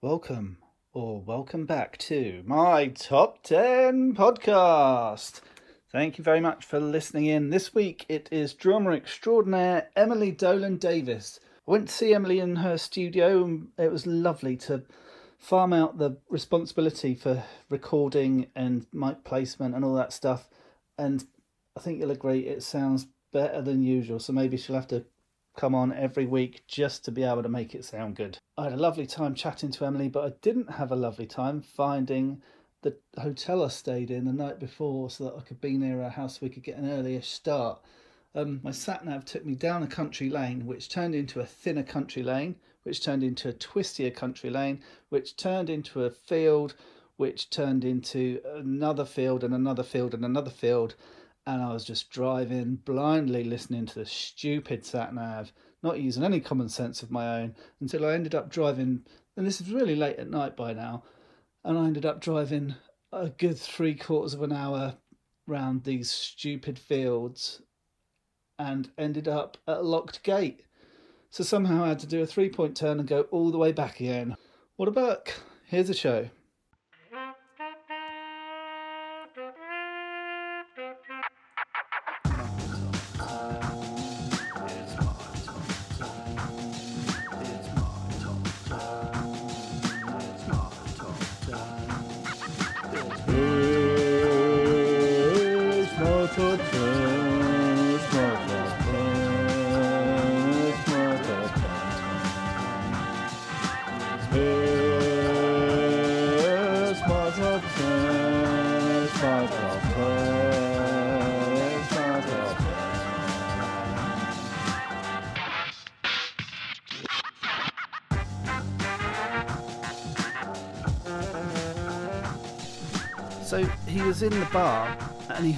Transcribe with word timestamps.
Welcome 0.00 0.58
or 0.92 1.20
welcome 1.20 1.66
back 1.66 1.98
to 1.98 2.44
my 2.46 2.86
top 2.86 3.42
10 3.42 4.14
podcast. 4.14 5.40
Thank 5.90 6.18
you 6.18 6.22
very 6.22 6.38
much 6.38 6.64
for 6.64 6.78
listening 6.78 7.26
in. 7.26 7.50
This 7.50 7.74
week 7.74 8.06
it 8.08 8.28
is 8.30 8.54
drummer 8.54 8.92
extraordinaire 8.92 9.88
Emily 9.96 10.30
Dolan 10.30 10.76
Davies. 10.76 11.40
I 11.66 11.72
went 11.72 11.88
to 11.88 11.94
see 11.94 12.14
Emily 12.14 12.38
in 12.38 12.54
her 12.54 12.78
studio 12.78 13.42
and 13.42 13.70
it 13.76 13.90
was 13.90 14.06
lovely 14.06 14.56
to 14.58 14.84
farm 15.36 15.72
out 15.72 15.98
the 15.98 16.18
responsibility 16.30 17.16
for 17.16 17.42
recording 17.68 18.46
and 18.54 18.86
mic 18.92 19.24
placement 19.24 19.74
and 19.74 19.84
all 19.84 19.94
that 19.94 20.12
stuff. 20.12 20.48
And 20.96 21.26
I 21.76 21.80
think 21.80 21.98
you'll 21.98 22.12
agree 22.12 22.46
it 22.46 22.62
sounds 22.62 23.08
better 23.32 23.60
than 23.62 23.82
usual. 23.82 24.20
So 24.20 24.32
maybe 24.32 24.58
she'll 24.58 24.76
have 24.76 24.86
to 24.88 25.06
come 25.58 25.74
on 25.74 25.92
every 25.92 26.24
week 26.24 26.62
just 26.68 27.04
to 27.04 27.10
be 27.10 27.24
able 27.24 27.42
to 27.42 27.48
make 27.48 27.74
it 27.74 27.84
sound 27.84 28.14
good. 28.14 28.38
I 28.56 28.64
had 28.64 28.72
a 28.72 28.76
lovely 28.76 29.06
time 29.06 29.34
chatting 29.34 29.72
to 29.72 29.84
Emily, 29.84 30.08
but 30.08 30.24
I 30.24 30.32
didn't 30.40 30.70
have 30.70 30.92
a 30.92 30.96
lovely 30.96 31.26
time 31.26 31.60
finding 31.60 32.40
the 32.82 32.96
hotel 33.20 33.64
I 33.64 33.68
stayed 33.68 34.12
in 34.12 34.24
the 34.24 34.32
night 34.32 34.60
before 34.60 35.10
so 35.10 35.24
that 35.24 35.34
I 35.36 35.40
could 35.40 35.60
be 35.60 35.76
near 35.76 36.00
a 36.00 36.10
house 36.10 36.34
so 36.34 36.40
we 36.42 36.48
could 36.48 36.62
get 36.62 36.76
an 36.76 36.88
earlier 36.88 37.20
start. 37.20 37.80
Um, 38.36 38.60
my 38.62 38.70
sat 38.70 39.04
nav 39.04 39.24
took 39.24 39.44
me 39.44 39.56
down 39.56 39.82
a 39.82 39.88
country 39.88 40.30
lane, 40.30 40.64
which 40.64 40.88
turned 40.88 41.16
into 41.16 41.40
a 41.40 41.46
thinner 41.46 41.82
country 41.82 42.22
lane, 42.22 42.54
which 42.84 43.02
turned 43.02 43.24
into 43.24 43.48
a 43.48 43.52
twistier 43.52 44.14
country 44.14 44.50
lane, 44.50 44.80
which 45.08 45.36
turned 45.36 45.68
into 45.68 46.04
a 46.04 46.10
field, 46.10 46.76
which 47.16 47.50
turned 47.50 47.84
into 47.84 48.40
another 48.54 49.04
field 49.04 49.42
and 49.42 49.52
another 49.52 49.82
field 49.82 50.14
and 50.14 50.24
another 50.24 50.52
field 50.52 50.94
and 51.48 51.62
I 51.62 51.72
was 51.72 51.82
just 51.82 52.10
driving 52.10 52.76
blindly 52.84 53.42
listening 53.42 53.86
to 53.86 54.00
the 54.00 54.04
stupid 54.04 54.84
sat 54.84 55.14
nav, 55.14 55.50
not 55.82 55.98
using 55.98 56.22
any 56.22 56.40
common 56.40 56.68
sense 56.68 57.02
of 57.02 57.10
my 57.10 57.40
own 57.40 57.54
until 57.80 58.04
I 58.04 58.12
ended 58.12 58.34
up 58.34 58.50
driving. 58.50 59.00
And 59.34 59.46
this 59.46 59.58
is 59.58 59.72
really 59.72 59.96
late 59.96 60.18
at 60.18 60.28
night 60.28 60.58
by 60.58 60.74
now, 60.74 61.04
and 61.64 61.78
I 61.78 61.86
ended 61.86 62.04
up 62.04 62.20
driving 62.20 62.74
a 63.14 63.30
good 63.30 63.56
three 63.56 63.94
quarters 63.94 64.34
of 64.34 64.42
an 64.42 64.52
hour 64.52 64.96
round 65.46 65.84
these 65.84 66.10
stupid 66.10 66.78
fields 66.78 67.62
and 68.58 68.90
ended 68.98 69.26
up 69.26 69.56
at 69.66 69.78
a 69.78 69.82
locked 69.82 70.22
gate. 70.22 70.64
So 71.30 71.44
somehow 71.44 71.82
I 71.82 71.88
had 71.88 72.00
to 72.00 72.06
do 72.06 72.20
a 72.20 72.26
three 72.26 72.50
point 72.50 72.76
turn 72.76 72.98
and 72.98 73.08
go 73.08 73.22
all 73.30 73.50
the 73.50 73.56
way 73.56 73.72
back 73.72 74.00
again. 74.00 74.36
What 74.76 74.88
about? 74.88 75.34
Here's 75.64 75.88
a 75.88 75.94
show. 75.94 76.28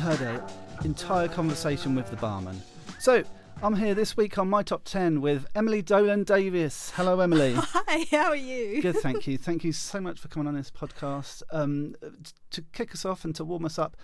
Heard 0.00 0.22
an 0.22 0.42
entire 0.82 1.28
conversation 1.28 1.94
with 1.94 2.08
the 2.08 2.16
barman. 2.16 2.62
So 2.98 3.22
I'm 3.62 3.76
here 3.76 3.94
this 3.94 4.16
week 4.16 4.38
on 4.38 4.48
my 4.48 4.62
top 4.62 4.84
10 4.84 5.20
with 5.20 5.46
Emily 5.54 5.82
Dolan 5.82 6.24
Davies. 6.24 6.90
Hello, 6.96 7.20
Emily. 7.20 7.52
Hi, 7.58 8.06
how 8.10 8.30
are 8.30 8.36
you? 8.36 8.80
Good, 8.80 8.96
thank 8.96 9.26
you. 9.26 9.36
Thank 9.36 9.62
you 9.62 9.72
so 9.72 10.00
much 10.00 10.18
for 10.18 10.28
coming 10.28 10.48
on 10.48 10.54
this 10.54 10.70
podcast. 10.70 11.42
Um, 11.52 11.96
to 12.48 12.62
kick 12.72 12.94
us 12.94 13.04
off 13.04 13.26
and 13.26 13.34
to 13.36 13.44
warm 13.44 13.66
us 13.66 13.78
up, 13.78 13.94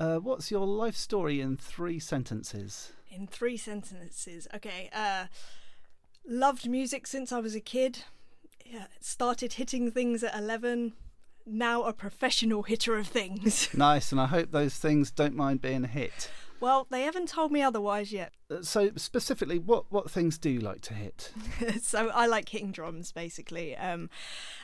uh, 0.00 0.16
what's 0.16 0.50
your 0.50 0.66
life 0.66 0.96
story 0.96 1.42
in 1.42 1.58
three 1.58 1.98
sentences? 1.98 2.92
In 3.10 3.26
three 3.26 3.58
sentences. 3.58 4.48
Okay. 4.54 4.88
Uh, 4.90 5.26
loved 6.26 6.66
music 6.66 7.06
since 7.06 7.30
I 7.30 7.40
was 7.40 7.54
a 7.54 7.60
kid. 7.60 8.04
Yeah, 8.64 8.86
started 9.00 9.52
hitting 9.52 9.90
things 9.90 10.24
at 10.24 10.34
11 10.34 10.94
now 11.46 11.84
a 11.84 11.92
professional 11.92 12.62
hitter 12.62 12.96
of 12.96 13.06
things. 13.06 13.68
Nice, 13.82 14.12
and 14.12 14.20
I 14.20 14.26
hope 14.26 14.52
those 14.52 14.76
things 14.76 15.10
don't 15.10 15.34
mind 15.34 15.60
being 15.60 15.84
hit. 15.84 16.30
Well, 16.62 16.86
they 16.90 17.02
haven't 17.02 17.28
told 17.28 17.50
me 17.50 17.60
otherwise 17.60 18.12
yet. 18.12 18.34
Uh, 18.48 18.62
so, 18.62 18.92
specifically, 18.94 19.58
what, 19.58 19.90
what 19.90 20.08
things 20.08 20.38
do 20.38 20.48
you 20.48 20.60
like 20.60 20.80
to 20.82 20.94
hit? 20.94 21.32
so, 21.82 22.10
I 22.10 22.26
like 22.26 22.48
hitting 22.50 22.70
drums 22.70 23.10
basically. 23.10 23.76
Um, 23.76 24.08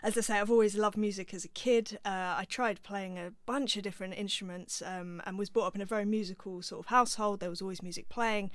as 0.04 0.16
I 0.16 0.20
say, 0.20 0.38
I've 0.38 0.50
always 0.50 0.76
loved 0.76 0.96
music 0.96 1.34
as 1.34 1.44
a 1.44 1.48
kid. 1.48 1.98
Uh, 2.04 2.36
I 2.38 2.46
tried 2.48 2.84
playing 2.84 3.18
a 3.18 3.32
bunch 3.46 3.76
of 3.76 3.82
different 3.82 4.14
instruments 4.14 4.80
um, 4.80 5.20
and 5.26 5.36
was 5.36 5.50
brought 5.50 5.66
up 5.66 5.74
in 5.74 5.80
a 5.80 5.86
very 5.86 6.04
musical 6.04 6.62
sort 6.62 6.84
of 6.84 6.86
household. 6.86 7.40
There 7.40 7.50
was 7.50 7.62
always 7.62 7.82
music 7.82 8.08
playing. 8.08 8.52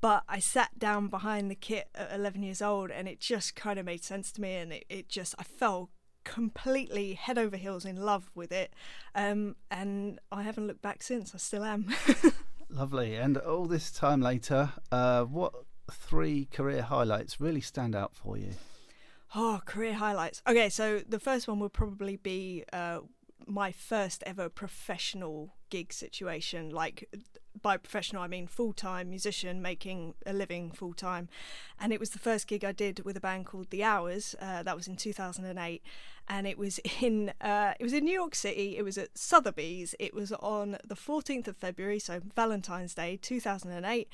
But 0.00 0.24
I 0.26 0.38
sat 0.38 0.78
down 0.78 1.08
behind 1.08 1.50
the 1.50 1.54
kit 1.54 1.90
at 1.94 2.10
11 2.14 2.42
years 2.42 2.62
old 2.62 2.90
and 2.90 3.06
it 3.06 3.20
just 3.20 3.54
kind 3.54 3.78
of 3.78 3.84
made 3.84 4.02
sense 4.02 4.32
to 4.32 4.40
me. 4.40 4.54
And 4.54 4.72
it, 4.72 4.86
it 4.88 5.08
just, 5.10 5.34
I 5.38 5.42
fell 5.42 5.90
completely 6.24 7.14
head 7.14 7.38
over 7.38 7.56
heels 7.56 7.84
in 7.84 7.96
love 7.96 8.30
with 8.34 8.52
it. 8.52 8.72
Um, 9.14 9.56
and 9.70 10.18
I 10.30 10.42
haven't 10.42 10.66
looked 10.66 10.82
back 10.82 11.02
since. 11.02 11.34
I 11.34 11.38
still 11.38 11.64
am. 11.64 11.94
Lovely. 12.70 13.16
And 13.16 13.36
all 13.38 13.66
this 13.66 13.90
time 13.90 14.20
later, 14.20 14.72
uh, 14.92 15.24
what 15.24 15.52
three 15.90 16.46
career 16.46 16.82
highlights 16.82 17.40
really 17.40 17.60
stand 17.60 17.94
out 17.94 18.14
for 18.14 18.36
you? 18.36 18.50
Oh, 19.34 19.60
career 19.64 19.94
highlights. 19.94 20.42
Okay, 20.48 20.68
so 20.68 21.00
the 21.08 21.20
first 21.20 21.46
one 21.46 21.60
would 21.60 21.72
probably 21.72 22.16
be 22.16 22.64
uh, 22.72 23.00
my 23.46 23.72
first 23.72 24.22
ever 24.26 24.48
professional 24.48 25.54
gig 25.70 25.92
situation. 25.92 26.70
Like 26.70 27.08
by 27.60 27.76
professional, 27.76 28.22
I 28.22 28.26
mean 28.26 28.46
full 28.46 28.72
time 28.72 29.10
musician 29.10 29.62
making 29.62 30.14
a 30.26 30.32
living 30.32 30.70
full 30.70 30.94
time. 30.94 31.28
And 31.78 31.92
it 31.92 32.00
was 32.00 32.10
the 32.10 32.18
first 32.18 32.46
gig 32.46 32.64
I 32.64 32.72
did 32.72 33.04
with 33.04 33.16
a 33.16 33.20
band 33.20 33.46
called 33.46 33.70
The 33.70 33.84
Hours. 33.84 34.34
Uh, 34.40 34.62
that 34.62 34.76
was 34.76 34.88
in 34.88 34.96
2008, 34.96 35.82
and 36.28 36.46
it 36.46 36.58
was 36.58 36.78
in 37.00 37.32
uh, 37.40 37.74
it 37.78 37.82
was 37.82 37.92
in 37.92 38.04
New 38.04 38.14
York 38.14 38.34
City. 38.34 38.76
It 38.76 38.82
was 38.82 38.98
at 38.98 39.16
Sotheby's. 39.16 39.94
It 39.98 40.14
was 40.14 40.32
on 40.32 40.78
the 40.84 40.96
14th 40.96 41.48
of 41.48 41.56
February, 41.56 41.98
so 41.98 42.20
Valentine's 42.34 42.94
Day 42.94 43.18
2008. 43.20 44.08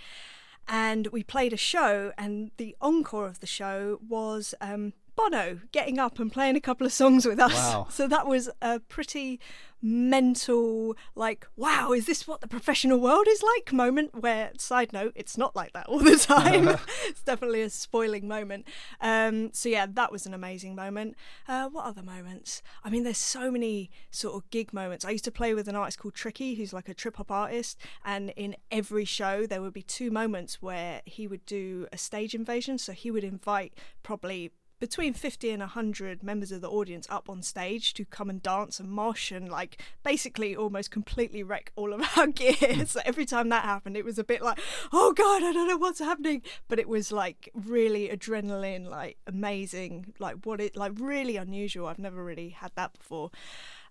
And 0.69 1.07
we 1.09 1.23
played 1.23 1.53
a 1.53 1.57
show, 1.57 2.13
and 2.19 2.51
the 2.57 2.75
encore 2.81 3.27
of 3.27 3.39
the 3.39 3.47
show 3.47 4.01
was 4.07 4.53
um, 4.61 4.95
Bono 5.17 5.61
getting 5.73 5.99
up 5.99 6.19
and 6.19 6.31
playing 6.31 6.57
a 6.57 6.61
couple 6.61 6.87
of 6.87 6.93
songs 6.93 7.27
with 7.27 7.41
us. 7.41 7.53
Wow. 7.55 7.89
So 7.97 8.07
that 8.09 8.27
was 8.27 8.51
a 8.61 8.79
pretty 8.81 9.41
mental, 9.81 10.97
like, 11.15 11.47
wow, 11.57 11.93
is 11.93 12.05
this 12.07 12.27
what 12.27 12.41
the 12.41 12.49
professional 12.49 12.99
world 12.99 13.27
is 13.29 13.43
like 13.43 13.73
moment? 13.73 14.23
Where, 14.23 14.51
side 14.59 14.93
note, 14.93 15.13
it's 15.15 15.39
not 15.39 15.57
like 15.57 15.73
that 15.73 15.87
all 15.87 16.01
the 16.01 16.17
time. 16.19 16.69
it's 17.07 17.23
definitely 17.23 17.63
a 17.63 17.71
spoiling 17.71 18.29
moment. 18.29 18.67
Um, 19.01 19.51
so 19.53 19.69
yeah, 19.69 19.87
that 19.89 20.13
was 20.13 20.27
an 20.27 20.35
amazing 20.35 20.75
moment. 20.75 21.17
Uh, 21.49 21.69
what 21.69 21.87
other 21.87 22.03
moments? 22.03 22.63
I 22.85 22.91
mean, 22.91 23.05
there's 23.05 23.19
so 23.19 23.51
many 23.51 23.91
sort 24.11 24.35
of 24.35 24.51
gig 24.51 24.75
moments. 24.75 25.05
I 25.05 25.11
used 25.11 25.25
to 25.25 25.33
play 25.33 25.55
with 25.55 25.69
an 25.69 25.77
artist 25.77 25.99
called 25.99 26.15
Tricky, 26.15 26.55
who's 26.55 26.73
like 26.73 26.89
a 26.89 26.95
trip 26.95 27.17
hop 27.17 27.31
artist, 27.31 27.79
and 28.05 28.31
in 28.37 28.57
every 28.71 29.05
show 29.07 29.47
there 29.47 29.63
would 29.63 29.75
be 29.75 29.83
two 29.83 30.11
moments 30.11 30.61
where 30.61 31.01
he 31.07 31.27
would 31.27 31.47
do 31.47 31.87
a 31.93 31.99
stage 31.99 32.35
invasion. 32.35 32.77
So 32.79 32.93
he 32.93 33.11
would 33.11 33.25
invite 33.25 33.75
probably 34.03 34.51
between 34.79 35.15
50 35.15 35.51
and 35.51 35.61
100 35.61 36.23
members 36.23 36.53
of 36.53 36.61
the 36.61 36.69
audience 36.69 37.07
up 37.09 37.31
on 37.31 37.43
stage 37.43 37.95
to 37.95 38.05
come 38.05 38.29
and 38.29 38.43
dance 38.43 38.79
and 38.79 38.91
mosh 38.91 39.33
and 39.33 39.49
like 39.49 39.81
basically 40.05 40.55
almost 40.55 40.91
completely 40.91 41.43
wreck 41.43 41.73
all 41.77 41.93
of 41.93 42.07
our 42.17 42.27
gear. 42.27 42.85
So 42.87 43.01
every 43.05 43.25
time 43.25 43.49
that 43.49 43.65
happened 43.65 43.97
it 43.97 44.05
was 44.05 44.19
a 44.19 44.25
bit 44.25 44.43
like 44.43 44.59
oh 44.93 45.13
god 45.13 45.43
i 45.43 45.53
don't 45.53 45.69
know 45.69 45.79
what's 45.79 45.99
happening. 45.99 46.43
But 46.69 46.79
it 46.79 46.89
was 46.89 47.11
like 47.11 47.49
really 47.55 48.09
adrenaline 48.09 48.89
like 48.89 49.17
amazing 49.27 50.15
like 50.19 50.37
what 50.45 50.61
it 50.61 50.77
like 50.77 50.93
really 50.99 51.37
unusual. 51.37 51.87
I've 51.87 51.99
never 51.99 52.23
really 52.23 52.51
had 52.51 52.73
that 52.77 52.93
before. 52.93 53.31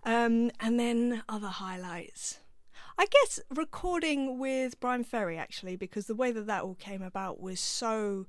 Um, 0.04 0.52
and 0.60 0.78
then 0.78 1.22
other 1.28 1.48
highlights. 1.48 2.38
I 2.98 3.06
guess 3.06 3.40
recording 3.50 4.38
with 4.38 4.78
Bryan 4.80 5.04
Ferry 5.04 5.36
actually, 5.36 5.76
because 5.76 6.06
the 6.06 6.14
way 6.14 6.30
that 6.32 6.46
that 6.46 6.62
all 6.62 6.76
came 6.76 7.02
about 7.02 7.40
was 7.40 7.60
so 7.60 8.26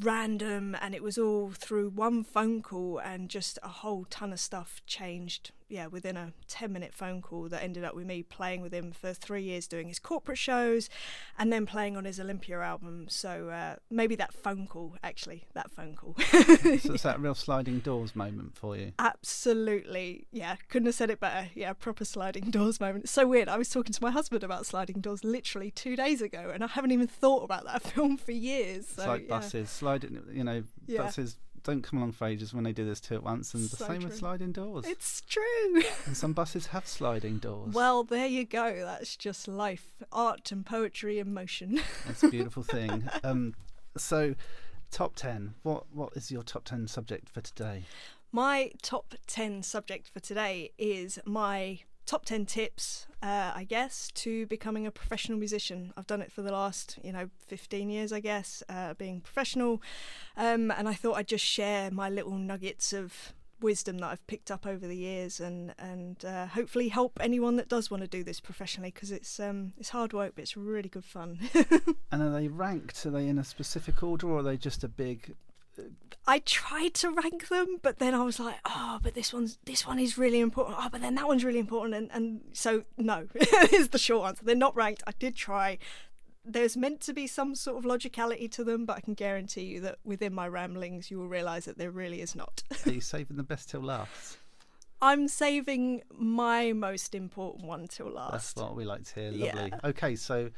random 0.00 0.76
and 0.80 0.94
it 0.94 1.02
was 1.02 1.18
all 1.18 1.50
through 1.50 1.90
one 1.90 2.24
phone 2.24 2.62
call 2.62 2.98
and 2.98 3.28
just 3.28 3.58
a 3.62 3.68
whole 3.68 4.06
ton 4.08 4.32
of 4.32 4.40
stuff 4.40 4.80
changed 4.86 5.50
yeah, 5.72 5.86
within 5.86 6.18
a 6.18 6.32
10 6.48 6.70
minute 6.70 6.92
phone 6.92 7.22
call 7.22 7.48
that 7.48 7.62
ended 7.62 7.82
up 7.82 7.94
with 7.94 8.06
me 8.06 8.22
playing 8.22 8.60
with 8.60 8.74
him 8.74 8.92
for 8.92 9.14
three 9.14 9.42
years 9.42 9.66
doing 9.66 9.88
his 9.88 9.98
corporate 9.98 10.36
shows 10.36 10.90
and 11.38 11.50
then 11.50 11.64
playing 11.64 11.96
on 11.96 12.04
his 12.04 12.20
Olympia 12.20 12.60
album. 12.60 13.06
So 13.08 13.48
uh, 13.48 13.76
maybe 13.90 14.14
that 14.16 14.34
phone 14.34 14.66
call, 14.66 14.96
actually, 15.02 15.46
that 15.54 15.70
phone 15.70 15.94
call. 15.94 16.14
so 16.30 16.92
it's 16.92 17.02
that 17.04 17.18
real 17.18 17.34
sliding 17.34 17.78
doors 17.78 18.14
moment 18.14 18.54
for 18.54 18.76
you. 18.76 18.92
Absolutely. 18.98 20.26
Yeah, 20.30 20.56
couldn't 20.68 20.86
have 20.86 20.94
said 20.94 21.08
it 21.08 21.20
better. 21.20 21.48
Yeah, 21.54 21.72
proper 21.72 22.04
sliding 22.04 22.50
doors 22.50 22.78
moment. 22.78 23.04
It's 23.04 23.12
so 23.12 23.26
weird. 23.26 23.48
I 23.48 23.56
was 23.56 23.70
talking 23.70 23.94
to 23.94 24.02
my 24.02 24.10
husband 24.10 24.44
about 24.44 24.66
sliding 24.66 25.00
doors 25.00 25.24
literally 25.24 25.70
two 25.70 25.96
days 25.96 26.20
ago 26.20 26.50
and 26.52 26.62
I 26.62 26.66
haven't 26.66 26.92
even 26.92 27.06
thought 27.06 27.44
about 27.44 27.64
that 27.64 27.82
film 27.94 28.18
for 28.18 28.32
years. 28.32 28.86
So, 28.88 29.02
it's 29.02 29.08
like 29.08 29.22
yeah. 29.22 29.28
buses, 29.28 29.70
sliding, 29.70 30.22
you 30.32 30.44
know, 30.44 30.64
Yeah. 30.86 31.02
buses 31.02 31.38
don't 31.62 31.82
come 31.82 31.98
along 31.98 32.12
for 32.12 32.26
ages 32.26 32.52
when 32.52 32.64
they 32.64 32.72
do 32.72 32.84
this 32.84 33.00
two 33.00 33.14
at 33.14 33.22
once, 33.22 33.54
and 33.54 33.64
the 33.64 33.76
So 33.76 33.86
same 33.86 34.02
with 34.02 34.16
sliding 34.16 34.52
doors. 34.52 34.84
It's 34.86 35.22
true. 35.22 35.82
And 36.06 36.16
some 36.16 36.32
buses 36.32 36.66
have 36.66 36.86
sliding 36.86 37.38
doors. 37.38 37.74
Well, 37.74 38.04
there 38.04 38.26
you 38.26 38.44
go. 38.44 38.84
That's 38.84 39.16
just 39.16 39.46
life, 39.48 40.02
art 40.10 40.50
and 40.52 40.64
poetry 40.66 41.18
in 41.18 41.32
motion. 41.32 41.80
It's 42.08 42.22
a 42.22 42.28
beautiful 42.28 42.62
thing. 42.62 43.08
Um, 43.24 43.54
so, 43.96 44.34
top 44.90 45.14
ten. 45.14 45.54
What 45.62 45.84
what 45.92 46.16
is 46.16 46.30
your 46.30 46.42
top 46.42 46.64
ten 46.64 46.88
subject 46.88 47.28
for 47.28 47.40
today? 47.40 47.84
My 48.34 48.70
top 48.80 49.12
10 49.26 49.62
subject 49.62 50.08
for 50.08 50.18
today 50.18 50.70
is 50.78 51.18
my 51.26 51.80
top 52.06 52.24
10 52.24 52.46
tips, 52.46 53.06
uh, 53.22 53.52
I 53.54 53.64
guess, 53.64 54.10
to 54.14 54.46
becoming 54.46 54.86
a 54.86 54.90
professional 54.90 55.38
musician. 55.38 55.92
I've 55.96 56.06
done 56.06 56.22
it 56.22 56.32
for 56.32 56.42
the 56.42 56.52
last, 56.52 56.98
you 57.02 57.12
know, 57.12 57.30
15 57.46 57.90
years, 57.90 58.12
I 58.12 58.20
guess, 58.20 58.62
uh, 58.68 58.94
being 58.94 59.20
professional. 59.20 59.82
Um, 60.36 60.70
and 60.70 60.88
I 60.88 60.94
thought 60.94 61.16
I'd 61.16 61.28
just 61.28 61.44
share 61.44 61.90
my 61.90 62.08
little 62.08 62.36
nuggets 62.36 62.92
of 62.92 63.34
wisdom 63.60 63.98
that 63.98 64.08
I've 64.10 64.26
picked 64.26 64.50
up 64.50 64.66
over 64.66 64.88
the 64.88 64.96
years 64.96 65.38
and 65.38 65.72
and 65.78 66.24
uh, 66.24 66.46
hopefully 66.46 66.88
help 66.88 67.16
anyone 67.20 67.54
that 67.56 67.68
does 67.68 67.92
want 67.92 68.02
to 68.02 68.08
do 68.08 68.24
this 68.24 68.40
professionally 68.40 68.90
because 68.90 69.12
it's 69.12 69.38
um 69.38 69.72
it's 69.78 69.90
hard 69.90 70.12
work 70.12 70.32
but 70.34 70.42
it's 70.42 70.56
really 70.56 70.88
good 70.88 71.04
fun. 71.04 71.38
And 72.12 72.22
are 72.22 72.30
they 72.30 72.48
ranked? 72.48 73.06
Are 73.06 73.10
they 73.10 73.26
in 73.26 73.38
a 73.38 73.44
specific 73.44 74.02
order, 74.02 74.28
or 74.28 74.40
are 74.40 74.42
they 74.42 74.58
just 74.58 74.84
a 74.84 74.88
big? 74.88 75.34
I 76.26 76.38
tried 76.40 76.94
to 76.94 77.10
rank 77.10 77.48
them, 77.48 77.78
but 77.82 77.98
then 77.98 78.14
I 78.14 78.22
was 78.22 78.38
like, 78.38 78.56
oh, 78.64 79.00
but 79.02 79.14
this 79.14 79.32
one's 79.32 79.58
this 79.64 79.86
one 79.86 79.98
is 79.98 80.16
really 80.16 80.40
important. 80.40 80.76
Oh, 80.78 80.88
but 80.90 81.00
then 81.00 81.14
that 81.16 81.26
one's 81.26 81.44
really 81.44 81.58
important, 81.58 81.94
and 81.94 82.10
and 82.12 82.40
so 82.52 82.84
no 82.96 83.26
is 83.72 83.88
the 83.88 83.98
short 83.98 84.28
answer. 84.28 84.44
They're 84.44 84.54
not 84.54 84.76
ranked. 84.76 85.02
I 85.06 85.12
did 85.18 85.34
try. 85.34 85.78
There's 86.44 86.76
meant 86.76 87.00
to 87.02 87.12
be 87.12 87.26
some 87.26 87.54
sort 87.54 87.78
of 87.78 87.84
logicality 87.84 88.50
to 88.52 88.64
them, 88.64 88.84
but 88.84 88.96
I 88.96 89.00
can 89.00 89.14
guarantee 89.14 89.62
you 89.62 89.80
that 89.80 89.98
within 90.04 90.34
my 90.34 90.48
ramblings, 90.48 91.10
you 91.10 91.18
will 91.18 91.28
realise 91.28 91.66
that 91.66 91.78
there 91.78 91.90
really 91.90 92.20
is 92.20 92.34
not. 92.34 92.64
Are 92.84 92.90
you 92.90 93.00
saving 93.00 93.36
the 93.36 93.44
best 93.44 93.70
till 93.70 93.80
last? 93.80 94.38
I'm 95.02 95.26
saving 95.26 96.02
my 96.16 96.72
most 96.72 97.14
important 97.14 97.66
one 97.66 97.88
till 97.88 98.10
last. 98.10 98.54
That's 98.54 98.56
what 98.56 98.76
we 98.76 98.84
like 98.84 99.04
to 99.04 99.14
hear. 99.14 99.30
Yeah. 99.32 99.54
Lovely. 99.54 99.72
Okay, 99.84 100.16
so 100.16 100.50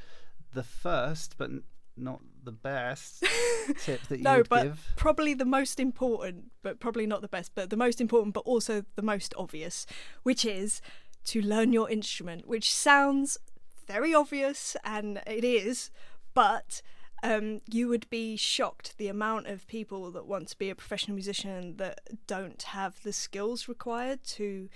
the 0.53 0.63
first, 0.63 1.37
but 1.39 1.51
not 1.97 2.21
the 2.45 2.53
best 2.53 3.25
tip 3.79 4.03
that 4.09 4.19
you. 4.19 4.25
No, 4.25 4.39
would 4.39 4.49
but 4.49 4.63
give. 4.65 4.93
probably 4.97 5.35
the 5.35 5.45
most 5.45 5.81
important, 5.81 6.51
but 6.63 6.81
probably 6.81 7.07
not 7.07 7.23
the 7.23 7.29
best, 7.29 7.53
but 7.55 7.71
the 7.71 7.77
most 7.77 8.01
important, 8.01 8.35
but 8.35 8.41
also 8.41 8.85
the 8.97 9.03
most 9.03 9.35
obvious, 9.37 9.87
which 10.23 10.45
is 10.45 10.81
to 11.27 11.41
learn 11.41 11.73
your 11.73 11.91
instrument, 11.91 12.47
which 12.47 12.73
sounds 12.73 13.39
very 13.87 14.15
obvious, 14.15 14.77
and 14.85 15.21
it 15.27 15.45
is, 15.45 15.91
but 16.35 16.83
um, 17.23 17.63
you 17.71 17.89
would 17.89 18.09
be 18.11 18.37
shocked 18.37 18.99
the 18.99 19.09
amount 19.09 19.47
of 19.47 19.67
people 19.67 20.11
that 20.11 20.27
want 20.27 20.49
to 20.49 20.59
be 20.59 20.69
a 20.69 20.75
professional 20.75 21.15
musician 21.15 21.77
that 21.79 22.01
don't 22.27 22.63
have 22.63 23.03
the 23.03 23.13
skills 23.13 23.69
required 23.69 24.23
to 24.25 24.69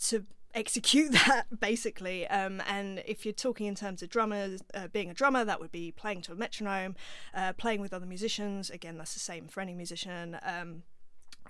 to 0.00 0.24
execute 0.54 1.12
that 1.26 1.46
basically. 1.60 2.26
Um, 2.28 2.62
and 2.66 3.02
if 3.06 3.24
you're 3.24 3.32
talking 3.32 3.66
in 3.66 3.74
terms 3.74 4.02
of 4.02 4.08
drummers 4.08 4.62
uh, 4.74 4.88
being 4.88 5.10
a 5.10 5.14
drummer 5.14 5.44
that 5.44 5.60
would 5.60 5.72
be 5.72 5.92
playing 5.92 6.22
to 6.22 6.32
a 6.32 6.34
metronome 6.34 6.96
uh, 7.34 7.52
playing 7.54 7.80
with 7.80 7.92
other 7.92 8.06
musicians. 8.06 8.70
Again 8.70 8.98
that's 8.98 9.14
the 9.14 9.20
same 9.20 9.48
for 9.48 9.60
any 9.60 9.74
musician. 9.74 10.38
Um, 10.42 10.82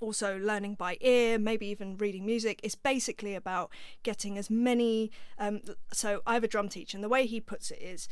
also 0.00 0.38
learning 0.38 0.74
by 0.74 0.96
ear 1.00 1.38
maybe 1.38 1.66
even 1.66 1.96
reading 1.96 2.24
music. 2.24 2.60
It's 2.62 2.76
basically 2.76 3.34
about 3.34 3.70
getting 4.02 4.38
as 4.38 4.48
many 4.48 5.10
um, 5.38 5.60
so 5.92 6.22
i 6.26 6.34
have 6.34 6.44
a 6.44 6.48
drum 6.48 6.68
teacher 6.68 6.96
and 6.96 7.04
the 7.04 7.08
way 7.08 7.26
he 7.26 7.40
puts 7.40 7.70
it 7.70 7.80
is 7.82 8.08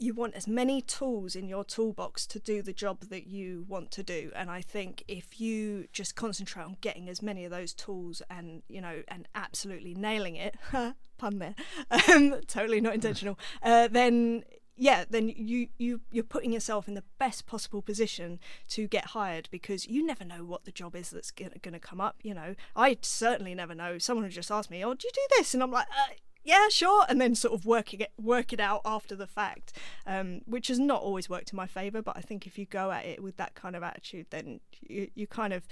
you 0.00 0.14
want 0.14 0.34
as 0.34 0.48
many 0.48 0.80
tools 0.80 1.36
in 1.36 1.48
your 1.48 1.62
toolbox 1.62 2.26
to 2.26 2.38
do 2.38 2.62
the 2.62 2.72
job 2.72 3.00
that 3.10 3.26
you 3.26 3.64
want 3.68 3.90
to 3.90 4.02
do. 4.02 4.30
And 4.34 4.50
i 4.50 4.60
think 4.60 5.04
if 5.08 5.40
you 5.40 5.86
just 5.92 6.14
concentrate 6.14 6.64
on 6.64 6.76
getting 6.80 7.08
as 7.08 7.22
many 7.22 7.44
of 7.44 7.50
those 7.50 7.72
tools 7.72 8.22
and 8.30 8.62
you 8.68 8.80
know 8.80 9.02
and 9.08 9.28
absolutely 9.34 9.94
nailing 9.94 10.36
it 10.36 10.56
pun 11.18 11.38
there 11.38 11.54
um, 11.90 12.36
totally 12.46 12.80
not 12.80 12.94
intentional 12.94 13.38
uh, 13.62 13.88
then 13.88 14.42
yeah 14.76 15.04
then 15.08 15.28
you 15.28 15.68
you 15.76 16.00
you're 16.10 16.24
putting 16.24 16.52
yourself 16.52 16.88
in 16.88 16.94
the 16.94 17.04
best 17.18 17.46
possible 17.46 17.82
position 17.82 18.38
to 18.68 18.86
get 18.88 19.06
hired 19.08 19.48
because 19.50 19.86
you 19.86 20.04
never 20.04 20.24
know 20.24 20.44
what 20.44 20.64
the 20.64 20.72
job 20.72 20.96
is 20.96 21.10
that's 21.10 21.30
going 21.30 21.52
to 21.72 21.78
come 21.78 22.00
up 22.00 22.16
you 22.22 22.34
know. 22.34 22.54
I 22.74 22.96
certainly 23.02 23.54
never 23.54 23.74
know. 23.74 23.98
Someone 23.98 24.24
would 24.24 24.32
just 24.32 24.50
ask 24.50 24.70
me 24.70 24.84
oh 24.84 24.94
do 24.94 25.06
you 25.06 25.12
do 25.14 25.36
this? 25.36 25.52
And 25.54 25.62
i'm 25.62 25.70
like 25.70 25.86
uh, 25.88 26.14
yeah, 26.42 26.68
sure, 26.68 27.04
and 27.08 27.20
then 27.20 27.34
sort 27.34 27.54
of 27.54 27.66
working 27.66 28.00
it 28.00 28.12
work 28.20 28.52
it 28.52 28.60
out 28.60 28.80
after 28.84 29.14
the 29.14 29.26
fact, 29.26 29.72
um, 30.06 30.40
which 30.46 30.68
has 30.68 30.78
not 30.78 31.02
always 31.02 31.28
worked 31.28 31.52
in 31.52 31.56
my 31.56 31.66
favour. 31.66 32.02
But 32.02 32.16
I 32.16 32.20
think 32.20 32.46
if 32.46 32.58
you 32.58 32.66
go 32.66 32.90
at 32.90 33.04
it 33.04 33.22
with 33.22 33.36
that 33.36 33.54
kind 33.54 33.76
of 33.76 33.82
attitude, 33.82 34.26
then 34.30 34.60
you 34.80 35.10
you 35.14 35.26
kind 35.26 35.52
of 35.52 35.64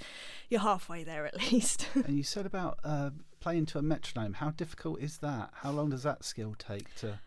you're 0.49 0.61
halfway 0.61 1.03
there 1.03 1.25
at 1.25 1.37
least. 1.51 1.87
And 1.95 2.17
you 2.17 2.23
said 2.23 2.45
about 2.45 2.79
uh, 2.83 3.11
playing 3.39 3.65
to 3.67 3.79
a 3.79 3.81
metronome. 3.81 4.33
How 4.33 4.51
difficult 4.51 4.99
is 4.99 5.17
that? 5.19 5.51
How 5.61 5.71
long 5.71 5.89
does 5.89 6.03
that 6.03 6.23
skill 6.23 6.55
take 6.57 6.93
to? 6.97 7.19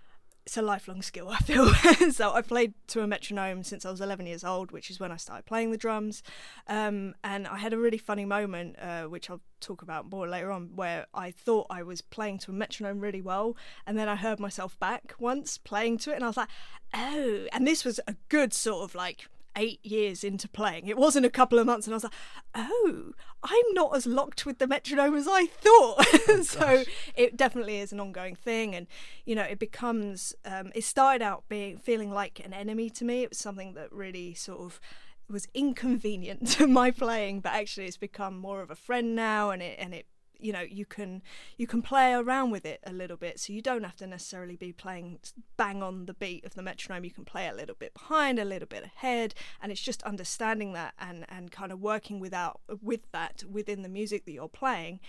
It's 0.44 0.56
a 0.56 0.62
lifelong 0.62 1.02
skill, 1.02 1.28
I 1.28 1.38
feel. 1.38 1.72
so 2.12 2.32
I 2.32 2.42
played 2.42 2.74
to 2.88 3.00
a 3.02 3.06
metronome 3.06 3.62
since 3.62 3.84
I 3.84 3.90
was 3.90 4.00
11 4.00 4.26
years 4.26 4.42
old, 4.42 4.72
which 4.72 4.90
is 4.90 4.98
when 4.98 5.12
I 5.12 5.16
started 5.16 5.46
playing 5.46 5.70
the 5.70 5.76
drums. 5.76 6.22
Um, 6.66 7.14
and 7.22 7.46
I 7.46 7.58
had 7.58 7.72
a 7.72 7.78
really 7.78 7.98
funny 7.98 8.24
moment, 8.24 8.76
uh, 8.80 9.04
which 9.04 9.30
I'll 9.30 9.40
talk 9.60 9.82
about 9.82 10.10
more 10.10 10.28
later 10.28 10.50
on, 10.50 10.70
where 10.74 11.06
I 11.14 11.30
thought 11.30 11.66
I 11.70 11.82
was 11.84 12.00
playing 12.00 12.38
to 12.38 12.50
a 12.50 12.54
metronome 12.54 12.98
really 12.98 13.22
well. 13.22 13.56
And 13.86 13.96
then 13.96 14.08
I 14.08 14.16
heard 14.16 14.40
myself 14.40 14.78
back 14.80 15.14
once 15.18 15.58
playing 15.58 15.98
to 15.98 16.12
it, 16.12 16.16
and 16.16 16.24
I 16.24 16.28
was 16.28 16.36
like, 16.36 16.50
oh. 16.92 17.46
And 17.52 17.66
this 17.66 17.84
was 17.84 18.00
a 18.08 18.16
good 18.28 18.52
sort 18.52 18.82
of 18.82 18.94
like 18.96 19.28
eight 19.56 19.84
years 19.84 20.24
into 20.24 20.48
playing. 20.48 20.86
It 20.86 20.96
wasn't 20.96 21.26
a 21.26 21.30
couple 21.30 21.58
of 21.58 21.66
months, 21.66 21.86
and 21.86 21.94
I 21.94 21.96
was 21.96 22.04
like, 22.04 22.12
oh, 22.54 23.12
I'm 23.42 23.74
not 23.74 23.96
as 23.96 24.06
locked 24.06 24.46
with 24.46 24.58
the 24.58 24.66
metronome 24.66 25.14
as 25.14 25.28
I 25.28 25.46
thought. 25.46 26.04
so 26.44 26.60
gosh. 26.60 26.86
it 27.16 27.36
definitely 27.36 27.78
is 27.78 27.92
an 27.92 28.00
ongoing 28.00 28.34
thing, 28.34 28.74
and 28.74 28.86
you 29.24 29.34
know, 29.34 29.42
it 29.42 29.58
becomes. 29.58 30.34
Um, 30.44 30.72
it 30.74 30.84
started 30.84 31.22
out 31.22 31.44
being 31.48 31.78
feeling 31.78 32.10
like 32.10 32.40
an 32.44 32.52
enemy 32.52 32.90
to 32.90 33.04
me. 33.04 33.22
It 33.22 33.30
was 33.30 33.38
something 33.38 33.74
that 33.74 33.92
really 33.92 34.34
sort 34.34 34.60
of 34.60 34.80
was 35.28 35.48
inconvenient 35.54 36.46
to 36.52 36.66
my 36.66 36.90
playing, 36.90 37.40
but 37.40 37.52
actually, 37.52 37.86
it's 37.86 37.96
become 37.96 38.38
more 38.38 38.62
of 38.62 38.70
a 38.70 38.76
friend 38.76 39.14
now, 39.14 39.50
and 39.50 39.62
it 39.62 39.78
and 39.78 39.94
it 39.94 40.06
you 40.42 40.52
know 40.52 40.60
you 40.60 40.84
can 40.84 41.22
you 41.56 41.66
can 41.66 41.82
play 41.82 42.12
around 42.12 42.50
with 42.50 42.64
it 42.64 42.80
a 42.84 42.92
little 42.92 43.16
bit. 43.16 43.40
So 43.40 43.52
you 43.52 43.62
don't 43.62 43.84
have 43.84 43.96
to 43.96 44.06
necessarily 44.06 44.56
be 44.56 44.72
playing 44.72 45.18
bang 45.56 45.82
on 45.82 46.06
the 46.06 46.14
beat 46.14 46.44
of 46.44 46.54
the 46.54 46.62
metronome. 46.62 47.04
You 47.04 47.10
can 47.10 47.24
play 47.24 47.48
a 47.48 47.54
little 47.54 47.76
bit 47.78 47.94
behind 47.94 48.38
a 48.38 48.44
little 48.44 48.68
bit 48.68 48.84
ahead. 48.84 49.34
And 49.60 49.70
it's 49.70 49.80
just 49.80 50.02
understanding 50.02 50.72
that 50.72 50.94
and 50.98 51.24
and 51.28 51.50
kind 51.50 51.72
of 51.72 51.80
working 51.80 52.20
without 52.20 52.60
with 52.82 53.10
that 53.12 53.44
within 53.50 53.82
the 53.82 53.88
music 53.88 54.24
that 54.24 54.32
you're 54.32 54.48
playing 54.48 55.00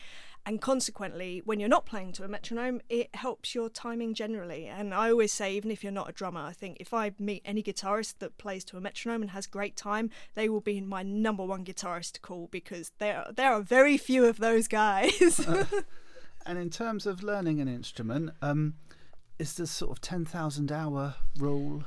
and 0.46 0.62
consequently 0.62 1.42
when 1.46 1.60
you're 1.60 1.70
not 1.70 1.86
playing 1.86 2.12
to 2.12 2.24
a 2.24 2.28
metronome 2.28 2.82
it 2.90 3.14
helps 3.16 3.56
your 3.56 3.70
timing 3.70 4.14
generally. 4.14 4.66
And 4.68 4.94
i 4.94 5.10
always 5.10 5.34
say 5.34 5.56
even 5.56 5.72
if 5.72 5.84
you're 5.84 5.92
not 5.92 6.10
a 6.10 6.14
drummer 6.14 6.42
i 6.42 6.54
think 6.54 6.78
if 6.80 6.94
i 6.94 7.12
meet 7.20 7.42
any 7.46 7.64
guitarist 7.64 8.16
that 8.20 8.38
plays 8.38 8.64
to 8.66 8.78
a 8.78 8.82
metronome 8.82 9.22
and 9.22 9.32
has 9.32 9.48
great 9.48 9.76
time 9.76 10.10
they 10.36 10.50
will 10.50 10.62
be 10.62 10.82
my 10.82 11.04
number 11.04 11.46
one 11.46 11.64
guitarist 11.64 12.14
to 12.14 12.22
call 12.22 12.48
because 12.52 12.92
there 13.00 13.26
there 13.36 13.52
are 13.54 13.62
very 13.62 13.98
few 13.98 14.26
of 14.26 14.38
those 14.38 14.68
guys. 14.68 15.46
And 16.46 16.58
in 16.58 16.70
terms 16.70 17.06
of 17.06 17.24
learning 17.24 17.62
an 17.62 17.68
instrument, 17.68 18.32
um, 18.42 18.76
is 19.40 19.54
the 19.54 19.66
sort 19.66 19.92
of 19.92 20.02
ten 20.02 20.26
thousand 20.26 20.72
hour 20.72 21.16
rule 21.38 21.84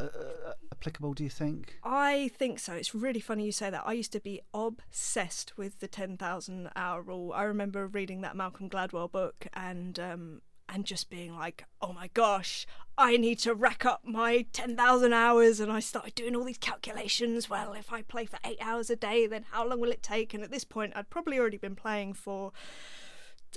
uh, 0.00 0.04
uh, 0.04 0.52
applicable? 0.72 1.14
Do 1.14 1.24
you 1.24 1.30
think? 1.30 1.78
I 1.82 2.30
think 2.36 2.58
so. 2.58 2.74
It's 2.74 2.94
really 2.94 3.20
funny 3.20 3.44
you 3.44 3.52
say 3.52 3.70
that. 3.70 3.82
I 3.84 3.92
used 3.92 4.12
to 4.12 4.20
be 4.20 4.40
obsessed 4.54 5.56
with 5.56 5.80
the 5.80 5.88
10,000 5.88 6.70
hour 6.76 7.02
rule. 7.02 7.32
I 7.32 7.42
remember 7.44 7.86
reading 7.86 8.20
that 8.22 8.36
Malcolm 8.36 8.68
Gladwell 8.68 9.10
book 9.10 9.46
and 9.54 9.98
um, 9.98 10.42
and 10.68 10.84
just 10.84 11.08
being 11.08 11.34
like, 11.34 11.64
"Oh 11.80 11.92
my 11.92 12.08
gosh, 12.14 12.66
I 12.96 13.16
need 13.16 13.38
to 13.40 13.54
rack 13.54 13.84
up 13.84 14.02
my 14.04 14.46
10,000 14.52 15.12
hours." 15.12 15.60
And 15.60 15.72
I 15.72 15.80
started 15.80 16.14
doing 16.14 16.36
all 16.36 16.44
these 16.44 16.58
calculations. 16.58 17.48
Well, 17.48 17.72
if 17.72 17.92
I 17.92 18.02
play 18.02 18.26
for 18.26 18.38
8 18.44 18.58
hours 18.60 18.90
a 18.90 18.96
day, 18.96 19.26
then 19.26 19.46
how 19.50 19.66
long 19.66 19.80
will 19.80 19.90
it 19.90 20.02
take? 20.02 20.34
And 20.34 20.44
at 20.44 20.50
this 20.50 20.64
point, 20.64 20.92
I'd 20.94 21.10
probably 21.10 21.38
already 21.38 21.56
been 21.56 21.76
playing 21.76 22.12
for 22.14 22.52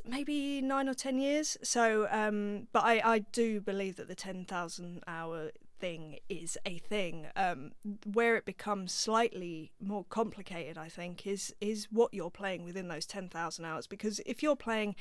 maybe 0.05 0.61
nine 0.61 0.87
or 0.87 0.93
ten 0.93 1.19
years. 1.19 1.57
So, 1.63 2.07
um, 2.11 2.67
but 2.71 2.83
I, 2.83 3.01
I 3.03 3.19
do 3.19 3.61
believe 3.61 3.97
that 3.97 4.07
the 4.07 4.15
ten 4.15 4.45
thousand 4.45 5.03
hour 5.07 5.51
thing 5.81 6.19
is 6.29 6.57
a 6.65 6.77
thing. 6.77 7.27
Um, 7.35 7.71
where 8.05 8.37
it 8.37 8.45
becomes 8.45 8.93
slightly 8.93 9.71
more 9.79 10.05
complicated, 10.05 10.77
I 10.77 10.89
think, 10.89 11.27
is 11.27 11.53
is 11.59 11.87
what 11.91 12.13
you're 12.13 12.31
playing 12.31 12.63
within 12.63 12.87
those 12.87 13.05
ten 13.05 13.27
thousand 13.27 13.65
hours. 13.65 13.87
Because 13.87 14.21
if 14.25 14.41
you're 14.41 14.55
playing 14.55 14.95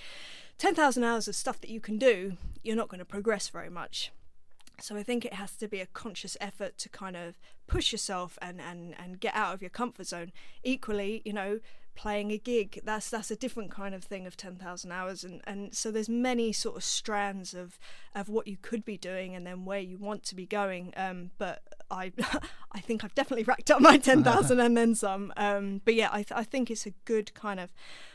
ten 0.58 0.74
thousand 0.74 1.04
hours 1.04 1.28
of 1.28 1.36
stuff 1.36 1.60
that 1.60 1.70
you 1.70 1.80
can 1.80 1.98
do, 1.98 2.36
you're 2.64 2.76
not 2.76 2.88
going 2.88 2.98
to 2.98 3.04
progress 3.04 3.48
very 3.48 3.70
much. 3.70 4.10
So 4.80 4.96
I 4.96 5.02
think 5.02 5.24
it 5.24 5.34
has 5.34 5.56
to 5.56 5.68
be 5.68 5.80
a 5.80 5.86
conscious 5.86 6.36
effort 6.40 6.78
to 6.78 6.88
kind 6.88 7.16
of 7.16 7.38
push 7.66 7.92
yourself 7.92 8.38
and, 8.40 8.60
and, 8.60 8.94
and 8.98 9.20
get 9.20 9.34
out 9.34 9.52
of 9.52 9.60
your 9.60 9.70
comfort 9.70 10.06
zone. 10.06 10.32
Equally, 10.64 11.20
you 11.24 11.34
know, 11.34 11.60
playing 11.94 12.30
a 12.32 12.38
gig, 12.38 12.80
that's 12.84 13.10
that's 13.10 13.30
a 13.30 13.36
different 13.36 13.70
kind 13.70 13.94
of 13.94 14.04
thing 14.04 14.26
of 14.26 14.36
ten 14.36 14.56
thousand 14.56 14.92
hours 14.92 15.24
and, 15.24 15.40
and 15.44 15.74
so 15.74 15.90
there's 15.90 16.08
many 16.08 16.52
sort 16.52 16.76
of 16.76 16.84
strands 16.84 17.54
of, 17.54 17.78
of 18.14 18.28
what 18.28 18.46
you 18.46 18.56
could 18.60 18.84
be 18.84 18.96
doing 18.96 19.34
and 19.34 19.46
then 19.46 19.64
where 19.64 19.80
you 19.80 19.98
want 19.98 20.22
to 20.24 20.34
be 20.34 20.46
going. 20.46 20.92
Um, 20.96 21.30
but 21.38 21.62
I 21.90 22.12
I 22.72 22.80
think 22.80 23.04
I've 23.04 23.14
definitely 23.14 23.44
racked 23.44 23.70
up 23.70 23.80
my 23.80 23.96
ten 23.98 24.24
thousand 24.24 24.60
and 24.60 24.76
then 24.76 24.94
some. 24.94 25.32
Um, 25.36 25.80
but 25.84 25.94
yeah, 25.94 26.08
I 26.10 26.22
th- 26.22 26.32
I 26.32 26.44
think 26.44 26.70
it's 26.70 26.86
a 26.86 26.94
good 27.04 27.34
kind 27.34 27.60
of 27.60 27.72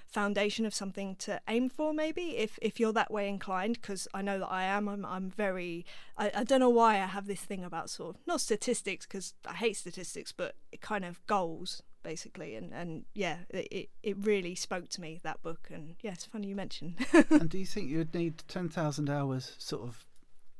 foundation 0.08 0.66
of 0.66 0.74
something 0.74 1.16
to 1.18 1.42
aim 1.48 1.68
for 1.70 1.94
maybe 1.94 2.38
if 2.38 2.58
if 2.62 2.80
you're 2.80 2.94
that 2.94 3.12
way 3.12 3.28
inclined 3.28 3.80
because 3.82 4.08
i 4.14 4.22
know 4.22 4.40
that 4.40 4.48
i 4.48 4.64
am 4.64 4.88
i'm, 4.88 5.06
I'm 5.06 5.30
very 5.30 5.86
I, 6.18 6.32
I 6.34 6.44
don't 6.44 6.60
know 6.60 6.70
why 6.70 6.96
i 6.96 7.06
have 7.06 7.28
this 7.28 7.42
thing 7.42 7.64
about 7.64 7.90
sort 7.90 8.16
of 8.16 8.22
not 8.26 8.40
statistics 8.40 9.06
because 9.06 9.34
i 9.46 9.54
hate 9.54 9.76
statistics 9.76 10.32
but 10.32 10.56
it 10.72 10.80
kind 10.80 11.04
of 11.04 11.26
goals 11.28 11.82
basically 12.06 12.56
and 12.56 12.72
and 12.72 13.04
yeah 13.16 13.40
it, 13.50 13.90
it 14.04 14.16
really 14.22 14.54
spoke 14.54 14.88
to 14.88 15.02
me 15.02 15.20
that 15.24 15.42
book 15.42 15.68
and 15.74 15.96
yeah 16.02 16.12
it's 16.12 16.26
funny 16.26 16.48
you 16.48 16.56
mentioned. 16.56 16.96
And 17.30 17.50
do 17.50 17.58
you 17.58 17.66
think 17.66 17.90
you 17.90 17.98
would 17.98 18.14
need 18.14 18.44
10,000 18.48 19.10
hours 19.10 19.56
sort 19.58 19.82
of 19.84 20.06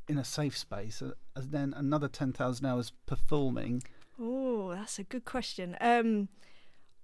in 0.08 0.18
a 0.18 0.26
safe 0.26 0.58
space 0.58 1.02
uh, 1.02 1.12
and 1.36 1.52
then 1.52 1.74
another 1.78 2.08
10,000 2.08 2.66
hours 2.66 2.92
performing? 3.06 3.84
Oh 4.20 4.74
that's 4.74 5.00
a 5.00 5.04
good 5.04 5.26
question. 5.26 5.78
Um 5.80 6.30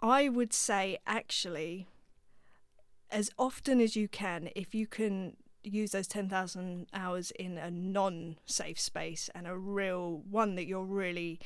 i 0.01 0.27
would 0.27 0.51
say 0.51 0.97
actually 1.05 1.87
as 3.11 3.29
often 3.37 3.81
as 3.81 3.95
you 3.95 4.07
can, 4.07 4.49
if 4.55 4.73
you 4.73 4.87
can 4.87 5.35
use 5.63 5.91
those 5.91 6.07
10,000 6.07 6.87
hours 6.93 7.31
in 7.31 7.57
a 7.57 7.69
non 7.69 8.37
safe 8.45 8.79
space 8.79 9.29
and 9.35 9.45
a 9.45 9.55
real 9.55 10.23
one 10.29 10.55
that 10.55 10.65
you're 10.65 10.83
really 10.83 11.39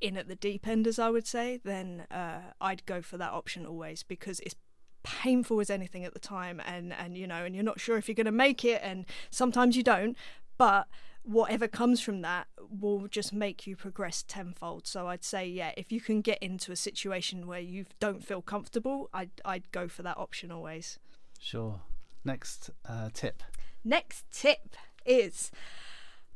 in 0.00 0.16
at 0.16 0.28
the 0.28 0.36
deep 0.36 0.66
end, 0.66 0.86
as 0.86 0.98
I 0.98 1.10
would 1.10 1.26
say, 1.26 1.60
then 1.64 2.06
uh, 2.10 2.40
I'd 2.60 2.84
go 2.86 3.02
for 3.02 3.16
that 3.18 3.32
option 3.32 3.66
always 3.66 4.02
because 4.02 4.40
it's 4.40 4.54
painful 5.02 5.60
as 5.60 5.70
anything 5.70 6.04
at 6.04 6.14
the 6.14 6.20
time 6.20 6.60
and 6.66 6.92
and 6.92 7.16
you 7.16 7.28
know 7.28 7.44
and 7.44 7.54
you're 7.54 7.62
not 7.62 7.78
sure 7.78 7.96
if 7.96 8.08
you're 8.08 8.14
going 8.16 8.24
to 8.26 8.32
make 8.32 8.64
it 8.64 8.80
and 8.82 9.06
sometimes 9.30 9.76
you 9.76 9.82
don't 9.84 10.16
but 10.58 10.88
whatever 11.22 11.68
comes 11.68 12.00
from 12.00 12.22
that 12.22 12.48
will 12.58 13.06
just 13.06 13.32
make 13.32 13.68
you 13.68 13.76
progress 13.76 14.24
tenfold 14.26 14.84
so 14.84 15.06
i'd 15.06 15.22
say 15.22 15.46
yeah 15.46 15.70
if 15.76 15.92
you 15.92 16.00
can 16.00 16.20
get 16.20 16.36
into 16.42 16.72
a 16.72 16.76
situation 16.76 17.46
where 17.46 17.60
you 17.60 17.84
don't 18.00 18.24
feel 18.24 18.42
comfortable 18.42 19.08
i'd 19.14 19.30
i'd 19.44 19.70
go 19.70 19.86
for 19.86 20.02
that 20.02 20.18
option 20.18 20.50
always 20.50 20.98
Sure. 21.40 21.80
Next 22.24 22.70
uh, 22.88 23.10
tip. 23.12 23.42
Next 23.84 24.24
tip 24.32 24.76
is 25.04 25.50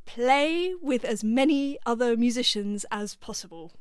play 0.07 0.75
with 0.81 1.05
as 1.05 1.23
many 1.23 1.79
other 1.87 2.17
musicians 2.17 2.85
as 2.91 3.15
possible. 3.15 3.73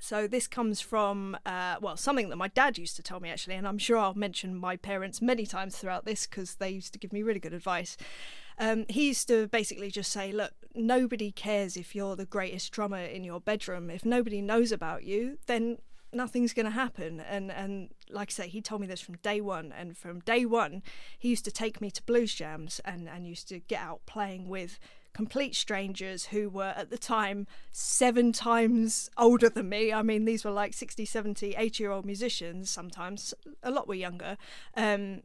So 0.00 0.26
this 0.26 0.48
comes 0.48 0.80
from 0.80 1.36
uh, 1.46 1.76
well 1.80 1.96
something 1.96 2.28
that 2.30 2.36
my 2.36 2.48
dad 2.48 2.76
used 2.76 2.96
to 2.96 3.02
tell 3.02 3.20
me 3.20 3.30
actually, 3.30 3.54
and 3.54 3.68
I'm 3.68 3.78
sure 3.78 3.96
I'll 3.96 4.14
mention 4.14 4.56
my 4.56 4.76
parents 4.76 5.22
many 5.22 5.46
times 5.46 5.76
throughout 5.76 6.04
this 6.04 6.26
because 6.26 6.56
they 6.56 6.70
used 6.70 6.92
to 6.94 6.98
give 6.98 7.12
me 7.12 7.22
really 7.22 7.38
good 7.38 7.54
advice. 7.54 7.96
Um, 8.58 8.84
he 8.88 9.08
used 9.08 9.28
to 9.28 9.46
basically 9.46 9.90
just 9.90 10.10
say, 10.10 10.32
look, 10.32 10.52
nobody 10.74 11.30
cares 11.30 11.76
if 11.76 11.94
you're 11.94 12.16
the 12.16 12.26
greatest 12.26 12.72
drummer 12.72 12.98
in 12.98 13.22
your 13.22 13.40
bedroom. 13.40 13.90
If 13.90 14.04
nobody 14.04 14.42
knows 14.42 14.72
about 14.72 15.04
you, 15.04 15.38
then 15.46 15.78
nothing's 16.12 16.52
going 16.52 16.66
to 16.66 16.72
happen 16.72 17.20
and 17.20 17.50
and 17.50 17.88
like 18.10 18.30
I 18.30 18.32
say 18.32 18.48
he 18.48 18.60
told 18.60 18.80
me 18.80 18.86
this 18.86 19.00
from 19.00 19.16
day 19.18 19.40
one 19.40 19.72
and 19.72 19.96
from 19.96 20.20
day 20.20 20.44
one 20.44 20.82
he 21.18 21.30
used 21.30 21.44
to 21.46 21.50
take 21.50 21.80
me 21.80 21.90
to 21.90 22.02
blues 22.02 22.34
jams 22.34 22.80
and 22.84 23.08
and 23.08 23.26
used 23.26 23.48
to 23.48 23.60
get 23.60 23.80
out 23.80 24.02
playing 24.04 24.48
with 24.48 24.78
complete 25.14 25.54
strangers 25.54 26.26
who 26.26 26.48
were 26.48 26.74
at 26.76 26.90
the 26.90 26.98
time 26.98 27.46
seven 27.70 28.32
times 28.32 29.10
older 29.16 29.48
than 29.48 29.68
me. 29.68 29.92
I 29.92 30.02
mean 30.02 30.24
these 30.24 30.44
were 30.44 30.50
like 30.50 30.74
60 30.74 31.04
70 31.04 31.54
80 31.56 31.82
year 31.82 31.92
old 31.92 32.06
musicians 32.06 32.70
sometimes. 32.70 33.34
A 33.62 33.70
lot 33.70 33.88
were 33.88 33.94
younger. 33.94 34.36
Um, 34.76 35.22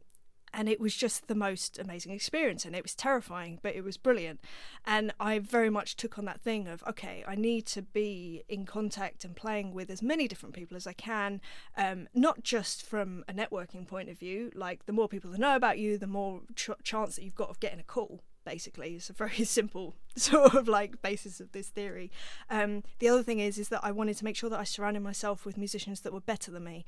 and 0.52 0.68
it 0.68 0.80
was 0.80 0.96
just 0.96 1.28
the 1.28 1.34
most 1.34 1.78
amazing 1.78 2.12
experience 2.12 2.64
and 2.64 2.74
it 2.74 2.82
was 2.82 2.94
terrifying 2.94 3.58
but 3.62 3.74
it 3.74 3.84
was 3.84 3.96
brilliant. 3.96 4.40
And 4.84 5.12
i 5.20 5.38
very 5.38 5.70
much 5.70 5.96
took 5.96 6.18
on 6.18 6.24
that 6.24 6.40
thing 6.40 6.66
of 6.66 6.82
okay 6.88 7.24
i 7.26 7.34
need 7.34 7.66
to 7.66 7.82
be 7.82 8.42
in 8.48 8.64
contact 8.64 9.24
and 9.24 9.36
playing 9.36 9.72
with 9.72 9.90
as 9.90 10.02
many 10.02 10.26
different 10.28 10.54
people 10.54 10.76
as 10.76 10.86
i 10.86 10.92
can 10.92 11.40
um, 11.76 12.08
not 12.14 12.42
just 12.42 12.82
from 12.82 13.24
a 13.28 13.32
networking 13.32 13.86
point 13.86 14.08
of 14.08 14.18
view 14.18 14.50
like 14.54 14.86
the 14.86 14.92
more 14.92 15.08
people 15.08 15.30
that 15.30 15.40
know 15.40 15.56
about 15.56 15.78
you 15.78 15.98
the 15.98 16.06
more 16.06 16.40
ch- 16.54 16.70
chance 16.82 17.16
that 17.16 17.24
you've 17.24 17.34
got 17.34 17.50
of 17.50 17.60
getting 17.60 17.80
a 17.80 17.84
call 17.84 18.22
basically 18.48 18.94
it's 18.94 19.10
a 19.10 19.12
very 19.12 19.44
simple 19.58 19.94
sort 20.16 20.54
of 20.54 20.66
like 20.68 21.02
basis 21.02 21.38
of 21.38 21.52
this 21.52 21.68
theory. 21.68 22.10
Um, 22.48 22.82
the 22.98 23.08
other 23.08 23.22
thing 23.22 23.40
is 23.40 23.58
is 23.58 23.68
that 23.68 23.84
i 23.84 23.92
wanted 23.92 24.16
to 24.16 24.24
make 24.24 24.36
sure 24.36 24.50
that 24.50 24.58
i 24.58 24.64
surrounded 24.64 25.02
myself 25.02 25.44
with 25.44 25.58
musicians 25.58 26.00
that 26.00 26.12
were 26.12 26.20
better 26.20 26.50
than 26.50 26.64
me. 26.64 26.84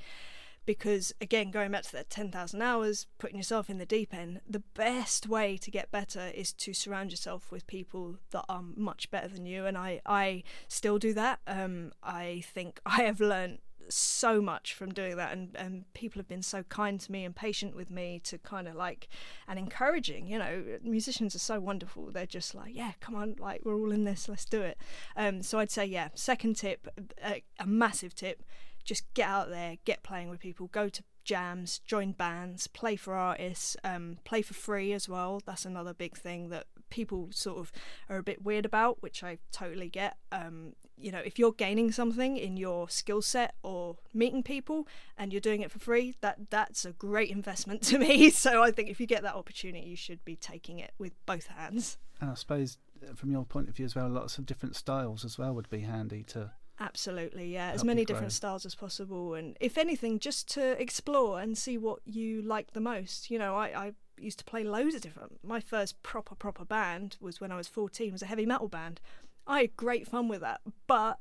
Because 0.66 1.12
again 1.20 1.50
going 1.50 1.70
back 1.72 1.82
to 1.84 1.92
that 1.92 2.10
10,000 2.10 2.62
hours 2.62 3.06
putting 3.18 3.36
yourself 3.36 3.68
in 3.68 3.78
the 3.78 3.86
deep 3.86 4.14
end 4.14 4.40
the 4.48 4.62
best 4.74 5.26
way 5.26 5.56
to 5.56 5.70
get 5.70 5.90
better 5.90 6.30
is 6.34 6.52
to 6.54 6.72
surround 6.72 7.10
yourself 7.10 7.50
with 7.50 7.66
people 7.66 8.16
that 8.30 8.44
are 8.48 8.62
much 8.76 9.10
better 9.10 9.28
than 9.28 9.46
you. 9.46 9.66
And 9.66 9.76
I 9.76 10.00
I 10.06 10.42
still 10.68 10.98
do 10.98 11.12
that. 11.14 11.40
Um, 11.46 11.92
I 12.02 12.42
think 12.54 12.80
I 12.86 13.02
have 13.02 13.20
learned 13.20 13.58
so 13.90 14.40
much 14.40 14.74
from 14.74 14.92
doing 14.92 15.16
that 15.16 15.32
and, 15.32 15.54
and 15.56 15.92
people 15.94 16.18
have 16.18 16.28
been 16.28 16.42
so 16.42 16.62
kind 16.64 17.00
to 17.00 17.12
me 17.12 17.24
and 17.24 17.34
patient 17.34 17.74
with 17.74 17.90
me 17.90 18.20
to 18.24 18.38
kind 18.38 18.68
of 18.68 18.74
like 18.74 19.08
and 19.48 19.58
encouraging 19.58 20.26
you 20.26 20.38
know 20.38 20.64
musicians 20.82 21.34
are 21.34 21.40
so 21.40 21.60
wonderful 21.60 22.10
they're 22.10 22.26
just 22.26 22.54
like 22.54 22.74
yeah 22.74 22.92
come 23.00 23.14
on 23.14 23.34
like 23.38 23.60
we're 23.64 23.74
all 23.74 23.92
in 23.92 24.04
this 24.04 24.28
let's 24.28 24.44
do 24.44 24.62
it 24.62 24.78
um, 25.16 25.42
so 25.42 25.58
i'd 25.58 25.70
say 25.70 25.84
yeah 25.84 26.08
second 26.14 26.56
tip 26.56 26.88
a, 27.24 27.42
a 27.58 27.66
massive 27.66 28.14
tip 28.14 28.42
just 28.84 29.12
get 29.14 29.28
out 29.28 29.50
there, 29.50 29.76
get 29.84 30.02
playing 30.02 30.30
with 30.30 30.40
people, 30.40 30.68
go 30.68 30.88
to 30.88 31.02
jams, 31.24 31.78
join 31.80 32.12
bands, 32.12 32.66
play 32.66 32.96
for 32.96 33.14
artists, 33.14 33.76
um, 33.84 34.18
play 34.24 34.42
for 34.42 34.54
free 34.54 34.92
as 34.92 35.08
well. 35.08 35.40
That's 35.44 35.64
another 35.64 35.94
big 35.94 36.16
thing 36.16 36.48
that 36.48 36.66
people 36.90 37.28
sort 37.30 37.58
of 37.58 37.72
are 38.08 38.18
a 38.18 38.22
bit 38.22 38.42
weird 38.42 38.64
about, 38.64 39.02
which 39.02 39.22
I 39.22 39.38
totally 39.52 39.88
get. 39.88 40.16
Um, 40.32 40.74
you 40.96 41.10
know, 41.10 41.20
if 41.24 41.38
you're 41.38 41.52
gaining 41.52 41.92
something 41.92 42.36
in 42.36 42.56
your 42.56 42.88
skill 42.88 43.22
set 43.22 43.54
or 43.62 43.96
meeting 44.12 44.42
people 44.42 44.86
and 45.16 45.32
you're 45.32 45.40
doing 45.40 45.62
it 45.62 45.70
for 45.70 45.78
free, 45.78 46.14
that 46.20 46.50
that's 46.50 46.84
a 46.84 46.92
great 46.92 47.30
investment 47.30 47.82
to 47.84 47.98
me. 47.98 48.30
So 48.30 48.62
I 48.62 48.70
think 48.70 48.90
if 48.90 49.00
you 49.00 49.06
get 49.06 49.22
that 49.22 49.34
opportunity, 49.34 49.88
you 49.88 49.96
should 49.96 50.24
be 50.24 50.36
taking 50.36 50.78
it 50.78 50.92
with 50.98 51.12
both 51.26 51.46
hands. 51.46 51.98
And 52.20 52.30
I 52.30 52.34
suppose 52.34 52.78
uh, 53.02 53.14
from 53.14 53.30
your 53.30 53.44
point 53.44 53.68
of 53.68 53.76
view 53.76 53.86
as 53.86 53.94
well, 53.94 54.08
lots 54.08 54.36
of 54.38 54.46
different 54.46 54.76
styles 54.76 55.24
as 55.24 55.38
well 55.38 55.54
would 55.54 55.70
be 55.70 55.80
handy 55.80 56.22
to 56.24 56.52
Absolutely, 56.80 57.52
yeah. 57.52 57.72
As 57.72 57.84
many 57.84 58.06
different 58.06 58.32
styles 58.32 58.64
as 58.64 58.74
possible. 58.74 59.34
And 59.34 59.54
if 59.60 59.76
anything, 59.76 60.18
just 60.18 60.48
to 60.54 60.80
explore 60.80 61.38
and 61.38 61.56
see 61.56 61.76
what 61.76 62.00
you 62.06 62.40
like 62.40 62.72
the 62.72 62.80
most. 62.80 63.30
You 63.30 63.38
know, 63.38 63.54
I, 63.54 63.66
I 63.66 63.92
used 64.20 64.38
to 64.38 64.44
play 64.44 64.64
loads 64.64 64.94
of 64.94 65.02
different. 65.02 65.40
My 65.42 65.60
first 65.60 66.02
proper, 66.02 66.34
proper 66.34 66.64
band 66.64 67.16
was 67.20 67.40
when 67.40 67.52
I 67.52 67.56
was 67.56 67.68
14, 67.68 68.12
was 68.12 68.22
a 68.22 68.26
heavy 68.26 68.46
metal 68.46 68.68
band. 68.68 69.00
I 69.46 69.62
had 69.62 69.76
great 69.76 70.06
fun 70.06 70.28
with 70.28 70.40
that, 70.40 70.60
but 70.86 71.18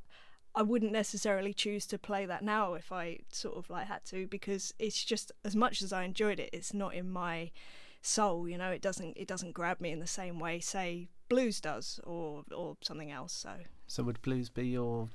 I 0.56 0.62
wouldn't 0.62 0.91
necessarily 0.91 1.53
choose 1.53 1.86
to 1.88 1.98
play 1.98 2.25
that 2.25 2.44
now 2.44 2.74
if 2.74 2.91
I 2.91 3.20
sort 3.32 3.58
of 3.58 3.70
like 3.70 3.88
had 3.88 4.03
to 4.06 4.27
because 4.27 4.74
it's 4.79 5.03
just 5.03 5.32
as 5.44 5.56
much 5.56 5.82
as 5.82 5.94
I 5.94 6.03
enjoyed 6.03 6.39
it, 6.39 6.50
it's 6.51 6.74
not 6.74 6.94
in 6.94 7.10
my 7.10 7.51
soul, 8.01 8.48
you 8.48 8.58
know, 8.58 8.72
it 8.72 8.82
doesn't 8.82 9.18
it 9.18 9.27
doesn't 9.27 9.53
grab 9.53 9.79
me 9.79 9.91
in 9.91 10.00
the 10.00 10.08
same 10.08 10.39
way 10.39 10.60
say 10.60 11.10
blues 11.27 11.62
does 11.62 12.00
or 12.03 12.44
or 12.56 12.77
something 12.82 13.12
else. 13.12 13.34
So 13.34 13.51
So 13.88 14.03
would 14.03 14.22
blues 14.22 14.50
be 14.50 14.68
your 14.68 15.10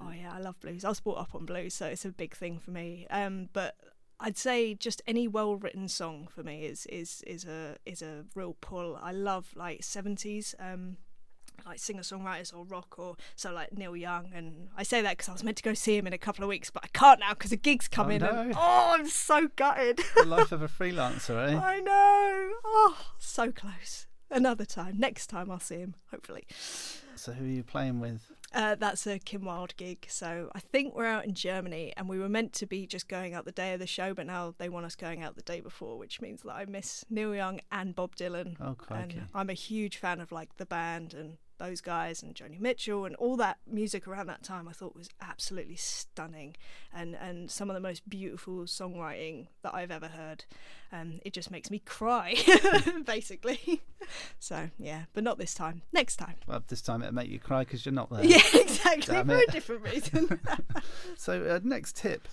Oh 0.00 0.10
yeah, 0.10 0.32
I 0.34 0.40
love 0.40 0.58
blues. 0.60 0.84
I 0.84 0.88
was 0.88 1.00
brought 1.00 1.18
up 1.18 1.34
on 1.34 1.44
blues, 1.44 1.74
so 1.74 1.86
it's 1.86 2.04
a 2.04 2.10
big 2.10 2.34
thing 2.34 2.58
for 2.58 2.70
me. 2.70 3.06
Um, 3.10 3.48
but 3.52 3.76
I'd 4.20 4.36
say 4.36 4.74
just 4.74 5.00
any 5.06 5.26
well 5.26 5.56
written 5.56 5.88
song 5.88 6.28
for 6.30 6.42
me 6.42 6.64
is 6.64 6.86
is 6.86 7.22
is 7.26 7.44
a 7.44 7.76
is 7.86 8.02
a 8.02 8.24
real 8.34 8.56
pull. 8.60 8.98
I 9.00 9.12
love 9.12 9.50
like 9.56 9.82
seventies 9.82 10.54
um 10.60 10.98
like 11.66 11.78
singer 11.78 12.02
songwriters 12.02 12.54
or 12.54 12.64
rock 12.64 12.98
or 12.98 13.16
so 13.36 13.52
like 13.52 13.76
Neil 13.76 13.96
Young 13.96 14.30
and 14.34 14.68
I 14.76 14.82
say 14.82 15.02
that 15.02 15.18
because 15.18 15.28
I 15.28 15.32
was 15.32 15.44
meant 15.44 15.58
to 15.58 15.62
go 15.62 15.74
see 15.74 15.96
him 15.96 16.06
in 16.06 16.12
a 16.12 16.18
couple 16.18 16.42
of 16.42 16.48
weeks 16.48 16.70
but 16.70 16.82
I 16.84 16.88
can't 16.88 17.20
now 17.20 17.30
because 17.30 17.50
the 17.50 17.56
gigs 17.56 17.88
coming 17.88 18.22
oh, 18.22 18.30
no. 18.32 18.40
and 18.40 18.54
oh 18.56 18.96
I'm 18.98 19.08
so 19.08 19.48
gutted. 19.56 20.00
The 20.16 20.24
life 20.24 20.52
of 20.52 20.62
a 20.62 20.68
freelancer 20.68 21.50
eh? 21.50 21.58
I 21.62 21.80
know. 21.80 22.50
Oh 22.64 22.98
so 23.18 23.52
close. 23.52 24.06
Another 24.30 24.64
time. 24.64 24.96
Next 24.98 25.26
time 25.26 25.50
I'll 25.50 25.60
see 25.60 25.78
him 25.78 25.94
hopefully. 26.10 26.46
So 27.14 27.32
who 27.32 27.44
are 27.44 27.48
you 27.48 27.62
playing 27.62 28.00
with 28.00 28.30
uh, 28.52 28.74
that's 28.74 29.06
a 29.06 29.18
Kim 29.18 29.44
Wilde 29.44 29.76
gig. 29.76 30.06
So 30.08 30.50
I 30.54 30.60
think 30.60 30.94
we're 30.94 31.06
out 31.06 31.24
in 31.24 31.34
Germany, 31.34 31.92
and 31.96 32.08
we 32.08 32.18
were 32.18 32.28
meant 32.28 32.52
to 32.54 32.66
be 32.66 32.86
just 32.86 33.08
going 33.08 33.34
out 33.34 33.44
the 33.44 33.52
day 33.52 33.72
of 33.74 33.80
the 33.80 33.86
show, 33.86 34.14
but 34.14 34.26
now 34.26 34.54
they 34.58 34.68
want 34.68 34.86
us 34.86 34.96
going 34.96 35.22
out 35.22 35.36
the 35.36 35.42
day 35.42 35.60
before, 35.60 35.98
which 35.98 36.20
means 36.20 36.42
that 36.42 36.52
I 36.52 36.64
miss 36.64 37.04
Neil 37.10 37.34
Young 37.34 37.60
and 37.70 37.94
Bob 37.94 38.16
Dylan. 38.16 38.56
Oh, 38.60 38.74
crikey. 38.74 39.18
And 39.18 39.28
I'm 39.34 39.50
a 39.50 39.54
huge 39.54 39.96
fan 39.96 40.20
of 40.20 40.32
like 40.32 40.56
the 40.56 40.66
band 40.66 41.14
and 41.14 41.38
those 41.60 41.80
guys 41.80 42.22
and 42.22 42.34
Joni 42.34 42.58
Mitchell 42.58 43.04
and 43.04 43.14
all 43.16 43.36
that 43.36 43.58
music 43.70 44.08
around 44.08 44.26
that 44.26 44.42
time 44.42 44.66
I 44.66 44.72
thought 44.72 44.96
was 44.96 45.10
absolutely 45.20 45.76
stunning 45.76 46.56
and, 46.92 47.14
and 47.14 47.50
some 47.50 47.70
of 47.70 47.74
the 47.74 47.80
most 47.80 48.08
beautiful 48.08 48.64
songwriting 48.64 49.46
that 49.62 49.74
I've 49.74 49.90
ever 49.90 50.08
heard. 50.08 50.44
Um, 50.90 51.20
it 51.24 51.32
just 51.32 51.50
makes 51.50 51.70
me 51.70 51.78
cry, 51.78 52.34
basically. 53.04 53.82
so, 54.40 54.70
yeah, 54.78 55.04
but 55.12 55.22
not 55.22 55.38
this 55.38 55.54
time. 55.54 55.82
Next 55.92 56.16
time. 56.16 56.36
Well, 56.48 56.64
this 56.66 56.80
time 56.82 57.02
it'll 57.02 57.14
make 57.14 57.30
you 57.30 57.38
cry 57.38 57.60
because 57.60 57.84
you're 57.84 57.92
not 57.92 58.10
there. 58.10 58.24
Yeah, 58.24 58.40
exactly. 58.54 59.14
Damn 59.14 59.28
for 59.28 59.36
it. 59.36 59.48
a 59.48 59.52
different 59.52 59.82
reason. 59.82 60.40
So, 61.16 61.44
uh, 61.44 61.60
next 61.62 61.94
tip. 61.94 62.26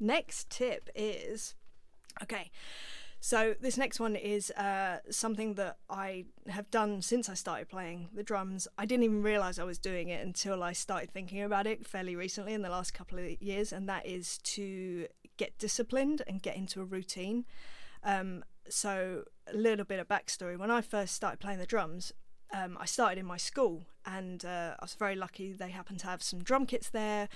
next 0.00 0.50
tip 0.50 0.90
is 0.94 1.54
okay. 2.22 2.50
So 3.24 3.54
this 3.58 3.78
next 3.78 4.00
one 4.00 4.16
is 4.16 4.50
uh, 4.50 4.98
something 5.08 5.54
that 5.54 5.78
I 5.88 6.26
have 6.46 6.70
done 6.70 7.00
since 7.00 7.30
I 7.30 7.32
started 7.32 7.70
playing 7.70 8.10
the 8.12 8.22
drums. 8.22 8.68
I 8.76 8.84
didn't 8.84 9.04
even 9.04 9.22
realize 9.22 9.58
I 9.58 9.64
was 9.64 9.78
doing 9.78 10.10
it 10.10 10.22
until 10.22 10.62
I 10.62 10.74
started 10.74 11.10
thinking 11.10 11.40
about 11.40 11.66
it 11.66 11.86
fairly 11.86 12.16
recently 12.16 12.52
in 12.52 12.60
the 12.60 12.68
last 12.68 12.92
couple 12.92 13.18
of 13.18 13.40
years, 13.40 13.72
and 13.72 13.88
that 13.88 14.04
is 14.04 14.36
to 14.56 15.06
get 15.38 15.56
disciplined 15.58 16.20
and 16.26 16.42
get 16.42 16.54
into 16.54 16.82
a 16.82 16.84
routine. 16.84 17.46
Um, 18.02 18.44
so 18.68 19.24
a 19.50 19.56
little 19.56 19.86
bit 19.86 20.00
of 20.00 20.06
backstory: 20.06 20.58
when 20.58 20.70
I 20.70 20.82
first 20.82 21.14
started 21.14 21.40
playing 21.40 21.60
the 21.60 21.64
drums, 21.64 22.12
um, 22.54 22.78
I 22.80 22.86
started 22.86 23.18
in 23.18 23.26
my 23.26 23.36
school, 23.36 23.82
and 24.06 24.44
uh, 24.44 24.74
I 24.78 24.84
was 24.84 24.94
very 24.94 25.16
lucky. 25.16 25.52
They 25.52 25.70
happened 25.70 25.98
to 26.00 26.06
have 26.06 26.22
some 26.22 26.44
drum 26.44 26.66
kits 26.66 26.88
there, 26.88 27.28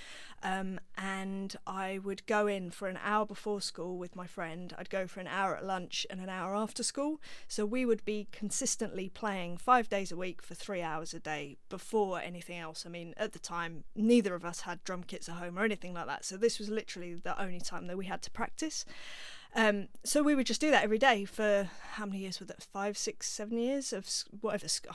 um, 0.44 0.78
and 0.96 1.56
I 1.66 1.98
would 1.98 2.25
go 2.26 2.46
in 2.46 2.70
for 2.70 2.87
an 2.87 3.00
hour 3.02 3.26
before 3.26 3.60
school 3.60 3.98
with 3.98 4.14
my 4.14 4.28
friend. 4.28 4.72
I'd 4.78 4.90
go 4.90 5.08
for 5.08 5.18
an 5.18 5.26
hour 5.26 5.56
at 5.56 5.64
lunch 5.64 6.06
and 6.08 6.20
an 6.20 6.28
hour 6.28 6.54
after 6.54 6.84
school. 6.84 7.20
So 7.48 7.66
we 7.66 7.84
would 7.84 8.04
be 8.04 8.28
consistently 8.30 9.08
playing 9.08 9.56
five 9.56 9.88
days 9.88 10.12
a 10.12 10.16
week 10.16 10.40
for 10.40 10.54
three 10.54 10.82
hours 10.82 11.12
a 11.12 11.18
day 11.18 11.56
before 11.68 12.20
anything 12.20 12.58
else. 12.58 12.87
I 12.87 12.88
mean, 12.88 13.12
at 13.16 13.32
the 13.32 13.40
time, 13.40 13.82
neither 13.96 14.37
of 14.37 14.44
us 14.44 14.60
had 14.60 14.84
drum 14.84 15.02
kits 15.02 15.28
at 15.28 15.37
home 15.37 15.58
or 15.58 15.64
anything 15.64 15.94
like 15.94 16.06
that. 16.06 16.25
So 16.25 16.37
this 16.37 16.60
was 16.60 16.68
literally 16.68 17.14
the 17.14 17.40
only 17.42 17.60
time 17.60 17.88
that 17.88 17.98
we 17.98 18.06
had 18.06 18.22
to 18.22 18.30
practice. 18.30 18.84
Um, 19.54 19.88
so 20.04 20.22
we 20.22 20.34
would 20.34 20.46
just 20.46 20.60
do 20.60 20.70
that 20.70 20.84
every 20.84 20.98
day 20.98 21.24
for 21.24 21.68
how 21.92 22.06
many 22.06 22.18
years 22.18 22.38
was 22.38 22.48
that? 22.48 22.62
Five, 22.62 22.96
six, 22.98 23.28
seven 23.28 23.58
years 23.58 23.92
of 23.92 24.06
whatever. 24.40 24.68
sc- 24.68 24.86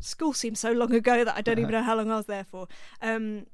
School 0.00 0.32
seems 0.32 0.60
so 0.60 0.72
long 0.72 0.94
ago 0.94 1.24
that 1.24 1.36
I 1.36 1.40
don't 1.40 1.58
even 1.58 1.72
know 1.72 1.82
how 1.82 1.96
long 1.96 2.10
I 2.10 2.16
was 2.16 2.26
there 2.26 2.44
for. 2.44 2.68
Um, 3.02 3.46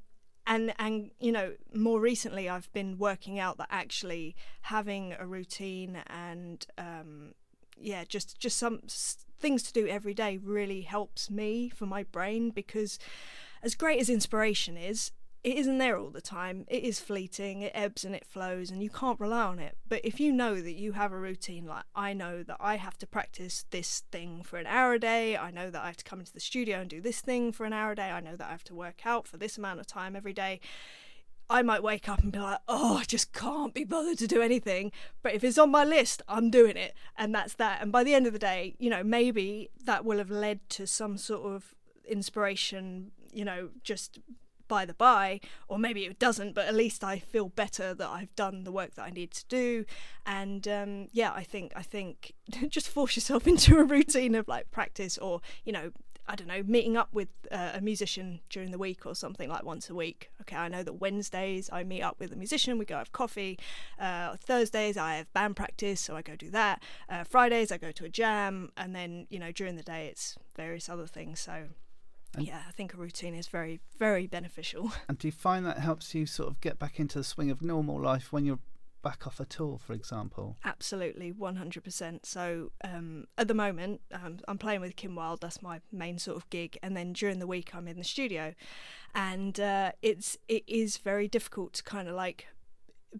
and 0.47 0.73
and 0.77 1.09
you 1.19 1.31
know, 1.31 1.53
more 1.73 1.99
recently, 1.99 2.47
I've 2.47 2.71
been 2.71 2.97
working 2.97 3.39
out 3.39 3.57
that 3.57 3.67
actually 3.71 4.35
having 4.61 5.15
a 5.17 5.25
routine 5.25 6.03
and 6.07 6.65
um, 6.77 7.33
yeah, 7.77 8.03
just 8.07 8.39
just 8.39 8.57
some 8.57 8.81
s- 8.85 9.25
things 9.39 9.63
to 9.63 9.73
do 9.73 9.87
every 9.87 10.13
day 10.13 10.37
really 10.37 10.81
helps 10.81 11.29
me 11.31 11.69
for 11.69 11.85
my 11.87 12.03
brain 12.03 12.51
because 12.51 12.99
as 13.63 13.73
great 13.73 13.99
as 13.99 14.09
inspiration 14.09 14.77
is, 14.77 15.11
it 15.45 15.57
isn't 15.57 15.77
there 15.77 15.95
all 15.95 16.09
the 16.09 16.21
time. 16.21 16.65
It 16.67 16.83
is 16.83 16.99
fleeting, 16.99 17.61
it 17.61 17.71
ebbs 17.75 18.03
and 18.03 18.15
it 18.15 18.25
flows, 18.25 18.71
and 18.71 18.81
you 18.81 18.89
can't 18.89 19.19
rely 19.19 19.43
on 19.43 19.59
it. 19.59 19.77
But 19.87 20.01
if 20.03 20.19
you 20.19 20.31
know 20.31 20.59
that 20.59 20.73
you 20.73 20.93
have 20.93 21.11
a 21.11 21.19
routine, 21.19 21.67
like 21.67 21.83
I 21.95 22.13
know 22.13 22.41
that 22.41 22.57
I 22.59 22.77
have 22.77 22.97
to 22.97 23.05
practice 23.05 23.63
this 23.69 24.01
thing 24.11 24.41
for 24.41 24.57
an 24.57 24.65
hour 24.65 24.93
a 24.93 24.99
day, 24.99 25.37
I 25.37 25.51
know 25.51 25.69
that 25.69 25.83
I 25.83 25.85
have 25.85 25.97
to 25.97 26.03
come 26.03 26.19
into 26.19 26.33
the 26.33 26.39
studio 26.39 26.79
and 26.79 26.89
do 26.89 26.99
this 26.99 27.21
thing 27.21 27.51
for 27.51 27.63
an 27.63 27.73
hour 27.73 27.91
a 27.91 27.95
day, 27.95 28.09
I 28.09 28.21
know 28.21 28.35
that 28.35 28.47
I 28.47 28.49
have 28.49 28.63
to 28.63 28.73
work 28.73 29.05
out 29.05 29.27
for 29.27 29.37
this 29.37 29.55
amount 29.55 29.79
of 29.79 29.85
time 29.85 30.15
every 30.15 30.33
day. 30.33 30.61
I 31.47 31.61
might 31.61 31.83
wake 31.83 32.09
up 32.09 32.23
and 32.23 32.31
be 32.31 32.39
like, 32.39 32.61
oh, 32.67 32.97
I 32.97 33.03
just 33.03 33.31
can't 33.31 33.71
be 33.71 33.83
bothered 33.83 34.17
to 34.17 34.27
do 34.27 34.41
anything. 34.41 34.91
But 35.21 35.35
if 35.35 35.43
it's 35.43 35.59
on 35.59 35.69
my 35.69 35.83
list, 35.83 36.23
I'm 36.27 36.49
doing 36.49 36.75
it. 36.75 36.95
And 37.15 37.35
that's 37.35 37.53
that. 37.55 37.83
And 37.83 37.91
by 37.91 38.03
the 38.03 38.15
end 38.15 38.25
of 38.25 38.33
the 38.33 38.39
day, 38.39 38.75
you 38.79 38.89
know, 38.89 39.03
maybe 39.03 39.69
that 39.83 40.03
will 40.03 40.17
have 40.17 40.31
led 40.31 40.67
to 40.69 40.87
some 40.87 41.19
sort 41.19 41.53
of 41.53 41.75
inspiration, 42.07 43.11
you 43.31 43.45
know, 43.45 43.69
just 43.83 44.17
by 44.67 44.85
the 44.85 44.93
by, 44.93 45.39
or 45.67 45.77
maybe 45.77 46.05
it 46.05 46.19
doesn't, 46.19 46.55
but 46.55 46.67
at 46.67 46.75
least 46.75 47.03
I 47.03 47.19
feel 47.19 47.49
better 47.49 47.93
that 47.93 48.07
I've 48.07 48.35
done 48.35 48.63
the 48.63 48.71
work 48.71 48.95
that 48.95 49.03
I 49.03 49.09
need 49.09 49.31
to 49.31 49.45
do. 49.47 49.85
And 50.25 50.67
um, 50.67 51.07
yeah, 51.11 51.31
I 51.33 51.43
think 51.43 51.71
I 51.75 51.81
think 51.81 52.33
just 52.69 52.89
force 52.89 53.15
yourself 53.15 53.47
into 53.47 53.77
a 53.77 53.83
routine 53.83 54.35
of 54.35 54.47
like 54.47 54.71
practice, 54.71 55.17
or 55.17 55.41
you 55.63 55.71
know, 55.71 55.91
I 56.27 56.35
don't 56.35 56.47
know, 56.47 56.63
meeting 56.63 56.97
up 56.97 57.09
with 57.13 57.29
uh, 57.51 57.71
a 57.75 57.81
musician 57.81 58.39
during 58.49 58.71
the 58.71 58.79
week 58.79 59.05
or 59.05 59.13
something 59.13 59.47
like 59.47 59.63
once 59.63 59.89
a 59.89 59.95
week. 59.95 60.31
Okay, 60.41 60.55
I 60.55 60.67
know 60.67 60.81
that 60.81 60.93
Wednesdays 60.93 61.69
I 61.71 61.83
meet 61.83 62.01
up 62.01 62.19
with 62.19 62.31
a 62.31 62.35
musician, 62.35 62.77
we 62.77 62.85
go 62.85 62.97
have 62.97 63.11
coffee. 63.11 63.59
Uh, 63.99 64.35
Thursdays 64.37 64.97
I 64.97 65.15
have 65.15 65.31
band 65.33 65.55
practice, 65.55 66.01
so 66.01 66.15
I 66.15 66.21
go 66.23 66.35
do 66.35 66.49
that. 66.51 66.81
Uh, 67.07 67.23
Fridays 67.23 67.71
I 67.71 67.77
go 67.77 67.91
to 67.91 68.05
a 68.05 68.09
jam, 68.09 68.71
and 68.75 68.95
then 68.95 69.27
you 69.29 69.39
know 69.39 69.51
during 69.51 69.75
the 69.75 69.83
day 69.83 70.07
it's 70.07 70.37
various 70.55 70.89
other 70.89 71.07
things. 71.07 71.39
So. 71.39 71.65
And- 72.37 72.47
yeah, 72.47 72.61
I 72.67 72.71
think 72.71 72.93
a 72.93 72.97
routine 72.97 73.33
is 73.35 73.47
very, 73.47 73.79
very 73.97 74.27
beneficial. 74.27 74.91
And 75.07 75.17
do 75.17 75.27
you 75.27 75.31
find 75.31 75.65
that 75.65 75.79
helps 75.79 76.13
you 76.15 76.25
sort 76.25 76.49
of 76.49 76.61
get 76.61 76.79
back 76.79 76.99
into 76.99 77.17
the 77.17 77.23
swing 77.23 77.51
of 77.51 77.61
normal 77.61 77.99
life 78.01 78.33
when 78.33 78.45
you're 78.45 78.59
back 79.03 79.27
off 79.27 79.39
a 79.39 79.45
tour, 79.45 79.77
for 79.77 79.93
example? 79.93 80.57
Absolutely, 80.65 81.31
100%. 81.31 82.25
So 82.25 82.71
um, 82.83 83.27
at 83.37 83.47
the 83.47 83.53
moment, 83.53 84.01
um, 84.11 84.39
I'm 84.47 84.57
playing 84.57 84.81
with 84.81 84.95
Kim 84.95 85.13
Wilde. 85.15 85.41
That's 85.41 85.61
my 85.61 85.79
main 85.91 86.17
sort 86.17 86.37
of 86.37 86.49
gig. 86.49 86.77
And 86.81 86.97
then 86.97 87.13
during 87.13 87.37
the 87.39 87.45
week, 87.47 87.75
I'm 87.75 87.87
in 87.87 87.97
the 87.97 88.03
studio. 88.03 88.55
And 89.13 89.59
uh, 89.59 89.91
it's 90.01 90.37
it 90.47 90.63
is 90.67 90.97
very 90.97 91.27
difficult 91.27 91.73
to 91.73 91.83
kind 91.83 92.09
of 92.09 92.15
like 92.15 92.47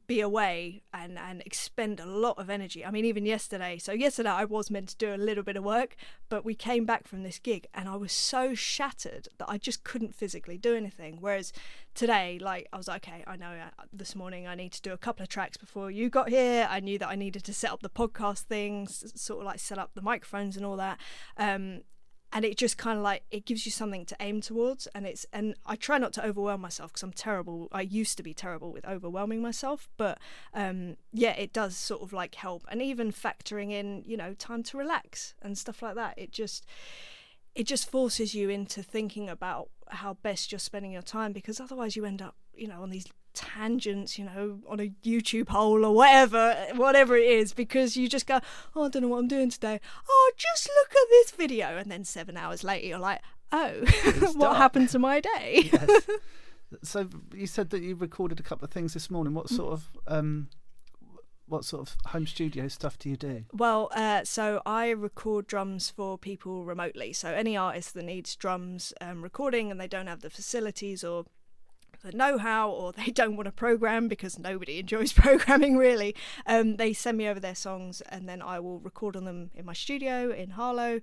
be 0.07 0.21
away 0.21 0.81
and 0.93 1.17
and 1.17 1.41
expend 1.45 1.99
a 1.99 2.05
lot 2.05 2.37
of 2.37 2.49
energy. 2.49 2.85
I 2.85 2.91
mean, 2.91 3.05
even 3.05 3.25
yesterday. 3.25 3.77
So 3.77 3.91
yesterday 3.91 4.29
I 4.29 4.45
was 4.45 4.69
meant 4.69 4.89
to 4.89 4.97
do 4.97 5.13
a 5.13 5.17
little 5.17 5.43
bit 5.43 5.55
of 5.55 5.63
work, 5.63 5.95
but 6.29 6.45
we 6.45 6.55
came 6.55 6.85
back 6.85 7.07
from 7.07 7.23
this 7.23 7.39
gig 7.39 7.67
and 7.73 7.87
I 7.87 7.95
was 7.95 8.11
so 8.11 8.53
shattered 8.53 9.27
that 9.37 9.49
I 9.49 9.57
just 9.57 9.83
couldn't 9.83 10.15
physically 10.15 10.57
do 10.57 10.75
anything. 10.75 11.17
Whereas 11.19 11.53
today, 11.93 12.39
like 12.41 12.67
I 12.73 12.77
was 12.77 12.87
like, 12.87 13.07
okay, 13.07 13.23
I 13.27 13.35
know 13.35 13.51
uh, 13.51 13.83
this 13.93 14.15
morning 14.15 14.47
I 14.47 14.55
need 14.55 14.73
to 14.73 14.81
do 14.81 14.93
a 14.93 14.97
couple 14.97 15.23
of 15.23 15.29
tracks 15.29 15.57
before 15.57 15.91
you 15.91 16.09
got 16.09 16.29
here. 16.29 16.67
I 16.69 16.79
knew 16.79 16.97
that 16.99 17.09
I 17.09 17.15
needed 17.15 17.43
to 17.45 17.53
set 17.53 17.71
up 17.71 17.81
the 17.81 17.89
podcast 17.89 18.41
things, 18.41 19.11
sort 19.15 19.39
of 19.39 19.45
like 19.45 19.59
set 19.59 19.77
up 19.77 19.91
the 19.95 20.01
microphones 20.01 20.57
and 20.57 20.65
all 20.65 20.77
that. 20.77 20.99
Um, 21.37 21.81
and 22.35 22.43
it 22.43 22.57
just 22.57 22.77
kind 22.77 22.97
of 22.97 23.03
like 23.03 23.23
it 23.31 23.45
gives 23.45 23.65
you 23.65 23.71
something 23.71 24.05
to 24.05 24.15
aim 24.19 24.41
towards 24.41 24.87
and 24.87 25.07
it's 25.07 25.25
and 25.31 25.55
i 25.65 25.75
try 25.75 25.97
not 25.97 26.11
to 26.11 26.23
overwhelm 26.23 26.59
myself 26.59 26.91
because 26.91 27.01
i'm 27.01 27.13
terrible 27.13 27.69
i 27.71 27.81
used 27.81 28.17
to 28.17 28.23
be 28.23 28.33
terrible 28.33 28.73
with 28.73 28.85
overwhelming 28.85 29.41
myself 29.41 29.87
but 29.95 30.19
um 30.53 30.97
yeah 31.13 31.31
it 31.31 31.53
does 31.53 31.77
sort 31.77 32.01
of 32.01 32.11
like 32.11 32.35
help 32.35 32.63
and 32.69 32.81
even 32.81 33.11
factoring 33.11 33.71
in 33.71 34.03
you 34.05 34.17
know 34.17 34.33
time 34.33 34.61
to 34.61 34.77
relax 34.77 35.33
and 35.41 35.57
stuff 35.57 35.81
like 35.81 35.95
that 35.95 36.13
it 36.17 36.31
just 36.31 36.65
it 37.55 37.65
just 37.65 37.89
forces 37.89 38.35
you 38.35 38.49
into 38.49 38.83
thinking 38.83 39.29
about 39.29 39.69
how 39.87 40.15
best 40.15 40.51
you're 40.51 40.59
spending 40.59 40.91
your 40.91 41.01
time 41.01 41.31
because 41.31 41.61
otherwise 41.61 41.95
you 41.95 42.03
end 42.03 42.21
up 42.21 42.35
you 42.53 42.67
know 42.67 42.81
on 42.81 42.89
these 42.89 43.05
tangents 43.35 44.17
you 44.17 44.25
know 44.25 44.59
on 44.67 44.79
a 44.79 44.91
youtube 45.03 45.49
hole 45.49 45.85
or 45.85 45.93
whatever 45.93 46.55
whatever 46.75 47.15
it 47.15 47.29
is 47.29 47.53
because 47.53 47.95
you 47.97 48.07
just 48.07 48.25
go 48.25 48.39
oh 48.75 48.85
i 48.85 48.89
don't 48.89 49.01
know 49.01 49.07
what 49.07 49.19
i'm 49.19 49.27
doing 49.27 49.49
today 49.49 49.79
oh 50.09 50.31
just 50.37 50.67
look 50.67 50.91
at 50.91 51.09
this 51.09 51.31
video 51.31 51.77
and 51.77 51.91
then 51.91 52.03
seven 52.03 52.37
hours 52.37 52.63
later 52.63 52.87
you're 52.87 52.99
like 52.99 53.21
oh 53.51 53.71
what 54.19 54.39
dark. 54.39 54.57
happened 54.57 54.89
to 54.89 54.99
my 54.99 55.19
day 55.19 55.69
Yes. 55.71 56.01
so 56.83 57.07
you 57.33 57.47
said 57.47 57.69
that 57.71 57.81
you 57.81 57.95
recorded 57.95 58.39
a 58.39 58.43
couple 58.43 58.65
of 58.65 58.71
things 58.71 58.93
this 58.93 59.09
morning. 59.09 59.33
What 59.33 59.49
sort 59.49 59.73
of 59.73 59.89
um, 60.07 60.49
what 61.47 61.63
sort 61.63 61.87
of 61.87 61.95
home 62.07 62.25
studio 62.25 62.67
stuff 62.67 62.97
do 62.97 63.09
you 63.09 63.17
do? 63.17 63.45
Well, 63.53 63.89
uh, 63.95 64.23
so 64.23 64.61
I 64.65 64.89
record 64.89 65.47
drums 65.47 65.89
for 65.89 66.17
people 66.17 66.65
remotely. 66.65 67.13
So 67.13 67.29
any 67.29 67.55
artist 67.55 67.93
that 67.93 68.05
needs 68.05 68.35
drums 68.35 68.93
um, 68.99 69.21
recording 69.21 69.71
and 69.71 69.79
they 69.79 69.87
don't 69.87 70.07
have 70.07 70.21
the 70.21 70.29
facilities 70.29 71.03
or 71.03 71.25
the 72.05 72.15
know-how 72.15 72.69
or 72.69 72.91
they 72.91 73.05
don't 73.11 73.35
want 73.35 73.45
to 73.45 73.51
program 73.51 74.07
because 74.07 74.39
nobody 74.39 74.79
enjoys 74.79 75.11
programming 75.25 75.77
really. 75.77 76.15
Um, 76.45 76.77
they 76.77 76.93
send 76.93 77.17
me 77.17 77.27
over 77.27 77.39
their 77.39 77.55
songs 77.55 78.01
and 78.09 78.27
then 78.29 78.41
i 78.41 78.59
will 78.59 78.79
record 78.79 79.15
on 79.15 79.25
them 79.25 79.51
in 79.55 79.65
my 79.65 79.73
studio 79.73 80.31
in 80.31 80.51
harlow 80.51 81.01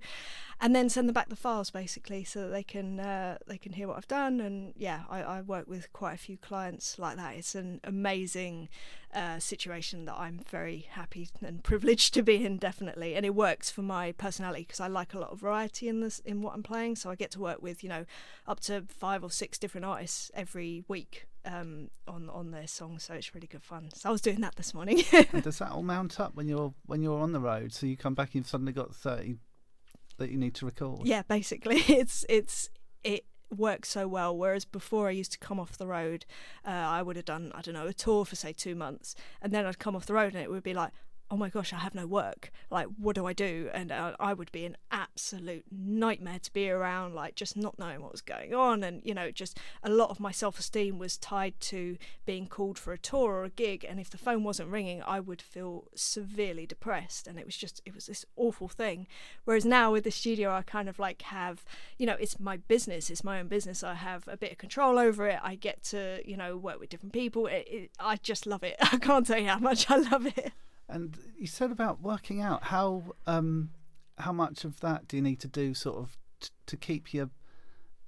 and 0.63 0.73
then 0.73 0.87
send 0.87 1.09
them 1.09 1.13
back 1.13 1.27
the 1.27 1.35
files 1.35 1.69
basically 1.69 2.23
so 2.23 2.43
that 2.43 2.47
they 2.47 2.63
can 2.63 2.97
uh, 2.97 3.37
they 3.45 3.57
can 3.57 3.73
hear 3.73 3.87
what 3.87 3.97
i've 3.97 4.07
done 4.07 4.39
and 4.39 4.73
yeah 4.77 5.01
I, 5.09 5.21
I 5.21 5.41
work 5.41 5.67
with 5.67 5.91
quite 5.91 6.13
a 6.13 6.17
few 6.17 6.37
clients 6.37 6.97
like 6.97 7.17
that 7.17 7.35
it's 7.35 7.53
an 7.53 7.81
amazing 7.83 8.69
uh, 9.13 9.39
situation 9.39 10.05
that 10.05 10.15
i'm 10.17 10.39
very 10.49 10.87
happy 10.91 11.27
and 11.45 11.61
privileged 11.63 12.13
to 12.13 12.23
be 12.23 12.45
in 12.45 12.57
definitely 12.57 13.13
and 13.13 13.25
it 13.25 13.35
works 13.35 13.69
for 13.69 13.81
my 13.81 14.13
personality 14.13 14.63
because 14.63 14.79
i 14.79 14.87
like 14.87 15.13
a 15.13 15.19
lot 15.19 15.31
of 15.31 15.39
variety 15.41 15.89
in 15.89 15.99
this 15.99 16.19
in 16.19 16.41
what 16.41 16.53
i'm 16.53 16.63
playing 16.63 16.95
so 16.95 17.09
i 17.11 17.15
get 17.15 17.29
to 17.31 17.41
work 17.41 17.61
with 17.61 17.83
you 17.83 17.89
know 17.89 18.05
up 18.47 18.61
to 18.61 18.85
five 18.87 19.21
or 19.21 19.29
six 19.29 19.59
different 19.59 19.83
artists 19.83 20.31
every 20.33 20.85
week 20.87 21.27
um, 21.45 21.89
on 22.07 22.29
on 22.29 22.51
their 22.51 22.67
songs, 22.67 23.03
so 23.03 23.13
it's 23.15 23.35
really 23.35 23.47
good 23.47 23.65
fun. 23.65 23.89
So 23.93 24.07
I 24.07 24.13
was 24.13 24.21
doing 24.21 24.39
that 24.39 24.55
this 24.55 24.73
morning. 24.73 25.03
does 25.41 25.57
that 25.57 25.71
all 25.71 25.83
mount 25.83 26.17
up 26.17 26.35
when 26.35 26.47
you're 26.47 26.73
when 26.85 27.01
you're 27.01 27.19
on 27.19 27.33
the 27.33 27.41
road? 27.41 27.73
So 27.73 27.85
you 27.85 27.97
come 27.97 28.13
back 28.13 28.27
and 28.27 28.35
you've 28.35 28.47
suddenly 28.47 28.71
got 28.71 28.95
thirty 28.95 29.35
that 30.17 30.31
you 30.31 30.37
need 30.37 30.53
to 30.55 30.65
record. 30.65 31.05
yeah, 31.05 31.23
basically, 31.23 31.77
it's 31.87 32.25
it's 32.29 32.69
it 33.03 33.25
works 33.55 33.89
so 33.89 34.07
well. 34.07 34.35
Whereas 34.35 34.65
before, 34.65 35.07
I 35.07 35.11
used 35.11 35.31
to 35.33 35.39
come 35.39 35.59
off 35.59 35.77
the 35.77 35.87
road, 35.87 36.25
uh, 36.65 36.71
I 36.71 37.01
would 37.01 37.15
have 37.15 37.25
done 37.25 37.51
I 37.55 37.61
don't 37.61 37.73
know 37.73 37.87
a 37.87 37.93
tour 37.93 38.25
for 38.25 38.35
say 38.35 38.53
two 38.53 38.75
months, 38.75 39.15
and 39.41 39.53
then 39.53 39.65
I'd 39.65 39.79
come 39.79 39.95
off 39.95 40.05
the 40.05 40.13
road 40.13 40.33
and 40.33 40.43
it 40.43 40.49
would 40.49 40.63
be 40.63 40.73
like. 40.73 40.91
Oh 41.33 41.35
my 41.35 41.49
gosh, 41.49 41.73
I 41.73 41.77
have 41.77 41.95
no 41.95 42.05
work. 42.05 42.51
Like, 42.69 42.85
what 42.95 43.15
do 43.15 43.25
I 43.25 43.33
do? 43.33 43.67
And 43.73 43.91
uh, 43.91 44.15
I 44.19 44.35
would 44.35 44.51
be 44.51 44.65
an 44.65 44.77
absolute 44.91 45.65
nightmare 45.71 46.37
to 46.37 46.53
be 46.53 46.69
around, 46.69 47.15
like, 47.15 47.33
just 47.33 47.57
not 47.57 47.79
knowing 47.79 48.03
what 48.03 48.11
was 48.11 48.21
going 48.21 48.53
on. 48.53 48.83
And, 48.83 49.01
you 49.03 49.15
know, 49.15 49.31
just 49.31 49.57
a 49.81 49.89
lot 49.89 50.11
of 50.11 50.19
my 50.19 50.31
self 50.31 50.59
esteem 50.59 50.99
was 50.99 51.17
tied 51.17 51.59
to 51.61 51.97
being 52.27 52.45
called 52.45 52.77
for 52.77 52.93
a 52.93 52.99
tour 52.99 53.31
or 53.31 53.45
a 53.45 53.49
gig. 53.49 53.83
And 53.83 53.99
if 53.99 54.11
the 54.11 54.17
phone 54.19 54.43
wasn't 54.43 54.69
ringing, 54.69 55.01
I 55.01 55.19
would 55.19 55.41
feel 55.41 55.85
severely 55.95 56.67
depressed. 56.67 57.25
And 57.25 57.39
it 57.39 57.47
was 57.47 57.57
just, 57.57 57.81
it 57.83 57.95
was 57.95 58.05
this 58.05 58.25
awful 58.35 58.67
thing. 58.67 59.07
Whereas 59.43 59.65
now 59.65 59.91
with 59.91 60.03
the 60.03 60.11
studio, 60.11 60.51
I 60.53 60.61
kind 60.61 60.87
of 60.87 60.99
like 60.99 61.23
have, 61.23 61.65
you 61.97 62.05
know, 62.05 62.17
it's 62.19 62.39
my 62.39 62.57
business, 62.57 63.09
it's 63.09 63.23
my 63.23 63.39
own 63.39 63.47
business. 63.47 63.81
I 63.81 63.95
have 63.95 64.27
a 64.27 64.37
bit 64.37 64.51
of 64.51 64.59
control 64.59 64.99
over 64.99 65.27
it. 65.27 65.39
I 65.41 65.55
get 65.55 65.81
to, 65.85 66.21
you 66.29 66.37
know, 66.37 66.57
work 66.57 66.79
with 66.79 66.89
different 66.89 67.13
people. 67.13 67.47
It, 67.47 67.67
it, 67.67 67.91
I 67.99 68.17
just 68.17 68.45
love 68.45 68.61
it. 68.61 68.75
I 68.81 68.97
can't 68.97 69.25
tell 69.25 69.39
you 69.39 69.47
how 69.47 69.57
much 69.57 69.89
I 69.89 69.95
love 69.95 70.27
it. 70.27 70.53
And 70.89 71.17
you 71.37 71.47
said 71.47 71.71
about 71.71 72.01
working 72.01 72.41
out. 72.41 72.63
How 72.65 73.03
um, 73.25 73.71
how 74.17 74.31
much 74.33 74.63
of 74.65 74.79
that 74.81 75.07
do 75.07 75.17
you 75.17 75.23
need 75.23 75.39
to 75.39 75.47
do, 75.47 75.73
sort 75.73 75.97
of, 75.97 76.17
t- 76.39 76.49
to 76.67 76.77
keep 76.77 77.13
your 77.13 77.29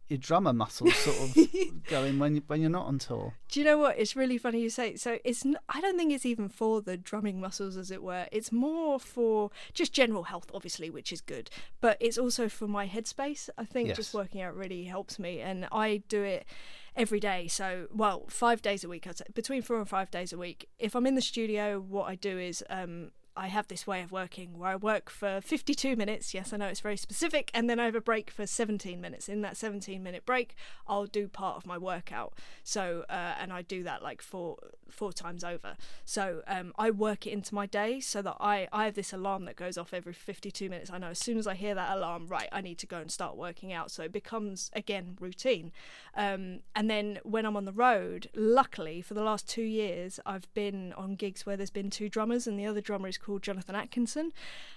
your 0.07 0.19
drummer 0.19 0.53
muscles 0.53 0.93
sort 0.97 1.17
of 1.17 1.35
going 1.89 2.19
when 2.19 2.35
you, 2.35 2.43
when 2.45 2.61
you're 2.61 2.69
not 2.69 2.85
on 2.85 2.99
tour? 2.99 3.33
Do 3.49 3.59
you 3.59 3.65
know 3.65 3.79
what? 3.79 3.97
It's 3.97 4.15
really 4.15 4.37
funny 4.37 4.61
you 4.61 4.69
say. 4.69 4.97
So 4.97 5.17
it's. 5.23 5.43
N- 5.45 5.57
I 5.69 5.81
don't 5.81 5.97
think 5.97 6.11
it's 6.13 6.25
even 6.27 6.47
for 6.49 6.79
the 6.81 6.95
drumming 6.95 7.39
muscles, 7.41 7.75
as 7.75 7.89
it 7.89 8.03
were. 8.03 8.27
It's 8.31 8.51
more 8.51 8.99
for 8.99 9.49
just 9.73 9.93
general 9.93 10.23
health, 10.23 10.51
obviously, 10.53 10.89
which 10.91 11.11
is 11.11 11.21
good. 11.21 11.49
But 11.81 11.97
it's 11.99 12.17
also 12.19 12.49
for 12.49 12.67
my 12.67 12.87
headspace. 12.87 13.49
I 13.57 13.65
think 13.65 13.87
Yes. 13.87 13.97
just 13.97 14.13
working 14.13 14.41
out 14.41 14.55
really 14.55 14.83
helps 14.83 15.17
me, 15.17 15.39
and 15.39 15.67
I 15.71 16.03
do 16.07 16.21
it 16.21 16.45
every 16.95 17.19
day. 17.19 17.47
So, 17.47 17.87
well, 17.93 18.25
five 18.29 18.61
days 18.61 18.83
a 18.83 18.89
week. 18.89 19.07
I'd 19.07 19.17
say 19.17 19.25
between 19.33 19.61
four 19.61 19.77
and 19.77 19.87
five 19.87 20.11
days 20.11 20.31
a 20.33 20.37
week. 20.37 20.69
If 20.79 20.95
I'm 20.95 21.05
in 21.05 21.15
the 21.15 21.21
studio, 21.21 21.79
what 21.79 22.09
I 22.09 22.15
do 22.15 22.37
is 22.37 22.63
um, 22.69 23.11
I 23.37 23.47
have 23.47 23.67
this 23.67 23.85
way 23.85 24.01
of 24.01 24.11
working 24.11 24.57
where 24.57 24.69
I 24.69 24.75
work 24.75 25.09
for 25.09 25.41
52 25.41 25.95
minutes. 25.95 26.33
Yes, 26.33 26.53
I 26.53 26.57
know 26.57 26.67
it's 26.67 26.79
very 26.79 26.97
specific, 26.97 27.51
and 27.53 27.69
then 27.69 27.79
I 27.79 27.85
have 27.85 27.95
a 27.95 28.01
break 28.01 28.31
for 28.31 28.47
17 28.47 29.01
minutes. 29.01 29.27
In 29.27 29.41
that 29.41 29.57
17 29.57 30.01
minute 30.01 30.25
break, 30.25 30.55
I'll 30.87 31.05
do 31.05 31.27
part 31.27 31.57
of 31.57 31.65
my 31.65 31.77
workout. 31.77 32.33
So, 32.63 33.03
uh, 33.09 33.35
and 33.39 33.51
I 33.51 33.61
do 33.61 33.83
that 33.83 34.01
like 34.01 34.21
four 34.21 34.57
four 34.89 35.11
times 35.11 35.43
over. 35.43 35.75
So, 36.05 36.43
um, 36.47 36.71
I 36.77 36.91
work 36.91 37.27
it 37.27 37.31
into 37.31 37.53
my 37.53 37.65
day 37.65 37.99
so 37.99 38.21
that 38.21 38.37
I 38.39 38.67
I 38.71 38.85
have 38.85 38.95
this 38.95 39.11
alarm 39.11 39.45
that 39.45 39.55
goes 39.55 39.77
off 39.77 39.93
every 39.93 40.13
52 40.13 40.69
minutes. 40.69 40.89
I 40.89 40.97
know 40.97 41.07
as 41.07 41.19
soon 41.19 41.37
as 41.37 41.47
I 41.47 41.55
hear 41.55 41.75
that 41.75 41.95
alarm, 41.97 42.27
right, 42.27 42.49
I 42.51 42.61
need 42.61 42.77
to 42.79 42.87
go 42.87 42.97
and 42.97 43.11
start 43.11 43.35
working 43.35 43.73
out. 43.73 43.91
So 43.91 44.03
it 44.03 44.11
becomes 44.11 44.71
again 44.73 45.17
routine. 45.19 45.71
Um, 46.15 46.61
and 46.75 46.89
then 46.89 47.19
when 47.23 47.45
I'm 47.45 47.57
on 47.57 47.65
the 47.65 47.73
road, 47.73 48.29
luckily 48.33 49.01
for 49.01 49.13
the 49.13 49.23
last 49.23 49.49
two 49.49 49.63
years, 49.63 50.19
I've 50.25 50.51
been 50.53 50.93
on 50.93 51.15
gigs 51.15 51.45
where 51.45 51.57
there's 51.57 51.69
been 51.69 51.89
two 51.89 52.07
drummers, 52.07 52.47
and 52.47 52.57
the 52.57 52.65
other 52.65 52.81
drummer 52.81 53.09
is 53.09 53.17
called 53.25 53.43
Jonathan 53.43 53.75
Atkinson, 53.75 54.31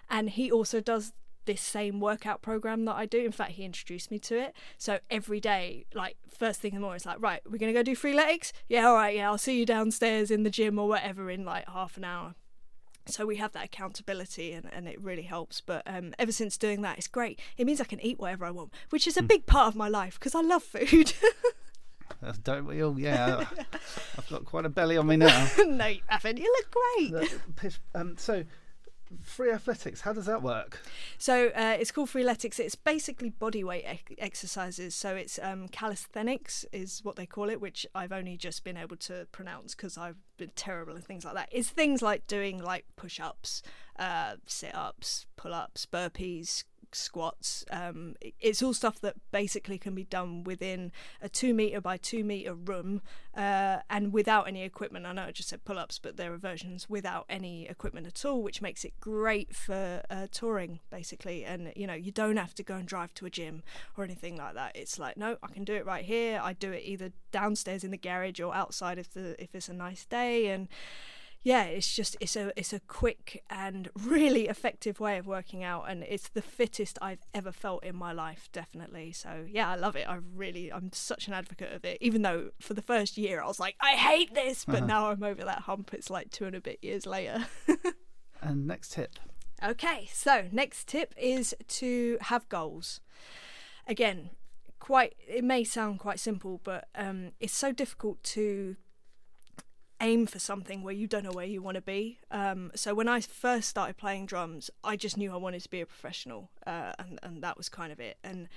and 0.08 0.30
he 0.30 0.50
also 0.50 0.80
does 0.80 1.12
this 1.44 1.60
same 1.60 1.98
workout 1.98 2.42
program 2.42 2.84
that 2.84 2.96
I 2.96 3.06
do. 3.06 3.24
In 3.24 3.32
fact, 3.32 3.52
he 3.52 3.64
introduced 3.64 4.10
me 4.10 4.18
to 4.20 4.38
it. 4.38 4.54
So 4.76 4.98
every 5.10 5.40
day, 5.40 5.86
like 5.94 6.16
first 6.28 6.60
thing 6.60 6.72
in 6.72 6.76
the 6.76 6.80
morning, 6.82 6.96
it's 6.96 7.06
like, 7.06 7.20
right, 7.20 7.40
we're 7.48 7.58
gonna 7.58 7.72
go 7.72 7.82
do 7.82 7.94
free 7.94 8.14
legs. 8.14 8.52
Yeah, 8.68 8.86
all 8.86 8.94
right, 8.94 9.16
yeah, 9.16 9.30
I'll 9.30 9.38
see 9.38 9.58
you 9.58 9.66
downstairs 9.66 10.30
in 10.30 10.42
the 10.42 10.50
gym 10.50 10.78
or 10.78 10.88
whatever 10.88 11.30
in 11.30 11.44
like 11.44 11.68
half 11.68 11.96
an 11.96 12.04
hour 12.04 12.34
so 13.10 13.24
we 13.24 13.36
have 13.36 13.52
that 13.52 13.64
accountability 13.64 14.52
and, 14.52 14.68
and 14.72 14.86
it 14.86 15.00
really 15.00 15.22
helps 15.22 15.60
but 15.60 15.82
um, 15.86 16.14
ever 16.18 16.32
since 16.32 16.56
doing 16.56 16.82
that 16.82 16.98
it's 16.98 17.06
great 17.06 17.40
it 17.56 17.66
means 17.66 17.80
i 17.80 17.84
can 17.84 18.00
eat 18.00 18.18
whatever 18.18 18.44
i 18.44 18.50
want 18.50 18.72
which 18.90 19.06
is 19.06 19.16
a 19.16 19.22
big 19.22 19.46
part 19.46 19.66
of 19.66 19.74
my 19.74 19.88
life 19.88 20.18
because 20.18 20.34
i 20.34 20.40
love 20.40 20.62
food 20.62 21.12
Don't 22.44 22.66
we 22.66 22.82
all? 22.82 22.98
Yeah, 22.98 23.44
I've 24.16 24.28
got 24.28 24.44
quite 24.44 24.64
a 24.64 24.68
belly 24.68 24.96
on 24.96 25.06
me 25.06 25.16
now. 25.16 25.48
no 25.66 25.86
you 25.86 26.00
haven't 26.06 26.38
you 26.38 26.52
look 26.58 26.76
great 27.10 27.78
um, 27.94 28.16
so, 28.16 28.44
free 29.22 29.52
athletics. 29.52 30.02
How 30.02 30.12
does 30.12 30.26
that 30.26 30.42
work? 30.42 30.80
so 31.16 31.48
uh, 31.48 31.76
it's 31.78 31.90
called 31.90 32.08
freeletics 32.08 32.60
it's 32.60 32.74
basically 32.74 33.28
body 33.30 33.64
weight 33.64 33.84
exercises 34.18 34.94
so 34.94 35.14
it's 35.16 35.38
um, 35.42 35.68
calisthenics 35.68 36.64
is 36.72 37.00
what 37.02 37.16
they 37.16 37.26
call 37.26 37.50
it 37.50 37.60
which 37.60 37.84
i've 37.94 38.12
only 38.12 38.36
just 38.36 38.62
been 38.62 38.76
able 38.76 38.96
to 38.96 39.26
pronounce 39.32 39.74
because 39.74 39.98
i've 39.98 40.16
been 40.36 40.52
terrible 40.54 40.96
at 40.96 41.04
things 41.04 41.24
like 41.24 41.34
that 41.34 41.48
it's 41.50 41.68
things 41.68 42.00
like 42.02 42.26
doing 42.28 42.62
like 42.62 42.84
push-ups 42.96 43.62
uh, 43.98 44.36
sit-ups 44.46 45.26
pull-ups 45.36 45.86
burpees 45.92 46.62
squats 46.94 47.64
um, 47.70 48.14
it's 48.40 48.62
all 48.62 48.74
stuff 48.74 49.00
that 49.00 49.14
basically 49.30 49.78
can 49.78 49.94
be 49.94 50.04
done 50.04 50.44
within 50.44 50.92
a 51.20 51.28
two 51.28 51.54
meter 51.54 51.80
by 51.80 51.96
two 51.96 52.24
meter 52.24 52.54
room 52.54 53.02
uh, 53.36 53.78
and 53.88 54.12
without 54.12 54.48
any 54.48 54.62
equipment. 54.62 55.06
I 55.06 55.12
know 55.12 55.24
i 55.24 55.30
just 55.30 55.48
said 55.48 55.64
pull-ups 55.64 55.98
but 55.98 56.16
there 56.16 56.32
are 56.32 56.38
versions 56.38 56.88
without 56.88 57.24
any 57.28 57.68
equipment 57.68 58.06
at 58.06 58.24
all 58.24 58.42
which 58.42 58.60
makes 58.60 58.84
it 58.84 58.98
great 59.00 59.54
for 59.54 60.02
uh, 60.10 60.26
touring 60.30 60.80
basically. 60.90 61.44
And 61.44 61.72
you 61.76 61.86
know 61.86 61.94
you 61.94 62.10
don't 62.10 62.36
have 62.36 62.54
to 62.54 62.62
go 62.62 62.74
and 62.74 62.86
drive 62.86 63.14
to 63.14 63.26
a 63.26 63.30
gym 63.30 63.62
or 63.96 64.04
anything 64.04 64.36
like 64.36 64.54
that. 64.54 64.72
It's 64.74 64.98
like 64.98 65.16
no 65.16 65.36
i 65.42 65.48
can 65.48 65.64
do 65.64 65.74
it 65.74 65.86
right 65.86 66.04
here. 66.04 66.40
I 66.42 66.52
do 66.52 66.72
it 66.72 66.82
either 66.84 67.12
downstairs 67.30 67.84
in 67.84 67.90
the 67.90 67.96
garage 67.96 68.40
or 68.40 68.54
outside 68.54 68.98
if 68.98 69.12
the 69.12 69.40
if 69.42 69.54
it's 69.54 69.68
a 69.68 69.74
nice 69.74 70.04
day. 70.04 70.48
And 70.48 70.68
yeah, 71.42 71.64
it's 71.64 71.94
just 71.94 72.16
it's 72.20 72.36
a 72.36 72.52
it's 72.56 72.72
a 72.72 72.80
quick 72.80 73.42
and 73.48 73.88
really 74.04 74.48
effective 74.48 75.00
way 75.00 75.18
of 75.18 75.26
working 75.26 75.62
out, 75.62 75.84
and 75.88 76.02
it's 76.02 76.28
the 76.28 76.42
fittest 76.42 76.98
I've 77.00 77.22
ever 77.34 77.52
felt 77.52 77.84
in 77.84 77.96
my 77.96 78.12
life, 78.12 78.48
definitely. 78.52 79.12
So 79.12 79.46
yeah, 79.48 79.70
I 79.70 79.76
love 79.76 79.96
it. 79.96 80.08
I 80.08 80.18
really 80.34 80.72
I'm 80.72 80.92
such 80.92 81.28
an 81.28 81.34
advocate 81.34 81.72
of 81.72 81.84
it. 81.84 81.98
Even 82.00 82.22
though 82.22 82.50
for 82.60 82.74
the 82.74 82.82
first 82.82 83.16
year 83.16 83.42
I 83.42 83.46
was 83.46 83.60
like, 83.60 83.76
I 83.80 83.92
hate 83.92 84.34
this, 84.34 84.64
but 84.64 84.84
now 84.84 85.10
I'm 85.10 85.22
over 85.22 85.44
that 85.44 85.60
hump. 85.60 85.94
It's 85.94 86.10
like 86.10 86.30
two 86.30 86.44
and 86.46 86.56
a 86.56 86.60
bit 86.60 86.78
years 86.82 87.06
later. 87.06 87.46
And 88.40 88.66
next 88.66 88.92
tip. 88.92 89.18
Okay, 89.64 90.08
so 90.12 90.46
next 90.52 90.86
tip 90.86 91.14
is 91.16 91.54
to 91.66 92.18
have 92.22 92.48
goals. 92.48 93.00
Again, 93.86 94.30
quite 94.78 95.16
it 95.26 95.42
may 95.42 95.64
sound 95.64 95.98
quite 95.98 96.20
simple, 96.20 96.60
but 96.62 96.86
um, 96.94 97.32
it's 97.40 97.54
so 97.54 97.72
difficult 97.72 98.22
to 98.22 98.76
aim 100.00 100.26
for 100.26 100.38
something 100.38 100.82
where 100.82 100.94
you 100.94 101.06
don't 101.06 101.24
know 101.24 101.32
where 101.32 101.46
you 101.46 101.62
want 101.62 101.74
to 101.74 101.80
be. 101.80 102.18
Um, 102.30 102.70
so 102.74 102.94
when 102.94 103.08
I 103.08 103.20
first 103.20 103.68
started 103.68 103.96
playing 103.96 104.26
drums, 104.26 104.70
I 104.84 104.96
just 104.96 105.16
knew 105.16 105.32
I 105.32 105.36
wanted 105.36 105.62
to 105.62 105.70
be 105.70 105.80
a 105.80 105.86
professional, 105.86 106.50
uh, 106.66 106.92
and 106.98 107.18
and 107.22 107.42
that 107.42 107.56
was 107.56 107.68
kind 107.68 107.92
of 107.92 108.00
it. 108.00 108.16
And 108.22 108.48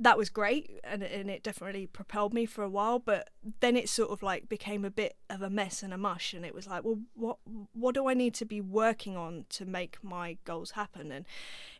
that 0.00 0.16
was 0.16 0.28
great, 0.28 0.80
and 0.84 1.02
and 1.02 1.28
it 1.28 1.42
definitely 1.42 1.86
propelled 1.86 2.32
me 2.32 2.46
for 2.46 2.62
a 2.62 2.68
while. 2.68 2.98
But 2.98 3.30
then 3.60 3.76
it 3.76 3.88
sort 3.88 4.10
of 4.10 4.22
like 4.22 4.48
became 4.48 4.84
a 4.84 4.90
bit 4.90 5.16
of 5.28 5.42
a 5.42 5.50
mess 5.50 5.82
and 5.82 5.92
a 5.92 5.98
mush, 5.98 6.32
and 6.32 6.44
it 6.44 6.54
was 6.54 6.66
like, 6.68 6.84
well, 6.84 7.00
what 7.14 7.38
what 7.72 7.94
do 7.94 8.08
I 8.08 8.14
need 8.14 8.34
to 8.34 8.44
be 8.44 8.60
working 8.60 9.16
on 9.16 9.46
to 9.50 9.64
make 9.66 9.98
my 10.02 10.38
goals 10.44 10.72
happen? 10.72 11.10
And 11.10 11.24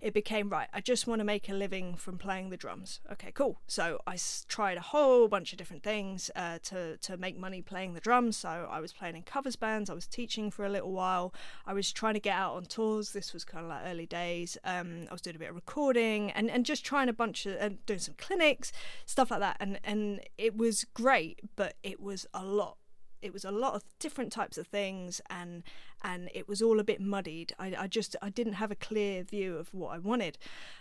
it 0.01 0.13
became 0.13 0.49
right. 0.49 0.69
I 0.73 0.81
just 0.81 1.07
want 1.07 1.21
to 1.21 1.25
make 1.25 1.49
a 1.49 1.55
living 1.55 1.95
from 1.95 2.19
playing 2.19 2.51
the 2.51 2.57
drums. 2.57 3.01
Okay, 3.13 3.31
cool. 3.33 3.61
So 3.67 4.01
I 4.07 4.17
tried 4.49 4.79
a 4.79 4.83
whole 4.83 5.29
bunch 5.29 5.53
of 5.53 5.59
different 5.59 5.85
things 5.85 6.31
uh, 6.35 6.59
to 6.65 6.97
to 6.97 7.17
make 7.17 7.39
money 7.39 7.63
playing 7.63 7.95
the 7.95 8.01
drums. 8.01 8.37
So 8.37 8.69
I 8.71 8.81
was 8.81 8.93
playing 8.93 9.15
in 9.15 9.23
covers 9.23 9.57
bands. 9.57 9.91
I 9.91 9.95
was 9.95 10.09
teaching 10.09 10.51
for 10.51 10.65
a 10.65 10.69
little 10.69 10.93
while. 10.93 11.33
I 11.67 11.73
was 11.73 11.93
trying 11.93 12.15
to 12.15 12.21
get 12.21 12.35
out 12.35 12.55
on 12.55 12.65
tours. 12.65 13.13
This 13.13 13.33
was 13.33 13.45
kind 13.45 13.65
of 13.65 13.71
like 13.71 13.83
early 13.85 14.07
days. 14.07 14.59
Um, 14.65 15.07
I 15.09 15.13
was 15.13 15.21
doing 15.21 15.37
a 15.37 15.39
bit 15.39 15.51
of 15.51 15.55
recording 15.55 16.33
and, 16.33 16.51
and 16.51 16.65
just 16.65 16.85
trying 16.85 17.09
a 17.09 17.13
bunch 17.13 17.47
of 17.47 17.57
and 17.61 17.85
doing 17.87 18.01
some 18.09 18.17
clinics, 18.17 18.73
stuff 19.07 19.31
like 19.31 19.41
that. 19.41 19.57
And 19.61 19.79
and 19.85 20.21
it 20.37 20.57
was 20.57 20.85
great, 20.85 21.41
but 21.57 21.75
it 21.83 22.01
was 22.01 22.27
a 22.35 22.45
lot 22.45 22.77
it 23.21 23.33
was 23.33 23.45
a 23.45 23.51
lot 23.51 23.75
of 23.75 23.83
different 23.99 24.33
types 24.33 24.57
of 24.59 24.67
things 24.67 25.21
and 25.29 25.63
and 26.03 26.31
it 26.35 26.49
was 26.49 26.63
all 26.63 26.79
a 26.79 26.85
bit 26.85 27.01
muddied 27.01 27.53
i, 27.59 27.75
I 27.77 27.87
just 27.89 28.15
i 28.23 28.31
didn't 28.31 28.53
have 28.55 28.71
a 28.71 28.77
clear 28.77 29.25
view 29.25 29.57
of 29.57 29.75
what 29.75 29.95
i 29.95 29.99
wanted 29.99 30.39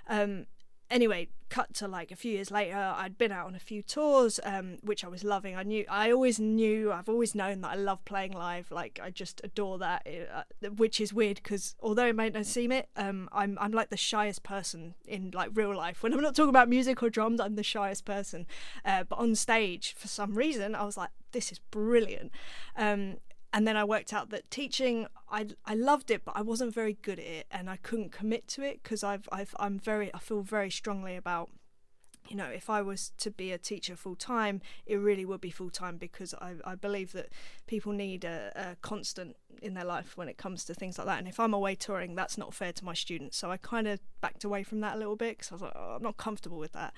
um 0.07 0.45
anyway 0.89 1.27
cut 1.49 1.73
to 1.73 1.87
like 1.87 2.11
a 2.11 2.15
few 2.15 2.33
years 2.33 2.51
later 2.51 2.93
i'd 2.97 3.17
been 3.17 3.31
out 3.31 3.47
on 3.47 3.55
a 3.55 3.59
few 3.59 3.81
tours 3.81 4.39
um 4.43 4.77
which 4.83 5.05
i 5.05 5.07
was 5.07 5.23
loving. 5.23 5.55
I 5.55 5.63
knew 5.63 5.85
i 5.89 6.11
always 6.11 6.39
knew 6.39 6.91
i've 6.91 7.07
always 7.07 7.33
known 7.33 7.61
that 7.61 7.71
i 7.71 7.75
love 7.75 8.03
playing 8.05 8.33
live. 8.33 8.69
Like 8.71 8.99
i 9.01 9.09
just 9.09 9.41
adore 9.43 9.77
that 9.79 10.05
uh, 10.33 10.69
which 10.75 10.99
is 10.99 11.13
weird 11.13 11.37
because 11.37 11.75
although 11.81 12.07
it 12.07 12.15
may 12.15 12.29
not 12.29 12.45
seem 12.45 12.71
it 12.71 12.89
um 12.97 13.29
i'm 13.31 13.57
i'm 13.61 13.71
like 13.71 13.89
the 13.89 13.97
shyest 13.97 14.43
person 14.43 14.93
in 15.07 15.31
like 15.33 15.51
real 15.53 15.75
life. 15.75 16.03
When 16.03 16.13
i'm 16.13 16.21
not 16.21 16.35
talking 16.35 16.49
about 16.49 16.69
music 16.69 17.01
or 17.01 17.09
drums 17.09 17.39
i'm 17.39 17.55
the 17.55 17.63
shyest 17.63 18.05
person. 18.05 18.45
Uh, 18.83 19.03
but 19.03 19.19
on 19.19 19.35
stage 19.35 19.95
for 19.97 20.07
some 20.07 20.35
reason 20.35 20.75
i 20.75 20.83
was 20.83 20.97
like 20.97 21.09
this 21.31 21.51
is 21.51 21.59
brilliant. 21.59 22.31
Um 22.75 23.17
and 23.57 23.67
then 23.67 23.75
I 23.75 23.83
worked 23.83 24.13
out 24.13 24.29
that 24.29 24.51
teaching 24.51 25.07
I 25.31 25.47
I 25.65 25.73
loved 25.73 26.11
it 26.11 26.23
but 26.23 26.37
I 26.37 26.43
wasn't 26.43 26.75
very 26.75 26.93
good 27.01 27.17
at 27.17 27.25
it 27.25 27.47
and 27.49 27.71
I 27.71 27.77
couldn't 27.77 28.11
commit 28.11 28.47
to 28.49 28.61
it 28.61 28.83
because 28.83 29.03
I've 29.03 29.27
I've 29.31 29.55
I'm 29.59 29.79
very 29.79 30.13
I 30.13 30.19
feel 30.19 30.43
very 30.43 30.69
strongly 30.69 31.15
about 31.15 31.49
you 32.29 32.35
know 32.35 32.45
if 32.45 32.69
I 32.69 32.83
was 32.83 33.13
to 33.17 33.31
be 33.31 33.51
a 33.51 33.57
teacher 33.57 33.95
full 33.95 34.15
time 34.15 34.61
it 34.85 34.97
really 34.97 35.25
would 35.25 35.41
be 35.41 35.49
full 35.49 35.71
time 35.71 35.97
because 35.97 36.35
I, 36.35 36.53
I 36.65 36.75
believe 36.75 37.13
that 37.13 37.29
people 37.65 37.93
need 37.93 38.25
a, 38.25 38.51
a 38.55 38.75
constant 38.81 39.35
in 39.63 39.73
their 39.73 39.85
life 39.85 40.15
when 40.15 40.29
it 40.29 40.37
comes 40.37 40.63
to 40.65 40.75
things 40.75 40.99
like 40.99 41.07
that. 41.07 41.17
And 41.17 41.27
if 41.27 41.39
I'm 41.39 41.55
away 41.55 41.73
touring 41.73 42.13
that's 42.13 42.37
not 42.37 42.53
fair 42.53 42.71
to 42.73 42.85
my 42.85 42.93
students. 42.93 43.37
So 43.37 43.49
I 43.49 43.57
kind 43.57 43.87
of 43.87 43.99
backed 44.21 44.43
away 44.43 44.61
from 44.61 44.81
that 44.81 44.97
a 44.97 44.99
little 44.99 45.15
bit 45.15 45.39
because 45.39 45.51
I 45.51 45.55
was 45.55 45.61
like 45.63 45.73
oh, 45.75 45.95
I'm 45.95 46.03
not 46.03 46.17
comfortable 46.17 46.59
with 46.59 46.73
that. 46.73 46.93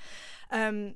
Um, 0.51 0.95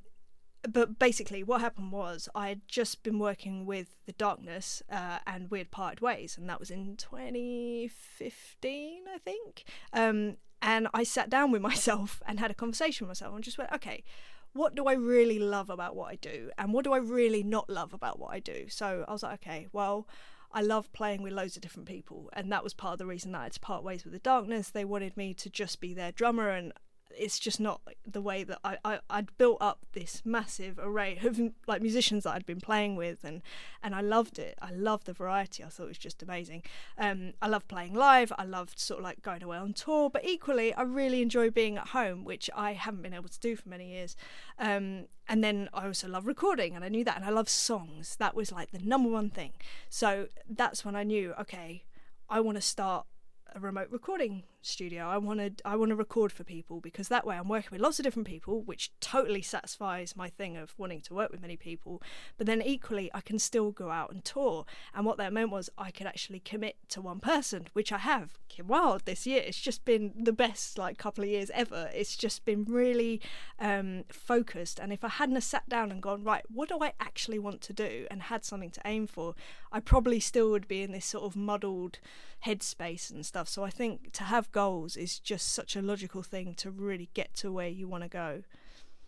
but 0.68 0.98
basically, 0.98 1.42
what 1.42 1.60
happened 1.60 1.92
was 1.92 2.28
I 2.34 2.48
had 2.48 2.62
just 2.68 3.02
been 3.02 3.18
working 3.18 3.66
with 3.66 3.96
the 4.06 4.12
Darkness, 4.12 4.82
uh, 4.90 5.18
and 5.26 5.50
we 5.50 5.58
had 5.58 5.70
parted 5.70 6.00
ways, 6.00 6.38
and 6.38 6.48
that 6.48 6.60
was 6.60 6.70
in 6.70 6.96
2015, 6.96 9.02
I 9.12 9.18
think. 9.18 9.64
Um, 9.92 10.36
and 10.62 10.88
I 10.94 11.04
sat 11.04 11.28
down 11.28 11.50
with 11.50 11.60
myself 11.62 12.22
and 12.26 12.40
had 12.40 12.50
a 12.50 12.54
conversation 12.54 13.06
with 13.06 13.10
myself, 13.10 13.34
and 13.34 13.44
just 13.44 13.58
went, 13.58 13.72
okay, 13.72 14.04
what 14.52 14.74
do 14.74 14.86
I 14.86 14.94
really 14.94 15.38
love 15.38 15.68
about 15.68 15.96
what 15.96 16.10
I 16.10 16.16
do, 16.16 16.50
and 16.56 16.72
what 16.72 16.84
do 16.84 16.92
I 16.92 16.98
really 16.98 17.42
not 17.42 17.68
love 17.68 17.92
about 17.92 18.18
what 18.18 18.32
I 18.32 18.40
do? 18.40 18.66
So 18.68 19.04
I 19.06 19.12
was 19.12 19.22
like, 19.22 19.42
okay, 19.42 19.68
well. 19.72 20.08
I 20.56 20.60
love 20.60 20.92
playing 20.92 21.24
with 21.24 21.32
loads 21.32 21.56
of 21.56 21.62
different 21.62 21.88
people, 21.88 22.30
and 22.32 22.52
that 22.52 22.62
was 22.62 22.74
part 22.74 22.92
of 22.92 23.00
the 23.00 23.06
reason 23.06 23.32
that 23.32 23.40
I 23.40 23.42
had 23.42 23.54
to 23.54 23.58
part 23.58 23.82
ways 23.82 24.04
with 24.04 24.12
the 24.12 24.20
darkness. 24.20 24.70
They 24.70 24.84
wanted 24.84 25.16
me 25.16 25.34
to 25.34 25.50
just 25.50 25.80
be 25.80 25.94
their 25.94 26.12
drummer, 26.12 26.50
and 26.50 26.72
it's 27.16 27.38
just 27.38 27.60
not 27.60 27.80
the 28.06 28.20
way 28.20 28.44
that 28.44 28.58
I, 28.64 28.78
I 28.84 28.98
I'd 29.10 29.36
built 29.38 29.58
up 29.60 29.80
this 29.92 30.22
massive 30.24 30.78
array 30.82 31.18
of 31.24 31.40
like 31.66 31.82
musicians 31.82 32.24
that 32.24 32.34
I'd 32.34 32.46
been 32.46 32.60
playing 32.60 32.96
with 32.96 33.24
and 33.24 33.42
and 33.82 33.94
I 33.94 34.00
loved 34.00 34.38
it. 34.38 34.56
I 34.60 34.70
loved 34.72 35.06
the 35.06 35.12
variety. 35.12 35.62
I 35.62 35.68
thought 35.68 35.84
it 35.84 35.88
was 35.88 35.98
just 35.98 36.22
amazing. 36.22 36.62
Um, 36.98 37.34
I 37.42 37.48
loved 37.48 37.68
playing 37.68 37.94
live. 37.94 38.32
I 38.38 38.44
loved 38.44 38.78
sort 38.78 39.00
of 39.00 39.04
like 39.04 39.22
going 39.22 39.42
away 39.42 39.58
on 39.58 39.72
tour. 39.72 40.10
But 40.10 40.24
equally 40.24 40.74
I 40.74 40.82
really 40.82 41.22
enjoy 41.22 41.50
being 41.50 41.76
at 41.76 41.88
home 41.88 42.24
which 42.24 42.48
I 42.54 42.72
haven't 42.72 43.02
been 43.02 43.14
able 43.14 43.28
to 43.28 43.40
do 43.40 43.56
for 43.56 43.68
many 43.68 43.92
years. 43.92 44.16
Um, 44.58 45.06
and 45.28 45.42
then 45.42 45.68
I 45.72 45.86
also 45.86 46.08
love 46.08 46.26
recording 46.26 46.74
and 46.74 46.84
I 46.84 46.88
knew 46.88 47.04
that 47.04 47.16
and 47.16 47.24
I 47.24 47.30
love 47.30 47.48
songs. 47.48 48.16
That 48.16 48.34
was 48.34 48.52
like 48.52 48.70
the 48.70 48.78
number 48.78 49.08
one 49.08 49.30
thing. 49.30 49.52
So 49.88 50.28
that's 50.48 50.84
when 50.84 50.96
I 50.96 51.02
knew 51.02 51.34
okay 51.40 51.84
I 52.28 52.40
want 52.40 52.56
to 52.56 52.62
start 52.62 53.06
a 53.54 53.60
remote 53.60 53.88
recording 53.90 54.44
studio. 54.66 55.06
I 55.06 55.18
wanted 55.18 55.62
I 55.64 55.76
want 55.76 55.90
to 55.90 55.96
record 55.96 56.32
for 56.32 56.44
people 56.44 56.80
because 56.80 57.08
that 57.08 57.26
way 57.26 57.36
I'm 57.36 57.48
working 57.48 57.70
with 57.72 57.80
lots 57.80 57.98
of 57.98 58.04
different 58.04 58.28
people, 58.28 58.62
which 58.62 58.90
totally 59.00 59.42
satisfies 59.42 60.16
my 60.16 60.28
thing 60.28 60.56
of 60.56 60.74
wanting 60.78 61.00
to 61.02 61.14
work 61.14 61.30
with 61.30 61.42
many 61.42 61.56
people. 61.56 62.02
But 62.36 62.46
then 62.46 62.62
equally 62.62 63.10
I 63.14 63.20
can 63.20 63.38
still 63.38 63.70
go 63.70 63.90
out 63.90 64.10
and 64.10 64.24
tour. 64.24 64.64
And 64.94 65.06
what 65.06 65.18
that 65.18 65.32
meant 65.32 65.50
was 65.50 65.70
I 65.76 65.90
could 65.90 66.06
actually 66.06 66.40
commit 66.40 66.76
to 66.90 67.00
one 67.00 67.20
person, 67.20 67.68
which 67.72 67.92
I 67.92 67.98
have. 67.98 68.38
Kim 68.48 68.68
Wilde 68.68 69.02
this 69.04 69.26
year. 69.26 69.42
It's 69.44 69.60
just 69.60 69.84
been 69.84 70.12
the 70.16 70.32
best 70.32 70.78
like 70.78 70.96
couple 70.96 71.24
of 71.24 71.30
years 71.30 71.50
ever. 71.54 71.90
It's 71.92 72.16
just 72.16 72.44
been 72.44 72.64
really 72.64 73.20
um, 73.58 74.04
focused. 74.12 74.78
And 74.78 74.92
if 74.92 75.02
I 75.02 75.08
hadn't 75.08 75.40
sat 75.40 75.68
down 75.68 75.90
and 75.90 76.00
gone, 76.00 76.22
right, 76.22 76.44
what 76.48 76.68
do 76.68 76.78
I 76.80 76.92
actually 77.00 77.38
want 77.38 77.60
to 77.62 77.72
do 77.72 78.06
and 78.10 78.22
had 78.22 78.44
something 78.44 78.70
to 78.70 78.80
aim 78.84 79.06
for, 79.06 79.34
I 79.72 79.80
probably 79.80 80.20
still 80.20 80.50
would 80.50 80.68
be 80.68 80.82
in 80.82 80.92
this 80.92 81.04
sort 81.04 81.24
of 81.24 81.34
muddled 81.34 81.98
headspace 82.46 83.10
and 83.10 83.24
stuff. 83.24 83.48
So 83.48 83.64
I 83.64 83.70
think 83.70 84.12
to 84.12 84.24
have 84.24 84.52
goals 84.54 84.96
is 84.96 85.18
just 85.18 85.52
such 85.52 85.74
a 85.74 85.82
logical 85.82 86.22
thing 86.22 86.54
to 86.54 86.70
really 86.70 87.10
get 87.12 87.34
to 87.34 87.50
where 87.50 87.68
you 87.68 87.88
want 87.88 88.04
to 88.04 88.08
go. 88.08 88.44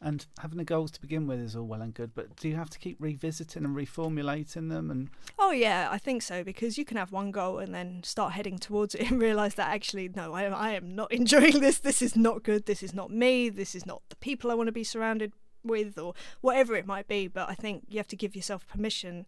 And 0.01 0.27
having 0.41 0.59
the 0.59 0.65
goals 0.65 0.91
to 0.91 1.01
begin 1.01 1.27
with 1.27 1.41
is 1.41 1.57
all 1.57 1.65
well 1.65 1.81
and 1.81 1.95
good, 1.95 2.15
but 2.15 2.37
do 2.37 2.49
you 2.49 2.57
have 2.57 2.69
to 2.71 2.79
keep 2.79 2.97
revisiting 2.99 3.65
and 3.65 3.75
reformulating 3.75 4.69
them? 4.69 4.91
And 4.91 5.09
oh 5.39 5.53
yeah, 5.53 5.89
I 5.91 5.99
think 5.99 6.21
so 6.21 6.43
because 6.45 6.77
you 6.77 6.85
can 6.85 6.99
have 6.99 7.13
one 7.13 7.31
goal 7.31 7.59
and 7.59 7.73
then 7.73 8.03
start 8.03 8.33
heading 8.33 8.59
towards 8.59 8.95
it 8.95 9.11
and 9.11 9.23
realize 9.23 9.55
that 9.55 9.71
actually 9.71 10.11
no, 10.15 10.35
I, 10.35 10.43
I 10.45 10.73
am 10.73 10.95
not 10.95 11.13
enjoying 11.21 11.61
this. 11.61 11.79
This 11.79 12.03
is 12.03 12.17
not 12.17 12.43
good. 12.43 12.67
This 12.67 12.83
is 12.83 12.93
not 12.93 13.11
me. 13.11 13.49
This 13.49 13.75
is 13.75 13.87
not 13.87 14.03
the 14.11 14.17
people 14.17 14.51
I 14.51 14.55
want 14.55 14.67
to 14.67 14.73
be 14.73 14.85
surrounded 14.85 15.33
with, 15.65 15.97
or 15.97 16.13
whatever 16.41 16.75
it 16.75 16.87
might 16.87 17.07
be. 17.07 17.29
But 17.29 17.49
I 17.49 17.55
think 17.55 17.85
you 17.89 17.99
have 17.99 18.09
to 18.09 18.17
give 18.17 18.37
yourself 18.37 18.67
permission 18.67 19.27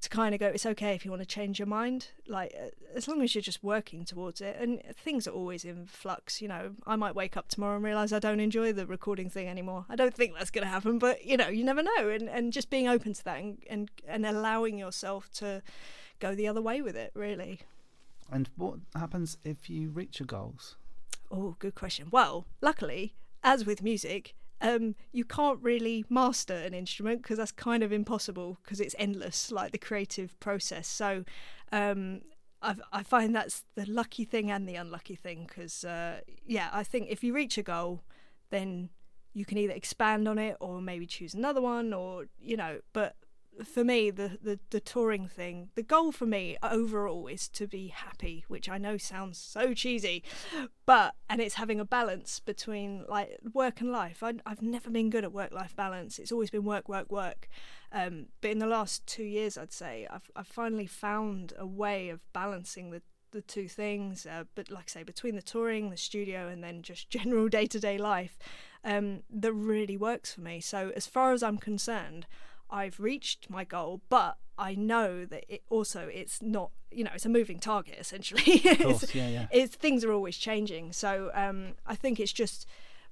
to 0.00 0.08
kind 0.08 0.34
of 0.34 0.40
go, 0.40 0.46
it's 0.46 0.66
okay 0.66 0.94
if 0.94 1.04
you 1.04 1.10
want 1.10 1.22
to 1.22 1.26
change 1.26 1.58
your 1.58 1.66
mind. 1.66 2.08
Like, 2.26 2.54
as 2.94 3.08
long 3.08 3.22
as 3.22 3.34
you're 3.34 3.42
just 3.42 3.64
working 3.64 4.04
towards 4.04 4.40
it. 4.40 4.56
And 4.60 4.82
things 4.94 5.26
are 5.26 5.32
always 5.32 5.64
in 5.64 5.86
flux. 5.86 6.40
You 6.40 6.48
know, 6.48 6.74
I 6.86 6.96
might 6.96 7.14
wake 7.14 7.36
up 7.36 7.48
tomorrow 7.48 7.76
and 7.76 7.84
realize 7.84 8.12
I 8.12 8.18
don't 8.18 8.40
enjoy 8.40 8.72
the 8.72 8.86
recording 8.86 9.28
thing 9.28 9.48
anymore. 9.48 9.86
I 9.88 9.96
don't 9.96 10.14
think 10.14 10.34
that's 10.34 10.50
going 10.50 10.64
to 10.64 10.70
happen, 10.70 10.98
but 10.98 11.24
you 11.24 11.36
know, 11.36 11.48
you 11.48 11.64
never 11.64 11.82
know. 11.82 12.08
And, 12.08 12.28
and 12.28 12.52
just 12.52 12.70
being 12.70 12.88
open 12.88 13.12
to 13.14 13.24
that 13.24 13.38
and, 13.38 13.58
and, 13.68 13.90
and 14.06 14.24
allowing 14.24 14.78
yourself 14.78 15.30
to 15.34 15.62
go 16.20 16.34
the 16.34 16.48
other 16.48 16.62
way 16.62 16.80
with 16.82 16.96
it, 16.96 17.10
really. 17.14 17.60
And 18.30 18.48
what 18.56 18.78
happens 18.94 19.38
if 19.44 19.70
you 19.70 19.90
reach 19.90 20.20
your 20.20 20.26
goals? 20.26 20.76
Oh, 21.30 21.56
good 21.58 21.74
question. 21.74 22.08
Well, 22.10 22.46
luckily, 22.60 23.14
as 23.42 23.64
with 23.66 23.82
music, 23.82 24.34
um, 24.60 24.94
you 25.12 25.24
can't 25.24 25.62
really 25.62 26.04
master 26.08 26.54
an 26.54 26.74
instrument 26.74 27.22
because 27.22 27.38
that's 27.38 27.52
kind 27.52 27.82
of 27.82 27.92
impossible 27.92 28.58
because 28.62 28.80
it's 28.80 28.94
endless, 28.98 29.52
like 29.52 29.72
the 29.72 29.78
creative 29.78 30.38
process. 30.40 30.88
So 30.88 31.24
um, 31.72 32.22
I, 32.60 33.02
find 33.02 33.34
that's 33.34 33.64
the 33.74 33.86
lucky 33.86 34.24
thing 34.24 34.50
and 34.50 34.68
the 34.68 34.74
unlucky 34.74 35.14
thing 35.14 35.46
because, 35.46 35.84
uh, 35.84 36.20
yeah, 36.44 36.70
I 36.72 36.82
think 36.82 37.08
if 37.08 37.22
you 37.22 37.32
reach 37.32 37.56
a 37.56 37.62
goal, 37.62 38.02
then 38.50 38.90
you 39.32 39.44
can 39.44 39.58
either 39.58 39.74
expand 39.74 40.26
on 40.26 40.38
it 40.38 40.56
or 40.60 40.80
maybe 40.80 41.06
choose 41.06 41.34
another 41.34 41.60
one 41.60 41.92
or, 41.92 42.26
you 42.40 42.56
know, 42.56 42.80
but 42.92 43.14
for 43.64 43.84
me 43.84 44.10
the, 44.10 44.38
the 44.42 44.58
the 44.70 44.80
touring 44.80 45.26
thing 45.28 45.70
the 45.74 45.82
goal 45.82 46.12
for 46.12 46.26
me 46.26 46.56
overall 46.62 47.26
is 47.26 47.48
to 47.48 47.66
be 47.66 47.88
happy 47.88 48.44
which 48.48 48.68
i 48.68 48.78
know 48.78 48.96
sounds 48.96 49.38
so 49.38 49.74
cheesy 49.74 50.22
but 50.86 51.14
and 51.28 51.40
it's 51.40 51.56
having 51.56 51.78
a 51.80 51.84
balance 51.84 52.40
between 52.40 53.04
like 53.08 53.38
work 53.52 53.80
and 53.80 53.92
life. 53.92 54.22
I, 54.22 54.34
i've 54.46 54.62
never 54.62 54.90
been 54.90 55.10
good 55.10 55.24
at 55.24 55.32
work 55.32 55.52
life 55.52 55.76
balance. 55.76 56.18
It's 56.18 56.32
always 56.32 56.50
been 56.50 56.64
work 56.64 56.88
work 56.88 57.10
work. 57.10 57.48
Um, 57.92 58.26
but 58.40 58.50
in 58.50 58.58
the 58.58 58.66
last 58.66 59.06
two 59.06 59.24
years 59.24 59.56
i'd 59.56 59.72
say 59.72 60.06
i've, 60.10 60.30
I've 60.36 60.46
finally 60.46 60.86
found 60.86 61.54
a 61.58 61.66
way 61.66 62.10
of 62.10 62.20
balancing 62.32 62.90
the 62.90 63.00
the 63.30 63.40
two 63.42 63.68
things 63.68 64.26
uh, 64.26 64.44
but 64.54 64.70
like 64.70 64.84
i 64.88 65.00
say 65.00 65.02
between 65.02 65.36
the 65.36 65.42
touring 65.42 65.90
the 65.90 65.96
studio 65.96 66.48
and 66.48 66.62
then 66.62 66.82
just 66.82 67.10
general 67.18 67.48
day-to-day 67.48 67.96
life 67.98 68.38
um, 68.84 69.22
that 69.28 69.52
really 69.52 69.96
works 69.96 70.32
for 70.32 70.40
me. 70.40 70.60
So 70.60 70.92
as 70.96 71.06
far 71.06 71.32
as 71.32 71.42
i'm 71.42 71.58
concerned 71.58 72.26
I've 72.70 73.00
reached 73.00 73.48
my 73.48 73.64
goal, 73.64 74.02
but 74.08 74.36
I 74.58 74.74
know 74.74 75.24
that 75.24 75.44
it 75.48 75.62
also 75.70 76.08
it's 76.12 76.42
not 76.42 76.70
you 76.90 77.04
know 77.04 77.10
it's 77.14 77.26
a 77.26 77.30
moving 77.30 77.58
target 77.58 77.96
essentially. 77.98 78.58
Course, 78.82 79.14
yeah, 79.14 79.28
yeah. 79.28 79.46
it's 79.50 79.76
things 79.76 80.04
are 80.04 80.12
always 80.12 80.36
changing. 80.36 80.92
So 80.92 81.30
um, 81.34 81.74
I 81.86 81.94
think 81.94 82.18
it's 82.20 82.32
just 82.32 82.66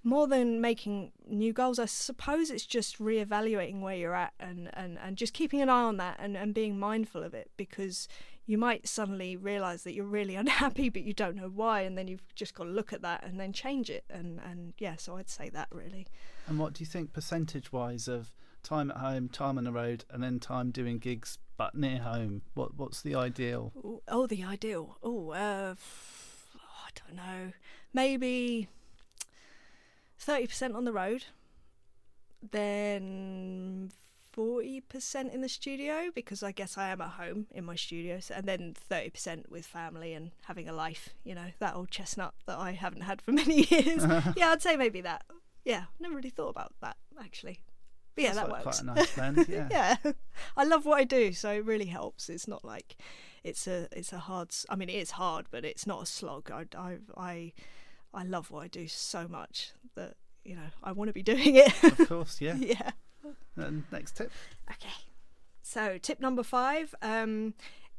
more 0.07 0.29
than 0.29 0.61
making 0.61 1.11
new 1.29 1.53
goals. 1.53 1.81
I 1.81 1.87
suppose 1.87 2.49
it's 2.51 2.65
just 2.65 3.01
reevaluating 3.01 3.81
where 3.81 3.97
you're 3.97 4.15
at 4.15 4.35
and, 4.39 4.71
and, 4.73 4.99
and 5.03 5.17
just 5.17 5.33
keeping 5.33 5.61
an 5.61 5.69
eye 5.69 5.83
on 5.83 5.97
that 5.97 6.17
and, 6.21 6.37
and 6.37 6.55
being 6.55 6.79
mindful 6.79 7.25
of 7.25 7.35
it 7.35 7.51
because 7.57 8.07
you 8.47 8.57
might 8.57 8.87
suddenly 8.87 9.37
realize 9.37 9.83
that 9.83 9.95
you're 9.95 10.05
really 10.05 10.37
unhappy 10.45 10.89
but 10.89 11.03
you 11.03 11.13
don't 11.13 11.35
know 11.35 11.51
why 11.53 11.81
and 11.81 11.99
then 11.99 12.07
you've 12.07 12.35
just 12.37 12.55
got 12.55 12.65
to 12.65 12.71
look 12.71 12.93
at 12.93 13.03
that 13.03 13.25
and 13.25 13.41
then 13.41 13.53
change 13.53 13.91
it 13.91 14.05
and 14.09 14.39
and 14.49 14.75
yeah 14.79 14.95
so 14.97 15.17
I'd 15.17 15.29
say 15.29 15.49
that 15.49 15.67
really 15.73 16.07
and 16.47 16.57
what 16.61 16.73
do 16.73 16.85
you 16.85 16.87
think 16.87 17.13
percentage 17.13 17.73
wise 17.73 18.07
of 18.07 18.31
time 18.67 18.91
at 18.91 18.97
home, 18.97 19.29
time 19.29 19.59
on 19.59 19.65
the 19.65 19.73
road, 19.73 20.05
and 20.11 20.23
then 20.23 20.41
time 20.41 20.71
doing 20.71 20.99
gigs 20.99 21.39
but 21.57 21.75
near 21.75 21.99
home? 21.99 22.43
What 22.55 22.77
What's 22.77 23.01
the 23.01 23.15
ideal? 23.15 23.73
Oh, 24.09 24.27
the 24.27 24.45
ideal. 24.45 24.99
Oh, 25.03 25.31
uh, 25.31 25.75
I 26.55 26.89
don't 26.95 27.17
know. 27.17 27.53
Maybe 27.95 28.69
thirty 30.19 30.47
percent 30.47 30.75
on 30.75 30.85
the 30.85 30.93
road, 30.93 31.27
then 32.51 33.93
forty 34.33 34.81
percent 34.81 35.33
in 35.33 35.41
the 35.41 35.49
studio 35.49 36.11
because 36.15 36.43
I 36.43 36.51
guess 36.51 36.77
I 36.77 36.89
am 36.89 37.01
at 37.01 37.11
home 37.11 37.47
in 37.53 37.65
my 37.65 37.77
studio, 37.77 38.19
and 38.35 38.47
then 38.47 38.75
thirty 38.75 39.11
percent 39.11 39.51
with 39.51 39.65
family 39.65 40.13
and 40.13 40.33
having 40.45 40.69
a 40.69 40.73
life. 40.73 41.11
You 41.23 41.37
know 41.37 41.51
that 41.61 41.77
old 41.77 41.91
chestnut 41.91 42.35
that 42.47 42.59
I 42.59 42.73
haven't 42.73 43.03
had 43.03 43.23
for 43.23 43.31
many 43.43 43.63
years. 43.71 44.05
yeah, 44.37 44.51
I'd 44.51 44.63
say 44.63 44.77
maybe 44.77 45.01
that. 45.03 45.25
Yeah, 45.65 45.85
never 46.01 46.17
really 46.17 46.31
thought 46.31 46.51
about 46.51 46.75
that 46.81 46.97
actually. 47.21 47.61
But 48.17 48.25
yeah, 48.25 48.33
That's 48.33 48.47
that 48.47 48.51
like 48.53 48.65
works. 48.67 48.81
Quite 48.81 48.91
a 48.91 48.95
nice 48.95 49.15
blend. 49.15 49.47
Yeah. 49.49 49.69
yeah, 49.71 50.13
I 50.57 50.65
love 50.65 50.85
what 50.87 50.99
I 50.99 51.05
do, 51.05 51.33
so 51.33 51.51
it 51.53 51.65
really 51.65 51.85
helps. 51.87 52.29
It's 52.29 52.49
not 52.49 52.65
like 52.65 52.97
it's 53.45 53.67
a 53.67 53.89
it's 53.93 54.13
a 54.13 54.19
hard. 54.19 54.55
I 54.69 54.75
mean, 54.75 54.89
it 54.89 54.95
is 54.97 55.13
hard, 55.13 55.47
but 55.51 55.65
it's 55.65 55.87
not 55.87 56.03
a 56.03 56.07
slog. 56.07 56.51
I 56.51 56.65
I 56.77 56.97
I, 57.17 57.53
I 58.15 58.25
love 58.25 58.51
what 58.51 58.65
I 58.65 58.69
do 58.69 58.89
so 58.89 59.29
much 59.29 59.73
that 59.95 60.15
you 60.45 60.57
know 60.57 60.69
I 60.83 60.93
want 60.93 61.09
to 61.09 61.13
be 61.13 61.23
doing 61.35 61.57
it. 61.57 61.73
of 61.85 62.09
course, 62.09 62.41
yeah. 62.41 62.55
yeah. 62.59 62.91
And 63.57 63.85
next 63.93 64.17
tip. 64.17 64.33
Okay. 64.71 64.95
So 65.63 65.99
tip 65.99 66.19
number 66.21 66.43
five 66.43 66.95
um, 67.03 67.55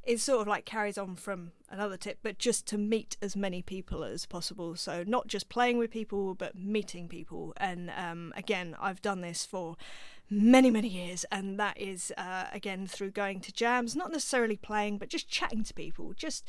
is 0.08 0.24
sort 0.24 0.42
of 0.42 0.48
like 0.48 0.64
carries 0.66 0.98
on 0.98 1.16
from 1.16 1.52
another 1.70 1.98
tip, 1.98 2.20
but 2.24 2.40
just 2.40 2.66
to 2.68 2.78
meet 2.78 3.18
as 3.22 3.36
many 3.36 3.62
people 3.62 4.04
as 4.04 4.26
possible. 4.26 4.76
So 4.76 5.04
not 5.06 5.28
just 5.28 5.50
playing 5.50 5.78
with 5.78 5.92
people, 5.92 6.34
but 6.34 6.58
meeting 6.58 7.10
people. 7.10 7.54
And 7.58 7.92
um, 7.96 8.34
again, 8.36 8.76
I've 8.80 9.02
done 9.02 9.20
this 9.20 9.46
for 9.46 9.76
many, 10.30 10.72
many 10.72 10.88
years, 10.88 11.26
and 11.30 11.60
that 11.60 11.78
is 11.80 12.14
uh, 12.18 12.46
again 12.54 12.88
through 12.88 13.12
going 13.12 13.42
to 13.42 13.52
jams, 13.52 13.96
not 13.96 14.12
necessarily 14.12 14.56
playing, 14.56 14.98
but 14.98 15.10
just 15.10 15.30
chatting 15.30 15.64
to 15.66 15.74
people. 15.74 16.14
Just 16.16 16.48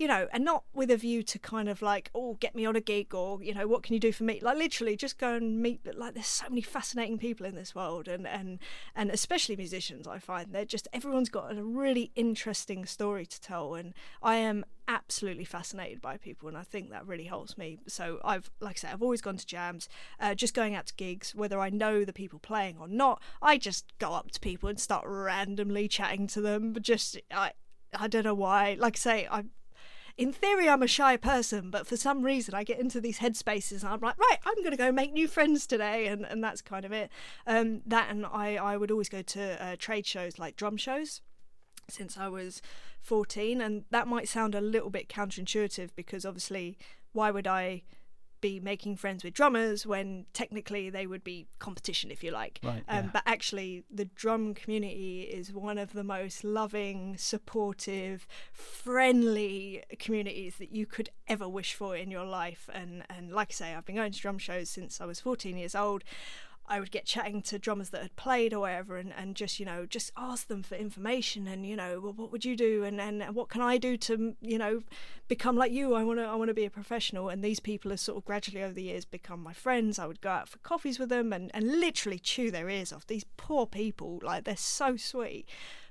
you 0.00 0.08
know, 0.08 0.26
and 0.32 0.46
not 0.46 0.64
with 0.72 0.90
a 0.90 0.96
view 0.96 1.22
to 1.22 1.38
kind 1.38 1.68
of 1.68 1.82
like, 1.82 2.10
oh, 2.14 2.38
get 2.40 2.54
me 2.54 2.64
on 2.64 2.74
a 2.74 2.80
gig 2.80 3.14
or, 3.14 3.42
you 3.42 3.52
know, 3.52 3.68
what 3.68 3.82
can 3.82 3.92
you 3.92 4.00
do 4.00 4.12
for 4.12 4.24
me? 4.24 4.40
Like 4.40 4.56
literally 4.56 4.96
just 4.96 5.18
go 5.18 5.34
and 5.34 5.60
meet 5.62 5.82
like 5.94 6.14
there's 6.14 6.26
so 6.26 6.48
many 6.48 6.62
fascinating 6.62 7.18
people 7.18 7.44
in 7.44 7.54
this 7.54 7.74
world 7.74 8.08
and 8.08 8.26
and 8.26 8.60
and 8.96 9.10
especially 9.10 9.56
musicians 9.56 10.06
I 10.06 10.18
find 10.18 10.54
they're 10.54 10.64
just 10.64 10.88
everyone's 10.94 11.28
got 11.28 11.54
a 11.54 11.62
really 11.62 12.12
interesting 12.16 12.86
story 12.86 13.26
to 13.26 13.40
tell 13.42 13.74
and 13.74 13.92
I 14.22 14.36
am 14.36 14.64
absolutely 14.88 15.44
fascinated 15.44 16.00
by 16.00 16.16
people 16.16 16.48
and 16.48 16.56
I 16.56 16.62
think 16.62 16.90
that 16.90 17.06
really 17.06 17.24
helps 17.24 17.58
me. 17.58 17.78
So 17.86 18.20
I've 18.24 18.50
like 18.58 18.78
I 18.78 18.80
said, 18.80 18.94
I've 18.94 19.02
always 19.02 19.20
gone 19.20 19.36
to 19.36 19.46
jams, 19.46 19.86
uh, 20.18 20.34
just 20.34 20.54
going 20.54 20.74
out 20.74 20.86
to 20.86 20.94
gigs, 20.94 21.34
whether 21.34 21.60
I 21.60 21.68
know 21.68 22.06
the 22.06 22.14
people 22.14 22.38
playing 22.38 22.78
or 22.80 22.88
not, 22.88 23.20
I 23.42 23.58
just 23.58 23.84
go 23.98 24.14
up 24.14 24.30
to 24.30 24.40
people 24.40 24.70
and 24.70 24.80
start 24.80 25.04
randomly 25.06 25.88
chatting 25.88 26.26
to 26.28 26.40
them. 26.40 26.72
But 26.72 26.84
just 26.84 27.18
I 27.30 27.52
I 27.94 28.08
don't 28.08 28.24
know 28.24 28.34
why. 28.34 28.76
Like 28.78 28.96
I 28.96 28.98
say, 28.98 29.28
I 29.30 29.44
in 30.20 30.32
theory 30.34 30.68
I'm 30.68 30.82
a 30.82 30.86
shy 30.86 31.16
person, 31.16 31.70
but 31.70 31.86
for 31.86 31.96
some 31.96 32.22
reason 32.22 32.54
I 32.54 32.62
get 32.62 32.78
into 32.78 33.00
these 33.00 33.20
headspaces 33.20 33.82
and 33.82 33.92
I'm 33.92 34.00
like, 34.00 34.18
right, 34.18 34.38
I'm 34.44 34.62
gonna 34.62 34.76
go 34.76 34.92
make 34.92 35.12
new 35.12 35.26
friends 35.26 35.66
today, 35.66 36.06
and, 36.08 36.26
and 36.26 36.44
that's 36.44 36.60
kind 36.60 36.84
of 36.84 36.92
it. 36.92 37.10
Um, 37.46 37.80
that 37.86 38.10
and 38.10 38.26
I 38.26 38.56
I 38.56 38.76
would 38.76 38.90
always 38.90 39.08
go 39.08 39.22
to 39.22 39.64
uh, 39.64 39.76
trade 39.78 40.06
shows 40.06 40.38
like 40.38 40.56
drum 40.56 40.76
shows 40.76 41.22
since 41.88 42.18
I 42.18 42.28
was 42.28 42.60
14, 43.00 43.62
and 43.62 43.84
that 43.90 44.06
might 44.06 44.28
sound 44.28 44.54
a 44.54 44.60
little 44.60 44.90
bit 44.90 45.08
counterintuitive 45.08 45.90
because 45.96 46.26
obviously, 46.26 46.76
why 47.12 47.30
would 47.30 47.46
I 47.46 47.82
be 48.40 48.60
making 48.60 48.96
friends 48.96 49.24
with 49.24 49.34
drummers 49.34 49.86
when 49.86 50.26
technically 50.32 50.90
they 50.90 51.06
would 51.06 51.24
be 51.24 51.46
competition, 51.58 52.10
if 52.10 52.22
you 52.22 52.30
like. 52.30 52.60
Right, 52.62 52.82
um, 52.88 53.04
yeah. 53.04 53.10
But 53.12 53.22
actually, 53.26 53.84
the 53.90 54.04
drum 54.04 54.54
community 54.54 55.22
is 55.22 55.52
one 55.52 55.78
of 55.78 55.92
the 55.92 56.04
most 56.04 56.44
loving, 56.44 57.16
supportive, 57.16 58.26
friendly 58.52 59.82
communities 59.98 60.56
that 60.56 60.72
you 60.72 60.86
could 60.86 61.10
ever 61.28 61.48
wish 61.48 61.74
for 61.74 61.96
in 61.96 62.10
your 62.10 62.24
life. 62.24 62.68
And 62.72 63.04
and 63.08 63.32
like 63.32 63.48
I 63.50 63.54
say, 63.54 63.74
I've 63.74 63.84
been 63.84 63.96
going 63.96 64.12
to 64.12 64.20
drum 64.20 64.38
shows 64.38 64.70
since 64.70 65.00
I 65.00 65.06
was 65.06 65.20
14 65.20 65.56
years 65.56 65.74
old. 65.74 66.04
I 66.70 66.78
would 66.78 66.92
get 66.92 67.04
chatting 67.04 67.42
to 67.42 67.58
drummers 67.58 67.90
that 67.90 68.00
had 68.00 68.14
played 68.14 68.54
or 68.54 68.60
whatever 68.60 68.96
and, 68.96 69.12
and 69.12 69.34
just, 69.34 69.58
you 69.58 69.66
know, 69.66 69.86
just 69.86 70.12
ask 70.16 70.46
them 70.46 70.62
for 70.62 70.76
information 70.76 71.48
and, 71.48 71.66
you 71.66 71.74
know, 71.74 71.98
well, 72.00 72.12
what 72.12 72.30
would 72.30 72.44
you 72.44 72.56
do 72.56 72.84
and, 72.84 73.00
and 73.00 73.34
what 73.34 73.48
can 73.48 73.60
I 73.60 73.76
do 73.76 73.96
to, 73.96 74.36
you 74.40 74.56
know, 74.56 74.84
become 75.26 75.56
like 75.56 75.72
you? 75.72 75.94
I 75.94 76.04
want 76.04 76.20
to 76.20 76.24
I 76.24 76.36
want 76.36 76.48
to 76.48 76.54
be 76.54 76.64
a 76.64 76.70
professional. 76.70 77.28
And 77.28 77.42
these 77.42 77.58
people 77.58 77.90
have 77.90 77.98
sort 77.98 78.18
of 78.18 78.24
gradually 78.24 78.62
over 78.62 78.72
the 78.72 78.84
years 78.84 79.04
become 79.04 79.42
my 79.42 79.52
friends. 79.52 79.98
I 79.98 80.06
would 80.06 80.20
go 80.20 80.30
out 80.30 80.48
for 80.48 80.58
coffees 80.58 81.00
with 81.00 81.08
them 81.08 81.32
and, 81.32 81.50
and 81.52 81.80
literally 81.80 82.20
chew 82.20 82.52
their 82.52 82.70
ears 82.70 82.92
off. 82.92 83.04
These 83.04 83.24
poor 83.36 83.66
people, 83.66 84.20
like 84.22 84.44
they're 84.44 84.56
so 84.56 84.96
sweet. 84.96 85.46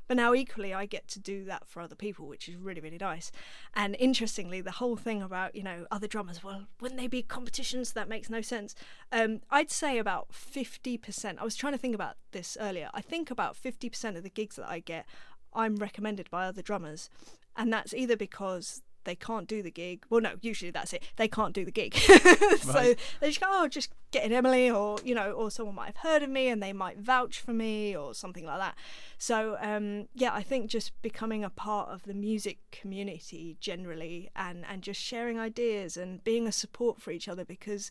But 0.10 0.18
now, 0.18 0.34
equally, 0.34 0.74
I 0.74 0.88
get 0.88 1.08
to 1.10 1.20
do 1.20 1.46
that 1.46 1.68
for 1.68 1.82
other 1.82 1.94
people, 1.96 2.28
which 2.28 2.50
is 2.50 2.56
really, 2.56 2.82
really 2.82 2.98
nice. 2.98 3.32
And 3.76 3.96
interestingly, 4.00 4.60
the 4.60 4.72
whole 4.72 4.96
thing 4.96 5.22
about, 5.22 5.54
you 5.54 5.62
know, 5.62 5.86
other 5.92 6.08
drummers, 6.08 6.44
well, 6.44 6.66
wouldn't 6.82 7.00
they 7.00 7.06
be 7.06 7.22
competitions? 7.22 7.94
That 7.94 8.10
makes 8.10 8.28
no 8.28 8.42
sense. 8.42 8.74
Um, 9.12 9.42
I'd 9.52 9.70
say 9.70 10.00
about 10.00 10.32
50%. 10.32 11.38
I 11.38 11.44
was 11.44 11.56
trying 11.56 11.74
to 11.74 11.78
think 11.78 11.94
about 11.94 12.16
this 12.32 12.58
earlier. 12.60 12.90
I 12.92 13.02
think 13.02 13.30
about 13.30 13.56
50% 13.56 14.18
of 14.18 14.24
the 14.24 14.32
gigs 14.32 14.56
that 14.56 14.68
I 14.68 14.80
get, 14.80 15.06
I'm 15.54 15.76
recommended 15.76 16.28
by 16.32 16.48
other 16.48 16.64
drummers. 16.64 17.12
And 17.56 17.72
that's 17.72 17.94
either 17.94 18.18
because 18.18 18.82
they 19.10 19.16
can't 19.16 19.48
do 19.48 19.64
the 19.64 19.72
gig. 19.72 20.06
Well, 20.12 20.22
no, 20.22 20.34
usually 20.40 20.70
that's 20.70 20.94
it. 20.94 21.02
They 21.16 21.28
can't 21.28 21.52
do 21.52 21.66
the 21.66 21.72
gig. 21.72 21.96
so 22.62 22.94
they 23.20 23.28
just 23.28 23.42
go, 23.42 23.48
oh, 23.50 23.68
just 23.68 23.90
get 24.12 24.24
in 24.24 24.32
Emily, 24.32 24.70
or, 24.70 25.00
you 25.04 25.16
know, 25.16 25.32
or 25.32 25.50
someone 25.50 25.74
might 25.74 25.88
have 25.88 25.98
heard 25.98 26.22
of 26.22 26.30
me 26.30 26.48
and 26.48 26.62
they 26.62 26.74
might 26.74 27.00
vouch 27.00 27.40
for 27.40 27.52
me 27.52 27.98
or 27.98 28.14
something 28.14 28.46
like 28.46 28.60
that. 28.60 28.76
So, 29.18 29.58
um, 29.62 30.08
yeah, 30.14 30.32
I 30.32 30.44
think 30.44 30.70
just 30.70 30.92
becoming 31.02 31.44
a 31.44 31.50
part 31.50 31.90
of 31.90 32.04
the 32.04 32.14
music 32.14 32.60
community 32.72 33.58
generally 33.60 34.30
and, 34.36 34.64
and 34.70 34.84
just 34.84 35.02
sharing 35.02 35.40
ideas 35.40 35.98
and 35.98 36.24
being 36.24 36.46
a 36.46 36.52
support 36.52 37.02
for 37.02 37.10
each 37.10 37.28
other 37.28 37.44
because 37.44 37.90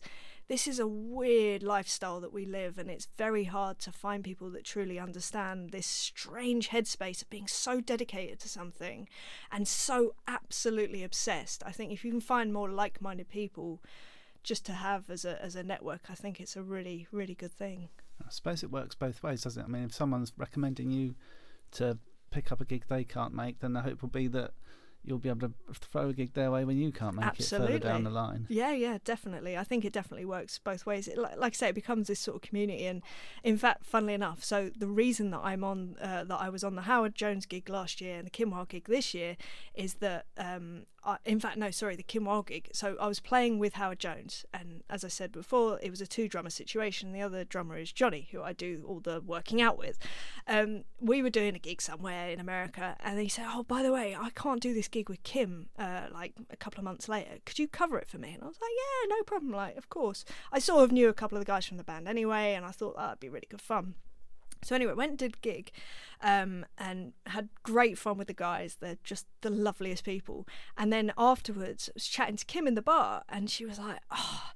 this 0.49 0.67
is 0.67 0.79
a 0.79 0.87
weird 0.87 1.63
lifestyle 1.63 2.19
that 2.19 2.33
we 2.33 2.45
live 2.45 2.77
and 2.77 2.89
it's 2.89 3.07
very 3.17 3.45
hard 3.45 3.79
to 3.79 3.91
find 3.91 4.23
people 4.23 4.49
that 4.49 4.65
truly 4.65 4.99
understand 4.99 5.69
this 5.69 5.87
strange 5.87 6.69
headspace 6.69 7.21
of 7.21 7.29
being 7.29 7.47
so 7.47 7.79
dedicated 7.79 8.39
to 8.39 8.49
something 8.49 9.07
and 9.51 9.67
so 9.67 10.15
absolutely 10.27 11.03
obsessed 11.03 11.63
i 11.65 11.71
think 11.71 11.91
if 11.93 12.03
you 12.03 12.11
can 12.11 12.19
find 12.19 12.51
more 12.51 12.69
like-minded 12.69 13.29
people 13.29 13.81
just 14.43 14.65
to 14.65 14.73
have 14.73 15.09
as 15.09 15.23
a 15.23 15.41
as 15.41 15.55
a 15.55 15.63
network 15.63 16.01
i 16.09 16.15
think 16.15 16.41
it's 16.41 16.57
a 16.57 16.63
really 16.63 17.07
really 17.11 17.35
good 17.35 17.53
thing 17.53 17.89
I 18.25 18.29
suppose 18.29 18.63
it 18.63 18.71
works 18.71 18.95
both 18.95 19.23
ways, 19.23 19.43
doesn't 19.43 19.61
it? 19.61 19.65
I 19.65 19.69
mean, 19.69 19.85
if 19.85 19.93
someone's 19.93 20.33
recommending 20.37 20.91
you 20.91 21.15
to 21.71 21.97
pick 22.31 22.51
up 22.51 22.61
a 22.61 22.65
gig 22.65 22.85
they 22.87 23.03
can't 23.03 23.33
make, 23.33 23.59
then 23.59 23.73
the 23.73 23.81
hope 23.81 24.01
will 24.01 24.09
be 24.09 24.27
that 24.27 24.51
you'll 25.09 25.17
be 25.19 25.29
able 25.29 25.49
to 25.49 25.53
throw 25.73 26.09
a 26.09 26.13
gig 26.13 26.33
their 26.33 26.51
way 26.51 26.63
when 26.63 26.77
you 26.77 26.91
can't 26.91 27.15
make 27.15 27.39
it 27.39 27.45
further 27.45 27.79
down 27.79 28.03
the 28.03 28.09
line. 28.09 28.45
Yeah, 28.49 28.71
yeah, 28.71 28.99
definitely. 29.03 29.57
I 29.57 29.63
think 29.63 29.83
it 29.83 29.91
definitely 29.91 30.25
works 30.25 30.59
both 30.59 30.85
ways. 30.85 31.07
It, 31.07 31.17
like, 31.17 31.37
like 31.37 31.53
I 31.53 31.55
say, 31.55 31.69
it 31.69 31.75
becomes 31.75 32.07
this 32.07 32.19
sort 32.19 32.35
of 32.35 32.41
community, 32.41 32.85
and 32.85 33.01
in 33.43 33.57
fact, 33.57 33.85
funnily 33.85 34.13
enough, 34.13 34.43
so 34.43 34.69
the 34.77 34.87
reason 34.87 35.31
that 35.31 35.41
I'm 35.43 35.63
on, 35.63 35.95
uh, 36.01 36.23
that 36.25 36.39
I 36.39 36.49
was 36.49 36.63
on 36.63 36.75
the 36.75 36.83
Howard 36.83 37.15
Jones 37.15 37.45
gig 37.45 37.67
last 37.69 37.99
year 37.99 38.17
and 38.17 38.25
the 38.25 38.31
Kim 38.31 38.51
Wilde 38.51 38.69
gig 38.69 38.85
this 38.87 39.13
year, 39.13 39.35
is 39.73 39.95
that, 39.95 40.25
um, 40.37 40.85
In 41.25 41.39
fact, 41.39 41.57
no, 41.57 41.71
sorry, 41.71 41.95
the 41.95 42.03
Kim 42.03 42.25
Wilde 42.25 42.47
gig. 42.47 42.69
So 42.73 42.95
I 42.99 43.07
was 43.07 43.19
playing 43.19 43.59
with 43.59 43.73
Howard 43.73 43.99
Jones, 43.99 44.45
and 44.53 44.83
as 44.89 45.03
I 45.03 45.07
said 45.07 45.31
before, 45.31 45.79
it 45.81 45.89
was 45.89 46.01
a 46.01 46.07
two 46.07 46.27
drummer 46.27 46.49
situation. 46.49 47.13
The 47.13 47.21
other 47.21 47.43
drummer 47.43 47.77
is 47.77 47.91
Johnny, 47.91 48.27
who 48.31 48.41
I 48.41 48.53
do 48.53 48.83
all 48.87 48.99
the 48.99 49.21
working 49.21 49.61
out 49.61 49.77
with. 49.77 49.97
Um, 50.47 50.83
we 50.99 51.21
were 51.21 51.29
doing 51.29 51.55
a 51.55 51.59
gig 51.59 51.81
somewhere 51.81 52.29
in 52.29 52.39
America, 52.39 52.95
and 52.99 53.19
he 53.19 53.29
said, 53.29 53.45
"Oh, 53.47 53.63
by 53.63 53.83
the 53.83 53.91
way, 53.91 54.15
I 54.15 54.29
can't 54.31 54.61
do 54.61 54.73
this 54.73 54.87
gig 54.87 55.09
with 55.09 55.23
Kim." 55.23 55.69
Uh, 55.77 56.07
like 56.11 56.33
a 56.49 56.57
couple 56.57 56.79
of 56.79 56.85
months 56.85 57.07
later, 57.07 57.39
could 57.45 57.59
you 57.59 57.67
cover 57.67 57.97
it 57.97 58.07
for 58.07 58.17
me? 58.17 58.33
And 58.33 58.43
I 58.43 58.47
was 58.47 58.59
like, 58.61 58.71
"Yeah, 58.71 59.15
no 59.15 59.23
problem." 59.23 59.51
Like, 59.51 59.77
of 59.77 59.89
course. 59.89 60.25
I 60.51 60.59
sort 60.59 60.83
of 60.83 60.91
knew 60.91 61.09
a 61.09 61.13
couple 61.13 61.37
of 61.37 61.45
the 61.45 61.51
guys 61.51 61.65
from 61.65 61.77
the 61.77 61.83
band 61.83 62.07
anyway, 62.07 62.53
and 62.53 62.65
I 62.65 62.71
thought 62.71 62.95
"Oh, 62.97 63.01
that'd 63.01 63.19
be 63.19 63.29
really 63.29 63.47
good 63.49 63.61
fun. 63.61 63.95
So 64.63 64.75
anyway, 64.75 64.93
went 64.93 65.17
did 65.17 65.41
gig, 65.41 65.71
um, 66.21 66.65
and 66.77 67.13
had 67.27 67.49
great 67.63 67.97
fun 67.97 68.17
with 68.17 68.27
the 68.27 68.33
guys. 68.33 68.77
They're 68.79 68.97
just 69.03 69.25
the 69.41 69.49
loveliest 69.49 70.03
people. 70.03 70.47
And 70.77 70.91
then 70.91 71.13
afterwards, 71.17 71.89
I 71.89 71.93
was 71.95 72.07
chatting 72.07 72.37
to 72.37 72.45
Kim 72.45 72.67
in 72.67 72.75
the 72.75 72.81
bar, 72.81 73.23
and 73.29 73.49
she 73.49 73.65
was 73.65 73.79
like, 73.79 73.99
"Oh, 74.11 74.51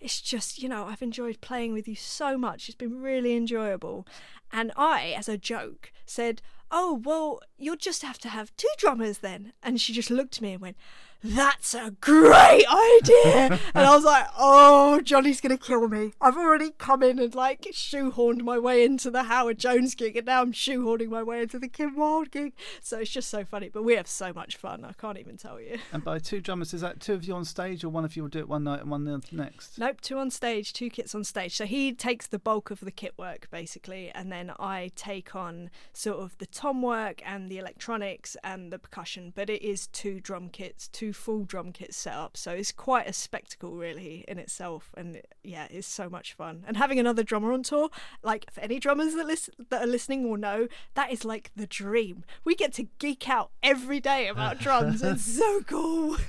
it's 0.00 0.20
just 0.20 0.62
you 0.62 0.68
know 0.68 0.84
I've 0.84 1.02
enjoyed 1.02 1.40
playing 1.40 1.72
with 1.72 1.88
you 1.88 1.96
so 1.96 2.38
much. 2.38 2.68
It's 2.68 2.76
been 2.76 3.00
really 3.02 3.36
enjoyable." 3.36 4.06
And 4.52 4.72
I, 4.76 5.14
as 5.16 5.28
a 5.28 5.36
joke, 5.36 5.92
said, 6.06 6.40
"Oh 6.70 7.00
well, 7.04 7.40
you'll 7.56 7.76
just 7.76 8.02
have 8.02 8.18
to 8.18 8.28
have 8.28 8.56
two 8.56 8.68
drummers 8.78 9.18
then." 9.18 9.52
And 9.62 9.80
she 9.80 9.92
just 9.92 10.10
looked 10.10 10.36
at 10.36 10.42
me 10.42 10.52
and 10.52 10.62
went. 10.62 10.76
That's 11.22 11.74
a 11.74 11.96
great 12.00 12.64
idea. 12.68 13.58
and 13.74 13.86
I 13.86 13.94
was 13.94 14.04
like, 14.04 14.26
oh, 14.38 15.00
Johnny's 15.00 15.40
going 15.40 15.56
to 15.56 15.62
kill 15.62 15.88
me. 15.88 16.12
I've 16.20 16.36
already 16.36 16.70
come 16.78 17.02
in 17.02 17.18
and 17.18 17.34
like 17.34 17.62
shoehorned 17.72 18.42
my 18.42 18.56
way 18.56 18.84
into 18.84 19.10
the 19.10 19.24
Howard 19.24 19.58
Jones 19.58 19.96
gig, 19.96 20.16
and 20.16 20.26
now 20.26 20.42
I'm 20.42 20.52
shoehorning 20.52 21.08
my 21.08 21.24
way 21.24 21.42
into 21.42 21.58
the 21.58 21.66
Kim 21.66 21.96
Wilde 21.96 22.30
gig. 22.30 22.52
So 22.80 22.98
it's 22.98 23.10
just 23.10 23.30
so 23.30 23.44
funny. 23.44 23.68
But 23.68 23.82
we 23.82 23.94
have 23.96 24.06
so 24.06 24.32
much 24.32 24.56
fun. 24.56 24.84
I 24.84 24.92
can't 24.92 25.18
even 25.18 25.36
tell 25.36 25.60
you. 25.60 25.78
And 25.92 26.04
by 26.04 26.20
two 26.20 26.40
drummers, 26.40 26.72
is 26.72 26.82
that 26.82 27.00
two 27.00 27.14
of 27.14 27.24
you 27.24 27.34
on 27.34 27.44
stage, 27.44 27.82
or 27.82 27.88
one 27.88 28.04
of 28.04 28.14
you 28.14 28.22
will 28.22 28.30
do 28.30 28.38
it 28.38 28.48
one 28.48 28.62
night 28.62 28.80
and 28.80 28.90
one 28.90 29.04
the 29.04 29.20
next? 29.32 29.78
Nope, 29.78 30.00
two 30.00 30.18
on 30.18 30.30
stage, 30.30 30.72
two 30.72 30.90
kits 30.90 31.14
on 31.14 31.24
stage. 31.24 31.56
So 31.56 31.66
he 31.66 31.92
takes 31.92 32.28
the 32.28 32.38
bulk 32.38 32.70
of 32.70 32.80
the 32.80 32.90
kit 32.92 33.14
work 33.16 33.48
basically, 33.50 34.10
and 34.14 34.30
then 34.30 34.52
I 34.60 34.92
take 34.94 35.34
on 35.34 35.70
sort 35.92 36.20
of 36.20 36.38
the 36.38 36.46
tom 36.58 36.82
work 36.82 37.22
and 37.24 37.48
the 37.48 37.58
electronics 37.58 38.36
and 38.42 38.72
the 38.72 38.78
percussion. 38.80 39.32
But 39.34 39.48
it 39.48 39.62
is 39.62 39.86
two 39.86 40.18
drum 40.20 40.48
kits, 40.48 40.88
two 40.88 41.12
full 41.12 41.44
drum 41.44 41.72
kits 41.72 41.96
set 41.96 42.14
up. 42.14 42.36
So 42.36 42.50
it's 42.52 42.72
quite 42.72 43.06
a 43.08 43.12
spectacle 43.12 43.76
really 43.76 44.24
in 44.26 44.38
itself, 44.38 44.90
and 44.96 45.16
it- 45.16 45.32
yeah, 45.44 45.68
it's 45.70 45.86
so 45.86 46.10
much 46.10 46.32
fun. 46.34 46.64
And 46.66 46.76
having 46.76 46.98
another 46.98 47.22
drummer 47.22 47.52
on 47.52 47.62
tour, 47.62 47.88
like 48.22 48.50
for 48.52 48.60
any 48.60 48.80
drummers 48.80 49.14
that 49.14 49.26
listen 49.26 49.54
that 49.70 49.82
are 49.82 49.86
listening 49.86 50.28
will 50.28 50.36
know, 50.36 50.66
that 50.94 51.12
is 51.12 51.24
like 51.24 51.52
the 51.54 51.66
dream. 51.66 52.24
We 52.44 52.54
get 52.56 52.72
to 52.74 52.88
geek 52.98 53.28
out 53.28 53.50
every 53.62 54.00
day 54.00 54.26
about 54.28 54.58
drums. 54.66 55.02
It's 55.02 55.24
so 55.24 55.60
cool. 55.62 56.16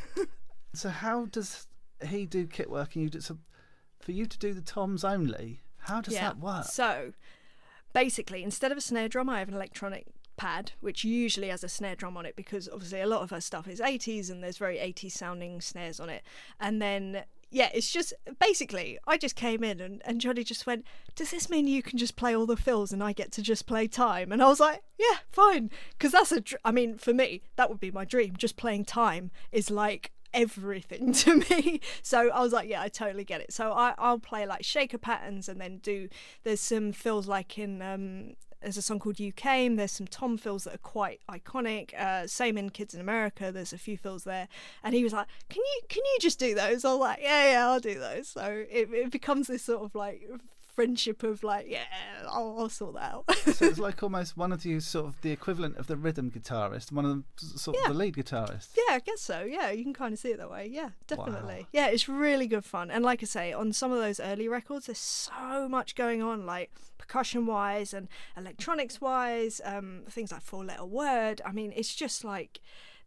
So 0.75 0.89
how 0.89 1.25
does 1.25 1.65
he 2.07 2.27
do 2.27 2.45
kit 2.45 2.69
work 2.69 2.95
and 2.95 3.03
you 3.03 3.09
do 3.09 3.19
so? 3.21 3.39
For 3.99 4.11
you 4.11 4.27
to 4.27 4.37
do 4.37 4.53
the 4.53 4.61
toms 4.61 5.03
only, 5.03 5.61
how 5.79 5.99
does 5.99 6.13
that 6.29 6.37
work? 6.39 6.65
So 6.65 7.13
basically, 7.91 8.43
instead 8.43 8.71
of 8.71 8.77
a 8.77 8.81
snare 8.81 9.09
drum, 9.09 9.29
I 9.29 9.39
have 9.39 9.47
an 9.47 9.55
electronic 9.55 10.05
pad, 10.39 10.71
which 10.79 11.03
usually 11.03 11.49
has 11.49 11.63
a 11.63 11.69
snare 11.69 11.95
drum 11.95 12.15
on 12.15 12.25
it 12.25 12.35
because 12.35 12.69
obviously 12.71 13.01
a 13.01 13.07
lot 13.07 13.21
of 13.21 13.29
her 13.29 13.41
stuff 13.41 13.67
is 13.67 13.81
80s 13.81 14.31
and 14.31 14.41
there's 14.41 14.57
very 14.57 14.77
80s 14.77 15.11
sounding 15.11 15.59
snares 15.59 15.99
on 15.99 16.09
it. 16.09 16.23
And 16.61 16.81
then, 16.81 17.23
yeah, 17.51 17.69
it's 17.73 17.91
just 17.91 18.13
basically, 18.39 18.97
I 19.05 19.17
just 19.17 19.35
came 19.35 19.65
in 19.65 19.81
and, 19.81 20.01
and 20.05 20.21
Johnny 20.21 20.45
just 20.45 20.65
went, 20.65 20.85
Does 21.15 21.31
this 21.31 21.49
mean 21.49 21.67
you 21.67 21.83
can 21.83 21.99
just 21.99 22.15
play 22.15 22.33
all 22.33 22.45
the 22.45 22.55
fills 22.55 22.93
and 22.93 23.03
I 23.03 23.11
get 23.11 23.33
to 23.33 23.41
just 23.41 23.67
play 23.67 23.87
time? 23.87 24.31
And 24.31 24.41
I 24.41 24.47
was 24.47 24.61
like, 24.61 24.81
Yeah, 24.97 25.17
fine. 25.29 25.69
Because 25.91 26.13
that's 26.13 26.31
a, 26.31 26.39
dr- 26.39 26.61
I 26.63 26.71
mean, 26.71 26.97
for 26.97 27.13
me, 27.13 27.41
that 27.57 27.69
would 27.69 27.81
be 27.81 27.91
my 27.91 28.05
dream. 28.05 28.35
Just 28.37 28.55
playing 28.55 28.85
time 28.85 29.31
is 29.51 29.69
like, 29.69 30.11
everything 30.31 31.11
to 31.13 31.37
me 31.49 31.81
so 32.03 32.29
i 32.29 32.39
was 32.39 32.53
like 32.53 32.69
yeah 32.69 32.83
i 32.83 32.87
totally 32.87 33.23
get 33.23 33.41
it 33.41 33.51
so 33.51 33.71
I, 33.71 33.95
i'll 33.97 34.19
play 34.19 34.45
like 34.45 34.63
shaker 34.63 34.99
patterns 34.99 35.49
and 35.49 35.59
then 35.59 35.79
do 35.79 36.07
there's 36.43 36.61
some 36.61 36.91
fills 36.91 37.27
like 37.27 37.57
in 37.57 37.81
um 37.81 38.35
there's 38.61 38.77
a 38.77 38.81
song 38.81 38.99
called 38.99 39.19
You 39.19 39.31
Came. 39.31 39.75
There's 39.75 39.91
some 39.91 40.07
Tom 40.07 40.37
fills 40.37 40.65
that 40.65 40.75
are 40.75 40.79
quite 40.79 41.21
iconic. 41.29 41.93
Uh, 41.93 42.27
same 42.27 42.57
in 42.57 42.69
Kids 42.69 42.93
in 42.93 43.01
America. 43.01 43.51
There's 43.51 43.73
a 43.73 43.77
few 43.77 43.97
fills 43.97 44.23
there, 44.23 44.47
and 44.83 44.93
he 44.93 45.03
was 45.03 45.13
like, 45.13 45.27
"Can 45.49 45.61
you 45.61 45.81
can 45.87 46.03
you 46.03 46.17
just 46.19 46.39
do 46.39 46.53
those?" 46.53 46.83
I 46.83 46.91
was 46.91 46.99
like, 46.99 47.19
"Yeah, 47.21 47.51
yeah, 47.51 47.67
I'll 47.67 47.79
do 47.79 47.99
those." 47.99 48.29
So 48.29 48.65
it, 48.69 48.89
it 48.91 49.11
becomes 49.11 49.47
this 49.47 49.63
sort 49.63 49.83
of 49.83 49.95
like 49.95 50.29
friendship 50.73 51.23
of 51.23 51.43
like, 51.43 51.67
yeah, 51.69 51.83
I'll, 52.27 52.55
I'll 52.59 52.69
sort 52.69 52.95
that 52.95 53.13
out. 53.13 53.35
so 53.53 53.65
it's 53.65 53.79
like 53.87 54.01
almost 54.03 54.37
one 54.37 54.51
of 54.51 54.65
you 54.65 54.79
sort 54.79 55.07
of 55.07 55.21
the 55.21 55.31
equivalent 55.31 55.77
of 55.77 55.87
the 55.87 55.97
rhythm 55.97 56.31
guitarist, 56.31 56.91
one 56.91 57.05
of 57.05 57.11
them 57.11 57.25
sort 57.37 57.77
of 57.77 57.87
the 57.87 57.93
lead 57.93 58.15
guitarist. 58.15 58.69
Yeah, 58.77 58.95
I 58.95 58.99
guess 58.99 59.21
so. 59.21 59.41
Yeah, 59.41 59.71
you 59.71 59.83
can 59.83 59.93
kind 59.93 60.13
of 60.13 60.19
see 60.19 60.29
it 60.29 60.37
that 60.37 60.49
way. 60.49 60.69
Yeah, 60.71 60.89
definitely. 61.07 61.59
Wow. 61.61 61.67
Yeah, 61.71 61.87
it's 61.87 62.07
really 62.07 62.47
good 62.47 62.65
fun. 62.65 62.91
And 62.91 63.03
like 63.03 63.21
I 63.23 63.25
say, 63.25 63.53
on 63.53 63.73
some 63.73 63.91
of 63.91 63.99
those 63.99 64.19
early 64.19 64.47
records, 64.47 64.85
there's 64.85 64.97
so 64.99 65.67
much 65.67 65.95
going 65.95 66.21
on, 66.21 66.45
like 66.45 66.71
percussion 66.97 67.45
wise 67.45 67.93
and 67.93 68.07
electronics 68.37 69.01
wise, 69.01 69.61
um, 69.65 70.03
things 70.09 70.31
like 70.31 70.41
four 70.41 70.63
letter 70.63 70.85
word. 70.85 71.41
I 71.45 71.51
mean, 71.51 71.73
it's 71.75 71.95
just 71.95 72.23
like 72.23 72.59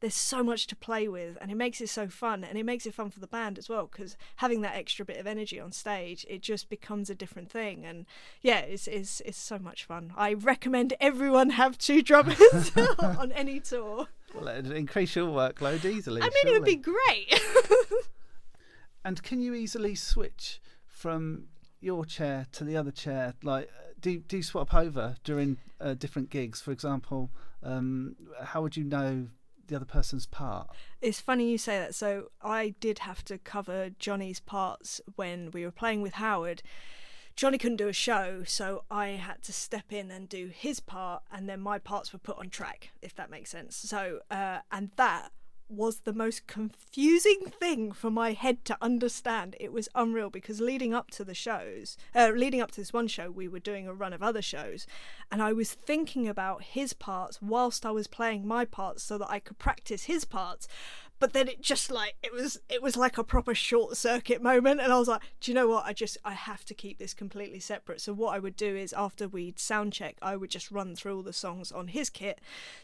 there's 0.02 0.14
so 0.14 0.42
much 0.42 0.66
to 0.66 0.76
play 0.76 1.08
with, 1.08 1.38
and 1.40 1.50
it 1.50 1.54
makes 1.54 1.80
it 1.80 1.88
so 1.88 2.08
fun, 2.08 2.44
and 2.44 2.58
it 2.58 2.64
makes 2.64 2.84
it 2.84 2.92
fun 2.92 3.08
for 3.08 3.20
the 3.20 3.26
band 3.26 3.56
as 3.56 3.70
well 3.70 3.88
because 3.90 4.16
having 4.36 4.60
that 4.60 4.76
extra 4.76 5.04
bit 5.04 5.16
of 5.16 5.26
energy 5.26 5.58
on 5.58 5.72
stage, 5.72 6.26
it 6.28 6.42
just 6.42 6.68
becomes 6.68 7.08
a 7.08 7.14
different 7.14 7.50
thing. 7.50 7.86
And 7.86 8.04
yeah, 8.42 8.58
it's 8.58 8.86
it's 8.86 9.22
it's 9.22 9.38
so 9.38 9.58
much 9.58 9.84
fun. 9.84 10.12
I 10.16 10.34
recommend 10.34 10.92
everyone 11.00 11.50
have 11.50 11.78
two 11.78 12.02
drummers 12.02 12.38
on 12.98 13.32
any 13.32 13.60
tour. 13.60 14.08
Well, 14.34 14.48
it'd 14.48 14.70
increase 14.72 15.16
your 15.16 15.28
workload 15.28 15.84
easily. 15.84 16.20
I 16.20 16.26
mean, 16.26 16.54
it 16.54 16.58
would 16.58 16.64
be 16.64 16.76
great. 16.76 17.40
And 19.04 19.22
can 19.22 19.40
you 19.40 19.54
easily 19.54 19.94
switch 19.94 20.60
from 20.86 21.46
your 21.80 22.04
chair 22.04 22.46
to 22.52 22.64
the 22.64 22.76
other 22.76 22.92
chair? 22.92 23.34
Like, 23.42 23.68
do 24.00 24.18
do 24.18 24.36
you 24.36 24.42
swap 24.42 24.74
over 24.74 25.16
during 25.24 25.58
uh, 25.80 25.94
different 25.94 26.30
gigs? 26.30 26.60
For 26.60 26.70
example, 26.70 27.30
um, 27.62 28.16
how 28.44 28.62
would 28.62 28.76
you 28.76 28.84
know 28.84 29.28
the 29.66 29.76
other 29.76 29.84
person's 29.84 30.26
part? 30.26 30.70
it's 31.00 31.20
funny 31.20 31.50
you 31.50 31.58
say 31.58 31.78
that. 31.78 31.94
So 31.94 32.30
I 32.40 32.74
did 32.80 33.00
have 33.00 33.24
to 33.26 33.38
cover 33.38 33.90
Johnny's 33.98 34.40
parts 34.40 35.00
when 35.16 35.50
we 35.50 35.64
were 35.64 35.72
playing 35.72 36.00
with 36.00 36.14
Howard. 36.14 36.62
Johnny 37.34 37.58
couldn't 37.58 37.78
do 37.78 37.88
a 37.88 37.92
show, 37.94 38.42
so 38.46 38.84
I 38.90 39.08
had 39.08 39.42
to 39.44 39.52
step 39.52 39.90
in 39.90 40.10
and 40.10 40.28
do 40.28 40.50
his 40.54 40.80
part, 40.80 41.22
and 41.32 41.48
then 41.48 41.60
my 41.60 41.78
parts 41.78 42.12
were 42.12 42.18
put 42.18 42.38
on 42.38 42.50
track, 42.50 42.90
if 43.00 43.14
that 43.16 43.30
makes 43.30 43.50
sense. 43.50 43.74
So, 43.74 44.20
uh, 44.30 44.58
and 44.70 44.90
that 44.96 45.32
was 45.68 46.00
the 46.00 46.12
most 46.12 46.46
confusing 46.46 47.40
thing 47.58 47.92
for 47.92 48.10
my 48.10 48.32
head 48.32 48.64
to 48.66 48.76
understand. 48.80 49.56
It 49.58 49.72
was 49.72 49.88
unreal 49.94 50.30
because 50.30 50.60
leading 50.60 50.92
up 50.92 51.10
to 51.12 51.24
the 51.24 51.34
shows, 51.34 51.96
uh, 52.14 52.30
leading 52.34 52.60
up 52.60 52.70
to 52.72 52.80
this 52.80 52.92
one 52.92 53.08
show, 53.08 53.30
we 53.30 53.48
were 53.48 53.58
doing 53.58 53.86
a 53.86 53.94
run 53.94 54.12
of 54.12 54.22
other 54.22 54.42
shows, 54.42 54.86
and 55.30 55.42
I 55.42 55.52
was 55.52 55.72
thinking 55.72 56.28
about 56.28 56.62
his 56.62 56.92
parts 56.92 57.40
whilst 57.40 57.86
I 57.86 57.90
was 57.90 58.06
playing 58.06 58.46
my 58.46 58.64
parts 58.64 59.02
so 59.02 59.18
that 59.18 59.30
I 59.30 59.38
could 59.38 59.58
practice 59.58 60.04
his 60.04 60.24
parts. 60.24 60.68
But 61.22 61.34
then 61.34 61.46
it 61.46 61.62
just 61.62 61.88
like 61.88 62.16
it 62.20 62.32
was 62.32 62.58
it 62.68 62.82
was 62.82 62.96
like 62.96 63.16
a 63.16 63.22
proper 63.22 63.54
short 63.54 63.96
circuit 63.96 64.42
moment 64.42 64.80
and 64.80 64.92
I 64.92 64.98
was 64.98 65.06
like, 65.06 65.22
do 65.40 65.52
you 65.52 65.54
know 65.54 65.68
what? 65.68 65.86
I 65.86 65.92
just 65.92 66.18
I 66.24 66.32
have 66.32 66.64
to 66.64 66.74
keep 66.74 66.98
this 66.98 67.14
completely 67.14 67.60
separate. 67.60 68.00
So 68.00 68.12
what 68.12 68.34
I 68.34 68.40
would 68.40 68.56
do 68.56 68.74
is 68.74 68.92
after 68.92 69.28
we'd 69.28 69.60
sound 69.60 69.92
check, 69.92 70.16
I 70.20 70.34
would 70.34 70.50
just 70.50 70.72
run 70.72 70.96
through 70.96 71.14
all 71.14 71.22
the 71.22 71.32
songs 71.32 71.70
on 71.70 71.86
his 71.86 72.10
kit 72.10 72.40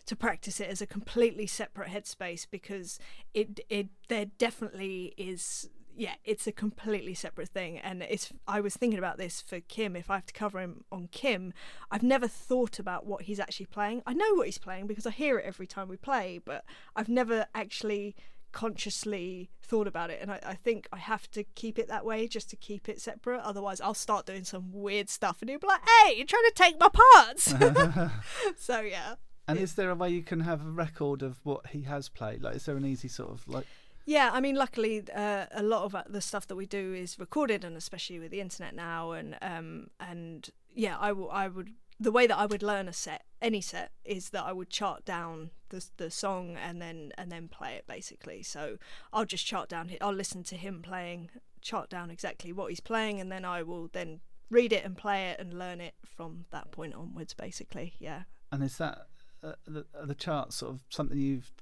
to 0.07 0.15
practice 0.15 0.61
it 0.61 0.69
as 0.69 0.81
a 0.81 0.87
completely 0.87 1.49
separate 1.49 1.89
headspace 1.89 2.47
because 2.49 3.01
it 3.35 3.59
it 3.69 3.89
there 4.07 4.27
definitely 4.27 5.15
is 5.17 5.69
yeah, 5.99 6.15
it's 6.25 6.47
a 6.47 6.53
completely 6.53 7.13
separate 7.13 7.49
thing. 7.49 7.79
And 7.79 8.03
it's 8.03 8.33
I 8.47 8.61
was 8.61 8.77
thinking 8.77 8.99
about 8.99 9.19
this 9.19 9.41
for 9.41 9.61
Kim. 9.61 9.97
If 9.97 10.11
I 10.11 10.15
have 10.15 10.27
to 10.27 10.33
cover 10.33 10.61
him 10.61 10.85
on 10.93 11.09
Kim, 11.11 11.53
I've 11.91 12.05
never 12.05 12.29
thought 12.29 12.79
about 12.79 13.05
what 13.05 13.23
he's 13.23 13.41
actually 13.41 13.67
playing. 13.67 14.03
I 14.07 14.13
know 14.15 14.35
what 14.35 14.47
he's 14.47 14.59
playing 14.59 14.87
because 14.87 15.07
I 15.07 15.11
hear 15.11 15.39
it 15.39 15.45
every 15.45 15.67
time 15.67 15.89
we 15.89 15.97
play, 15.97 16.41
but 16.45 16.65
I've 16.95 17.09
never 17.09 17.47
actually 17.55 18.15
consciously 18.51 19.51
thought 19.61 19.87
about 19.87 20.09
it 20.09 20.23
and 20.23 20.33
I, 20.33 20.41
I 20.43 20.55
think 20.55 20.89
I 20.91 20.97
have 20.97 21.31
to 21.33 21.45
keep 21.55 21.79
it 21.79 21.89
that 21.89 22.07
way 22.07 22.27
just 22.27 22.49
to 22.49 22.57
keep 22.57 22.89
it 22.89 22.99
separate 22.99 23.43
otherwise 23.43 23.79
I'll 23.79 23.93
start 23.93 24.25
doing 24.25 24.43
some 24.43 24.73
weird 24.73 25.11
stuff 25.11 25.43
and 25.43 25.51
he'll 25.51 25.59
be 25.59 25.67
like 25.67 25.83
hey 25.87 26.17
you're 26.17 26.25
trying 26.25 26.45
to 26.45 26.55
take 26.55 26.81
my 26.81 26.89
parts 26.89 27.55
so 28.57 28.81
yeah 28.81 29.17
And 29.49 29.59
is 29.59 29.75
there 29.75 29.91
a 29.91 29.95
way 29.95 30.09
you 30.11 30.23
can 30.23 30.41
have 30.41 30.65
a 30.65 30.71
record 30.71 31.23
of 31.23 31.41
what 31.43 31.69
he 31.69 31.83
has 31.83 32.11
played? 32.11 32.43
Like, 32.43 32.57
is 32.57 32.67
there 32.67 32.77
an 32.77 32.85
easy 32.85 33.09
sort 33.09 33.31
of 33.31 33.49
like? 33.49 33.67
Yeah, 34.09 34.31
I 34.33 34.41
mean, 34.41 34.55
luckily, 34.55 35.05
uh, 35.15 35.45
a 35.51 35.63
lot 35.63 35.83
of 35.85 35.95
uh, 35.95 36.05
the 36.09 36.23
stuff 36.23 36.47
that 36.47 36.57
we 36.57 36.65
do 36.65 36.95
is 36.95 37.19
recorded, 37.19 37.63
and 37.63 37.77
especially 37.77 38.19
with 38.19 38.31
the 38.31 38.41
internet 38.41 38.75
now, 38.75 39.13
and 39.13 39.37
um, 39.43 39.89
and 40.01 40.49
yeah, 40.75 40.97
I 40.97 41.13
will, 41.13 41.31
I 41.31 41.49
would, 41.49 41.75
the 42.01 42.11
way 42.11 42.27
that 42.27 42.39
I 42.39 42.47
would 42.47 42.63
learn 42.63 42.89
a 42.89 42.93
set, 42.95 43.25
any 43.43 43.61
set, 43.61 43.91
is 44.07 44.31
that 44.31 44.45
I 44.45 44.53
would 44.55 44.71
chart 44.71 45.05
down 45.05 45.51
the 45.69 45.85
the 45.99 46.11
song 46.11 46.57
and 46.57 46.81
then 46.81 47.13
and 47.19 47.31
then 47.31 47.49
play 47.49 47.75
it 47.75 47.87
basically. 47.87 48.43
So 48.43 48.79
I'll 49.13 49.27
just 49.27 49.45
chart 49.45 49.69
down, 49.69 49.91
I'll 50.01 50.15
listen 50.15 50.43
to 50.45 50.57
him 50.57 50.81
playing, 50.81 51.29
chart 51.61 51.91
down 51.91 52.11
exactly 52.11 52.51
what 52.51 52.71
he's 52.71 52.81
playing, 52.81 53.21
and 53.21 53.31
then 53.31 53.45
I 53.45 53.63
will 53.63 53.91
then 53.93 54.21
read 54.49 54.73
it 54.73 54.87
and 54.87 54.97
play 54.97 55.29
it 55.29 55.39
and 55.39 55.53
learn 55.53 55.83
it 55.83 55.97
from 56.07 56.47
that 56.51 56.71
point 56.71 56.95
onwards. 56.95 57.35
Basically, 57.35 57.93
yeah. 57.99 58.23
And 58.51 58.65
is 58.65 58.79
that 58.79 59.09
uh, 59.43 59.53
the, 59.67 59.85
the 60.03 60.15
charts 60.15 60.57
sort 60.57 60.73
of 60.73 60.81
something 60.89 61.19
you've 61.19 61.53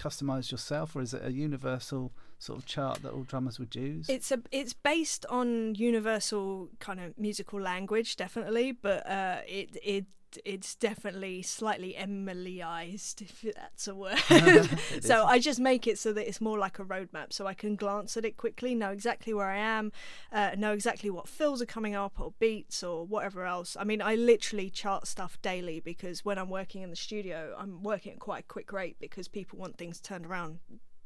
customized 0.00 0.50
yourself, 0.50 0.96
or 0.96 1.02
is 1.02 1.14
it 1.14 1.22
a 1.24 1.32
universal 1.32 2.12
sort 2.38 2.58
of 2.58 2.66
chart 2.66 3.02
that 3.02 3.12
all 3.12 3.22
drummers 3.22 3.58
would 3.58 3.74
use? 3.74 4.08
It's 4.08 4.32
a 4.32 4.40
it's 4.50 4.72
based 4.72 5.26
on 5.26 5.74
universal 5.74 6.70
kind 6.78 7.00
of 7.00 7.16
musical 7.18 7.60
language, 7.60 8.16
definitely, 8.16 8.72
but 8.72 9.06
uh, 9.06 9.40
it 9.46 9.76
it 9.82 10.06
it's 10.44 10.74
definitely 10.74 11.42
slightly 11.42 11.96
Emilyized, 11.98 13.22
if 13.22 13.54
that's 13.54 13.88
a 13.88 13.94
word. 13.94 14.18
So 15.00 15.20
is. 15.20 15.24
I 15.26 15.38
just 15.38 15.60
make 15.60 15.86
it 15.86 15.98
so 15.98 16.12
that 16.12 16.28
it's 16.28 16.40
more 16.40 16.58
like 16.58 16.78
a 16.78 16.84
roadmap, 16.84 17.32
so 17.32 17.46
I 17.46 17.54
can 17.54 17.76
glance 17.76 18.16
at 18.16 18.24
it 18.24 18.36
quickly, 18.36 18.74
know 18.74 18.90
exactly 18.90 19.34
where 19.34 19.46
I 19.46 19.58
am, 19.58 19.92
uh, 20.32 20.50
know 20.56 20.72
exactly 20.72 21.10
what 21.10 21.28
fills 21.28 21.62
are 21.62 21.66
coming 21.66 21.94
up 21.94 22.20
or 22.20 22.32
beats 22.38 22.82
or 22.82 23.04
whatever 23.04 23.44
else. 23.44 23.76
I 23.78 23.84
mean, 23.84 24.02
I 24.02 24.14
literally 24.14 24.70
chart 24.70 25.06
stuff 25.06 25.38
daily 25.42 25.80
because 25.80 26.24
when 26.24 26.38
I'm 26.38 26.50
working 26.50 26.82
in 26.82 26.90
the 26.90 26.96
studio, 26.96 27.54
I'm 27.58 27.82
working 27.82 28.12
at 28.12 28.18
quite 28.18 28.40
a 28.40 28.46
quick 28.46 28.72
rate 28.72 28.96
because 29.00 29.28
people 29.28 29.58
want 29.58 29.78
things 29.78 30.00
turned 30.00 30.26
around 30.26 30.58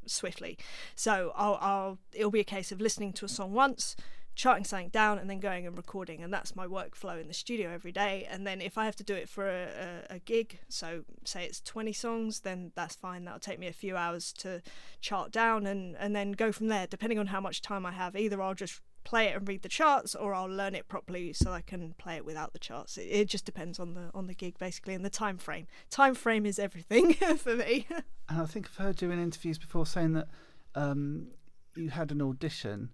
swiftly. 0.07 0.59
So 0.95 1.33
I'll, 1.35 1.59
I'll 1.61 1.99
it'll 2.13 2.31
be 2.31 2.41
a 2.41 2.45
case 2.45 2.73
of 2.73 2.81
listening 2.81 3.13
to 3.15 3.25
a 3.25 3.29
song 3.29 3.53
once, 3.53 3.97
charting 4.35 4.65
something 4.65 4.89
down, 4.89 5.19
and 5.19 5.29
then 5.31 5.41
going 5.41 5.67
and 5.67 5.77
recording, 5.77 6.23
and 6.23 6.33
that's 6.33 6.57
my 6.57 6.67
workflow 6.67 7.21
in 7.21 7.29
the 7.29 7.35
studio 7.35 7.71
every 7.71 7.93
day. 7.93 8.27
And 8.29 8.47
then 8.47 8.61
if 8.61 8.77
I 8.77 8.85
have 8.85 8.97
to 8.97 9.05
do 9.05 9.15
it 9.15 9.29
for 9.29 9.49
a, 9.49 10.03
a, 10.11 10.15
a 10.17 10.19
gig, 10.19 10.61
so 10.69 11.05
say 11.25 11.45
it's 11.45 11.61
twenty 11.61 11.93
songs, 11.93 12.41
then 12.41 12.73
that's 12.75 12.97
fine. 12.97 13.25
That'll 13.25 13.41
take 13.41 13.59
me 13.59 13.67
a 13.67 13.73
few 13.73 13.97
hours 13.97 14.33
to 14.35 14.63
chart 15.01 15.31
down, 15.31 15.67
and 15.67 15.97
and 15.99 16.15
then 16.15 16.33
go 16.33 16.53
from 16.53 16.69
there. 16.69 16.87
Depending 16.87 17.19
on 17.19 17.29
how 17.29 17.41
much 17.41 17.63
time 17.63 17.87
I 17.87 17.93
have, 17.93 18.17
either 18.17 18.41
I'll 18.43 18.55
just 18.55 18.81
play 19.05 19.27
it 19.27 19.37
and 19.37 19.47
read 19.47 19.63
the 19.63 19.69
charts 19.69 20.15
or 20.15 20.35
I'll 20.35 20.49
learn 20.49 20.75
it 20.75 20.89
properly 20.89 21.33
so 21.35 21.53
I 21.53 21.61
can 21.61 21.95
play 21.99 22.17
it 22.17 22.25
without 22.25 22.53
the 22.53 22.59
charts. 22.59 22.97
It, 22.97 23.03
it 23.03 23.29
just 23.29 23.45
depends 23.45 23.79
on 23.79 23.95
the 23.95 24.11
on 24.15 24.27
the 24.27 24.35
gig 24.35 24.59
basically 24.59 24.95
and 24.95 25.05
the 25.05 25.11
time 25.11 25.39
frame. 25.39 25.67
Time 25.91 26.15
frame 26.15 26.47
is 26.47 26.59
everything 26.59 27.13
for 27.37 27.55
me. 27.55 27.87
And 28.29 28.41
I 28.41 28.47
think 28.47 28.67
I've 28.67 28.85
heard 28.85 29.03
you 29.03 29.11
in 29.11 29.21
interviews 29.21 29.59
before 29.59 29.87
saying 29.87 30.15
that 30.15 30.29
um, 30.75 31.29
you 31.77 31.91
had 31.91 32.11
an 32.11 32.23
audition 32.23 32.91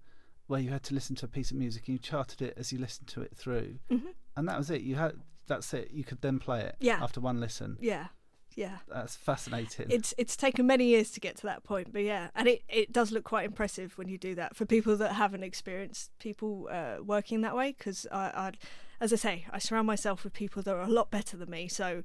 where 0.50 0.60
you 0.60 0.70
had 0.70 0.82
to 0.82 0.94
listen 0.94 1.14
to 1.16 1.24
a 1.26 1.28
piece 1.28 1.50
of 1.50 1.56
music 1.56 1.86
and 1.86 1.94
you 1.94 1.98
charted 1.98 2.42
it 2.42 2.54
as 2.56 2.72
you 2.72 2.78
listened 2.78 3.08
to 3.08 3.22
it 3.22 3.34
through, 3.36 3.78
Mhm. 3.90 4.14
and 4.36 4.48
that 4.48 4.58
was 4.58 4.70
it. 4.70 4.82
You 4.82 4.96
had 4.96 5.14
that's 5.46 5.72
it. 5.74 5.90
You 5.90 6.04
could 6.04 6.20
then 6.20 6.38
play 6.38 6.60
it 6.62 6.76
Yeah. 6.80 7.02
after 7.02 7.20
one 7.20 7.40
listen. 7.40 7.76
yeah. 7.80 8.08
Yeah. 8.56 8.78
That's 8.88 9.14
fascinating. 9.14 9.86
It's 9.90 10.12
it's 10.18 10.36
taken 10.36 10.66
many 10.66 10.86
years 10.86 11.12
to 11.12 11.20
get 11.20 11.36
to 11.36 11.42
that 11.46 11.62
point, 11.62 11.92
but 11.92 12.02
yeah, 12.02 12.30
and 12.34 12.48
it, 12.48 12.62
it 12.68 12.92
does 12.92 13.12
look 13.12 13.22
quite 13.24 13.44
impressive 13.46 13.96
when 13.96 14.08
you 14.08 14.18
do 14.18 14.34
that 14.34 14.56
for 14.56 14.66
people 14.66 14.96
that 14.96 15.12
haven't 15.12 15.44
experienced 15.44 16.10
people 16.18 16.68
uh, 16.70 16.96
working 17.00 17.42
that 17.42 17.54
way. 17.54 17.72
Because 17.78 18.08
I, 18.10 18.24
I, 18.44 18.52
as 19.00 19.12
I 19.12 19.16
say, 19.16 19.46
I 19.52 19.58
surround 19.60 19.86
myself 19.86 20.24
with 20.24 20.32
people 20.32 20.62
that 20.64 20.74
are 20.74 20.82
a 20.82 20.88
lot 20.88 21.12
better 21.12 21.36
than 21.36 21.48
me. 21.48 21.68
So 21.68 22.02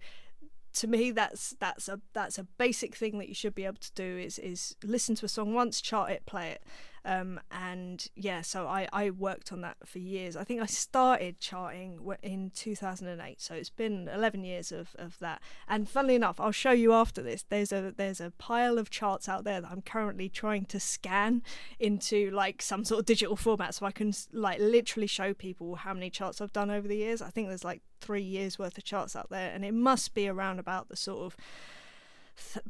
to 0.73 0.87
me, 0.87 1.09
that's 1.11 1.55
that's 1.59 1.87
a 1.89 1.99
that's 2.13 2.37
a 2.37 2.43
basic 2.43 2.95
thing 2.95 3.17
that 3.17 3.27
you 3.27 3.33
should 3.35 3.55
be 3.55 3.65
able 3.65 3.77
to 3.81 3.93
do 3.93 4.17
is 4.17 4.37
is 4.37 4.75
listen 4.83 5.15
to 5.15 5.25
a 5.25 5.29
song 5.29 5.53
once, 5.55 5.81
chart 5.81 6.11
it, 6.11 6.25
play 6.27 6.51
it. 6.51 6.61
Um, 7.05 7.39
and 7.51 8.07
yeah, 8.15 8.41
so 8.41 8.65
I, 8.67 8.87
I 8.91 9.11
worked 9.11 9.51
on 9.53 9.61
that 9.61 9.77
for 9.85 9.99
years. 9.99 10.35
I 10.35 10.43
think 10.43 10.59
I 10.59 10.65
started 10.65 11.39
charting 11.39 11.99
in 12.23 12.51
2008, 12.55 13.39
so 13.39 13.53
it's 13.53 13.69
been 13.69 14.09
11 14.11 14.43
years 14.43 14.71
of, 14.71 14.95
of 14.97 15.19
that. 15.19 15.39
And 15.67 15.87
funnily 15.87 16.15
enough, 16.15 16.39
I'll 16.39 16.51
show 16.51 16.71
you 16.71 16.93
after 16.93 17.21
this. 17.21 17.45
There's 17.47 17.71
a 17.71 17.93
there's 17.95 18.19
a 18.19 18.31
pile 18.39 18.79
of 18.79 18.89
charts 18.89 19.29
out 19.29 19.43
there 19.43 19.61
that 19.61 19.71
I'm 19.71 19.83
currently 19.83 20.29
trying 20.29 20.65
to 20.65 20.79
scan 20.79 21.43
into 21.79 22.31
like 22.31 22.63
some 22.63 22.83
sort 22.83 23.01
of 23.01 23.05
digital 23.05 23.35
format, 23.35 23.75
so 23.75 23.85
I 23.85 23.91
can 23.91 24.11
like 24.33 24.59
literally 24.59 25.07
show 25.07 25.35
people 25.35 25.75
how 25.75 25.93
many 25.93 26.09
charts 26.09 26.41
I've 26.41 26.53
done 26.53 26.71
over 26.71 26.87
the 26.87 26.97
years. 26.97 27.21
I 27.21 27.29
think 27.29 27.49
there's 27.49 27.63
like 27.63 27.81
three 28.01 28.23
years 28.23 28.57
worth 28.57 28.79
of 28.79 28.83
charts 28.83 29.15
out 29.15 29.29
there, 29.29 29.51
and 29.53 29.63
it 29.63 29.75
must 29.75 30.15
be 30.15 30.27
around 30.27 30.57
about 30.57 30.89
the 30.89 30.95
sort 30.95 31.23
of 31.25 31.37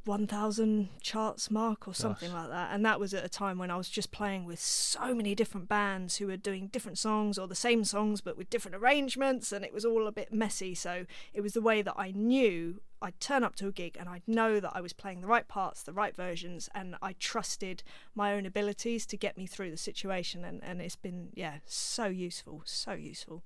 1000 0.03 0.89
charts 1.01 1.49
mark 1.49 1.87
or 1.87 1.93
something 1.93 2.31
like 2.31 2.49
that 2.49 2.69
and 2.71 2.85
that 2.85 2.99
was 2.99 3.13
at 3.13 3.25
a 3.25 3.29
time 3.29 3.57
when 3.57 3.71
I 3.71 3.77
was 3.77 3.89
just 3.89 4.11
playing 4.11 4.45
with 4.45 4.59
so 4.59 5.13
many 5.13 5.33
different 5.33 5.67
bands 5.67 6.17
who 6.17 6.27
were 6.27 6.37
doing 6.37 6.67
different 6.67 6.97
songs 6.97 7.37
or 7.37 7.47
the 7.47 7.55
same 7.55 7.83
songs 7.83 8.21
but 8.21 8.37
with 8.37 8.49
different 8.49 8.75
arrangements 8.75 9.51
and 9.51 9.65
it 9.65 9.73
was 9.73 9.83
all 9.83 10.07
a 10.07 10.11
bit 10.11 10.31
messy 10.31 10.75
so 10.75 11.05
it 11.33 11.41
was 11.41 11.53
the 11.53 11.61
way 11.61 11.81
that 11.81 11.95
I 11.97 12.11
knew 12.11 12.81
I'd 13.01 13.19
turn 13.19 13.43
up 13.43 13.55
to 13.57 13.67
a 13.67 13.71
gig 13.71 13.97
and 13.99 14.09
I'd 14.09 14.27
know 14.27 14.59
that 14.59 14.71
I 14.73 14.81
was 14.81 14.93
playing 14.93 15.21
the 15.21 15.27
right 15.27 15.47
parts, 15.47 15.83
the 15.83 15.93
right 15.93 16.15
versions, 16.15 16.69
and 16.73 16.95
I 17.01 17.13
trusted 17.13 17.83
my 18.15 18.33
own 18.33 18.45
abilities 18.45 19.05
to 19.07 19.17
get 19.17 19.37
me 19.37 19.45
through 19.45 19.69
the 19.69 19.77
situation. 19.77 20.43
And, 20.43 20.63
and 20.63 20.81
it's 20.81 20.95
been, 20.95 21.29
yeah, 21.35 21.57
so 21.65 22.05
useful, 22.05 22.63
so 22.65 22.93
useful. 22.93 23.43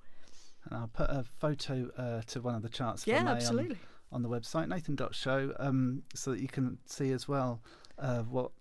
And 0.63 0.79
I'll 0.79 0.87
put 0.87 1.09
a 1.09 1.23
photo 1.23 1.89
uh, 1.97 2.21
to 2.27 2.41
one 2.41 2.55
of 2.55 2.61
the 2.61 2.69
charts 2.69 3.05
Yeah, 3.07 3.27
absolutely. 3.27 3.75
On, 3.75 3.81
on 4.11 4.21
the 4.21 4.29
website, 4.29 4.67
nathan.show, 4.67 5.53
um, 5.59 6.03
so 6.13 6.31
that 6.31 6.39
you 6.39 6.47
can 6.47 6.77
see 6.85 7.11
as 7.11 7.27
well 7.27 7.61
uh, 7.97 8.21
what 8.21 8.51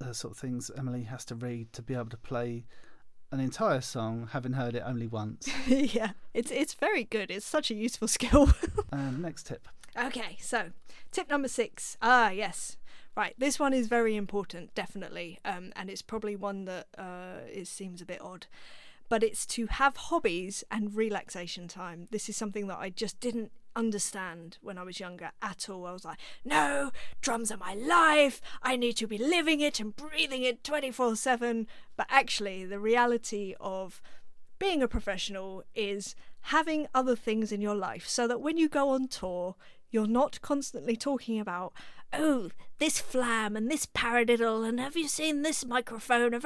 uh, 0.00 0.12
sort 0.12 0.32
of 0.32 0.38
things 0.38 0.70
Emily 0.76 1.04
has 1.04 1.24
to 1.26 1.34
read 1.34 1.72
to 1.72 1.82
be 1.82 1.94
able 1.94 2.06
to 2.06 2.16
play 2.16 2.64
an 3.32 3.40
entire 3.40 3.80
song, 3.80 4.28
having 4.32 4.52
heard 4.52 4.74
it 4.74 4.82
only 4.86 5.06
once. 5.06 5.48
yeah, 5.66 6.12
it's 6.32 6.50
it's 6.50 6.74
very 6.74 7.04
good. 7.04 7.30
It's 7.30 7.46
such 7.46 7.70
a 7.70 7.74
useful 7.74 8.08
skill. 8.16 8.50
um, 8.92 9.20
next 9.20 9.46
tip. 9.46 9.68
Okay, 9.96 10.36
so 10.40 10.70
tip 11.10 11.28
number 11.28 11.48
six. 11.48 11.96
Ah, 12.00 12.30
yes. 12.30 12.76
Right, 13.16 13.34
this 13.38 13.60
one 13.60 13.72
is 13.72 13.86
very 13.86 14.16
important, 14.16 14.74
definitely, 14.74 15.38
um, 15.44 15.72
and 15.76 15.88
it's 15.88 16.02
probably 16.02 16.34
one 16.34 16.64
that 16.64 16.88
uh, 16.98 17.46
it 17.46 17.68
seems 17.68 18.02
a 18.02 18.04
bit 18.04 18.20
odd, 18.20 18.48
but 19.08 19.22
it's 19.22 19.46
to 19.46 19.66
have 19.66 19.96
hobbies 19.96 20.64
and 20.68 20.96
relaxation 20.96 21.68
time. 21.68 22.08
This 22.10 22.28
is 22.28 22.36
something 22.36 22.66
that 22.66 22.78
I 22.78 22.90
just 22.90 23.20
didn't 23.20 23.52
understand 23.76 24.58
when 24.60 24.78
I 24.78 24.82
was 24.82 25.00
younger 25.00 25.30
at 25.42 25.68
all. 25.68 25.86
I 25.86 25.92
was 25.92 26.04
like, 26.04 26.18
no, 26.44 26.90
drums 27.20 27.50
are 27.50 27.56
my 27.56 27.74
life. 27.74 28.40
I 28.62 28.76
need 28.76 28.96
to 28.98 29.06
be 29.06 29.18
living 29.18 29.60
it 29.60 29.80
and 29.80 29.94
breathing 29.94 30.42
it 30.42 30.64
24 30.64 31.16
7. 31.16 31.66
But 31.96 32.06
actually, 32.10 32.64
the 32.64 32.78
reality 32.78 33.54
of 33.60 34.00
being 34.58 34.82
a 34.82 34.88
professional 34.88 35.64
is 35.74 36.14
having 36.48 36.86
other 36.94 37.16
things 37.16 37.52
in 37.52 37.60
your 37.60 37.74
life 37.74 38.06
so 38.06 38.28
that 38.28 38.40
when 38.40 38.56
you 38.56 38.68
go 38.68 38.90
on 38.90 39.08
tour, 39.08 39.56
you're 39.90 40.06
not 40.06 40.40
constantly 40.40 40.96
talking 40.96 41.38
about, 41.38 41.72
oh, 42.12 42.50
this 42.78 42.98
flam 42.98 43.56
and 43.56 43.70
this 43.70 43.86
paradiddle, 43.86 44.66
and 44.68 44.80
have 44.80 44.96
you 44.96 45.08
seen 45.08 45.42
this 45.42 45.64
microphone? 45.64 46.38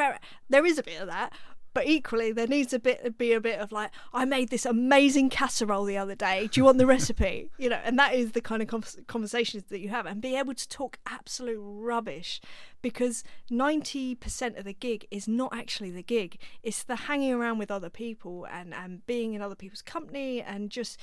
There 0.49 0.66
is 0.66 0.79
a 0.79 0.83
bit 0.83 1.01
of 1.01 1.09
that, 1.09 1.33
but 1.74 1.86
equally 1.86 2.32
there 2.32 2.46
needs 2.46 2.72
a 2.72 2.78
bit 2.78 3.16
be 3.18 3.32
a 3.32 3.40
bit 3.40 3.58
of 3.58 3.72
like 3.72 3.90
i 4.12 4.24
made 4.24 4.48
this 4.50 4.66
amazing 4.66 5.28
casserole 5.28 5.84
the 5.84 5.96
other 5.96 6.14
day 6.14 6.48
do 6.50 6.60
you 6.60 6.64
want 6.64 6.78
the 6.78 6.86
recipe 6.86 7.50
you 7.58 7.68
know 7.68 7.80
and 7.84 7.98
that 7.98 8.14
is 8.14 8.32
the 8.32 8.40
kind 8.40 8.62
of 8.62 9.06
conversations 9.06 9.64
that 9.68 9.80
you 9.80 9.88
have 9.88 10.06
and 10.06 10.20
be 10.20 10.36
able 10.36 10.54
to 10.54 10.68
talk 10.68 10.98
absolute 11.06 11.60
rubbish 11.60 12.40
because 12.80 13.24
90% 13.50 14.56
of 14.56 14.64
the 14.64 14.72
gig 14.72 15.06
is 15.10 15.26
not 15.26 15.54
actually 15.54 15.90
the 15.90 16.02
gig 16.02 16.38
it's 16.62 16.82
the 16.82 16.96
hanging 16.96 17.32
around 17.32 17.58
with 17.58 17.70
other 17.70 17.90
people 17.90 18.46
and 18.50 18.72
and 18.74 19.06
being 19.06 19.34
in 19.34 19.42
other 19.42 19.54
people's 19.54 19.82
company 19.82 20.40
and 20.40 20.70
just 20.70 20.98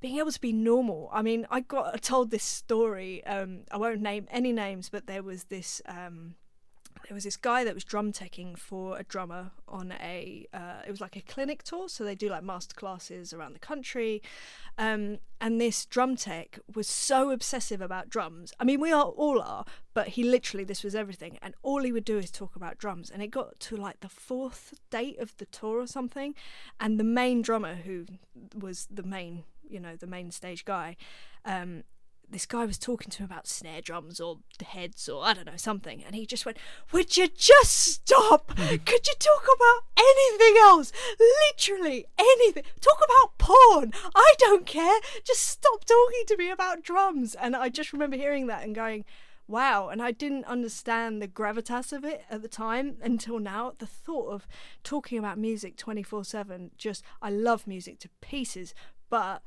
being 0.00 0.18
able 0.18 0.30
to 0.30 0.40
be 0.40 0.52
normal. 0.52 1.10
I 1.12 1.22
mean, 1.22 1.46
I 1.50 1.60
got 1.60 2.00
told 2.02 2.30
this 2.30 2.44
story. 2.44 3.24
Um, 3.26 3.62
I 3.70 3.76
won't 3.76 4.00
name 4.00 4.28
any 4.30 4.52
names, 4.52 4.88
but 4.88 5.06
there 5.06 5.22
was 5.22 5.44
this 5.44 5.82
um, 5.86 6.36
there 7.06 7.14
was 7.14 7.24
this 7.24 7.36
guy 7.36 7.64
that 7.64 7.74
was 7.74 7.84
drum 7.84 8.12
teching 8.12 8.56
for 8.58 8.98
a 8.98 9.02
drummer 9.02 9.50
on 9.66 9.92
a 10.00 10.46
uh, 10.52 10.82
it 10.86 10.90
was 10.90 11.00
like 11.00 11.16
a 11.16 11.20
clinic 11.20 11.62
tour 11.62 11.88
so 11.88 12.04
they 12.04 12.14
do 12.14 12.28
like 12.28 12.42
master 12.42 12.74
classes 12.74 13.32
around 13.32 13.54
the 13.54 13.58
country. 13.58 14.22
Um, 14.76 15.18
and 15.40 15.60
this 15.60 15.84
drum 15.86 16.14
tech 16.16 16.58
was 16.74 16.86
so 16.88 17.30
obsessive 17.30 17.80
about 17.80 18.08
drums. 18.08 18.52
I 18.58 18.64
mean 18.64 18.80
we 18.80 18.92
are 18.92 19.04
all 19.04 19.40
are 19.40 19.64
but 19.94 20.08
he 20.08 20.22
literally 20.22 20.64
this 20.64 20.84
was 20.84 20.94
everything. 20.94 21.38
And 21.42 21.54
all 21.62 21.82
he 21.82 21.92
would 21.92 22.04
do 22.04 22.18
is 22.18 22.30
talk 22.30 22.56
about 22.56 22.78
drums. 22.78 23.10
And 23.10 23.22
it 23.22 23.28
got 23.28 23.58
to 23.60 23.76
like 23.76 24.00
the 24.00 24.08
fourth 24.08 24.74
date 24.90 25.18
of 25.18 25.36
the 25.38 25.46
tour 25.46 25.80
or 25.80 25.86
something. 25.86 26.34
And 26.80 26.98
the 26.98 27.04
main 27.04 27.42
drummer 27.42 27.74
who 27.74 28.06
was 28.54 28.86
the 28.90 29.02
main 29.02 29.44
you 29.68 29.80
know 29.80 29.96
the 29.96 30.06
main 30.06 30.30
stage 30.30 30.64
guy 30.64 30.96
um, 31.44 31.84
this 32.30 32.46
guy 32.46 32.64
was 32.64 32.78
talking 32.78 33.10
to 33.10 33.18
him 33.18 33.24
about 33.24 33.46
snare 33.46 33.80
drums 33.80 34.20
or 34.20 34.38
heads 34.64 35.08
or 35.08 35.24
I 35.24 35.34
don't 35.34 35.46
know 35.46 35.56
something, 35.56 36.02
and 36.04 36.14
he 36.14 36.26
just 36.26 36.44
went, 36.44 36.58
"Would 36.92 37.16
you 37.16 37.28
just 37.28 37.72
stop? 37.72 38.48
Could 38.56 39.06
you 39.06 39.14
talk 39.18 39.44
about 39.54 39.84
anything 39.96 40.56
else? 40.60 40.92
Literally 41.18 42.06
anything. 42.18 42.64
Talk 42.80 42.98
about 43.04 43.38
porn. 43.38 43.92
I 44.14 44.34
don't 44.38 44.66
care. 44.66 45.00
Just 45.24 45.46
stop 45.46 45.84
talking 45.84 46.24
to 46.26 46.36
me 46.36 46.50
about 46.50 46.82
drums." 46.82 47.34
And 47.34 47.56
I 47.56 47.68
just 47.68 47.92
remember 47.92 48.16
hearing 48.16 48.46
that 48.48 48.64
and 48.64 48.74
going. 48.74 49.04
Wow, 49.50 49.88
and 49.88 50.02
I 50.02 50.10
didn't 50.10 50.44
understand 50.44 51.22
the 51.22 51.26
gravitas 51.26 51.90
of 51.94 52.04
it 52.04 52.22
at 52.30 52.42
the 52.42 52.48
time 52.48 52.98
until 53.00 53.38
now. 53.38 53.72
The 53.78 53.86
thought 53.86 54.30
of 54.30 54.46
talking 54.84 55.18
about 55.18 55.38
music 55.38 55.78
24 55.78 56.24
7, 56.24 56.72
just, 56.76 57.02
I 57.22 57.30
love 57.30 57.66
music 57.66 57.98
to 58.00 58.10
pieces, 58.20 58.74
but 59.08 59.42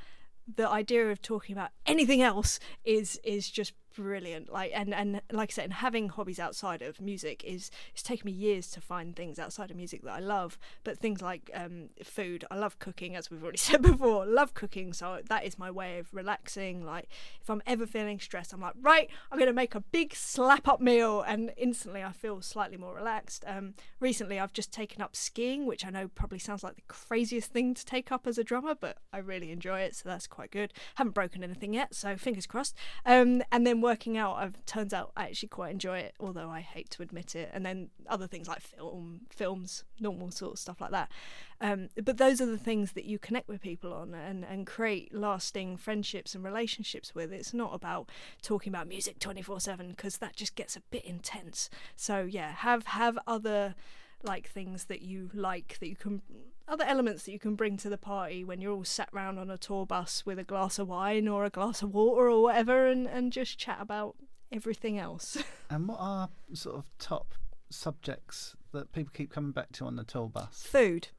the 0.56 0.68
idea 0.68 1.10
of 1.10 1.22
talking 1.22 1.54
about 1.54 1.72
anything 1.86 2.22
else 2.22 2.60
is 2.84 3.20
is 3.24 3.50
just 3.50 3.74
brilliant. 3.96 4.52
Like 4.52 4.72
and 4.74 4.94
and 4.94 5.22
like 5.32 5.52
i 5.52 5.54
said 5.54 5.66
and 5.66 5.74
having 5.74 6.10
hobbies 6.10 6.40
outside 6.40 6.82
of 6.82 7.00
music 7.00 7.44
is 7.44 7.72
it's 7.94 8.04
taken 8.04 8.26
me 8.26 8.32
years 8.32 8.70
to 8.72 8.82
find 8.82 9.16
things 9.16 9.40
outside 9.40 9.72
of 9.72 9.78
music 9.78 10.04
that 10.04 10.14
i 10.14 10.20
love. 10.20 10.58
But 10.84 10.98
things 10.98 11.22
like 11.22 11.50
um, 11.54 11.90
food 12.04 12.46
i 12.52 12.56
love 12.56 12.80
cooking 12.80 13.16
as 13.16 13.32
we've 13.32 13.42
already 13.42 13.58
said 13.70 13.82
before. 13.82 14.26
Love 14.26 14.54
cooking 14.54 14.94
so 14.94 15.20
that 15.28 15.46
is 15.46 15.58
my 15.58 15.72
way 15.72 16.00
of 16.00 16.14
relaxing. 16.14 16.86
Like 16.86 17.08
if 17.42 17.50
i'm 17.50 17.62
ever 17.66 17.86
feeling 17.86 18.20
stressed 18.20 18.54
i'm 18.54 18.62
like 18.62 18.74
right 18.82 19.10
i'm 19.32 19.38
going 19.38 19.48
to 19.48 19.54
make 19.54 19.76
a 19.76 19.80
big 19.80 20.14
slap 20.14 20.68
up 20.68 20.82
meal 20.82 21.22
and 21.22 21.52
instantly 21.58 22.04
i 22.04 22.12
feel 22.12 22.42
slightly 22.42 22.78
more 22.78 22.96
relaxed. 22.96 23.44
Um, 23.48 23.74
recently 24.00 24.40
i've 24.40 24.54
just 24.54 24.72
taken 24.72 25.02
up 25.02 25.16
skiing 25.16 25.66
which 25.66 25.86
i 25.86 25.90
know 25.90 26.08
probably 26.08 26.40
sounds 26.40 26.64
like 26.64 26.76
the 26.76 26.82
craziest 26.88 27.52
thing 27.52 27.74
to 27.74 27.86
take 27.86 28.12
up 28.12 28.28
as 28.28 28.38
a 28.38 28.44
drummer 28.44 28.76
but 28.76 28.98
i 29.14 29.18
really 29.18 29.52
enjoy 29.52 29.80
it 29.80 29.96
so 29.96 30.10
that's 30.10 30.28
quite 30.28 30.52
good. 30.52 30.74
Haven't 30.96 31.14
broken 31.14 31.44
anything 31.44 31.74
yet 31.74 31.94
so 31.94 32.18
fingers 32.18 32.48
crossed. 32.48 32.76
Um, 33.06 33.44
and 33.52 33.66
then 33.66 33.81
working 33.82 34.18
out, 34.18 34.36
I've 34.36 34.66
turns 34.66 34.94
out 34.94 35.12
I 35.16 35.26
actually 35.26 35.50
quite 35.50 35.72
enjoy 35.72 36.00
it, 36.00 36.14
although 36.20 36.50
I 36.50 36.62
hate 36.62 36.90
to 36.92 37.04
admit 37.04 37.36
it. 37.36 37.50
And 37.54 37.66
then 37.66 37.90
other 38.08 38.28
things 38.28 38.48
like 38.48 38.62
film, 38.62 39.22
films, 39.30 39.84
normal 40.00 40.32
sort 40.32 40.54
of 40.54 40.60
stuff 40.60 40.80
like 40.80 40.92
that. 40.92 41.12
Um, 41.60 41.90
but 42.04 42.18
those 42.18 42.42
are 42.42 42.46
the 42.46 42.58
things 42.58 42.94
that 42.94 43.06
you 43.06 43.20
connect 43.20 43.48
with 43.48 43.62
people 43.62 43.94
on 43.94 44.14
and, 44.14 44.44
and 44.44 44.66
create 44.66 45.14
lasting 45.14 45.78
friendships 45.78 46.34
and 46.34 46.44
relationships 46.44 47.14
with. 47.14 47.32
It's 47.32 47.54
not 47.54 47.74
about 47.74 48.10
talking 48.42 48.72
about 48.72 48.88
music 48.88 49.20
24 49.20 49.60
7 49.60 49.90
because 49.90 50.18
that 50.18 50.36
just 50.36 50.56
gets 50.56 50.76
a 50.76 50.82
bit 50.92 51.06
intense. 51.06 51.70
So, 51.96 52.22
yeah, 52.22 52.52
have, 52.52 52.86
have 52.88 53.18
other 53.28 53.76
like 54.24 54.50
things 54.50 54.86
that 54.86 55.02
you 55.02 55.30
like 55.34 55.78
that 55.80 55.88
you 55.88 55.96
can 55.96 56.22
other 56.68 56.86
elements 56.86 57.24
that 57.24 57.32
you 57.32 57.40
can 57.40 57.56
bring 57.56 57.76
to 57.78 57.90
the 57.90 57.98
party 57.98 58.44
when 58.44 58.62
you're 58.62 58.72
all 58.72 58.84
sat 58.84 59.10
round 59.12 59.38
on 59.38 59.50
a 59.50 59.58
tour 59.58 59.86
bus 59.86 60.26
with 60.26 60.40
a 60.40 60.44
glass 60.44 60.80
of 60.80 60.88
wine 60.88 61.28
or 61.28 61.44
a 61.44 61.50
glass 61.50 61.82
of 61.82 61.94
water 61.94 62.30
or 62.30 62.44
whatever 62.44 62.88
and, 62.88 63.08
and 63.08 63.34
just 63.34 63.58
chat 63.58 63.78
about 63.82 64.16
everything 64.52 64.98
else. 64.98 65.38
and 65.70 65.88
what 65.88 65.98
are 66.00 66.30
sort 66.54 66.78
of 66.78 66.86
top 66.98 67.34
subjects 67.70 68.56
that 68.72 68.92
people 68.94 69.12
keep 69.14 69.32
coming 69.32 69.52
back 69.52 69.72
to 69.74 69.86
on 69.86 69.98
the 69.98 70.04
tour 70.04 70.30
bus? 70.30 70.64
Food. 70.64 71.10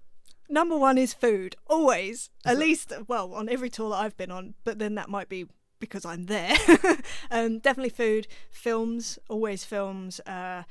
Number 0.49 0.77
one 0.77 0.99
is 0.99 1.15
food, 1.15 1.57
always. 1.67 2.15
Is 2.15 2.31
At 2.47 2.59
least, 2.59 2.93
well, 3.09 3.35
on 3.35 3.49
every 3.49 3.71
tour 3.71 3.91
that 3.91 3.97
I've 3.97 4.17
been 4.17 4.31
on, 4.31 4.55
but 4.65 4.79
then 4.79 4.95
that 4.97 5.09
might 5.09 5.29
be 5.29 5.47
because 5.79 6.05
I'm 6.05 6.27
there. 6.27 6.55
um, 7.31 7.59
definitely 7.59 7.91
food, 7.91 8.29
films, 8.51 9.19
always 9.29 9.65
films. 9.65 10.21
Uh, 10.21 10.63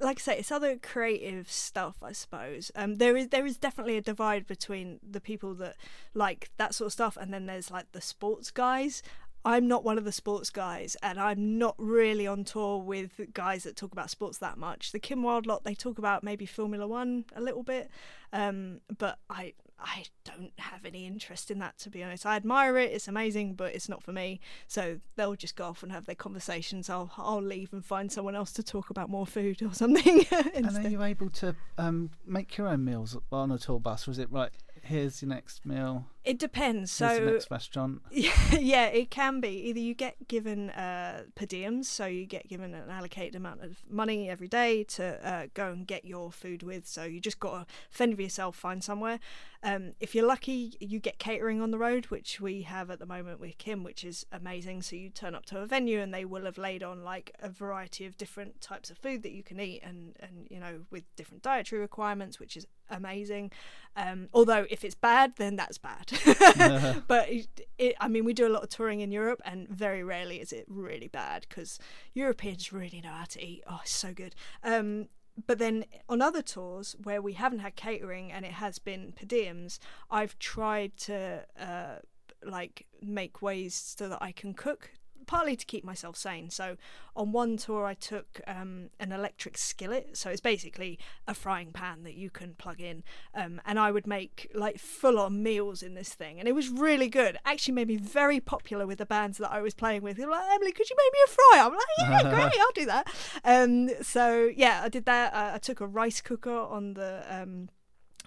like 0.00 0.18
I 0.18 0.20
say, 0.20 0.38
it's 0.38 0.50
other 0.50 0.76
creative 0.76 1.50
stuff, 1.50 1.96
I 2.02 2.12
suppose. 2.12 2.70
Um, 2.74 2.96
there 2.96 3.16
is 3.16 3.28
there 3.28 3.46
is 3.46 3.56
definitely 3.56 3.96
a 3.96 4.02
divide 4.02 4.46
between 4.46 4.98
the 5.08 5.20
people 5.20 5.54
that 5.54 5.76
like 6.14 6.50
that 6.56 6.74
sort 6.74 6.86
of 6.86 6.92
stuff, 6.92 7.16
and 7.16 7.32
then 7.32 7.46
there's 7.46 7.70
like 7.70 7.92
the 7.92 8.00
sports 8.00 8.50
guys. 8.50 9.02
I'm 9.44 9.68
not 9.68 9.84
one 9.84 9.98
of 9.98 10.04
the 10.04 10.12
sports 10.12 10.50
guys, 10.50 10.96
and 11.02 11.18
I'm 11.18 11.58
not 11.58 11.76
really 11.78 12.26
on 12.26 12.44
tour 12.44 12.78
with 12.78 13.20
guys 13.32 13.62
that 13.64 13.76
talk 13.76 13.92
about 13.92 14.10
sports 14.10 14.38
that 14.38 14.58
much. 14.58 14.90
The 14.90 14.98
Kim 14.98 15.22
Wilde 15.22 15.46
lot, 15.46 15.64
they 15.64 15.74
talk 15.74 15.98
about 15.98 16.24
maybe 16.24 16.44
Formula 16.44 16.86
One 16.86 17.24
a 17.34 17.40
little 17.40 17.62
bit, 17.62 17.88
um, 18.32 18.80
but 18.98 19.18
I 19.30 19.54
I 19.80 20.04
don't 20.24 20.52
have 20.58 20.84
any 20.84 21.06
interest 21.06 21.50
in 21.50 21.58
that 21.60 21.78
to 21.78 21.90
be 21.90 22.02
honest. 22.02 22.26
I 22.26 22.36
admire 22.36 22.78
it; 22.78 22.92
it's 22.92 23.08
amazing, 23.08 23.54
but 23.54 23.74
it's 23.74 23.88
not 23.88 24.02
for 24.02 24.12
me. 24.12 24.40
So 24.66 25.00
they'll 25.16 25.36
just 25.36 25.56
go 25.56 25.66
off 25.66 25.82
and 25.82 25.92
have 25.92 26.06
their 26.06 26.14
conversations. 26.14 26.90
I'll 26.90 27.10
I'll 27.16 27.42
leave 27.42 27.72
and 27.72 27.84
find 27.84 28.10
someone 28.10 28.34
else 28.34 28.52
to 28.54 28.62
talk 28.62 28.90
about 28.90 29.08
more 29.08 29.26
food 29.26 29.62
or 29.62 29.72
something. 29.74 30.26
and 30.54 30.76
are 30.76 30.88
you 30.88 31.02
able 31.02 31.30
to 31.30 31.54
um, 31.76 32.10
make 32.26 32.56
your 32.56 32.68
own 32.68 32.84
meals 32.84 33.16
on 33.30 33.50
a 33.50 33.58
tour 33.58 33.80
bus, 33.80 34.08
or 34.08 34.10
is 34.10 34.18
it 34.18 34.30
right? 34.32 34.50
Here's 34.82 35.22
your 35.22 35.28
next 35.28 35.66
meal. 35.66 36.06
It 36.28 36.38
depends. 36.38 36.98
Here's 36.98 37.18
the 37.20 37.24
So 37.24 37.32
next 37.32 37.50
restaurant. 37.50 38.02
yeah, 38.10 38.84
it 38.88 39.10
can 39.10 39.40
be. 39.40 39.48
Either 39.48 39.80
you 39.80 39.94
get 39.94 40.28
given 40.28 40.68
uh, 40.68 41.22
per 41.34 41.46
diems, 41.46 41.86
so 41.86 42.04
you 42.04 42.26
get 42.26 42.46
given 42.48 42.74
an 42.74 42.90
allocated 42.90 43.34
amount 43.34 43.64
of 43.64 43.78
money 43.88 44.28
every 44.28 44.46
day 44.46 44.84
to 44.84 45.26
uh, 45.26 45.46
go 45.54 45.72
and 45.72 45.86
get 45.86 46.04
your 46.04 46.30
food 46.30 46.62
with. 46.62 46.86
So 46.86 47.04
you 47.04 47.18
just 47.18 47.40
got 47.40 47.52
to 47.60 47.74
fend 47.88 48.16
for 48.16 48.20
yourself, 48.20 48.56
find 48.56 48.84
somewhere. 48.84 49.20
Um, 49.62 49.94
if 50.00 50.14
you're 50.14 50.26
lucky, 50.26 50.76
you 50.80 51.00
get 51.00 51.18
catering 51.18 51.62
on 51.62 51.70
the 51.70 51.78
road, 51.78 52.06
which 52.06 52.42
we 52.42 52.60
have 52.62 52.90
at 52.90 52.98
the 52.98 53.06
moment 53.06 53.40
with 53.40 53.56
Kim, 53.56 53.82
which 53.82 54.04
is 54.04 54.26
amazing. 54.30 54.82
So 54.82 54.96
you 54.96 55.08
turn 55.08 55.34
up 55.34 55.46
to 55.46 55.60
a 55.60 55.66
venue 55.66 55.98
and 56.00 56.12
they 56.12 56.26
will 56.26 56.44
have 56.44 56.58
laid 56.58 56.82
on 56.82 57.02
like 57.02 57.34
a 57.40 57.48
variety 57.48 58.04
of 58.04 58.18
different 58.18 58.60
types 58.60 58.90
of 58.90 58.98
food 58.98 59.22
that 59.22 59.32
you 59.32 59.42
can 59.42 59.58
eat, 59.58 59.80
and 59.82 60.14
and 60.20 60.46
you 60.50 60.60
know 60.60 60.80
with 60.90 61.04
different 61.16 61.42
dietary 61.42 61.80
requirements, 61.80 62.38
which 62.38 62.54
is 62.54 62.66
amazing. 62.90 63.50
Um, 63.96 64.28
although 64.32 64.66
if 64.70 64.84
it's 64.84 64.94
bad, 64.94 65.34
then 65.36 65.56
that's 65.56 65.78
bad. 65.78 66.12
but 67.06 67.28
it, 67.30 67.68
it, 67.78 67.96
I 68.00 68.08
mean, 68.08 68.24
we 68.24 68.32
do 68.32 68.46
a 68.46 68.50
lot 68.50 68.62
of 68.62 68.68
touring 68.68 69.00
in 69.00 69.10
Europe, 69.10 69.40
and 69.44 69.68
very 69.68 70.02
rarely 70.02 70.40
is 70.40 70.52
it 70.52 70.64
really 70.68 71.08
bad 71.08 71.46
because 71.48 71.78
Europeans 72.14 72.72
really 72.72 73.00
know 73.00 73.10
how 73.10 73.24
to 73.24 73.44
eat. 73.44 73.62
Oh, 73.68 73.80
it's 73.82 73.92
so 73.92 74.12
good. 74.12 74.34
Um, 74.62 75.08
but 75.46 75.58
then 75.58 75.84
on 76.08 76.20
other 76.20 76.42
tours 76.42 76.96
where 77.02 77.22
we 77.22 77.34
haven't 77.34 77.60
had 77.60 77.76
catering 77.76 78.32
and 78.32 78.44
it 78.44 78.52
has 78.52 78.78
been 78.78 79.12
per 79.12 79.26
diems, 79.26 79.78
I've 80.10 80.38
tried 80.38 80.96
to 80.98 81.44
uh, 81.60 81.96
like 82.44 82.86
make 83.00 83.40
ways 83.42 83.74
so 83.96 84.08
that 84.08 84.18
I 84.20 84.32
can 84.32 84.54
cook. 84.54 84.92
Partly 85.28 85.54
to 85.54 85.64
keep 85.64 85.84
myself 85.84 86.16
sane. 86.16 86.50
So, 86.50 86.76
on 87.14 87.30
one 87.30 87.56
tour, 87.56 87.86
I 87.86 87.94
took 87.94 88.40
um, 88.48 88.90
an 88.98 89.12
electric 89.12 89.56
skillet. 89.56 90.16
So, 90.16 90.30
it's 90.30 90.40
basically 90.40 90.98
a 91.28 91.34
frying 91.34 91.70
pan 91.70 92.02
that 92.02 92.14
you 92.14 92.30
can 92.30 92.54
plug 92.54 92.80
in. 92.80 93.04
Um, 93.34 93.60
and 93.64 93.78
I 93.78 93.92
would 93.92 94.06
make 94.06 94.50
like 94.52 94.80
full 94.80 95.20
on 95.20 95.42
meals 95.42 95.82
in 95.82 95.94
this 95.94 96.14
thing. 96.14 96.40
And 96.40 96.48
it 96.48 96.52
was 96.52 96.68
really 96.68 97.08
good. 97.08 97.38
Actually, 97.44 97.74
made 97.74 97.88
me 97.88 97.96
very 97.96 98.40
popular 98.40 98.86
with 98.86 98.98
the 98.98 99.06
bands 99.06 99.38
that 99.38 99.52
I 99.52 99.60
was 99.60 99.74
playing 99.74 100.02
with. 100.02 100.16
They 100.16 100.24
were 100.24 100.32
like, 100.32 100.50
Emily, 100.50 100.72
could 100.72 100.90
you 100.90 100.96
make 100.96 101.12
me 101.12 101.18
a 101.24 101.28
fry? 101.28 101.64
I'm 101.64 101.72
like, 101.72 102.24
yeah, 102.24 102.34
great, 102.34 102.60
I'll 102.60 102.72
do 102.74 102.86
that. 102.86 103.14
Um, 103.44 104.02
so, 104.02 104.50
yeah, 104.56 104.80
I 104.82 104.88
did 104.88 105.04
that. 105.04 105.32
Uh, 105.32 105.50
I 105.54 105.58
took 105.58 105.80
a 105.80 105.86
rice 105.86 106.20
cooker 106.20 106.58
on 106.58 106.94
the. 106.94 107.77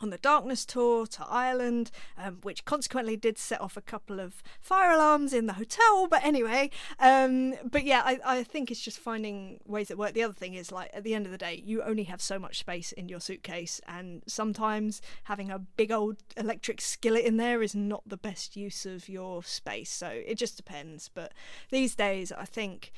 On 0.02 0.10
the 0.10 0.18
Darkness 0.18 0.66
tour 0.66 1.06
to 1.06 1.26
Ireland, 1.28 1.92
um, 2.18 2.40
which 2.42 2.66
consequently 2.66 3.16
did 3.16 3.38
set 3.38 3.62
off 3.62 3.78
a 3.78 3.82
couple 3.82 4.20
of 4.20 4.42
fire 4.60 4.92
alarms 4.92 5.32
in 5.32 5.46
the 5.46 5.54
hotel. 5.54 6.08
But 6.08 6.24
anyway, 6.24 6.72
um, 7.00 7.54
but 7.64 7.84
yeah, 7.84 8.02
I, 8.04 8.20
I 8.26 8.44
think 8.44 8.72
it's 8.72 8.82
just 8.82 8.98
finding 8.98 9.60
ways 9.66 9.90
that 9.90 9.98
work. 9.98 10.14
The 10.14 10.24
other 10.24 10.34
thing 10.34 10.56
is 10.56 10.72
like 10.72 10.90
at 10.94 11.04
the 11.04 11.14
end 11.14 11.28
of 11.28 11.32
the 11.32 11.38
day, 11.38 11.62
you 11.64 11.84
only 11.84 12.06
have 12.06 12.22
so 12.22 12.40
much 12.40 12.58
space 12.58 12.92
in 12.92 13.10
your 13.10 13.20
suitcase, 13.20 13.80
and 13.88 14.24
sometimes 14.28 15.02
having 15.26 15.52
a 15.52 15.60
big 15.60 15.92
old 15.92 16.18
electric 16.36 16.82
skillet 16.82 17.24
in 17.24 17.38
there 17.38 17.62
is 17.62 17.76
not 17.76 18.02
the 18.08 18.18
best 18.18 18.56
use 18.56 18.88
of 18.88 19.08
your 19.08 19.44
space. 19.44 19.92
So 19.92 20.08
it 20.08 20.36
just 20.36 20.58
depends. 20.58 21.10
But 21.14 21.32
these 21.70 21.94
days, 21.96 22.32
I 22.32 22.46
think 22.46 22.92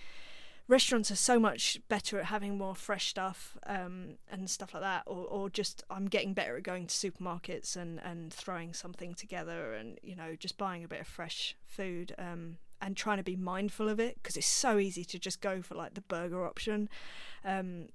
restaurants 0.67 1.11
are 1.11 1.15
so 1.15 1.39
much 1.39 1.79
better 1.89 2.19
at 2.19 2.25
having 2.25 2.57
more 2.57 2.75
fresh 2.75 3.09
stuff 3.09 3.57
um, 3.67 4.15
and 4.31 4.49
stuff 4.49 4.73
like 4.73 4.83
that, 4.83 5.03
or, 5.05 5.25
or 5.25 5.49
just 5.49 5.83
I'm 5.89 6.07
getting 6.07 6.33
better 6.33 6.55
at 6.57 6.63
going 6.63 6.87
to 6.87 6.93
supermarkets 6.93 7.75
and, 7.75 7.99
and 8.03 8.33
throwing 8.33 8.73
something 8.73 9.13
together 9.13 9.73
and 9.73 9.99
you 10.01 10.15
know 10.15 10.35
just 10.37 10.57
buying 10.57 10.83
a 10.83 10.87
bit 10.87 11.01
of 11.01 11.07
fresh 11.07 11.55
food 11.65 12.15
um, 12.17 12.57
and 12.81 12.95
trying 12.95 13.17
to 13.17 13.23
be 13.23 13.35
mindful 13.35 13.89
of 13.89 13.99
it 13.99 14.15
because 14.21 14.37
it's 14.37 14.47
so 14.47 14.77
easy 14.77 15.03
to 15.05 15.19
just 15.19 15.41
go 15.41 15.61
for 15.61 15.75
like 15.75 15.93
the 15.93 16.01
burger 16.01 16.45
option. 16.45 16.89
Um, 17.43 17.89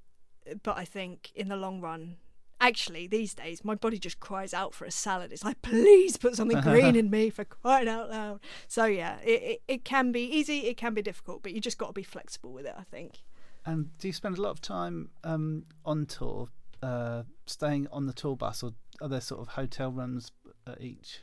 but 0.62 0.78
I 0.78 0.84
think 0.84 1.30
in 1.34 1.48
the 1.48 1.56
long 1.56 1.80
run, 1.80 2.16
actually 2.60 3.06
these 3.06 3.34
days 3.34 3.64
my 3.64 3.74
body 3.74 3.98
just 3.98 4.20
cries 4.20 4.52
out 4.54 4.74
for 4.74 4.84
a 4.84 4.90
salad. 4.90 5.32
It's 5.32 5.44
like 5.44 5.62
please 5.62 6.16
put 6.16 6.36
something 6.36 6.60
green 6.62 6.96
in 6.96 7.10
me 7.10 7.30
for 7.30 7.44
crying 7.44 7.88
out 7.88 8.10
loud. 8.10 8.40
So 8.66 8.84
yeah 8.84 9.18
it, 9.22 9.42
it, 9.42 9.62
it 9.68 9.84
can 9.84 10.12
be 10.12 10.22
easy 10.22 10.66
it 10.66 10.76
can 10.76 10.94
be 10.94 11.02
difficult 11.02 11.42
but 11.42 11.52
you 11.52 11.60
just 11.60 11.78
got 11.78 11.88
to 11.88 11.92
be 11.92 12.02
flexible 12.02 12.52
with 12.52 12.66
it 12.66 12.74
i 12.78 12.82
think. 12.82 13.18
And 13.66 13.96
do 13.98 14.08
you 14.08 14.12
spend 14.14 14.38
a 14.38 14.40
lot 14.40 14.50
of 14.50 14.62
time 14.62 15.10
um, 15.24 15.64
on 15.84 16.06
tour, 16.06 16.48
uh, 16.82 17.24
staying 17.46 17.86
on 17.92 18.06
the 18.06 18.14
tour 18.14 18.34
bus, 18.34 18.62
or 18.62 18.72
are 19.02 19.08
there 19.08 19.20
sort 19.20 19.42
of 19.42 19.48
hotel 19.48 19.90
rooms 19.90 20.32
at 20.66 20.80
each? 20.80 21.20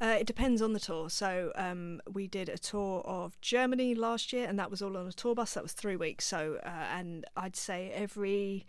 uh, 0.00 0.16
it 0.20 0.26
depends 0.26 0.60
on 0.60 0.72
the 0.72 0.80
tour. 0.80 1.08
So 1.08 1.52
um, 1.54 2.00
we 2.12 2.26
did 2.26 2.48
a 2.48 2.58
tour 2.58 3.00
of 3.04 3.40
germany 3.40 3.94
last 3.94 4.32
year 4.32 4.46
and 4.46 4.58
that 4.58 4.70
was 4.70 4.82
all 4.82 4.96
on 4.96 5.06
a 5.06 5.12
tour 5.12 5.34
bus. 5.34 5.54
That 5.54 5.62
was 5.62 5.72
three 5.72 5.96
weeks. 5.96 6.24
So 6.26 6.58
uh, 6.64 6.68
and 6.68 7.24
i'd 7.36 7.56
say 7.56 7.90
every 7.94 8.66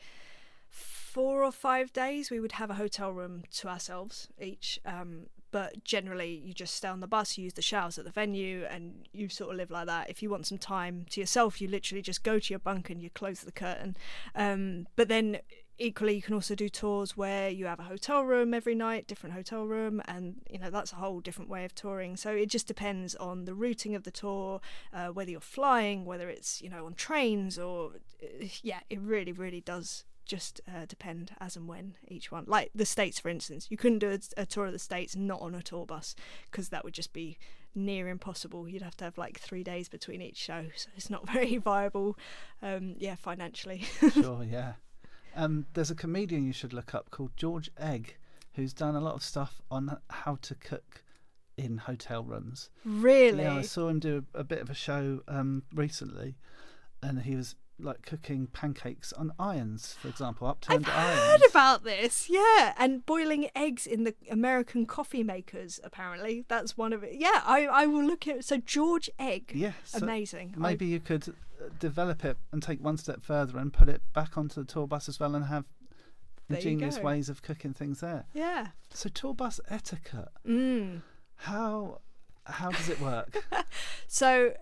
four 1.16 1.46
or 1.46 1.52
five 1.54 1.94
days 1.94 2.30
we 2.30 2.42
would 2.42 2.52
have 2.52 2.70
a 2.70 2.74
hotel 2.74 3.10
room 3.10 3.42
to 3.50 3.70
ourselves 3.70 4.28
each 4.38 4.78
um, 4.86 5.28
but 5.50 5.82
generally 5.86 6.42
you 6.44 6.54
just 6.54 6.76
stay 6.76 6.90
on 6.90 7.00
the 7.00 7.08
bus 7.08 7.38
you 7.38 7.46
use 7.46 7.54
the 7.54 7.62
showers 7.62 7.98
at 7.98 8.04
the 8.04 8.12
venue 8.12 8.66
and 8.70 9.08
you 9.14 9.30
sort 9.30 9.52
of 9.52 9.56
live 9.56 9.72
like 9.72 9.86
that. 9.86 10.10
If 10.10 10.22
you 10.22 10.30
want 10.30 10.46
some 10.46 10.58
time 10.58 11.06
to 11.12 11.22
yourself 11.22 11.62
you 11.62 11.70
literally 11.70 12.02
just 12.02 12.22
go 12.24 12.38
to 12.40 12.50
your 12.54 12.60
bunk 12.60 12.90
and 12.90 13.02
you 13.02 13.10
close 13.10 13.40
the 13.40 13.54
curtain. 13.54 13.96
Um, 14.36 14.88
but 14.98 15.08
then 15.08 15.38
equally 15.78 16.16
you 16.16 16.22
can 16.22 16.34
also 16.34 16.54
do 16.54 16.68
tours 16.68 17.16
where 17.16 17.50
you 17.50 17.66
have 17.68 17.80
a 17.80 17.84
hotel 17.84 18.24
room 18.24 18.54
every 18.54 18.76
night 18.76 19.08
different 19.08 19.36
hotel 19.36 19.64
room 19.64 20.02
and 20.10 20.42
you 20.50 20.60
know 20.60 20.70
that's 20.70 20.92
a 20.92 20.98
whole 20.98 21.22
different 21.22 21.50
way 21.50 21.64
of 21.64 21.74
touring. 21.74 22.18
So 22.18 22.32
it 22.32 22.50
just 22.50 22.68
depends 22.68 23.16
on 23.16 23.46
the 23.46 23.54
routing 23.54 23.96
of 23.96 24.04
the 24.04 24.12
tour 24.12 24.60
uh, 24.92 25.08
whether 25.08 25.32
you're 25.32 25.40
flying 25.40 26.04
whether 26.04 26.28
it's 26.28 26.62
you 26.62 26.70
know 26.70 26.86
on 26.86 26.94
trains 26.96 27.58
or 27.58 27.92
uh, 28.22 28.48
yeah 28.62 28.82
it 28.90 29.00
really 29.00 29.32
really 29.32 29.62
does 29.62 30.04
just 30.26 30.62
uh, 30.68 30.86
depend 30.88 31.32
as 31.40 31.56
and 31.56 31.68
when 31.68 31.96
each 32.08 32.32
one 32.32 32.44
like 32.48 32.72
the 32.74 32.86
states 32.86 33.20
for 33.20 33.30
instance 33.30 33.68
you 33.70 33.78
couldn't 33.78 34.00
do 34.00 34.12
a, 34.12 34.42
a 34.42 34.46
tour 34.46 34.66
of 34.66 34.72
the 34.72 34.80
states 34.80 35.16
not 35.16 35.42
on 35.42 35.54
a 35.56 35.62
tour 35.62 35.86
bus 35.86 36.16
because 36.50 36.70
that 36.70 36.84
would 36.84 36.94
just 36.94 37.14
be 37.14 37.38
near 37.74 38.08
impossible 38.08 38.68
you'd 38.68 38.82
have 38.82 38.96
to 38.96 39.04
have 39.04 39.18
like 39.18 39.40
three 39.40 39.64
days 39.64 39.90
between 39.90 40.22
each 40.22 40.38
show 40.38 40.66
so 40.76 40.90
it's 40.96 41.10
not 41.10 41.30
very 41.32 41.58
viable 41.58 42.18
um, 42.62 42.96
yeah 42.98 43.16
financially 43.16 43.86
sure, 44.14 44.44
yeah. 44.44 44.74
Um, 45.36 45.66
there's 45.74 45.92
a 45.92 45.96
comedian 45.96 46.46
you 46.46 46.54
should 46.54 46.74
look 46.74 46.96
up 46.96 47.12
called 47.12 47.32
George 47.36 47.70
Egg, 47.78 48.16
who's 48.54 48.74
done 48.74 48.96
a 48.96 49.02
lot 49.02 49.16
of 49.16 49.24
stuff 49.24 49.62
on 49.70 49.98
how 50.10 50.38
to 50.44 50.56
cook 50.56 51.04
in 51.58 51.78
hotel 51.78 52.24
rooms. 52.24 52.70
really 52.86 53.44
Yeah, 53.44 53.58
I 53.58 53.62
saw 53.62 53.90
him 53.90 54.00
do 54.00 54.26
a, 54.34 54.40
a 54.40 54.44
bit 54.44 54.62
of 54.62 54.70
a 54.70 54.74
show 54.74 55.22
um, 55.28 55.64
recently, 55.74 56.36
and 57.04 57.22
he 57.22 57.36
was 57.36 57.56
like 57.80 58.02
cooking 58.04 58.48
pancakes 58.48 59.12
on 59.14 59.32
irons, 59.38 59.98
for 60.02 60.08
example, 60.08 60.48
upturned 60.48 60.86
I've 60.88 60.96
irons. 60.96 61.20
heard 61.20 61.50
about 61.50 61.84
this, 61.84 62.30
yeah, 62.30 62.74
and 62.78 63.06
boiling 63.06 63.50
eggs 63.56 63.86
in 63.86 64.04
the 64.06 64.16
American 64.32 64.86
coffee 64.86 65.24
makers. 65.24 65.80
Apparently, 65.84 66.46
that's 66.48 66.78
one 66.78 66.94
of 66.94 67.04
it. 67.04 67.16
Yeah, 67.16 67.42
I, 67.44 67.66
I 67.66 67.86
will 67.86 68.04
look 68.06 68.28
at. 68.28 68.46
So 68.46 68.58
George 68.58 69.10
Egg, 69.20 69.52
yeah, 69.54 69.74
so 69.84 70.00
amazing. 70.00 70.54
I- 70.56 70.60
maybe 70.60 70.86
you 70.86 71.00
could 71.02 71.28
uh, 71.30 71.68
develop 71.80 72.24
it 72.24 72.38
and 72.52 72.64
take 72.64 72.82
one 72.84 72.98
step 72.98 73.22
further 73.24 73.58
and 73.58 73.74
put 73.74 73.90
it 73.90 74.02
back 74.14 74.38
onto 74.38 74.62
the 74.62 74.66
tour 74.66 74.88
bus 74.88 75.10
as 75.10 75.20
well, 75.20 75.36
and 75.36 75.46
have 75.46 75.66
There 76.48 76.58
ingenious 76.58 77.00
ways 77.00 77.28
of 77.28 77.42
cooking 77.42 77.74
things 77.74 78.00
there. 78.00 78.26
yeah. 78.34 78.68
So 78.94 79.10
tour 79.10 79.34
bus 79.34 79.60
etiquette, 79.70 80.30
Mm. 80.48 81.02
how 81.36 82.00
how 82.46 82.70
does 82.72 82.88
it 82.90 83.02
work? 83.02 83.44
So 84.08 84.54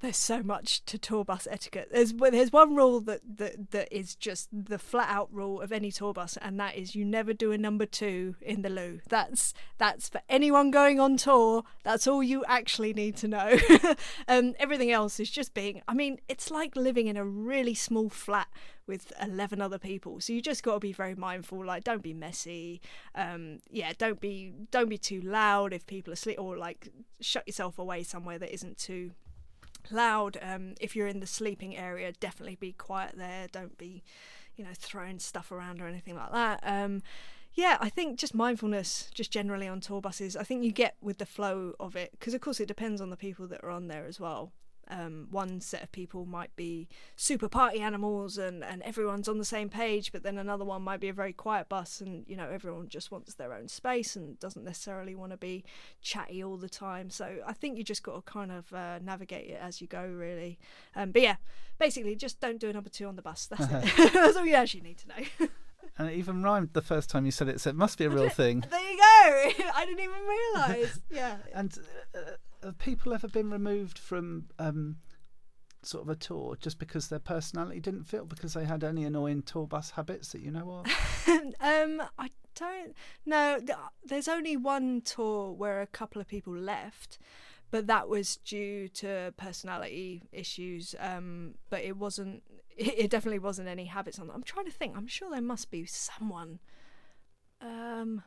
there's 0.00 0.16
so 0.16 0.42
much 0.42 0.84
to 0.84 0.98
tour 0.98 1.24
bus 1.24 1.48
etiquette. 1.50 1.88
There's 1.90 2.12
there's 2.12 2.52
one 2.52 2.76
rule 2.76 3.00
that, 3.02 3.20
that 3.38 3.70
that 3.70 3.88
is 3.90 4.14
just 4.14 4.48
the 4.52 4.78
flat 4.78 5.08
out 5.08 5.32
rule 5.32 5.60
of 5.60 5.72
any 5.72 5.90
tour 5.90 6.12
bus, 6.12 6.36
and 6.40 6.60
that 6.60 6.76
is 6.76 6.94
you 6.94 7.04
never 7.04 7.32
do 7.32 7.52
a 7.52 7.58
number 7.58 7.86
two 7.86 8.36
in 8.40 8.62
the 8.62 8.68
loo. 8.68 9.00
That's 9.08 9.54
that's 9.78 10.08
for 10.08 10.20
anyone 10.28 10.70
going 10.70 11.00
on 11.00 11.16
tour. 11.16 11.64
That's 11.82 12.06
all 12.06 12.22
you 12.22 12.44
actually 12.46 12.92
need 12.92 13.16
to 13.16 13.28
know. 13.28 13.58
um, 14.28 14.54
everything 14.58 14.92
else 14.92 15.18
is 15.18 15.30
just 15.30 15.54
being. 15.54 15.82
I 15.88 15.94
mean, 15.94 16.18
it's 16.28 16.50
like 16.50 16.76
living 16.76 17.06
in 17.06 17.16
a 17.16 17.24
really 17.24 17.74
small 17.74 18.10
flat 18.10 18.48
with 18.86 19.12
11 19.20 19.60
other 19.60 19.80
people 19.80 20.20
so 20.20 20.32
you 20.32 20.40
just 20.40 20.62
got 20.62 20.74
to 20.74 20.78
be 20.78 20.92
very 20.92 21.16
mindful 21.16 21.64
like 21.64 21.82
don't 21.82 22.02
be 22.02 22.14
messy 22.14 22.80
um 23.16 23.58
yeah 23.68 23.92
don't 23.98 24.20
be 24.20 24.52
don't 24.70 24.88
be 24.88 24.96
too 24.96 25.20
loud 25.22 25.72
if 25.72 25.84
people 25.88 26.12
are 26.12 26.14
asleep 26.14 26.38
or 26.38 26.56
like 26.56 26.90
shut 27.20 27.44
yourself 27.48 27.80
away 27.80 28.04
somewhere 28.04 28.38
that 28.38 28.54
isn't 28.54 28.78
too 28.78 29.10
loud 29.90 30.38
um 30.42 30.74
if 30.80 30.94
you're 30.94 31.06
in 31.06 31.20
the 31.20 31.26
sleeping 31.26 31.76
area 31.76 32.12
definitely 32.12 32.56
be 32.56 32.72
quiet 32.72 33.14
there 33.16 33.46
don't 33.52 33.76
be 33.78 34.02
you 34.56 34.64
know 34.64 34.70
throwing 34.74 35.18
stuff 35.18 35.50
around 35.52 35.80
or 35.80 35.86
anything 35.86 36.14
like 36.14 36.32
that 36.32 36.60
um 36.64 37.02
yeah, 37.56 37.78
I 37.80 37.88
think 37.88 38.18
just 38.18 38.34
mindfulness, 38.34 39.08
just 39.14 39.32
generally 39.32 39.66
on 39.66 39.80
tour 39.80 40.02
buses, 40.02 40.36
I 40.36 40.44
think 40.44 40.62
you 40.62 40.70
get 40.70 40.94
with 41.00 41.16
the 41.16 41.24
flow 41.24 41.72
of 41.80 41.96
it 41.96 42.10
because, 42.12 42.34
of 42.34 42.42
course, 42.42 42.60
it 42.60 42.68
depends 42.68 43.00
on 43.00 43.08
the 43.08 43.16
people 43.16 43.46
that 43.46 43.64
are 43.64 43.70
on 43.70 43.88
there 43.88 44.04
as 44.06 44.20
well. 44.20 44.52
Um, 44.88 45.26
one 45.30 45.60
set 45.60 45.82
of 45.82 45.92
people 45.92 46.26
might 46.26 46.54
be 46.56 46.88
super 47.16 47.48
party 47.48 47.80
animals 47.80 48.38
and, 48.38 48.62
and 48.62 48.82
everyone's 48.82 49.28
on 49.28 49.38
the 49.38 49.44
same 49.44 49.68
page, 49.68 50.12
but 50.12 50.22
then 50.22 50.38
another 50.38 50.64
one 50.64 50.82
might 50.82 51.00
be 51.00 51.08
a 51.08 51.12
very 51.12 51.32
quiet 51.32 51.68
bus 51.68 52.00
and 52.00 52.24
you 52.28 52.36
know 52.36 52.48
everyone 52.48 52.88
just 52.88 53.10
wants 53.10 53.34
their 53.34 53.52
own 53.52 53.68
space 53.68 54.16
and 54.16 54.38
doesn't 54.38 54.64
necessarily 54.64 55.14
want 55.14 55.32
to 55.32 55.36
be 55.36 55.64
chatty 56.00 56.42
all 56.42 56.56
the 56.56 56.68
time. 56.68 57.10
So 57.10 57.38
I 57.46 57.52
think 57.52 57.76
you 57.76 57.84
just 57.84 58.02
got 58.02 58.14
to 58.14 58.22
kind 58.22 58.52
of 58.52 58.72
uh, 58.72 58.98
navigate 59.00 59.50
it 59.50 59.58
as 59.60 59.80
you 59.80 59.86
go, 59.86 60.04
really. 60.04 60.58
Um, 60.94 61.10
but 61.10 61.22
yeah, 61.22 61.36
basically 61.78 62.14
just 62.16 62.40
don't 62.40 62.60
do 62.60 62.68
a 62.70 62.72
number 62.72 62.90
two 62.90 63.06
on 63.06 63.16
the 63.16 63.22
bus. 63.22 63.46
That's 63.46 63.64
it. 63.70 64.12
That's 64.12 64.36
all 64.36 64.46
you 64.46 64.54
actually 64.54 64.82
need 64.82 64.98
to 64.98 65.08
know. 65.08 65.48
and 65.98 66.08
it 66.08 66.14
even 66.14 66.42
rhymed 66.42 66.70
the 66.72 66.82
first 66.82 67.10
time 67.10 67.24
you 67.24 67.32
said 67.32 67.48
it, 67.48 67.60
so 67.60 67.70
it 67.70 67.76
must 67.76 67.98
be 67.98 68.04
a 68.04 68.10
real 68.10 68.28
thing. 68.28 68.64
There 68.70 68.80
you 68.80 68.96
go. 68.96 69.70
I 69.74 69.84
didn't 69.86 70.00
even 70.00 70.20
realise. 70.28 71.00
Yeah. 71.10 71.36
And 71.54 71.76
uh, 72.14 72.20
have 72.66 72.78
people 72.78 73.12
ever 73.12 73.28
been 73.28 73.50
removed 73.50 73.98
from 73.98 74.46
um, 74.58 74.96
sort 75.82 76.04
of 76.04 76.08
a 76.08 76.16
tour 76.16 76.56
just 76.60 76.78
because 76.78 77.08
their 77.08 77.18
personality 77.18 77.80
didn't 77.80 78.04
fit, 78.04 78.28
because 78.28 78.54
they 78.54 78.64
had 78.64 78.84
any 78.84 79.04
annoying 79.04 79.42
tour 79.42 79.66
bus 79.66 79.90
habits 79.90 80.32
that 80.32 80.40
you 80.40 80.50
know 80.50 80.84
of? 80.84 81.28
um, 81.60 82.02
I 82.18 82.30
don't 82.54 82.94
know. 83.24 83.60
There's 84.04 84.28
only 84.28 84.56
one 84.56 85.00
tour 85.00 85.52
where 85.52 85.80
a 85.80 85.86
couple 85.86 86.20
of 86.20 86.28
people 86.28 86.54
left, 86.54 87.18
but 87.70 87.86
that 87.86 88.08
was 88.08 88.36
due 88.38 88.88
to 88.88 89.32
personality 89.36 90.22
issues. 90.32 90.94
Um, 90.98 91.54
but 91.70 91.82
it 91.82 91.96
wasn't. 91.96 92.42
It 92.78 93.10
definitely 93.10 93.38
wasn't 93.38 93.68
any 93.68 93.86
habits 93.86 94.18
on. 94.18 94.30
I'm 94.30 94.42
trying 94.42 94.66
to 94.66 94.70
think. 94.70 94.98
I'm 94.98 95.06
sure 95.06 95.30
there 95.30 95.40
must 95.40 95.70
be 95.70 95.86
someone. 95.86 96.58
Um, 97.62 98.22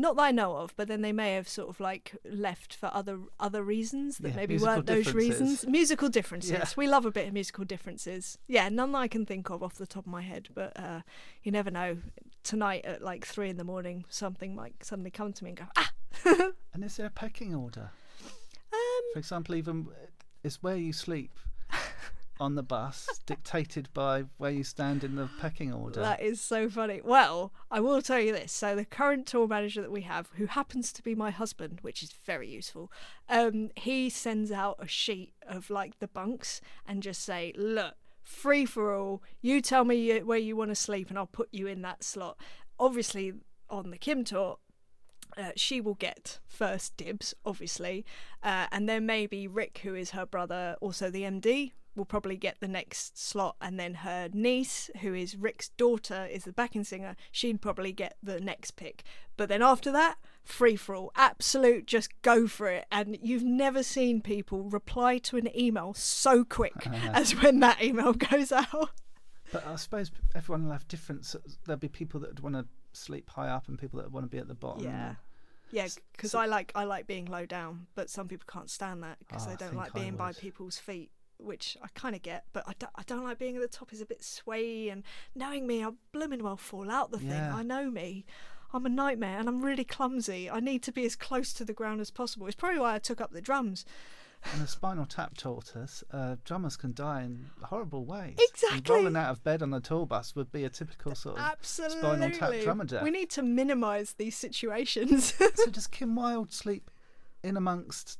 not 0.00 0.16
that 0.16 0.22
I 0.22 0.30
know 0.30 0.56
of, 0.56 0.74
but 0.76 0.88
then 0.88 1.02
they 1.02 1.12
may 1.12 1.34
have 1.34 1.48
sort 1.48 1.68
of 1.68 1.78
like 1.80 2.16
left 2.24 2.74
for 2.74 2.90
other 2.92 3.18
other 3.38 3.62
reasons 3.62 4.18
that 4.18 4.30
Yeah, 4.30 4.36
maybe 4.36 4.58
weren't 4.58 4.86
those 4.86 5.12
reasons. 5.14 5.66
Musical 5.66 6.08
differences. 6.08 6.52
Yeah. 6.52 6.64
We 6.76 6.86
love 6.88 7.04
a 7.04 7.10
bit 7.10 7.28
of 7.28 7.34
musical 7.34 7.64
differences. 7.64 8.38
Yeah, 8.48 8.68
none 8.68 8.92
that 8.92 8.98
I 8.98 9.08
can 9.08 9.26
think 9.26 9.50
of 9.50 9.62
off 9.62 9.74
the 9.74 9.86
top 9.86 10.06
of 10.06 10.12
my 10.12 10.22
head, 10.22 10.48
but 10.54 10.72
uh, 10.78 11.00
you 11.42 11.52
never 11.52 11.70
know. 11.70 11.98
Tonight 12.42 12.86
at 12.86 13.02
like 13.02 13.26
three 13.26 13.50
in 13.50 13.58
the 13.58 13.64
morning, 13.64 14.06
something 14.08 14.54
might 14.54 14.82
suddenly 14.82 15.10
come 15.10 15.32
to 15.34 15.44
me 15.44 15.50
and 15.50 15.58
go, 15.58 15.66
ah. 15.76 15.90
And 16.72 16.82
is 16.82 16.96
there 16.96 17.06
a 17.06 17.10
pecking 17.10 17.54
order? 17.54 17.90
Um, 18.72 19.02
For 19.12 19.18
example, 19.18 19.54
even 19.56 19.88
uh, 19.90 20.06
is 20.42 20.62
where 20.62 20.76
you 20.76 20.92
sleep 20.94 21.32
on 22.40 22.54
the 22.54 22.62
bus 22.62 23.08
dictated 23.26 23.88
by 23.92 24.24
where 24.38 24.50
you 24.50 24.64
stand 24.64 25.04
in 25.04 25.14
the 25.14 25.28
pecking 25.40 25.72
order? 25.72 26.00
That 26.00 26.22
is 26.22 26.40
so 26.40 26.68
funny. 26.68 27.00
Well, 27.04 27.52
I 27.70 27.80
will 27.80 28.02
tell 28.02 28.18
you 28.18 28.32
this. 28.32 28.50
So 28.50 28.74
the 28.74 28.84
current 28.84 29.26
tour 29.26 29.46
manager 29.46 29.82
that 29.82 29.92
we 29.92 30.02
have, 30.02 30.30
who 30.36 30.46
happens 30.46 30.92
to 30.94 31.02
be 31.02 31.14
my 31.14 31.30
husband, 31.30 31.78
which 31.82 32.02
is 32.02 32.12
very 32.24 32.48
useful, 32.48 32.90
um, 33.28 33.70
he 33.76 34.08
sends 34.08 34.50
out 34.50 34.76
a 34.80 34.88
sheet 34.88 35.34
of 35.46 35.70
like 35.70 35.98
the 35.98 36.08
bunks 36.08 36.60
and 36.86 37.02
just 37.02 37.22
say, 37.22 37.52
look, 37.56 37.94
free 38.22 38.64
for 38.64 38.94
all. 38.94 39.22
You 39.40 39.60
tell 39.60 39.84
me 39.84 40.18
where 40.20 40.38
you 40.38 40.56
want 40.56 40.70
to 40.70 40.74
sleep, 40.74 41.10
and 41.10 41.18
I'll 41.18 41.26
put 41.26 41.48
you 41.52 41.66
in 41.66 41.82
that 41.82 42.02
slot. 42.02 42.38
Obviously, 42.78 43.34
on 43.68 43.90
the 43.90 43.98
Kim 43.98 44.24
tour. 44.24 44.58
Uh, 45.36 45.52
she 45.54 45.80
will 45.80 45.94
get 45.94 46.40
first 46.48 46.96
dibs, 46.96 47.34
obviously, 47.46 48.04
uh, 48.42 48.66
and 48.72 48.88
then 48.88 49.06
maybe 49.06 49.46
Rick, 49.46 49.80
who 49.84 49.94
is 49.94 50.10
her 50.10 50.26
brother, 50.26 50.76
also 50.80 51.08
the 51.08 51.22
MD, 51.22 51.70
will 52.00 52.06
probably 52.06 52.36
get 52.36 52.58
the 52.60 52.68
next 52.68 53.18
slot, 53.18 53.56
and 53.60 53.78
then 53.78 53.92
her 53.94 54.30
niece, 54.32 54.88
who 55.02 55.12
is 55.12 55.36
Rick's 55.36 55.68
daughter, 55.68 56.26
is 56.30 56.44
the 56.44 56.52
backing 56.52 56.82
singer. 56.82 57.14
She'd 57.30 57.60
probably 57.60 57.92
get 57.92 58.16
the 58.22 58.40
next 58.40 58.72
pick. 58.72 59.04
But 59.36 59.50
then 59.50 59.60
after 59.60 59.92
that, 59.92 60.16
free 60.42 60.76
for 60.76 60.94
all, 60.94 61.12
absolute, 61.14 61.86
just 61.86 62.22
go 62.22 62.46
for 62.46 62.68
it. 62.68 62.86
And 62.90 63.18
you've 63.20 63.44
never 63.44 63.82
seen 63.82 64.22
people 64.22 64.64
reply 64.64 65.18
to 65.18 65.36
an 65.36 65.54
email 65.54 65.92
so 65.92 66.42
quick 66.42 66.72
uh-huh. 66.86 67.10
as 67.12 67.32
when 67.42 67.60
that 67.60 67.82
email 67.82 68.14
goes 68.14 68.50
out. 68.50 68.90
But 69.52 69.66
I 69.66 69.76
suppose 69.76 70.10
everyone 70.34 70.64
will 70.64 70.72
have 70.72 70.88
different. 70.88 71.34
There'll 71.66 71.78
be 71.78 71.88
people 71.88 72.20
that 72.20 72.40
want 72.40 72.54
to 72.54 72.64
sleep 72.92 73.28
high 73.28 73.48
up 73.48 73.68
and 73.68 73.78
people 73.78 74.00
that 74.00 74.10
want 74.10 74.24
to 74.24 74.30
be 74.30 74.38
at 74.38 74.48
the 74.48 74.54
bottom. 74.54 74.84
Yeah. 74.84 75.16
Yeah, 75.72 75.88
because 76.12 76.32
so- 76.32 76.38
I 76.38 76.46
like 76.46 76.72
I 76.74 76.84
like 76.84 77.06
being 77.06 77.26
low 77.26 77.46
down, 77.46 77.86
but 77.94 78.10
some 78.10 78.28
people 78.28 78.46
can't 78.50 78.70
stand 78.70 79.02
that 79.02 79.18
because 79.20 79.46
Oh, 79.46 79.50
ah, 79.50 79.50
they 79.50 79.64
don't 79.64 79.76
like 79.76 79.92
being 79.92 80.16
by 80.16 80.32
people's 80.32 80.78
feet, 80.78 81.10
which 81.42 81.76
I 81.82 81.88
kind 81.94 82.14
of 82.14 82.22
get. 82.22 82.44
But 82.52 82.64
I 82.66 82.72
don't, 82.78 82.92
I 82.96 83.02
don't 83.06 83.24
like 83.24 83.38
being 83.38 83.56
at 83.56 83.62
the 83.62 83.68
top. 83.68 83.92
is 83.92 84.00
a 84.00 84.06
bit 84.06 84.20
swayy 84.20 84.90
and 84.92 85.02
knowing 85.34 85.66
me, 85.66 85.82
I'll 85.82 85.96
blooming 86.12 86.42
well 86.42 86.56
fall 86.56 86.90
out 86.90 87.10
the 87.10 87.18
thing. 87.18 87.28
Yeah. 87.30 87.54
I 87.54 87.62
know 87.62 87.90
me. 87.90 88.24
I'm 88.72 88.86
a 88.86 88.88
nightmare, 88.88 89.36
and 89.40 89.48
I'm 89.48 89.64
really 89.64 89.82
clumsy. 89.82 90.48
I 90.48 90.60
need 90.60 90.84
to 90.84 90.92
be 90.92 91.04
as 91.04 91.16
close 91.16 91.52
to 91.54 91.64
the 91.64 91.72
ground 91.72 92.00
as 92.00 92.12
possible. 92.12 92.46
It's 92.46 92.54
probably 92.54 92.78
why 92.78 92.94
I 92.94 92.98
took 93.00 93.20
up 93.20 93.32
the 93.32 93.40
drums. 93.40 93.84
And 94.52 94.62
as 94.62 94.70
Spinal 94.70 95.06
Tap 95.06 95.36
taught 95.36 95.74
us, 95.76 96.04
uh, 96.12 96.36
drummers 96.44 96.76
can 96.76 96.94
die 96.94 97.22
in 97.22 97.46
horrible 97.64 98.04
ways. 98.04 98.36
And 98.38 98.48
Exactly. 98.48 98.94
rolling 98.94 99.16
out 99.16 99.30
of 99.32 99.42
bed 99.42 99.60
on 99.60 99.70
the 99.70 99.80
tour 99.80 100.06
bus 100.06 100.36
would 100.36 100.52
be 100.52 100.62
a 100.62 100.70
typical 100.70 101.16
sort 101.16 101.36
of. 101.38 101.42
Absolutely. 101.44 101.98
Spinal 101.98 102.30
Tap 102.30 102.52
drummer 102.62 102.84
death. 102.84 103.02
We 103.02 103.10
need 103.10 103.28
to 103.30 103.42
minimise 103.42 104.12
these 104.12 104.36
situations. 104.36 105.34
so 105.56 105.66
does 105.66 105.88
Kim 105.88 106.14
Wilde 106.14 106.52
sleep 106.52 106.92
in 107.42 107.56
amongst 107.56 108.19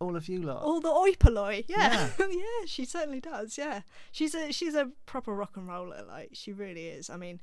all 0.00 0.16
of 0.16 0.28
you 0.28 0.42
lot? 0.42 0.62
All 0.62 0.80
the 0.80 0.88
oi 0.88 1.12
polloi, 1.14 1.64
yeah, 1.68 2.10
Yeah. 2.18 2.26
yeah, 2.30 2.66
she 2.66 2.84
certainly 2.84 3.20
does. 3.20 3.56
Yeah, 3.58 3.82
she's 4.10 4.34
a 4.34 4.52
she's 4.52 4.74
a 4.74 4.90
proper 5.06 5.32
rock 5.34 5.56
and 5.56 5.68
roller. 5.68 6.04
Like 6.06 6.30
she 6.32 6.52
really 6.52 6.88
is. 6.88 7.10
I 7.10 7.16
mean, 7.16 7.40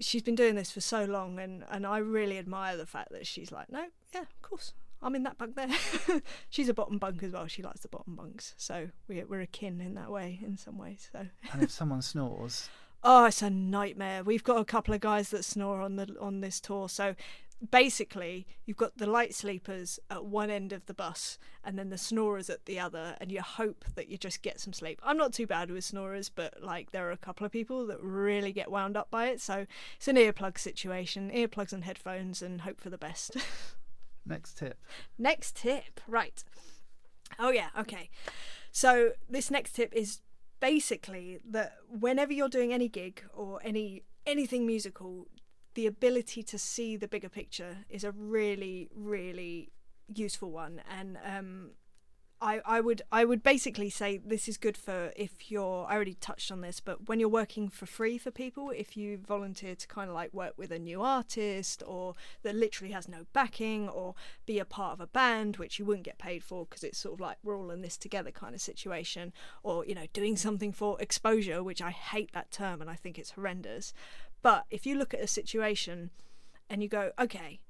she's 0.00 0.22
been 0.22 0.34
doing 0.34 0.54
this 0.54 0.70
for 0.70 0.80
so 0.80 1.04
long, 1.04 1.38
and 1.38 1.64
and 1.70 1.86
I 1.86 1.98
really 1.98 2.38
admire 2.38 2.76
the 2.76 2.86
fact 2.86 3.12
that 3.12 3.26
she's 3.26 3.52
like, 3.52 3.70
no, 3.70 3.86
yeah, 4.12 4.22
of 4.22 4.42
course, 4.42 4.74
I'm 5.00 5.14
in 5.14 5.22
that 5.22 5.38
bunk 5.38 5.56
there. 5.56 6.20
she's 6.50 6.68
a 6.68 6.74
bottom 6.74 6.98
bunk 6.98 7.22
as 7.22 7.32
well. 7.32 7.46
She 7.46 7.62
likes 7.62 7.80
the 7.80 7.88
bottom 7.88 8.16
bunks, 8.16 8.54
so 8.56 8.88
we're 9.08 9.26
we're 9.26 9.40
akin 9.40 9.80
in 9.80 9.94
that 9.94 10.10
way, 10.10 10.40
in 10.42 10.56
some 10.56 10.78
ways. 10.78 11.08
So. 11.12 11.26
And 11.52 11.62
if 11.62 11.70
someone 11.70 12.02
snores, 12.02 12.68
Oh, 13.04 13.24
it's 13.24 13.42
a 13.42 13.50
nightmare. 13.50 14.22
We've 14.22 14.44
got 14.44 14.60
a 14.60 14.64
couple 14.64 14.94
of 14.94 15.00
guys 15.00 15.30
that 15.30 15.44
snore 15.44 15.80
on 15.80 15.96
the 15.96 16.14
on 16.20 16.40
this 16.40 16.60
tour. 16.60 16.88
So 16.88 17.16
basically, 17.70 18.46
you've 18.64 18.76
got 18.76 18.98
the 18.98 19.06
light 19.06 19.34
sleepers 19.34 20.00
at 20.10 20.24
one 20.24 20.50
end 20.50 20.72
of 20.72 20.86
the 20.86 20.94
bus 20.94 21.38
and 21.64 21.78
then 21.78 21.90
the 21.90 21.98
snorers 21.98 22.50
at 22.50 22.64
the 22.66 22.80
other, 22.80 23.16
and 23.20 23.30
you 23.30 23.40
hope 23.40 23.84
that 23.94 24.08
you 24.08 24.18
just 24.18 24.42
get 24.42 24.60
some 24.60 24.72
sleep. 24.72 25.00
I'm 25.02 25.16
not 25.16 25.32
too 25.32 25.46
bad 25.46 25.70
with 25.70 25.84
snorers, 25.84 26.28
but 26.28 26.62
like 26.62 26.90
there 26.90 27.08
are 27.08 27.12
a 27.12 27.16
couple 27.16 27.46
of 27.46 27.52
people 27.52 27.86
that 27.86 28.02
really 28.02 28.52
get 28.52 28.70
wound 28.70 28.96
up 28.96 29.10
by 29.10 29.28
it. 29.28 29.40
So 29.40 29.66
it's 29.96 30.08
an 30.08 30.16
earplug 30.16 30.58
situation, 30.58 31.30
earplugs 31.30 31.72
and 31.72 31.84
headphones, 31.84 32.42
and 32.42 32.62
hope 32.62 32.80
for 32.80 32.90
the 32.90 32.98
best. 32.98 33.36
next 34.26 34.58
tip. 34.58 34.78
Next 35.18 35.56
tip, 35.56 36.00
right. 36.08 36.42
Oh, 37.38 37.50
yeah, 37.50 37.68
okay. 37.78 38.10
So, 38.70 39.12
this 39.28 39.50
next 39.50 39.72
tip 39.72 39.92
is 39.94 40.20
basically 40.60 41.38
that 41.50 41.74
whenever 41.88 42.32
you're 42.32 42.48
doing 42.48 42.72
any 42.72 42.88
gig 42.88 43.22
or 43.34 43.60
any 43.64 44.04
anything 44.24 44.66
musical, 44.66 45.26
the 45.74 45.86
ability 45.86 46.42
to 46.42 46.58
see 46.58 46.96
the 46.96 47.08
bigger 47.08 47.28
picture 47.28 47.78
is 47.88 48.04
a 48.04 48.12
really, 48.12 48.88
really 48.94 49.72
useful 50.08 50.50
one. 50.50 50.82
And 50.90 51.18
um, 51.24 51.70
I, 52.42 52.60
I 52.66 52.80
would 52.80 53.02
I 53.12 53.24
would 53.24 53.44
basically 53.44 53.88
say 53.88 54.16
this 54.16 54.48
is 54.48 54.56
good 54.56 54.76
for 54.76 55.12
if 55.14 55.48
you're 55.48 55.86
I 55.88 55.94
already 55.94 56.14
touched 56.14 56.50
on 56.50 56.60
this, 56.60 56.80
but 56.80 57.08
when 57.08 57.20
you're 57.20 57.28
working 57.28 57.68
for 57.68 57.86
free 57.86 58.18
for 58.18 58.32
people, 58.32 58.70
if 58.70 58.96
you 58.96 59.16
volunteer 59.16 59.76
to 59.76 59.86
kind 59.86 60.10
of 60.10 60.16
like 60.16 60.34
work 60.34 60.54
with 60.56 60.72
a 60.72 60.78
new 60.78 61.02
artist 61.02 61.84
or 61.86 62.14
that 62.42 62.56
literally 62.56 62.92
has 62.92 63.06
no 63.06 63.26
backing 63.32 63.88
or 63.88 64.16
be 64.44 64.58
a 64.58 64.64
part 64.64 64.94
of 64.94 65.00
a 65.00 65.06
band 65.06 65.58
which 65.58 65.78
you 65.78 65.84
wouldn't 65.84 66.04
get 66.04 66.18
paid 66.18 66.42
for 66.42 66.66
because 66.66 66.82
it's 66.82 66.98
sort 66.98 67.14
of 67.14 67.20
like 67.20 67.36
we're 67.44 67.56
all 67.56 67.70
in 67.70 67.80
this 67.80 67.96
together 67.96 68.32
kind 68.32 68.56
of 68.56 68.60
situation 68.60 69.32
or 69.62 69.86
you 69.86 69.94
know 69.94 70.06
doing 70.12 70.36
something 70.36 70.72
for 70.72 71.00
exposure 71.00 71.62
which 71.62 71.80
I 71.80 71.90
hate 71.92 72.32
that 72.32 72.50
term 72.50 72.80
and 72.80 72.90
I 72.90 72.96
think 72.96 73.20
it's 73.20 73.30
horrendous. 73.30 73.94
But 74.42 74.64
if 74.70 74.86
you 74.86 74.96
look 74.96 75.14
at 75.14 75.20
a 75.20 75.26
situation 75.26 76.10
and 76.68 76.82
you 76.82 76.88
go, 76.88 77.12
okay, 77.18 77.60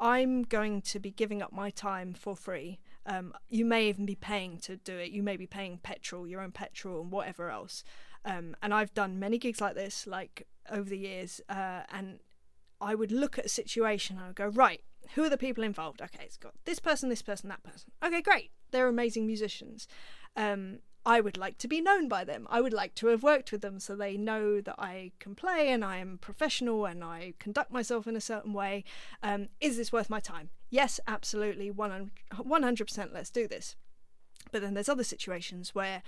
I'm 0.00 0.42
going 0.42 0.82
to 0.82 0.98
be 0.98 1.10
giving 1.10 1.42
up 1.42 1.52
my 1.52 1.70
time 1.70 2.14
for 2.14 2.36
free. 2.36 2.78
Um, 3.06 3.34
you 3.48 3.64
may 3.64 3.88
even 3.88 4.06
be 4.06 4.14
paying 4.14 4.58
to 4.60 4.76
do 4.76 4.96
it. 4.96 5.10
You 5.10 5.22
may 5.22 5.36
be 5.36 5.46
paying 5.46 5.78
petrol, 5.78 6.26
your 6.26 6.40
own 6.40 6.52
petrol, 6.52 7.00
and 7.00 7.10
whatever 7.10 7.50
else. 7.50 7.84
Um, 8.24 8.56
and 8.62 8.72
I've 8.72 8.94
done 8.94 9.18
many 9.18 9.38
gigs 9.38 9.60
like 9.60 9.74
this, 9.74 10.06
like 10.06 10.46
over 10.70 10.88
the 10.88 10.98
years. 10.98 11.40
Uh, 11.48 11.82
and 11.92 12.20
I 12.80 12.94
would 12.94 13.12
look 13.12 13.38
at 13.38 13.46
a 13.46 13.50
situation 13.50 14.16
and 14.16 14.24
I 14.24 14.28
would 14.28 14.36
go, 14.36 14.48
right, 14.48 14.82
who 15.14 15.22
are 15.24 15.28
the 15.28 15.38
people 15.38 15.62
involved? 15.62 16.00
Okay, 16.00 16.24
it's 16.24 16.36
got 16.36 16.54
this 16.64 16.78
person, 16.78 17.08
this 17.08 17.22
person, 17.22 17.48
that 17.50 17.62
person. 17.62 17.92
Okay, 18.04 18.22
great. 18.22 18.50
They're 18.70 18.88
amazing 18.88 19.26
musicians. 19.26 19.86
Um, 20.36 20.78
I 21.06 21.20
would 21.20 21.36
like 21.36 21.58
to 21.58 21.68
be 21.68 21.80
known 21.80 22.08
by 22.08 22.24
them. 22.24 22.46
I 22.50 22.60
would 22.60 22.72
like 22.72 22.94
to 22.96 23.08
have 23.08 23.22
worked 23.22 23.52
with 23.52 23.60
them 23.60 23.78
so 23.78 23.94
they 23.94 24.16
know 24.16 24.60
that 24.60 24.76
I 24.78 25.12
can 25.18 25.34
play 25.34 25.68
and 25.68 25.84
I 25.84 25.98
am 25.98 26.18
professional 26.18 26.86
and 26.86 27.04
I 27.04 27.34
conduct 27.38 27.70
myself 27.70 28.06
in 28.06 28.16
a 28.16 28.20
certain 28.20 28.54
way. 28.54 28.84
Um, 29.22 29.48
is 29.60 29.76
this 29.76 29.92
worth 29.92 30.08
my 30.08 30.20
time? 30.20 30.50
Yes, 30.70 31.00
absolutely. 31.06 31.70
100%, 31.70 32.10
100% 32.32 33.12
let's 33.12 33.30
do 33.30 33.46
this. 33.46 33.76
But 34.50 34.62
then 34.62 34.74
there's 34.74 34.88
other 34.88 35.04
situations 35.04 35.74
where, 35.74 36.02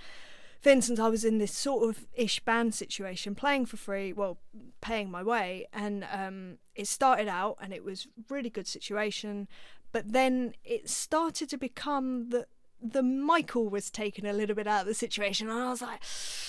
for 0.61 0.69
instance, 0.69 0.99
I 0.99 1.09
was 1.09 1.23
in 1.23 1.37
this 1.37 1.53
sort 1.53 1.87
of 1.89 2.07
ish 2.13 2.39
band 2.39 2.73
situation, 2.73 3.35
playing 3.35 3.67
for 3.67 3.77
free, 3.77 4.13
well, 4.13 4.39
paying 4.81 5.11
my 5.11 5.21
way, 5.21 5.67
and 5.73 6.07
um, 6.11 6.57
it 6.75 6.87
started 6.87 7.27
out 7.27 7.57
and 7.61 7.71
it 7.71 7.83
was 7.83 8.07
really 8.29 8.49
good 8.49 8.67
situation, 8.67 9.47
but 9.91 10.11
then 10.11 10.53
it 10.63 10.89
started 10.89 11.49
to 11.49 11.57
become 11.57 12.29
that 12.29 12.47
the 12.81 13.03
Michael 13.03 13.69
was 13.69 13.89
taken 13.89 14.25
a 14.25 14.33
little 14.33 14.55
bit 14.55 14.67
out 14.67 14.81
of 14.81 14.87
the 14.87 14.93
situation, 14.93 15.49
and 15.49 15.59
I 15.59 15.69
was 15.69 15.81
like, 15.81 16.01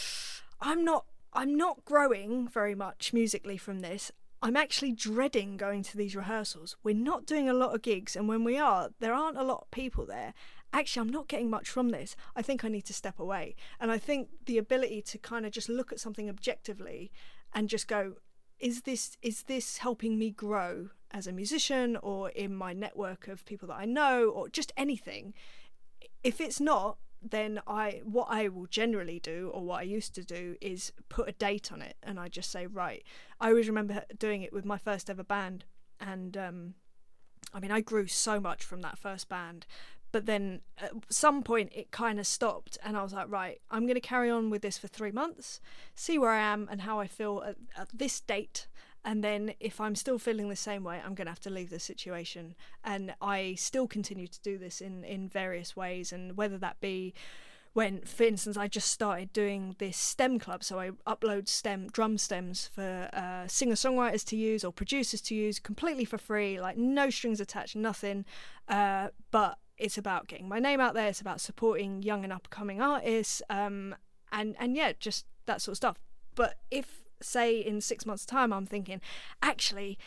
I'm 0.61 0.85
not, 0.85 1.07
I'm 1.33 1.57
not 1.57 1.85
growing 1.85 2.49
very 2.49 2.74
much 2.74 3.12
musically 3.12 3.57
from 3.57 3.81
this. 3.81 4.11
I'm 4.41 4.57
actually 4.57 4.93
dreading 4.93 5.57
going 5.57 5.83
to 5.83 5.97
these 5.97 6.14
rehearsals. 6.14 6.76
We're 6.85 6.95
not 6.95 7.26
doing 7.26 7.49
a 7.49 7.55
lot 7.55 7.74
of 7.74 7.83
gigs, 7.83 8.14
and 8.14 8.29
when 8.29 8.45
we 8.45 8.57
are, 8.57 8.91
there 9.01 9.14
aren't 9.14 9.39
a 9.39 9.43
lot 9.43 9.62
of 9.62 9.70
people 9.70 10.07
there. 10.07 10.33
Actually, 10.72 11.01
I'm 11.01 11.12
not 11.12 11.29
getting 11.29 11.51
much 11.51 11.68
from 11.68 11.89
this. 11.89 12.14
I 12.37 12.43
think 12.43 12.64
I 12.64 12.68
need 12.68 12.85
to 12.87 12.93
step 12.93 13.18
away. 13.18 13.57
And 13.81 13.91
I 13.91 13.99
think 13.99 14.29
the 14.47 14.59
ability 14.59 15.03
to 15.03 15.18
kind 15.18 15.47
of 15.47 15.53
just 15.53 15.68
look 15.68 15.93
at 15.93 15.99
something 15.99 16.29
objectively 16.29 17.11
and 17.55 17.68
just 17.68 17.89
go, 17.89 18.14
is 18.61 18.83
this 18.83 19.16
is 19.22 19.45
this 19.45 19.79
helping 19.79 20.18
me 20.18 20.31
grow 20.31 20.91
as 21.11 21.26
a 21.26 21.33
musician 21.33 21.97
or 21.97 22.31
in 22.31 22.55
my 22.55 22.72
network 22.72 23.29
of 23.29 23.45
people 23.45 23.68
that 23.68 23.79
I 23.79 23.87
know 23.87 24.29
or 24.29 24.49
just 24.49 24.72
anything. 24.76 25.33
If 26.23 26.41
it's 26.41 26.61
not, 26.61 26.99
then 27.21 27.61
I 27.66 28.01
what 28.05 28.29
I 28.31 28.49
will 28.49 28.66
generally 28.66 29.19
do 29.19 29.51
or 29.53 29.62
what 29.62 29.81
I 29.81 29.83
used 29.83 30.14
to 30.14 30.25
do 30.25 30.57
is 30.61 30.93
put 31.09 31.29
a 31.29 31.33
date 31.33 31.73
on 31.73 31.83
it 31.83 31.97
and 32.03 32.19
I 32.19 32.29
just 32.29 32.51
say 32.51 32.66
right. 32.66 33.03
I 33.41 33.49
always 33.49 33.69
remember 33.69 34.05
doing 34.19 34.43
it 34.43 34.53
with 34.53 34.64
my 34.64 34.79
first 34.79 35.11
ever 35.11 35.25
band 35.25 35.64
and 36.01 36.37
um, 36.37 36.75
I 37.53 37.61
mean 37.61 37.73
I 37.73 37.81
grew 37.81 38.07
so 38.07 38.39
much 38.39 38.64
from 38.64 38.83
that 38.83 38.99
first 38.99 39.29
band 39.29 39.66
but 40.12 40.27
then 40.27 40.61
at 40.79 40.93
some 41.09 41.43
point 41.43 41.71
it 41.75 41.91
kind 41.91 42.19
of 42.19 42.27
stopped 42.27 42.79
and 42.83 42.97
i 42.97 43.03
was 43.03 43.12
like 43.12 43.31
right 43.31 43.61
i'm 43.71 43.85
going 43.85 43.95
to 43.95 44.01
carry 44.01 44.31
on 44.31 44.51
with 44.51 44.62
this 44.62 44.79
for 44.79 44.89
three 44.89 45.11
months 45.11 45.61
see 45.95 46.19
where 46.19 46.31
i 46.31 46.41
am 46.41 46.69
and 46.71 46.83
how 46.83 46.99
i 46.99 47.07
feel 47.07 47.43
at, 47.47 47.57
at, 47.77 47.89
this 47.93 48.21
date 48.21 48.66
and 49.05 49.23
then 49.23 49.53
if 49.61 49.81
i'm 49.81 49.95
still 49.95 50.19
feeling 50.19 50.49
the 50.49 50.57
same 50.57 50.85
way 50.85 51.01
i'm 51.05 51.15
going 51.15 51.27
to 51.27 51.31
have 51.31 51.41
to 51.41 51.51
leave 51.51 51.71
the 51.71 51.81
situation. 51.81 52.55
And 52.85 53.15
i 53.21 53.55
still 53.57 53.87
continue 53.87 54.27
to 54.27 54.41
do 54.41 54.59
this 54.59 54.81
in 54.81 55.05
in 55.05 55.29
various 55.29 55.77
ways. 55.77 56.13
And 56.13 56.37
whether 56.37 56.59
that 56.59 56.81
be 56.81 57.15
when 57.75 58.01
for 58.01 58.25
instance 58.25 58.57
i 58.57 58.67
just 58.67 58.91
started 58.91 59.33
doing 59.33 59.77
this 59.79 59.97
stem 59.97 60.39
club. 60.39 60.65
So 60.65 60.79
i 60.79 60.91
upload 61.07 61.49
stem 61.49 61.89
drum 61.89 62.19
stems 62.19 62.71
for 62.75 63.09
uh, 63.13 63.47
singer 63.47 63.75
songwriters 63.75 64.25
to 64.27 64.37
use 64.37 64.65
or 64.65 64.73
producers 64.73 65.21
to 65.23 65.35
use 65.35 65.59
completely 65.59 66.05
for 66.05 66.19
free 66.19 66.61
like 66.61 66.77
no 66.77 67.11
strings 67.11 67.41
attached 67.41 67.77
nothing. 67.77 68.25
Uh, 68.69 69.09
but 69.31 69.59
it's 69.79 69.97
about 69.97 70.27
getting 70.27 70.49
my 70.49 70.59
name 70.59 70.81
out 70.81 70.95
there. 70.95 71.09
It's 71.09 71.21
about 71.21 71.41
supporting 71.41 72.03
young 72.03 72.25
and 72.25 72.33
upcoming 72.33 72.81
artists, 72.83 73.41
um, 73.49 73.95
and 74.33 74.57
and 74.59 74.77
yeah, 74.77 74.93
just 74.99 75.25
that 75.47 75.63
sort 75.63 75.73
of 75.73 75.77
stuff. 75.77 75.97
But 76.35 76.57
if 76.71 77.08
say 77.21 77.59
in 77.59 77.81
six 77.81 78.07
months' 78.07 78.27
time 78.27 78.53
I'm 78.53 78.66
thinking, 78.66 79.01
actually, 79.43 79.99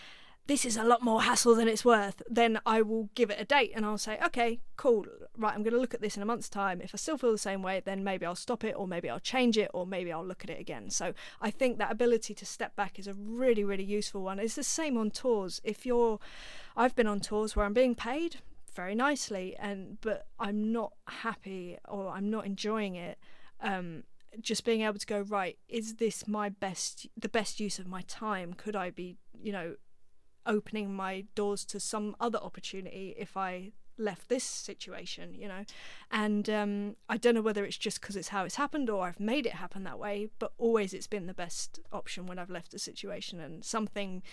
this 0.48 0.66
is 0.66 0.76
a 0.76 0.84
lot 0.84 1.02
more 1.02 1.22
hassle 1.22 1.56
than 1.56 1.68
it's 1.68 1.86
worth, 1.86 2.22
then 2.30 2.60
I 2.66 2.82
will 2.82 3.10
give 3.16 3.30
it 3.30 3.40
a 3.40 3.46
date 3.46 3.72
and 3.76 3.86
I'll 3.86 3.98
say, 3.98 4.20
okay, 4.26 4.60
cool, 4.76 5.06
right, 5.38 5.54
I'm 5.54 5.64
going 5.64 5.74
to 5.74 5.80
look 5.80 5.94
at 5.94 6.02
this 6.02 6.18
in 6.18 6.24
a 6.24 6.26
month's 6.26 6.50
time. 6.50 6.82
If 6.82 6.92
I 6.94 6.98
still 6.98 7.18
feel 7.18 7.32
the 7.32 7.38
same 7.38 7.62
way, 7.62 7.82
then 7.84 8.04
maybe 8.04 8.26
I'll 8.26 8.36
stop 8.36 8.64
it, 8.64 8.74
or 8.76 8.88
maybe 8.88 9.10
I'll 9.10 9.20
change 9.20 9.58
it, 9.58 9.70
or 9.74 9.86
maybe 9.86 10.12
I'll 10.12 10.26
look 10.26 10.44
at 10.44 10.50
it 10.50 10.60
again. 10.60 10.90
So 10.90 11.14
I 11.42 11.52
think 11.52 11.78
that 11.78 11.92
ability 11.92 12.34
to 12.34 12.46
step 12.46 12.76
back 12.76 12.98
is 12.98 13.08
a 13.08 13.14
really, 13.14 13.64
really 13.64 13.84
useful 13.84 14.24
one. 14.24 14.40
It's 14.40 14.56
the 14.56 14.64
same 14.64 14.98
on 14.98 15.12
tours. 15.12 15.62
If 15.64 15.86
you're, 15.86 16.20
I've 16.76 16.96
been 16.96 17.08
on 17.08 17.20
tours 17.20 17.56
where 17.56 17.66
I'm 17.66 17.74
being 17.74 17.96
paid, 17.96 18.38
very 18.74 18.96
nicely 18.96 19.54
and 19.60 20.00
but 20.00 20.28
I'm 20.40 20.72
not 20.72 20.94
happy 21.06 21.78
or 21.88 22.08
I'm 22.08 22.30
not 22.30 22.46
enjoying 22.46 22.96
it 22.96 23.20
um, 23.62 24.04
just 24.40 24.64
being 24.64 24.82
able 24.82 25.00
to 25.00 25.06
go 25.06 25.22
right 25.22 25.58
is 25.68 25.96
this 25.96 26.28
my 26.28 26.50
best 26.50 27.08
the 27.18 27.30
best 27.30 27.60
use 27.60 27.80
of 27.80 27.88
my 27.88 28.02
time? 28.04 28.54
Could 28.54 28.76
I 28.76 28.90
be 28.90 29.18
you 29.34 29.52
know 29.52 29.76
opening 30.46 30.94
my 30.94 31.26
doors 31.36 31.64
to 31.66 31.80
some 31.80 32.16
other 32.20 32.40
opportunity 32.40 33.14
if 33.18 33.38
I 33.38 33.72
left 33.98 34.30
this 34.30 34.44
situation 34.44 35.36
you 35.36 35.48
know? 35.48 35.66
And 36.10 36.50
um, 36.50 36.96
I 37.10 37.18
don't 37.18 37.36
know 37.36 37.42
whether 37.42 37.66
it's 37.66 37.78
just 37.78 38.02
because 38.02 38.16
it's 38.16 38.30
how 38.30 38.46
it's 38.46 38.56
happened 38.56 38.90
or 38.90 39.04
I've 39.04 39.20
made 39.20 39.46
it 39.46 39.54
happen 39.54 39.84
that 39.84 40.00
way 40.00 40.30
but 40.40 40.54
always 40.58 40.94
it's 40.94 41.08
been 41.08 41.28
the 41.28 41.34
best 41.34 41.80
option 41.92 42.26
when 42.26 42.40
I've 42.40 42.50
left 42.50 42.74
a 42.74 42.80
situation 42.80 43.40
and 43.40 43.64
something 43.64 44.24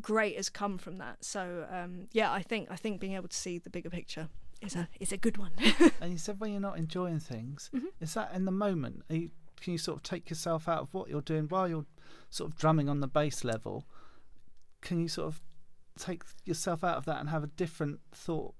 great 0.00 0.36
has 0.36 0.48
come 0.48 0.78
from 0.78 0.98
that. 0.98 1.24
So 1.24 1.66
um, 1.70 2.06
yeah, 2.12 2.32
I 2.32 2.42
think 2.42 2.70
I 2.70 2.76
think 2.76 3.00
being 3.00 3.14
able 3.14 3.28
to 3.28 3.36
see 3.36 3.58
the 3.58 3.70
bigger 3.70 3.90
picture 3.90 4.28
is 4.62 4.76
a 4.76 4.88
is 5.00 5.12
a 5.12 5.16
good 5.16 5.36
one. 5.36 5.52
and 6.00 6.12
you 6.12 6.18
said 6.18 6.40
when 6.40 6.52
you're 6.52 6.60
not 6.60 6.78
enjoying 6.78 7.20
things, 7.20 7.70
mm-hmm. 7.74 7.86
is 8.00 8.14
that 8.14 8.32
in 8.34 8.44
the 8.44 8.52
moment? 8.52 9.02
You, 9.08 9.30
can 9.60 9.72
you 9.72 9.78
sort 9.78 9.98
of 9.98 10.02
take 10.02 10.28
yourself 10.28 10.68
out 10.68 10.80
of 10.80 10.94
what 10.94 11.08
you're 11.08 11.20
doing 11.20 11.44
while 11.44 11.68
you're 11.68 11.86
sort 12.30 12.50
of 12.50 12.58
drumming 12.58 12.88
on 12.88 13.00
the 13.00 13.06
bass 13.06 13.44
level? 13.44 13.84
Can 14.80 15.00
you 15.00 15.08
sort 15.08 15.28
of 15.28 15.40
take 15.98 16.22
yourself 16.44 16.82
out 16.82 16.96
of 16.96 17.04
that 17.04 17.20
and 17.20 17.28
have 17.28 17.44
a 17.44 17.48
different 17.48 18.00
thought 18.12 18.54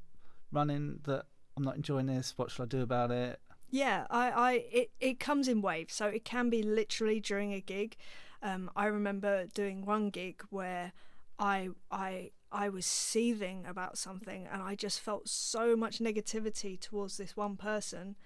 running 0.51 1.01
that 1.05 1.25
I'm 1.57 1.63
not 1.63 1.77
enjoying 1.77 2.07
this. 2.07 2.35
What 2.37 2.51
should 2.51 2.63
I 2.63 2.67
do 2.67 2.83
about 2.83 3.11
it? 3.11 3.41
Yeah, 3.71 4.07
I, 4.11 4.31
I 4.31 4.53
it, 4.71 4.91
it 5.01 5.21
comes 5.21 5.49
in 5.49 5.63
waves. 5.63 5.95
So 5.95 6.07
it 6.07 6.25
can 6.25 6.51
be 6.51 6.63
literally 6.63 7.21
during 7.21 7.53
a 7.53 7.61
gig. 7.61 7.97
Um, 8.43 8.71
I 8.77 8.87
remember 8.87 9.47
doing 9.55 9.85
one 9.85 10.11
gig 10.11 10.43
where 10.51 10.93
I 11.39 11.71
I 11.91 12.31
I 12.53 12.69
was 12.69 12.87
seething 12.87 13.65
about 13.67 13.99
something 13.99 14.47
and 14.51 14.63
I 14.63 14.75
just 14.75 15.01
felt 15.01 15.29
so 15.29 15.75
much 15.75 15.99
negativity 15.99 16.79
towards 16.79 17.17
this 17.17 17.37
one 17.37 17.57
person 17.57 18.17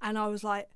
and 0.00 0.16
I 0.16 0.28
was 0.28 0.44
like 0.44 0.68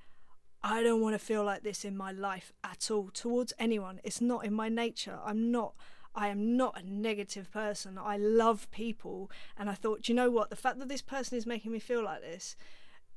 I 0.63 0.83
don't 0.83 1.01
want 1.01 1.15
to 1.15 1.19
feel 1.19 1.45
like 1.45 1.63
this 1.63 1.85
in 1.85 1.97
my 1.97 2.11
life 2.11 2.53
at 2.65 2.91
all 2.91 3.11
towards 3.13 3.53
anyone. 3.59 4.01
It's 4.03 4.21
not 4.21 4.45
in 4.45 4.53
my 4.53 4.69
nature. 4.69 5.19
I'm 5.25 5.53
not 5.53 5.75
I 6.15 6.29
am 6.29 6.57
not 6.57 6.81
a 6.81 6.83
negative 6.83 7.53
person. 7.53 7.99
I 7.99 8.17
love 8.17 8.71
people 8.71 9.31
and 9.57 9.69
I 9.69 9.75
thought, 9.75 10.09
you 10.09 10.15
know 10.15 10.31
what? 10.31 10.51
The 10.51 10.57
fact 10.57 10.79
that 10.79 10.89
this 10.89 11.03
person 11.03 11.37
is 11.37 11.47
making 11.47 11.73
me 11.73 11.79
feel 11.79 12.03
like 12.03 12.23
this 12.23 12.57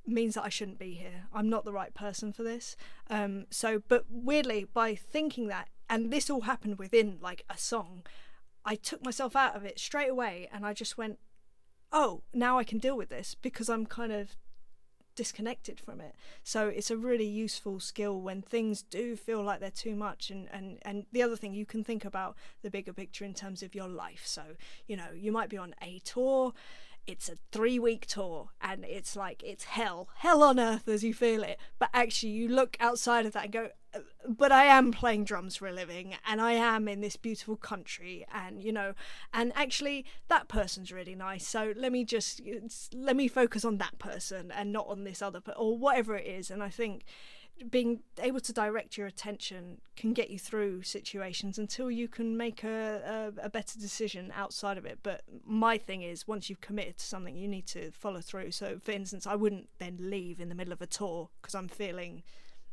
means 0.06 0.36
that 0.36 0.44
I 0.44 0.50
shouldn't 0.50 0.80
be 0.80 0.94
here. 0.94 1.28
I'm 1.34 1.50
not 1.50 1.66
the 1.66 1.72
right 1.72 1.94
person 1.94 2.34
for 2.34 2.44
this. 2.44 2.76
Um, 3.10 3.46
so, 3.50 3.82
but 3.88 4.06
weirdly, 4.10 4.66
by 4.74 4.96
thinking 4.96 5.48
that, 5.48 5.70
and 5.90 6.12
this 6.12 6.30
all 6.30 6.42
happened 6.42 6.78
within 6.78 7.18
like 7.22 7.46
a 7.50 7.58
song, 7.58 8.04
I 8.70 8.76
took 8.76 9.03
myself 9.03 9.36
out 9.36 9.55
of 9.55 9.65
it 9.65 9.80
straight 9.80 10.11
away 10.11 10.47
and 10.53 10.63
I 10.63 10.74
just 10.74 10.95
went, 10.95 11.17
oh, 11.91 12.22
now 12.36 12.59
I 12.59 12.63
can 12.63 12.78
deal 12.78 12.95
with 12.95 13.09
this 13.09 13.36
because 13.41 13.67
I'm 13.67 13.88
kind 13.88 14.11
of 14.11 14.38
disconnected 15.15 15.80
from 15.80 15.99
it. 15.99 16.13
So 16.43 16.67
it's 16.67 16.91
a 16.91 16.95
really 16.95 17.26
useful 17.26 17.80
skill 17.80 18.22
when 18.22 18.43
things 18.43 18.84
do 18.84 19.15
feel 19.15 19.41
like 19.41 19.59
they're 19.59 19.72
too 19.72 19.95
much. 19.95 20.30
And, 20.30 20.47
and, 20.51 20.78
and 20.84 21.07
the 21.11 21.24
other 21.24 21.36
thing, 21.36 21.55
you 21.55 21.65
can 21.65 21.84
think 21.84 22.05
about 22.05 22.36
the 22.61 22.70
bigger 22.70 22.93
picture 22.93 23.26
in 23.26 23.34
terms 23.34 23.63
of 23.63 23.74
your 23.74 23.88
life. 23.88 24.22
So, 24.26 24.43
you 24.86 24.95
know, 24.95 25.07
you 25.15 25.32
might 25.32 25.49
be 25.49 25.57
on 25.57 25.74
a 25.82 25.97
tour, 26.05 26.53
it's 27.07 27.28
a 27.28 27.38
three 27.51 27.80
week 27.80 28.05
tour 28.05 28.49
and 28.61 28.86
it's 28.86 29.15
like 29.15 29.41
it's 29.41 29.63
hell 29.63 30.09
hell 30.17 30.43
on 30.43 30.59
earth 30.59 30.88
as 30.88 31.03
you 31.03 31.11
feel 31.11 31.41
it 31.41 31.57
but 31.80 31.89
actually 31.91 32.32
you 32.32 32.47
look 32.47 32.78
outside 32.80 33.26
of 33.26 33.34
that 33.34 33.45
and 33.45 33.53
go 33.53 33.70
but 34.28 34.52
i 34.52 34.66
am 34.66 34.92
playing 34.92 35.24
drums 35.24 35.56
for 35.56 35.68
a 35.68 35.72
living 35.72 36.16
and 36.28 36.42
i 36.42 36.54
am 36.54 36.88
in 36.88 37.02
this 37.02 37.16
beautiful 37.16 37.56
country 37.56 38.26
and 38.34 38.62
you 38.62 38.72
know 38.72 38.94
and 39.34 39.52
actually 39.56 40.06
that 40.28 40.48
person's 40.48 40.92
really 40.92 41.16
nice 41.16 41.48
so 41.48 41.74
let 41.76 41.92
me 41.92 42.04
just 42.04 42.42
let 42.94 43.16
me 43.16 43.28
focus 43.28 43.66
on 43.66 43.78
that 43.78 43.98
person 44.00 44.52
and 44.52 44.72
not 44.72 44.88
on 44.88 45.04
this 45.04 45.22
other 45.22 45.42
or 45.58 45.78
whatever 45.78 46.16
it 46.16 46.28
is 46.28 46.52
and 46.52 46.62
i 46.62 46.70
think 46.70 47.04
being 47.70 48.00
able 48.20 48.40
to 48.40 48.54
direct 48.54 48.98
your 48.98 49.08
attention 49.08 49.82
can 49.96 50.14
get 50.14 50.30
you 50.30 50.40
through 50.40 50.84
situations 50.84 51.58
until 51.58 51.92
you 51.92 52.08
can 52.08 52.38
make 52.38 52.64
a, 52.64 53.34
a, 53.38 53.46
a, 53.46 53.50
better 53.50 53.78
decision 53.78 54.32
outside 54.36 54.78
of 54.78 54.86
it. 54.86 55.00
But 55.04 55.24
my 55.46 55.78
thing 55.78 56.02
is, 56.02 56.28
once 56.28 56.50
you've 56.50 56.62
committed 56.62 56.98
to 56.98 57.06
something, 57.06 57.36
you 57.36 57.48
need 57.48 57.68
to 57.68 57.92
follow 57.92 58.22
through. 58.22 58.52
So, 58.52 58.80
for 58.82 58.92
instance, 58.92 59.28
I 59.28 59.36
wouldn't 59.36 59.68
then 59.78 59.98
leave 60.00 60.40
in 60.40 60.50
the 60.50 60.56
middle 60.56 60.74
of 60.74 60.82
a 60.82 60.88
tour 60.88 61.30
because 61.42 61.56
I'm 61.56 61.68
feeling 61.68 62.24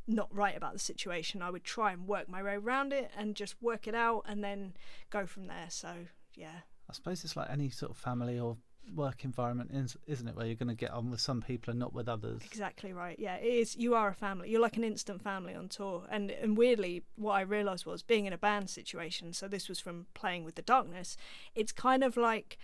not 0.06 0.34
right 0.34 0.56
about 0.56 0.72
the 0.72 0.78
situation. 0.78 1.42
I 1.42 1.50
would 1.50 1.64
try 1.64 1.92
and 1.92 2.06
work 2.06 2.28
my 2.28 2.42
way 2.42 2.54
around 2.54 2.92
it 2.92 3.10
and 3.16 3.34
just 3.34 3.60
work 3.60 3.86
it 3.86 3.94
out 3.94 4.24
and 4.26 4.42
then 4.42 4.74
go 5.10 5.26
from 5.26 5.46
there. 5.46 5.66
So, 5.68 5.92
yeah. 6.34 6.60
I 6.88 6.92
suppose 6.92 7.24
it's 7.24 7.36
like 7.36 7.50
any 7.50 7.70
sort 7.70 7.90
of 7.90 7.96
family 7.96 8.38
or 8.38 8.56
work 8.94 9.24
environment, 9.24 9.72
isn't 10.06 10.28
it? 10.28 10.36
Where 10.36 10.46
you're 10.46 10.54
going 10.54 10.68
to 10.68 10.74
get 10.74 10.92
on 10.92 11.10
with 11.10 11.20
some 11.20 11.42
people 11.42 11.70
and 11.70 11.80
not 11.80 11.92
with 11.92 12.08
others. 12.08 12.42
Exactly 12.44 12.92
right. 12.92 13.18
Yeah, 13.18 13.36
it 13.36 13.46
is. 13.46 13.76
You 13.76 13.94
are 13.94 14.08
a 14.08 14.14
family. 14.14 14.50
You're 14.50 14.60
like 14.60 14.76
an 14.76 14.84
instant 14.84 15.22
family 15.22 15.54
on 15.54 15.68
tour. 15.68 16.04
And 16.10 16.30
and 16.30 16.56
weirdly, 16.56 17.02
what 17.16 17.32
I 17.32 17.40
realised 17.40 17.86
was 17.86 18.02
being 18.02 18.26
in 18.26 18.32
a 18.32 18.38
band 18.38 18.70
situation. 18.70 19.32
So 19.32 19.48
this 19.48 19.68
was 19.68 19.80
from 19.80 20.06
playing 20.14 20.44
with 20.44 20.54
the 20.54 20.62
darkness. 20.62 21.16
It's 21.54 21.72
kind 21.72 22.04
of 22.04 22.16
like 22.16 22.58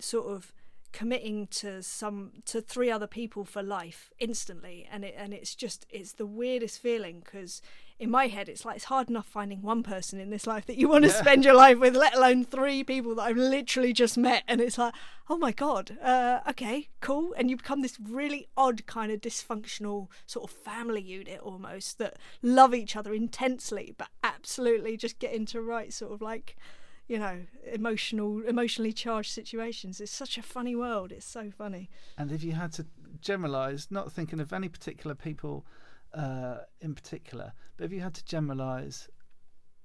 sort 0.00 0.26
of 0.26 0.52
committing 0.92 1.46
to 1.48 1.82
some 1.82 2.32
to 2.44 2.60
three 2.60 2.90
other 2.90 3.06
people 3.06 3.44
for 3.44 3.62
life 3.62 4.10
instantly. 4.18 4.86
And 4.90 5.04
it 5.04 5.14
and 5.16 5.32
it's 5.32 5.54
just 5.54 5.86
it's 5.90 6.12
the 6.12 6.26
weirdest 6.26 6.80
feeling 6.80 7.22
because 7.24 7.62
in 7.98 8.10
my 8.10 8.26
head 8.26 8.48
it's 8.48 8.64
like 8.64 8.76
it's 8.76 8.86
hard 8.86 9.08
enough 9.08 9.26
finding 9.26 9.62
one 9.62 9.82
person 9.82 10.18
in 10.18 10.30
this 10.30 10.46
life 10.46 10.66
that 10.66 10.76
you 10.76 10.88
want 10.88 11.04
to 11.04 11.10
yeah. 11.10 11.16
spend 11.16 11.44
your 11.44 11.54
life 11.54 11.78
with 11.78 11.94
let 11.94 12.16
alone 12.16 12.44
three 12.44 12.82
people 12.82 13.14
that 13.14 13.22
i've 13.22 13.36
literally 13.36 13.92
just 13.92 14.18
met. 14.18 14.42
And 14.46 14.60
it's 14.60 14.78
like 14.78 14.94
oh 15.28 15.38
my 15.38 15.52
god 15.52 15.96
uh, 16.02 16.40
okay 16.48 16.88
cool. 17.00 17.34
And 17.36 17.50
you 17.50 17.56
become 17.56 17.82
this 17.82 17.98
really 18.00 18.46
odd 18.56 18.86
kind 18.86 19.10
of 19.10 19.20
dysfunctional 19.20 20.08
sort 20.26 20.50
of 20.50 20.56
family 20.56 21.02
unit 21.02 21.40
almost 21.40 21.98
that 21.98 22.18
love 22.42 22.74
each 22.74 22.96
other 22.96 23.14
intensely 23.14 23.94
but 23.96 24.08
absolutely 24.22 24.96
just 24.96 25.18
get 25.18 25.32
into 25.32 25.60
right 25.60 25.92
sort 25.92 26.12
of 26.12 26.20
like 26.20 26.56
you 27.08 27.18
know 27.18 27.42
emotional 27.72 28.42
emotionally 28.46 28.92
charged 28.92 29.30
situations. 29.30 30.00
It's 30.00 30.12
such 30.12 30.38
a 30.38 30.42
funny 30.42 30.76
world. 30.76 31.12
It's 31.12 31.26
so 31.26 31.50
funny. 31.50 31.90
And 32.18 32.32
if 32.32 32.42
you 32.42 32.52
had 32.52 32.72
to 32.72 32.86
generalize 33.20 33.88
not 33.90 34.12
thinking 34.12 34.40
of 34.40 34.52
any 34.52 34.68
particular 34.68 35.14
people 35.14 35.64
uh, 36.14 36.58
in 36.80 36.94
particular 36.94 37.52
but 37.76 37.84
if 37.84 37.92
you 37.92 38.00
had 38.00 38.14
to 38.14 38.24
generalize 38.24 39.08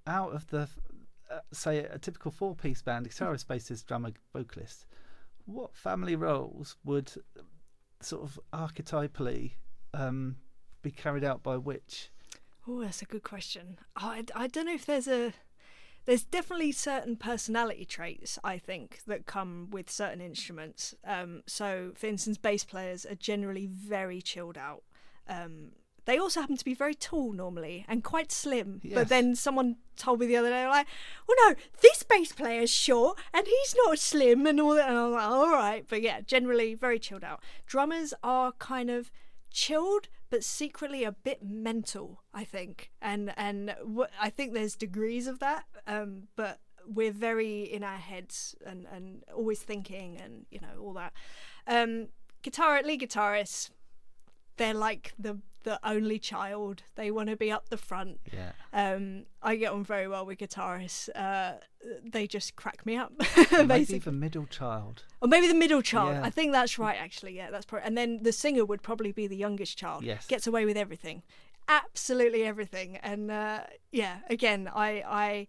out 0.06 0.34
of 0.34 0.48
the 0.48 0.68
uh, 1.32 1.40
say 1.54 1.80
a 1.80 1.98
typical 1.98 2.32
four 2.32 2.56
piece 2.56 2.82
band 2.82 3.08
guitarist 3.08 3.46
bassist 3.46 3.86
drummer 3.86 4.12
vocalist 4.34 4.86
what 5.46 5.76
family 5.76 6.16
roles 6.16 6.76
would 6.84 7.12
sort 8.02 8.24
of 8.24 8.40
archetypally 8.54 9.54
um, 9.94 10.36
be 10.82 10.92
carried 10.92 11.24
out 11.24 11.42
by 11.42 11.58
which? 11.58 12.12
Oh 12.68 12.82
that's 12.82 13.02
a 13.02 13.06
good 13.06 13.24
question. 13.24 13.80
I, 13.96 14.26
I 14.36 14.48
don't 14.48 14.66
know 14.66 14.74
if 14.74 14.86
there's 14.86 15.08
a 15.08 15.34
there's 16.08 16.24
definitely 16.24 16.72
certain 16.72 17.18
personality 17.18 17.84
traits 17.84 18.40
I 18.42 18.58
think 18.58 19.02
that 19.08 19.26
come 19.26 19.68
with 19.70 19.92
certain 19.92 20.22
instruments. 20.22 20.96
Um, 21.06 21.44
so, 21.46 21.92
for 21.96 22.08
instance, 22.08 22.38
bass 22.38 22.64
players 22.64 23.06
are 23.06 23.16
generally 23.16 23.68
very 23.68 24.22
chilled 24.22 24.58
out. 24.58 24.84
Um, 25.28 25.74
they 26.06 26.18
also 26.18 26.40
happen 26.40 26.56
to 26.56 26.64
be 26.64 26.74
very 26.74 26.96
tall 26.96 27.34
normally 27.34 27.86
and 27.90 28.06
quite 28.06 28.32
slim. 28.32 28.80
Yes. 28.82 28.94
But 28.96 29.10
then 29.10 29.36
someone 29.36 29.76
told 29.98 30.22
me 30.22 30.28
the 30.28 30.38
other 30.38 30.50
day, 30.50 30.66
like, 30.66 30.88
well, 31.28 31.36
no, 31.50 31.56
this 31.82 32.04
bass 32.04 32.32
player's 32.32 32.70
short 32.70 33.20
and 33.34 33.46
he's 33.46 33.76
not 33.86 34.00
slim 34.00 34.48
and 34.48 34.62
all 34.62 34.76
that. 34.76 34.88
And 34.88 34.98
I 34.98 35.06
was 35.08 35.14
like, 35.14 35.24
all 35.30 35.52
right. 35.52 35.86
But 35.90 36.02
yeah, 36.02 36.22
generally 36.22 36.74
very 36.74 37.00
chilled 37.00 37.26
out. 37.26 37.44
Drummers 37.66 38.14
are 38.24 38.54
kind 38.54 38.90
of 38.90 39.12
chilled 39.52 40.08
but 40.30 40.44
secretly 40.44 41.04
a 41.04 41.12
bit 41.12 41.44
mental 41.44 42.24
i 42.34 42.44
think. 42.44 42.92
And 43.02 43.34
and 43.38 43.76
wh- 43.98 44.12
i 44.22 44.30
think 44.30 44.54
there's 44.54 44.76
degrees 44.76 45.28
of 45.28 45.40
that 45.40 45.66
um 45.88 46.24
but 46.36 46.60
we're 46.88 47.12
very 47.12 47.64
in 47.64 47.84
our 47.84 47.98
heads 47.98 48.56
and 48.66 48.88
and 48.92 49.24
always 49.36 49.60
thinking 49.62 50.18
and 50.24 50.46
you 50.50 50.60
know 50.62 50.82
all 50.82 50.94
that. 50.94 51.14
Um 51.68 52.08
guitar 52.42 52.82
lead 52.84 53.02
guitarists 53.02 53.72
they're 54.58 54.74
like 54.74 55.14
the 55.20 55.40
the 55.68 55.80
only 55.96 56.18
child 56.20 56.76
they 56.96 57.10
want 57.12 57.28
to 57.30 57.36
be 57.36 57.50
up 57.52 57.66
the 57.70 57.78
front 57.90 58.20
Yeah. 58.40 58.52
um 58.84 59.26
i 59.50 59.52
get 59.64 59.72
on 59.74 59.84
very 59.84 60.08
well 60.08 60.26
with 60.26 60.38
guitarists 60.44 61.10
uh 61.26 61.54
they 62.14 62.26
just 62.28 62.56
crack 62.56 62.86
me 62.86 62.96
up 63.04 63.12
Maybe 63.76 63.98
the 64.00 64.12
middle 64.26 64.46
child. 64.60 65.04
or 65.22 65.28
maybe 65.28 65.48
the 65.48 65.54
middle 65.66 65.82
child. 65.82 66.16
Yeah. 66.16 66.24
I 66.30 66.30
think 66.30 66.52
that's 66.52 66.78
right, 66.80 66.98
actually. 67.06 67.34
Yeah, 67.40 67.50
that's 67.52 67.66
probably. 67.66 67.86
And 67.88 67.96
then 67.98 68.12
the 68.24 68.32
singer 68.44 68.66
would 68.66 68.82
probably 68.90 69.12
be 69.12 69.26
the 69.28 69.38
youngest 69.46 69.78
child. 69.78 70.04
Yes. 70.04 70.26
Gets 70.28 70.48
away 70.48 70.64
with 70.66 70.78
everything, 70.78 71.18
absolutely 71.68 72.44
everything. 72.44 72.98
And 72.98 73.30
uh, 73.32 73.62
yeah, 73.92 74.18
again, 74.30 74.70
I, 74.74 74.90
I, 75.26 75.48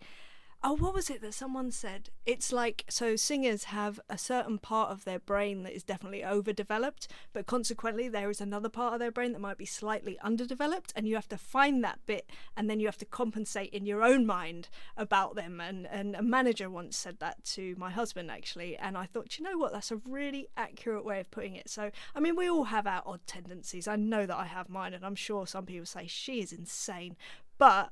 oh, 0.62 0.74
what 0.74 0.92
was 0.92 1.08
it 1.08 1.20
that 1.20 1.34
someone 1.34 1.70
said? 1.70 2.10
It's 2.26 2.52
like 2.52 2.84
so 2.88 3.14
singers 3.14 3.64
have 3.64 4.00
a 4.08 4.18
certain 4.18 4.58
part 4.58 4.90
of 4.90 5.04
their 5.04 5.20
brain 5.20 5.62
that 5.62 5.72
is 5.72 5.84
definitely 5.84 6.24
overdeveloped, 6.24 7.06
but 7.32 7.46
consequently 7.46 8.08
there 8.08 8.28
is 8.28 8.40
another 8.40 8.68
part 8.68 8.92
of 8.92 8.98
their 8.98 9.12
brain 9.12 9.32
that 9.32 9.40
might 9.40 9.56
be 9.56 9.64
slightly 9.64 10.18
underdeveloped, 10.20 10.92
and 10.96 11.06
you 11.06 11.14
have 11.14 11.28
to 11.28 11.38
find 11.38 11.84
that 11.84 12.00
bit, 12.06 12.28
and 12.56 12.68
then 12.68 12.80
you 12.80 12.86
have 12.86 12.98
to 12.98 13.04
compensate 13.04 13.72
in 13.72 13.86
your 13.86 14.02
own 14.02 14.26
mind 14.26 14.68
about 14.96 15.36
them. 15.36 15.60
And 15.60 15.86
and 15.86 16.16
a 16.16 16.22
manager 16.22 16.68
once 16.68 16.96
said 16.96 17.20
that 17.20 17.44
to 17.54 17.76
my 17.78 17.90
husband 17.90 18.30
actually, 18.30 18.76
and 18.76 18.96
I 18.96 19.06
thought, 19.06 19.38
you 19.38 19.44
know 19.44 19.56
what, 19.56 19.72
that's 19.72 19.92
a 19.92 19.96
really 19.96 20.48
accurate 20.56 21.04
way 21.04 21.20
of 21.20 21.30
putting 21.30 21.54
it. 21.54 21.70
So 21.70 21.90
I 22.14 22.20
mean, 22.20 22.34
we 22.34 22.50
all 22.50 22.64
have 22.64 22.86
our 22.86 23.02
odd 23.06 23.20
tendencies. 23.26 23.86
I 23.86 23.96
know 23.96 24.26
that 24.26 24.36
I 24.36 24.46
have 24.46 24.68
mine, 24.68 24.92
and 24.92 25.04
I'm 25.04 25.14
sure 25.14 25.46
some 25.46 25.66
people 25.66 25.86
say 25.86 26.08
she 26.08 26.40
is 26.40 26.52
insane, 26.52 27.16
but 27.58 27.90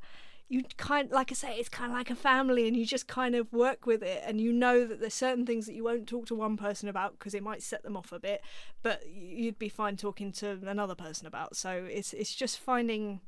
you 0.49 0.62
kind 0.76 1.11
like 1.11 1.32
I 1.32 1.34
say, 1.34 1.57
it's 1.57 1.68
kind 1.68 1.90
of 1.90 1.97
like 1.99 2.11
a 2.11 2.14
family, 2.14 2.68
and 2.68 2.76
you 2.76 2.86
just 2.86 3.07
kind 3.09 3.34
of 3.34 3.53
work 3.53 3.86
with 3.86 4.03
it, 4.03 4.22
and 4.26 4.40
you 4.40 4.53
know 4.53 4.86
that 4.86 5.01
there's 5.01 5.14
certain 5.14 5.44
things 5.47 5.66
that 5.66 5.74
you 5.74 5.84
won't 5.84 6.07
talk 6.07 6.26
to 6.26 6.34
one 6.34 6.57
person 6.57 6.88
about 6.88 7.18
because 7.18 7.34
it 7.34 7.42
might 7.42 7.62
set 7.62 7.82
them 7.82 7.97
off 7.97 8.12
a 8.12 8.18
bit, 8.20 8.42
but 8.82 9.03
you'd 9.09 9.59
be 9.59 9.68
fine 9.68 9.97
talking 9.97 10.30
to 10.32 10.59
another 10.66 10.94
person 10.94 11.26
about. 11.26 11.57
So 11.57 11.86
it's 11.90 12.12
it's 12.12 12.34
just 12.34 12.59
finding. 12.59 13.20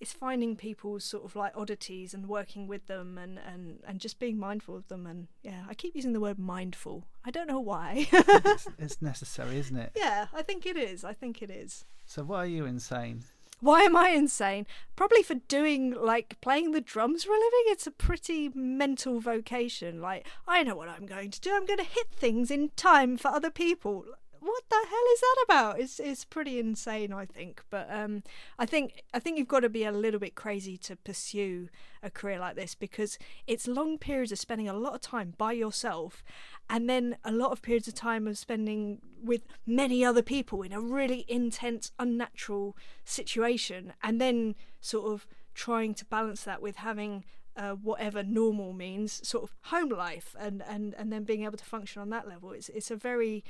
It's 0.00 0.12
finding 0.12 0.56
people's 0.56 1.04
sort 1.04 1.24
of 1.24 1.36
like 1.36 1.52
oddities 1.56 2.12
and 2.14 2.28
working 2.28 2.66
with 2.66 2.88
them 2.88 3.16
and, 3.16 3.38
and, 3.38 3.78
and 3.86 4.00
just 4.00 4.18
being 4.18 4.36
mindful 4.38 4.76
of 4.76 4.88
them 4.88 5.06
and 5.06 5.28
yeah 5.42 5.62
I 5.68 5.72
keep 5.74 5.94
using 5.94 6.12
the 6.12 6.20
word 6.20 6.38
mindful 6.38 7.04
I 7.24 7.30
don't 7.30 7.46
know 7.46 7.60
why 7.60 8.08
it's, 8.12 8.66
it's 8.76 9.00
necessary, 9.00 9.56
isn't 9.58 9.76
it? 9.76 9.92
yeah 9.96 10.26
I 10.34 10.42
think 10.42 10.66
it 10.66 10.76
is 10.76 11.04
I 11.04 11.14
think 11.14 11.40
it 11.42 11.50
is 11.50 11.86
So 12.06 12.24
why 12.24 12.38
are 12.38 12.46
you 12.46 12.66
insane? 12.66 13.22
Why 13.64 13.80
am 13.80 13.96
I 13.96 14.10
insane? 14.10 14.66
Probably 14.94 15.22
for 15.22 15.36
doing 15.48 15.94
like 15.98 16.38
playing 16.42 16.72
the 16.72 16.82
drums 16.82 17.24
for 17.24 17.32
a 17.32 17.38
living. 17.38 17.64
It's 17.68 17.86
a 17.86 17.90
pretty 17.90 18.50
mental 18.54 19.20
vocation. 19.20 20.02
Like 20.02 20.26
I 20.46 20.62
know 20.62 20.76
what 20.76 20.90
I'm 20.90 21.06
going 21.06 21.30
to 21.30 21.40
do. 21.40 21.50
I'm 21.54 21.64
going 21.64 21.78
to 21.78 21.84
hit 21.84 22.08
things 22.12 22.50
in 22.50 22.72
time 22.76 23.16
for 23.16 23.28
other 23.28 23.50
people. 23.50 24.04
What 24.44 24.62
the 24.68 24.76
hell 24.76 25.04
is 25.14 25.20
that 25.20 25.44
about? 25.46 25.80
It's 25.80 25.98
it's 25.98 26.26
pretty 26.26 26.58
insane, 26.58 27.14
I 27.14 27.24
think. 27.24 27.62
But 27.70 27.88
um, 27.90 28.22
I 28.58 28.66
think 28.66 29.02
I 29.14 29.18
think 29.18 29.38
you've 29.38 29.48
got 29.48 29.60
to 29.60 29.70
be 29.70 29.84
a 29.84 29.90
little 29.90 30.20
bit 30.20 30.34
crazy 30.34 30.76
to 30.78 30.96
pursue 30.96 31.70
a 32.02 32.10
career 32.10 32.38
like 32.38 32.54
this 32.54 32.74
because 32.74 33.18
it's 33.46 33.66
long 33.66 33.96
periods 33.96 34.32
of 34.32 34.38
spending 34.38 34.68
a 34.68 34.74
lot 34.74 34.94
of 34.94 35.00
time 35.00 35.32
by 35.38 35.52
yourself, 35.52 36.22
and 36.68 36.90
then 36.90 37.16
a 37.24 37.32
lot 37.32 37.52
of 37.52 37.62
periods 37.62 37.88
of 37.88 37.94
time 37.94 38.28
of 38.28 38.36
spending 38.36 39.00
with 39.22 39.46
many 39.66 40.04
other 40.04 40.22
people 40.22 40.60
in 40.60 40.74
a 40.74 40.80
really 40.80 41.24
intense, 41.26 41.92
unnatural 41.98 42.76
situation, 43.02 43.94
and 44.02 44.20
then 44.20 44.54
sort 44.78 45.10
of 45.10 45.26
trying 45.54 45.94
to 45.94 46.04
balance 46.04 46.44
that 46.44 46.60
with 46.60 46.76
having 46.76 47.24
uh, 47.56 47.70
whatever 47.70 48.22
normal 48.22 48.72
means, 48.72 49.26
sort 49.26 49.44
of 49.44 49.54
home 49.62 49.88
life, 49.88 50.34
and, 50.38 50.62
and, 50.68 50.94
and 50.98 51.12
then 51.12 51.24
being 51.24 51.44
able 51.44 51.56
to 51.56 51.64
function 51.64 52.02
on 52.02 52.10
that 52.10 52.28
level. 52.28 52.52
It's 52.52 52.68
it's 52.68 52.90
a 52.90 52.96
very 52.96 53.42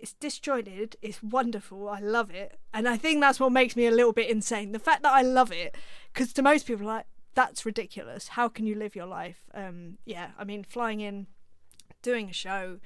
it's 0.00 0.14
disjointed. 0.14 0.96
It's 1.02 1.22
wonderful. 1.22 1.88
I 1.88 2.00
love 2.00 2.30
it, 2.30 2.58
and 2.72 2.88
I 2.88 2.96
think 2.96 3.20
that's 3.20 3.38
what 3.40 3.52
makes 3.52 3.76
me 3.76 3.86
a 3.86 3.90
little 3.90 4.12
bit 4.12 4.30
insane. 4.30 4.72
The 4.72 4.78
fact 4.78 5.02
that 5.02 5.12
I 5.12 5.22
love 5.22 5.52
it, 5.52 5.76
because 6.12 6.32
to 6.34 6.42
most 6.42 6.66
people, 6.66 6.86
like 6.86 7.06
that's 7.34 7.66
ridiculous. 7.66 8.28
How 8.28 8.48
can 8.48 8.66
you 8.66 8.74
live 8.74 8.96
your 8.96 9.06
life? 9.06 9.44
Um, 9.54 9.98
yeah, 10.04 10.30
I 10.38 10.44
mean, 10.44 10.64
flying 10.64 11.00
in, 11.00 11.26
doing 12.02 12.30
a 12.30 12.32
show, 12.32 12.78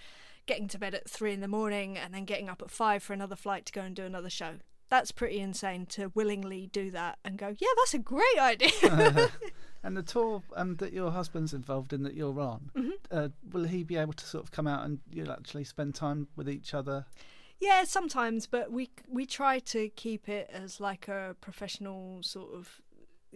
getting 0.46 0.68
to 0.68 0.78
bed 0.78 0.94
at 0.94 1.08
three 1.08 1.32
in 1.32 1.40
the 1.40 1.48
morning, 1.48 1.96
and 1.96 2.12
then 2.12 2.24
getting 2.24 2.48
up 2.48 2.62
at 2.62 2.70
five 2.70 3.02
for 3.02 3.12
another 3.12 3.36
flight 3.36 3.66
to 3.66 3.72
go 3.72 3.82
and 3.82 3.94
do 3.94 4.04
another 4.04 4.30
show. 4.30 4.56
That's 4.90 5.12
pretty 5.12 5.40
insane 5.40 5.86
to 5.86 6.12
willingly 6.14 6.68
do 6.72 6.90
that 6.90 7.18
and 7.24 7.38
go, 7.38 7.54
yeah, 7.58 7.68
that's 7.78 7.94
a 7.94 7.98
great 7.98 8.38
idea. 8.38 8.70
And 9.84 9.96
the 9.96 10.02
tour 10.02 10.42
um, 10.56 10.76
that 10.76 10.92
your 10.94 11.10
husband's 11.10 11.52
involved 11.52 11.92
in 11.92 12.02
that 12.04 12.14
you're 12.14 12.40
on, 12.40 12.70
Mhm. 12.74 12.92
uh, 13.10 13.28
will 13.52 13.64
he 13.64 13.84
be 13.84 13.96
able 13.96 14.14
to 14.14 14.24
sort 14.26 14.42
of 14.42 14.50
come 14.50 14.66
out 14.66 14.84
and 14.86 14.98
you'll 15.12 15.30
actually 15.30 15.64
spend 15.64 15.94
time 15.94 16.26
with 16.36 16.48
each 16.48 16.72
other? 16.74 17.04
Yeah, 17.60 17.84
sometimes, 17.84 18.46
but 18.46 18.72
we 18.72 18.90
we 19.08 19.26
try 19.26 19.58
to 19.60 19.90
keep 19.90 20.28
it 20.28 20.48
as 20.50 20.80
like 20.80 21.06
a 21.06 21.36
professional 21.40 22.22
sort 22.22 22.54
of 22.54 22.80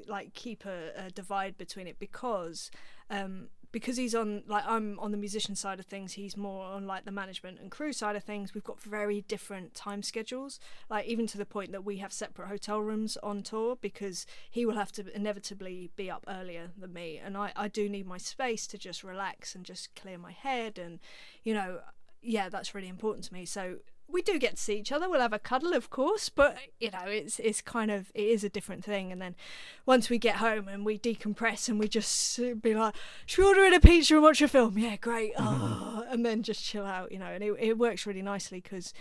like 0.07 0.32
keep 0.34 0.64
a, 0.64 0.92
a 0.96 1.11
divide 1.11 1.59
between 1.59 1.86
it 1.86 1.99
because 1.99 2.70
um 3.11 3.49
because 3.70 3.96
he's 3.96 4.14
on 4.14 4.42
like 4.46 4.64
I'm 4.66 4.98
on 4.98 5.10
the 5.10 5.16
musician 5.16 5.54
side 5.54 5.78
of 5.78 5.86
things, 5.86 6.14
he's 6.14 6.36
more 6.36 6.64
on 6.64 6.86
like 6.86 7.04
the 7.04 7.10
management 7.10 7.60
and 7.60 7.70
crew 7.70 7.92
side 7.92 8.16
of 8.16 8.24
things. 8.24 8.54
We've 8.54 8.64
got 8.64 8.80
very 8.80 9.22
different 9.22 9.74
time 9.74 10.02
schedules, 10.02 10.58
like 10.88 11.06
even 11.06 11.26
to 11.28 11.38
the 11.38 11.46
point 11.46 11.72
that 11.72 11.84
we 11.84 11.98
have 11.98 12.12
separate 12.12 12.48
hotel 12.48 12.80
rooms 12.80 13.16
on 13.22 13.42
tour 13.42 13.76
because 13.80 14.26
he 14.50 14.64
will 14.64 14.76
have 14.76 14.92
to 14.92 15.14
inevitably 15.14 15.90
be 15.96 16.10
up 16.10 16.24
earlier 16.28 16.70
than 16.78 16.92
me, 16.92 17.20
and 17.22 17.36
I 17.36 17.52
I 17.56 17.68
do 17.68 17.88
need 17.88 18.06
my 18.06 18.18
space 18.18 18.66
to 18.68 18.78
just 18.78 19.04
relax 19.04 19.54
and 19.54 19.64
just 19.64 19.94
clear 19.94 20.18
my 20.18 20.32
head, 20.32 20.78
and 20.78 21.00
you 21.44 21.54
know 21.54 21.80
yeah, 22.20 22.48
that's 22.48 22.74
really 22.74 22.88
important 22.88 23.24
to 23.26 23.34
me. 23.34 23.44
So 23.44 23.76
we 24.11 24.22
do 24.22 24.38
get 24.38 24.56
to 24.56 24.62
see 24.62 24.78
each 24.78 24.90
other. 24.90 25.09
We'll 25.09 25.20
have 25.20 25.32
a 25.32 25.38
cuddle, 25.38 25.74
of 25.74 25.90
course, 25.90 26.28
but 26.28 26.56
you 26.80 26.90
know, 26.90 27.04
it's 27.06 27.38
it's 27.38 27.61
kind 27.61 27.90
of 27.90 28.11
it 28.14 28.26
is 28.26 28.42
a 28.42 28.48
different 28.48 28.84
thing. 28.84 29.12
And 29.12 29.20
then 29.20 29.36
once 29.84 30.09
we 30.09 30.18
get 30.18 30.36
home 30.36 30.68
and 30.68 30.84
we 30.84 30.98
decompress 30.98 31.68
and 31.68 31.78
we 31.78 31.88
just 31.88 32.38
be 32.62 32.74
like, 32.74 32.94
should 33.26 33.42
we 33.42 33.48
order 33.48 33.64
in 33.64 33.74
a 33.74 33.80
pizza 33.80 34.14
and 34.14 34.22
watch 34.22 34.40
a 34.40 34.48
film? 34.48 34.78
Yeah, 34.78 34.96
great. 34.96 35.32
Oh, 35.38 36.04
and 36.09 36.24
then 36.24 36.42
just 36.42 36.64
chill 36.64 36.86
out, 36.86 37.12
you 37.12 37.18
know. 37.18 37.26
And 37.26 37.44
it 37.44 37.54
it 37.59 37.78
works 37.78 38.06
really 38.06 38.22
nicely 38.22 38.61
because 38.61 38.94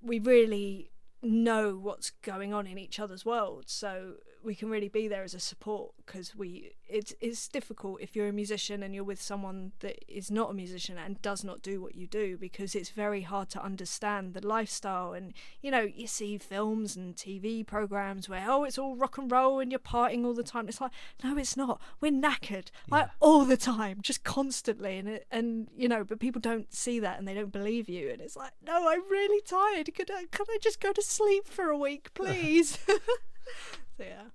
we 0.00 0.18
really 0.18 0.90
know 1.22 1.76
what's 1.76 2.10
going 2.22 2.52
on 2.52 2.66
in 2.66 2.78
each 2.78 2.98
other's 2.98 3.24
worlds 3.24 3.72
so 3.72 4.14
we 4.44 4.54
can 4.54 4.68
really 4.70 4.88
be 4.88 5.08
there 5.08 5.22
as 5.22 5.34
a 5.34 5.40
support 5.40 5.92
because 6.04 6.34
we 6.34 6.72
it's 6.88 7.14
it's 7.20 7.48
difficult 7.48 8.00
if 8.00 8.14
you're 8.14 8.28
a 8.28 8.32
musician 8.32 8.82
and 8.82 8.94
you're 8.94 9.04
with 9.04 9.20
someone 9.20 9.72
that 9.80 9.98
is 10.08 10.30
not 10.30 10.50
a 10.50 10.54
musician 10.54 10.98
and 10.98 11.20
does 11.22 11.44
not 11.44 11.62
do 11.62 11.80
what 11.80 11.94
you 11.94 12.06
do 12.06 12.36
because 12.36 12.74
it's 12.74 12.90
very 12.90 13.22
hard 13.22 13.48
to 13.50 13.62
understand 13.62 14.34
the 14.34 14.46
lifestyle. 14.46 15.12
And 15.12 15.32
you 15.60 15.70
know 15.70 15.80
you 15.80 16.06
see 16.06 16.38
films 16.38 16.96
and 16.96 17.16
TV 17.16 17.66
programs 17.66 18.28
where 18.28 18.44
oh 18.48 18.64
it's 18.64 18.78
all 18.78 18.96
rock 18.96 19.18
and 19.18 19.30
roll 19.30 19.60
and 19.60 19.70
you're 19.70 19.78
partying 19.78 20.24
all 20.24 20.34
the 20.34 20.42
time. 20.42 20.68
It's 20.68 20.80
like 20.80 20.92
no 21.22 21.36
it's 21.36 21.56
not. 21.56 21.80
We're 22.00 22.12
knackered 22.12 22.70
like 22.90 23.08
all 23.20 23.44
the 23.44 23.56
time 23.56 23.98
just 24.02 24.24
constantly. 24.24 24.98
And 24.98 25.08
it, 25.08 25.26
and 25.30 25.68
you 25.76 25.88
know 25.88 26.04
but 26.04 26.20
people 26.20 26.40
don't 26.40 26.72
see 26.74 27.00
that 27.00 27.18
and 27.18 27.26
they 27.26 27.34
don't 27.34 27.52
believe 27.52 27.88
you. 27.88 28.10
And 28.10 28.20
it's 28.20 28.36
like 28.36 28.52
no 28.66 28.88
I'm 28.88 29.08
really 29.10 29.42
tired. 29.42 29.94
Could 29.94 30.10
I 30.10 30.26
could 30.30 30.48
I 30.50 30.58
just 30.60 30.80
go 30.80 30.92
to 30.92 31.02
sleep 31.02 31.46
for 31.46 31.66
a 31.66 31.78
week 31.78 32.12
please 32.14 32.78
so 33.96 34.04
yeah 34.04 34.30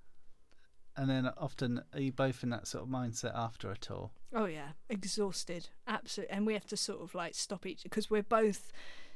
And 0.96 1.10
then 1.10 1.30
often 1.38 1.82
are 1.94 2.00
you 2.00 2.12
both 2.12 2.44
in 2.44 2.50
that 2.50 2.68
sort 2.68 2.84
of 2.84 2.90
mindset 2.90 3.36
after 3.36 3.72
a 3.72 3.78
tour? 3.78 4.10
Oh 4.34 4.46
yeah, 4.46 4.70
exhausted, 4.90 5.70
absolutely. 5.88 6.36
And 6.36 6.46
we 6.46 6.54
have 6.54 6.68
to 6.68 6.78
sort 6.78 7.02
of 7.02 7.16
like 7.16 7.36
stop 7.36 7.66
each 7.66 7.84
because 7.84 8.10
we're 8.10 8.24
both 8.24 8.72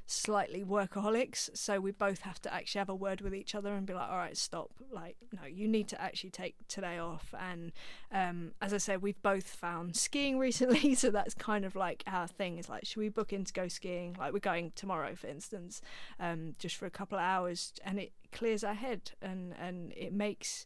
slightly 0.05 0.63
workaholics, 0.63 1.55
so 1.55 1.79
we 1.79 1.91
both 1.91 2.21
have 2.21 2.41
to 2.41 2.53
actually 2.53 2.79
have 2.79 2.89
a 2.89 2.95
word 2.95 3.21
with 3.21 3.33
each 3.33 3.55
other 3.55 3.73
and 3.73 3.85
be 3.85 3.93
like, 3.93 4.09
"All 4.09 4.17
right, 4.17 4.35
stop. 4.35 4.71
Like, 4.91 5.17
no, 5.33 5.47
you 5.47 5.67
need 5.67 5.87
to 5.89 6.01
actually 6.01 6.31
take 6.31 6.55
today 6.67 6.97
off." 6.97 7.33
And 7.39 7.71
um, 8.11 8.51
as 8.61 8.73
I 8.73 8.77
said, 8.77 9.01
we've 9.01 9.21
both 9.21 9.47
found 9.47 9.95
skiing 9.95 10.37
recently, 10.47 10.95
so 10.95 11.09
that's 11.09 11.33
kind 11.33 11.65
of 11.65 11.75
like 11.75 12.03
our 12.07 12.27
thing. 12.27 12.57
Is 12.57 12.69
like, 12.69 12.85
should 12.85 12.99
we 12.99 13.09
book 13.09 13.33
in 13.33 13.45
to 13.45 13.53
go 13.53 13.67
skiing? 13.67 14.15
Like, 14.19 14.33
we're 14.33 14.39
going 14.39 14.71
tomorrow, 14.75 15.15
for 15.15 15.27
instance, 15.27 15.81
um, 16.19 16.55
just 16.59 16.75
for 16.75 16.85
a 16.85 16.91
couple 16.91 17.17
of 17.17 17.23
hours, 17.23 17.73
and 17.83 17.99
it 17.99 18.11
clears 18.31 18.63
our 18.63 18.73
head 18.73 19.11
and 19.21 19.53
and 19.59 19.93
it 19.93 20.13
makes 20.13 20.65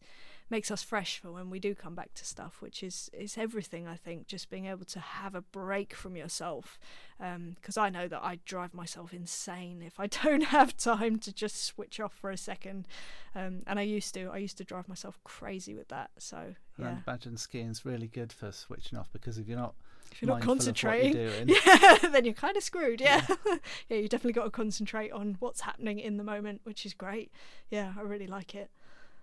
makes 0.50 0.70
us 0.70 0.84
fresh 0.84 1.18
for 1.20 1.32
when 1.32 1.50
we 1.50 1.60
do 1.60 1.74
come 1.74 1.96
back 1.96 2.14
to 2.16 2.26
stuff, 2.26 2.62
which 2.62 2.84
is 2.84 3.10
is 3.14 3.38
everything. 3.38 3.88
I 3.88 3.96
think 3.96 4.28
just 4.28 4.50
being 4.50 4.66
able 4.66 4.86
to 4.86 5.00
have 5.00 5.36
a 5.36 5.41
break 5.41 5.93
from 5.93 6.16
yourself, 6.16 6.80
because 7.18 7.78
um, 7.78 7.84
I 7.84 7.89
know 7.89 8.08
that 8.08 8.24
I 8.24 8.39
drive 8.46 8.74
myself 8.74 9.14
insane 9.14 9.82
if 9.86 10.00
I 10.00 10.08
don't 10.24 10.46
have 10.46 10.78
time 10.78 11.18
to 11.20 11.34
just 11.34 11.64
switch 11.64 12.00
off 12.00 12.14
for 12.14 12.30
a 12.30 12.38
second, 12.38 12.88
um, 13.34 13.62
and 13.68 13.80
I 13.80 13.84
used 13.84 14.14
to. 14.14 14.30
I 14.32 14.38
used 14.38 14.58
to 14.58 14.64
drive 14.64 14.88
myself 14.88 15.20
crazy 15.24 15.74
with 15.74 15.88
that. 15.89 16.12
So 16.18 16.56
yeah. 16.78 16.88
And 16.88 16.88
I 16.88 17.12
imagine 17.12 17.38
skiing's 17.38 17.86
really 17.86 18.08
good 18.08 18.32
for 18.32 18.52
switching 18.52 19.00
off 19.00 19.10
because 19.12 19.38
if 19.38 19.48
you're 19.48 19.58
not 19.58 19.76
if 20.12 20.22
you're 20.22 20.30
not 20.30 20.41
concentrating, 20.41 21.16
you're 21.48 21.58
yeah, 21.66 21.98
then 22.12 22.24
you're 22.26 22.34
kind 22.34 22.56
of 22.56 22.64
screwed. 22.64 23.02
Yeah, 23.02 23.26
yeah, 23.28 23.56
yeah 23.89 23.98
you 23.98 24.08
definitely 24.08 24.34
got 24.34 24.46
to 24.46 24.52
concentrate 24.52 25.12
on 25.12 25.38
what's 25.39 25.62
happening 25.62 26.00
in 26.00 26.18
the 26.18 26.24
moment, 26.24 26.62
which 26.64 26.86
is 26.86 26.93
great. 26.93 27.32
Yeah, 27.70 27.93
I 27.98 28.02
really 28.02 28.28
like 28.28 28.56
it. 28.56 28.70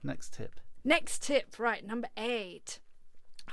Next 0.03 0.35
tip. 0.35 0.61
Next 0.85 1.23
tip, 1.23 1.59
right, 1.59 1.87
number 1.87 2.09
eight. 2.17 2.81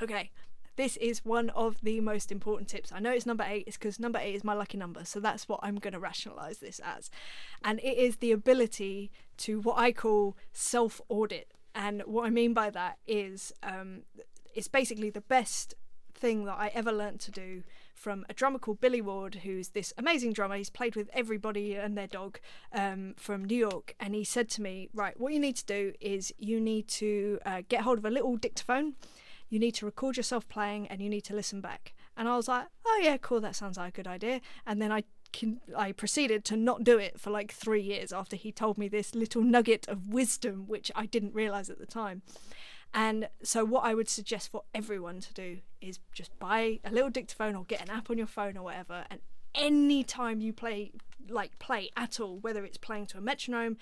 Okay, 0.02 0.32
this 0.76 0.98
is 0.98 1.26
one 1.26 1.50
of 1.52 1.82
the 1.82 2.00
most 2.00 2.32
important 2.32 2.70
tips. 2.70 2.92
I 2.92 3.00
know 3.00 3.12
it's 3.12 3.26
number 3.26 3.46
eight, 3.48 3.66
it's 3.68 3.78
because 3.78 4.00
number 4.00 4.18
eight 4.18 4.36
is 4.36 4.44
my 4.44 4.54
lucky 4.54 4.78
number, 4.78 5.06
so 5.06 5.20
that's 5.20 5.48
what 5.48 5.60
I'm 5.62 5.76
going 5.76 5.94
to 5.94 6.00
rationalize 6.00 6.60
this 6.60 6.80
as. 6.80 7.10
And 7.64 7.80
it 7.82 7.98
is 7.98 8.18
the 8.18 8.32
ability 8.32 9.12
to 9.40 9.60
what 9.60 9.78
I 9.78 9.92
call 9.92 10.38
self 10.54 11.02
audit. 11.10 11.54
And 11.76 12.02
what 12.06 12.26
I 12.26 12.30
mean 12.30 12.54
by 12.54 12.70
that 12.72 12.98
is 13.06 13.54
um, 13.62 14.04
it's 14.56 14.68
basically 14.68 15.10
the 15.10 15.22
best 15.22 15.76
thing 16.14 16.46
that 16.46 16.58
I 16.58 16.72
ever 16.74 16.92
learnt 16.92 17.20
to 17.22 17.32
do 17.32 17.64
from 18.00 18.26
a 18.30 18.34
drummer 18.34 18.60
called 18.60 18.80
Billy 18.80 19.02
Ward, 19.02 19.36
who's 19.44 19.70
this 19.70 19.94
amazing 19.98 20.32
drummer. 20.32 20.56
He's 20.56 20.70
played 20.70 20.96
with 20.96 21.10
everybody 21.14 21.76
and 21.76 21.98
their 21.98 22.08
dog 22.08 22.40
um, 22.72 23.14
from 23.18 23.44
New 23.44 23.58
York. 23.58 23.94
And 24.00 24.16
he 24.16 24.24
said 24.24 24.50
to 24.52 24.62
me, 24.62 24.90
Right, 24.94 25.20
what 25.20 25.34
you 25.34 25.40
need 25.40 25.58
to 25.58 25.66
do 25.66 25.94
is 26.00 26.34
you 26.38 26.62
need 26.62 26.88
to 26.88 27.40
uh, 27.46 27.62
get 27.68 27.82
hold 27.82 27.98
of 27.98 28.06
a 28.06 28.10
little 28.10 28.38
dictaphone, 28.38 28.96
you 29.50 29.60
need 29.60 29.76
to 29.76 29.86
record 29.86 30.16
yourself 30.16 30.48
playing, 30.48 30.88
and 30.88 31.02
you 31.02 31.10
need 31.10 31.26
to 31.26 31.36
listen 31.36 31.60
back. 31.60 31.94
And 32.16 32.30
I 32.30 32.38
was 32.38 32.48
like, 32.48 32.68
Oh, 32.86 33.00
yeah, 33.04 33.18
cool, 33.18 33.42
that 33.42 33.56
sounds 33.56 33.78
like 33.78 33.90
a 33.90 33.98
good 33.98 34.08
idea. 34.08 34.40
And 34.66 34.82
then 34.82 34.92
I 34.94 35.04
can, 35.34 35.60
I 35.78 35.92
proceeded 35.92 36.46
to 36.46 36.58
not 36.58 36.84
do 36.84 36.98
it 36.98 37.20
for 37.20 37.32
like 37.32 37.52
three 37.52 37.82
years 37.82 38.14
after 38.14 38.36
he 38.36 38.52
told 38.52 38.78
me 38.78 38.88
this 38.88 39.14
little 39.14 39.44
nugget 39.44 39.88
of 39.90 40.08
wisdom, 40.08 40.68
which 40.68 40.90
I 40.96 41.06
didn't 41.06 41.34
realize 41.34 41.70
at 41.70 41.80
the 41.80 41.86
time. 41.86 42.22
And 42.94 43.30
so, 43.44 43.64
what 43.64 43.86
I 43.86 43.94
would 43.94 44.10
suggest 44.10 44.52
for 44.52 44.64
everyone 44.74 45.20
to 45.22 45.34
do 45.34 45.60
is 45.80 46.00
just 46.12 46.38
buy 46.40 46.80
a 46.84 46.92
little 46.92 47.10
dictaphone 47.10 47.56
or 47.56 47.64
get 47.66 47.82
an 47.82 47.90
app 47.90 48.10
on 48.10 48.18
your 48.18 48.28
phone 48.28 48.58
or 48.58 48.64
whatever. 48.64 49.06
And 49.10 49.20
anytime 49.54 50.42
you 50.42 50.54
play, 50.54 50.92
like 51.28 51.60
play 51.60 51.90
at 51.96 52.20
all, 52.20 52.40
whether 52.40 52.66
it's 52.66 52.78
playing 52.78 53.08
to 53.08 53.18
a 53.18 53.22
metronome, 53.22 53.78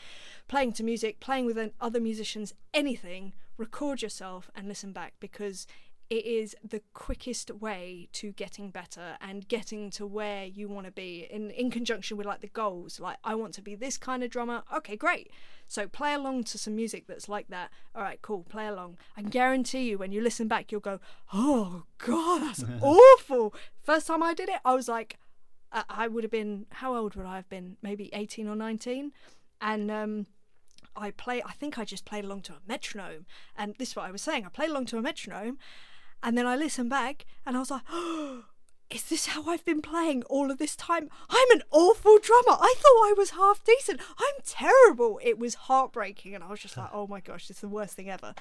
playing 0.47 0.73
to 0.73 0.83
music, 0.83 1.19
playing 1.19 1.45
with 1.45 1.57
other 1.79 2.01
musicians, 2.01 2.53
anything, 2.73 3.33
record 3.57 4.01
yourself 4.01 4.51
and 4.55 4.67
listen 4.67 4.91
back 4.91 5.13
because 5.19 5.67
it 6.09 6.25
is 6.25 6.55
the 6.63 6.81
quickest 6.93 7.51
way 7.51 8.07
to 8.13 8.31
getting 8.31 8.69
better 8.69 9.17
and 9.19 9.47
getting 9.47 9.89
to 9.91 10.05
where 10.05 10.45
you 10.45 10.69
want 10.69 10.85
to 10.85 10.91
be 10.91 11.27
in 11.29 11.51
in 11.51 11.69
conjunction 11.69 12.17
with 12.17 12.25
like 12.25 12.41
the 12.41 12.47
goals. 12.47 12.99
Like 12.99 13.17
i 13.23 13.35
want 13.35 13.53
to 13.55 13.61
be 13.61 13.75
this 13.75 13.97
kind 13.97 14.23
of 14.23 14.29
drummer. 14.29 14.63
Okay 14.73 14.95
great. 14.95 15.31
So 15.67 15.87
play 15.87 16.13
along 16.13 16.45
to 16.45 16.57
some 16.57 16.75
music 16.75 17.07
that's 17.07 17.27
like 17.27 17.49
that. 17.49 17.71
All 17.93 18.01
right 18.01 18.21
cool 18.21 18.43
play 18.43 18.67
along. 18.67 18.97
I 19.17 19.21
guarantee 19.21 19.89
you 19.89 19.97
when 19.97 20.11
you 20.11 20.21
listen 20.21 20.47
back 20.47 20.71
you'll 20.71 20.81
go 20.81 20.99
oh 21.33 21.83
god 21.97 22.41
that's 22.41 22.63
awful. 22.81 23.53
First 23.83 24.07
time 24.07 24.23
i 24.23 24.33
did 24.33 24.49
it 24.49 24.59
i 24.63 24.73
was 24.73 24.87
like 24.87 25.17
i 25.89 26.07
would 26.07 26.23
have 26.23 26.31
been 26.31 26.65
how 26.71 26.95
old 26.95 27.15
would 27.15 27.25
i 27.25 27.35
have 27.35 27.49
been? 27.49 27.77
Maybe 27.81 28.09
18 28.13 28.47
or 28.47 28.55
19 28.55 29.11
and 29.59 29.91
um 29.91 30.27
I 30.95 31.11
play 31.11 31.43
I 31.43 31.51
think 31.51 31.77
I 31.77 31.85
just 31.85 32.05
played 32.05 32.25
along 32.25 32.41
to 32.43 32.53
a 32.53 32.57
metronome. 32.67 33.25
And 33.55 33.75
this 33.77 33.89
is 33.89 33.95
what 33.95 34.05
I 34.05 34.11
was 34.11 34.21
saying 34.21 34.45
I 34.45 34.49
played 34.49 34.69
along 34.69 34.87
to 34.87 34.97
a 34.97 35.01
metronome 35.01 35.59
and 36.23 36.37
then 36.37 36.45
I 36.45 36.55
listened 36.55 36.89
back 36.89 37.25
and 37.45 37.55
I 37.55 37.59
was 37.59 37.71
like, 37.71 37.83
oh, 37.89 38.45
is 38.89 39.03
this 39.09 39.27
how 39.27 39.49
I've 39.49 39.65
been 39.65 39.81
playing 39.81 40.23
all 40.23 40.49
of 40.49 40.57
this 40.57 40.75
time? 40.75 41.09
I'm 41.29 41.51
an 41.51 41.63
awful 41.71 42.17
drummer. 42.19 42.57
I 42.59 42.73
thought 42.77 43.09
I 43.09 43.13
was 43.17 43.31
half 43.31 43.63
decent. 43.63 43.99
I'm 44.17 44.41
terrible. 44.45 45.19
It 45.23 45.37
was 45.37 45.55
heartbreaking. 45.55 46.33
And 46.33 46.43
I 46.43 46.49
was 46.49 46.61
just 46.61 46.77
like, 46.77 46.89
oh 46.93 47.07
my 47.07 47.19
gosh, 47.19 47.49
it's 47.49 47.61
the 47.61 47.67
worst 47.67 47.95
thing 47.95 48.09
ever. 48.09 48.33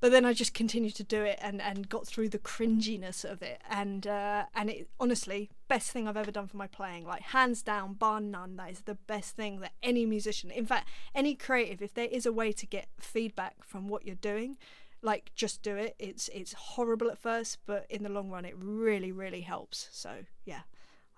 But 0.00 0.12
then 0.12 0.24
I 0.24 0.32
just 0.32 0.54
continued 0.54 0.94
to 0.96 1.04
do 1.04 1.22
it 1.22 1.38
and, 1.42 1.60
and 1.60 1.88
got 1.88 2.06
through 2.06 2.28
the 2.28 2.38
cringiness 2.38 3.24
of 3.24 3.42
it. 3.42 3.60
And 3.68 4.06
uh, 4.06 4.44
and 4.54 4.70
it 4.70 4.88
honestly, 5.00 5.50
best 5.66 5.90
thing 5.90 6.06
I've 6.06 6.16
ever 6.16 6.30
done 6.30 6.46
for 6.46 6.56
my 6.56 6.68
playing. 6.68 7.04
Like 7.04 7.22
hands 7.22 7.62
down, 7.62 7.94
bar 7.94 8.20
none, 8.20 8.56
that 8.56 8.70
is 8.70 8.80
the 8.82 8.94
best 8.94 9.34
thing 9.34 9.60
that 9.60 9.72
any 9.82 10.06
musician, 10.06 10.50
in 10.52 10.66
fact, 10.66 10.88
any 11.16 11.34
creative, 11.34 11.82
if 11.82 11.94
there 11.94 12.06
is 12.06 12.26
a 12.26 12.32
way 12.32 12.52
to 12.52 12.66
get 12.66 12.88
feedback 13.00 13.64
from 13.64 13.88
what 13.88 14.06
you're 14.06 14.14
doing, 14.14 14.56
like 15.02 15.30
just 15.34 15.62
do 15.62 15.76
it 15.76 15.94
it's 15.98 16.28
it's 16.28 16.52
horrible 16.52 17.10
at 17.10 17.18
first 17.18 17.58
but 17.66 17.86
in 17.88 18.02
the 18.02 18.08
long 18.08 18.30
run 18.30 18.44
it 18.44 18.54
really 18.58 19.12
really 19.12 19.42
helps 19.42 19.88
so 19.92 20.10
yeah 20.44 20.60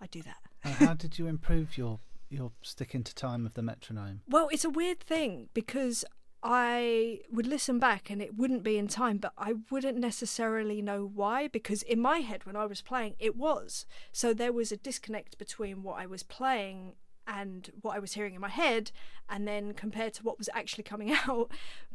i 0.00 0.06
do 0.06 0.22
that 0.22 0.38
how 0.78 0.94
did 1.04 1.18
you 1.18 1.26
improve 1.26 1.78
your 1.78 1.98
your 2.28 2.52
sticking 2.62 3.02
to 3.02 3.14
time 3.14 3.46
of 3.46 3.54
the 3.54 3.62
metronome 3.62 4.20
well 4.28 4.48
it's 4.52 4.64
a 4.64 4.70
weird 4.70 5.00
thing 5.00 5.48
because 5.54 6.04
I 6.42 7.20
would 7.30 7.46
listen 7.46 7.78
back 7.78 8.08
and 8.08 8.22
it 8.22 8.34
wouldn't 8.34 8.62
be 8.62 8.78
in 8.78 8.88
time, 8.88 9.18
but 9.18 9.32
I 9.36 9.56
wouldn't 9.70 9.98
necessarily 9.98 10.80
know 10.80 11.04
why 11.04 11.48
because 11.48 11.82
in 11.82 12.00
my 12.00 12.20
head 12.20 12.46
when 12.46 12.56
I 12.56 12.64
was 12.64 12.80
playing, 12.80 13.14
it 13.18 13.36
was. 13.36 13.84
So 14.10 14.32
there 14.32 14.52
was 14.52 14.72
a 14.72 14.78
disconnect 14.78 15.36
between 15.36 15.82
what 15.82 16.00
I 16.00 16.06
was 16.06 16.22
playing 16.22 16.94
and 17.26 17.70
what 17.82 17.94
I 17.94 17.98
was 17.98 18.14
hearing 18.14 18.34
in 18.34 18.40
my 18.40 18.48
head, 18.48 18.90
and 19.28 19.46
then 19.46 19.74
compared 19.74 20.14
to 20.14 20.22
what 20.22 20.38
was 20.38 20.48
actually 20.54 20.84
coming 20.84 21.12
out. 21.28 21.50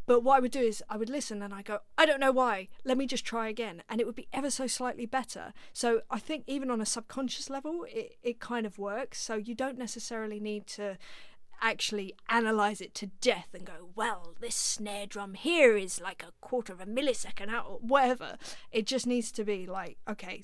But 0.06 0.24
what 0.24 0.38
I 0.38 0.40
would 0.40 0.52
do 0.52 0.60
is 0.60 0.84
I 0.90 0.98
would 0.98 1.10
listen 1.10 1.42
and 1.42 1.54
I 1.54 1.62
go, 1.62 1.80
I 1.98 2.06
don't 2.06 2.20
know 2.20 2.32
why. 2.32 2.68
Let 2.84 2.98
me 2.98 3.08
just 3.08 3.26
try 3.26 3.48
again, 3.48 3.84
and 3.90 4.00
it 4.00 4.06
would 4.06 4.16
be 4.16 4.28
ever 4.32 4.50
so 4.50 4.68
slightly 4.68 5.06
better. 5.06 5.54
So 5.74 6.02
I 6.10 6.20
think 6.20 6.44
even 6.48 6.70
on 6.70 6.82
a 6.82 6.86
subconscious 6.86 7.50
level, 7.50 7.86
it 7.90 8.18
it 8.22 8.40
kind 8.40 8.66
of 8.66 8.78
works. 8.78 9.20
So 9.22 9.36
you 9.36 9.56
don't 9.56 9.78
necessarily 9.78 10.40
need 10.40 10.68
to 10.68 10.98
actually 11.62 12.14
analyze 12.30 12.82
it 12.82 12.94
to 12.94 13.08
death 13.08 13.48
and 13.54 13.66
go, 13.66 13.90
well, 13.96 14.36
this 14.42 14.56
snare 14.56 15.08
drum 15.08 15.34
here 15.36 15.78
is 15.78 16.02
like 16.02 16.22
a 16.22 16.34
quarter 16.46 16.74
of 16.74 16.82
a 16.82 16.86
millisecond 16.86 17.50
out, 17.50 17.66
or 17.68 17.80
whatever. 17.80 18.38
It 18.72 18.86
just 18.86 19.08
needs 19.08 19.32
to 19.34 19.44
be 19.44 19.66
like, 19.66 19.98
okay, 20.08 20.44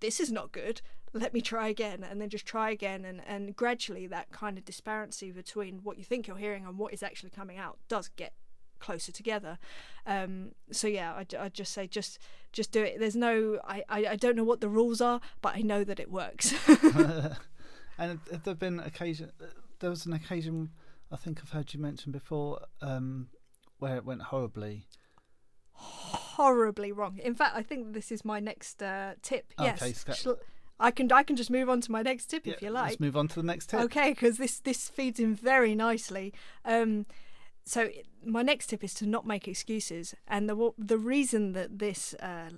this 0.00 0.20
is 0.20 0.30
not 0.30 0.52
good 0.52 0.82
let 1.12 1.34
me 1.34 1.40
try 1.40 1.68
again 1.68 2.04
and 2.08 2.20
then 2.20 2.28
just 2.28 2.46
try 2.46 2.70
again 2.70 3.04
and, 3.04 3.20
and 3.26 3.56
gradually 3.56 4.06
that 4.06 4.30
kind 4.30 4.56
of 4.56 4.64
disparity 4.64 5.32
between 5.32 5.80
what 5.82 5.98
you 5.98 6.04
think 6.04 6.26
you're 6.26 6.36
hearing 6.36 6.64
and 6.64 6.78
what 6.78 6.92
is 6.92 7.02
actually 7.02 7.30
coming 7.30 7.58
out 7.58 7.78
does 7.88 8.08
get 8.16 8.32
closer 8.80 9.12
together. 9.12 9.58
Um, 10.06 10.52
so 10.72 10.88
yeah 10.88 11.12
I, 11.12 11.26
I 11.38 11.48
just 11.48 11.72
say 11.72 11.86
just 11.86 12.18
just 12.52 12.72
do 12.72 12.82
it. 12.82 12.98
There's 12.98 13.16
no 13.16 13.60
I, 13.64 13.84
I, 13.88 14.06
I 14.06 14.16
don't 14.16 14.36
know 14.36 14.44
what 14.44 14.60
the 14.60 14.68
rules 14.68 15.00
are 15.00 15.20
but 15.40 15.54
I 15.56 15.60
know 15.60 15.84
that 15.84 16.00
it 16.00 16.10
works. 16.10 16.54
And 17.98 18.18
have 18.30 18.44
there 18.44 18.54
been 18.54 18.80
occasion 18.80 19.30
there 19.80 19.90
was 19.90 20.06
an 20.06 20.14
occasion 20.14 20.70
I 21.12 21.16
think 21.16 21.40
I've 21.42 21.50
heard 21.50 21.74
you 21.74 21.80
mention 21.80 22.12
before 22.12 22.60
um, 22.80 23.28
where 23.78 23.96
it 23.96 24.06
went 24.06 24.22
horribly. 24.22 24.86
Horribly 25.74 26.92
wrong. 26.92 27.18
In 27.18 27.34
fact 27.34 27.54
I 27.56 27.62
think 27.62 27.92
this 27.92 28.10
is 28.10 28.24
my 28.24 28.40
next 28.40 28.82
uh, 28.82 29.14
tip. 29.22 29.52
Yes. 29.60 30.06
I 30.80 30.90
can 30.90 31.12
I 31.12 31.22
can 31.22 31.36
just 31.36 31.50
move 31.50 31.68
on 31.68 31.82
to 31.82 31.92
my 31.92 32.00
next 32.00 32.26
tip 32.26 32.46
yeah, 32.46 32.54
if 32.54 32.62
you 32.62 32.70
like. 32.70 32.90
Let's 32.90 33.00
move 33.00 33.16
on 33.16 33.28
to 33.28 33.34
the 33.34 33.46
next 33.46 33.68
tip. 33.68 33.80
Okay, 33.80 34.10
because 34.10 34.38
this 34.38 34.58
this 34.58 34.88
feeds 34.88 35.20
in 35.20 35.34
very 35.34 35.74
nicely. 35.74 36.32
Um, 36.64 37.04
so 37.70 37.88
my 38.24 38.42
next 38.42 38.66
tip 38.66 38.82
is 38.82 38.94
to 38.94 39.06
not 39.06 39.24
make 39.24 39.46
excuses, 39.46 40.12
and 40.26 40.48
the 40.48 40.72
the 40.76 40.98
reason 40.98 41.52
that 41.52 41.78
this 41.78 42.14
uh, 42.14 42.50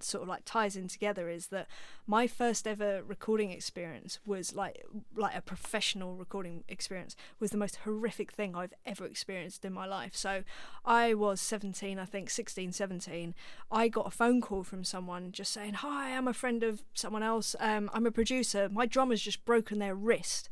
sort 0.00 0.22
of 0.22 0.28
like 0.30 0.46
ties 0.46 0.74
in 0.74 0.88
together 0.88 1.28
is 1.28 1.48
that 1.48 1.66
my 2.06 2.26
first 2.26 2.66
ever 2.66 3.02
recording 3.02 3.50
experience 3.50 4.20
was 4.24 4.54
like 4.54 4.82
like 5.14 5.36
a 5.36 5.42
professional 5.42 6.16
recording 6.16 6.64
experience 6.66 7.14
was 7.38 7.50
the 7.50 7.58
most 7.58 7.76
horrific 7.84 8.32
thing 8.32 8.56
I've 8.56 8.72
ever 8.86 9.04
experienced 9.04 9.66
in 9.66 9.74
my 9.74 9.84
life. 9.84 10.16
So 10.16 10.44
I 10.82 11.12
was 11.12 11.42
17, 11.42 11.98
I 11.98 12.06
think 12.06 12.30
16, 12.30 12.72
17. 12.72 13.34
I 13.70 13.88
got 13.88 14.06
a 14.06 14.10
phone 14.10 14.40
call 14.40 14.62
from 14.62 14.82
someone 14.82 15.30
just 15.30 15.52
saying, 15.52 15.74
"Hi, 15.74 16.16
I'm 16.16 16.26
a 16.26 16.32
friend 16.32 16.62
of 16.62 16.82
someone 16.94 17.22
else. 17.22 17.54
Um, 17.60 17.90
I'm 17.92 18.06
a 18.06 18.10
producer. 18.10 18.70
My 18.70 18.86
drummer's 18.86 19.20
just 19.20 19.44
broken 19.44 19.78
their 19.78 19.94
wrist." 19.94 20.48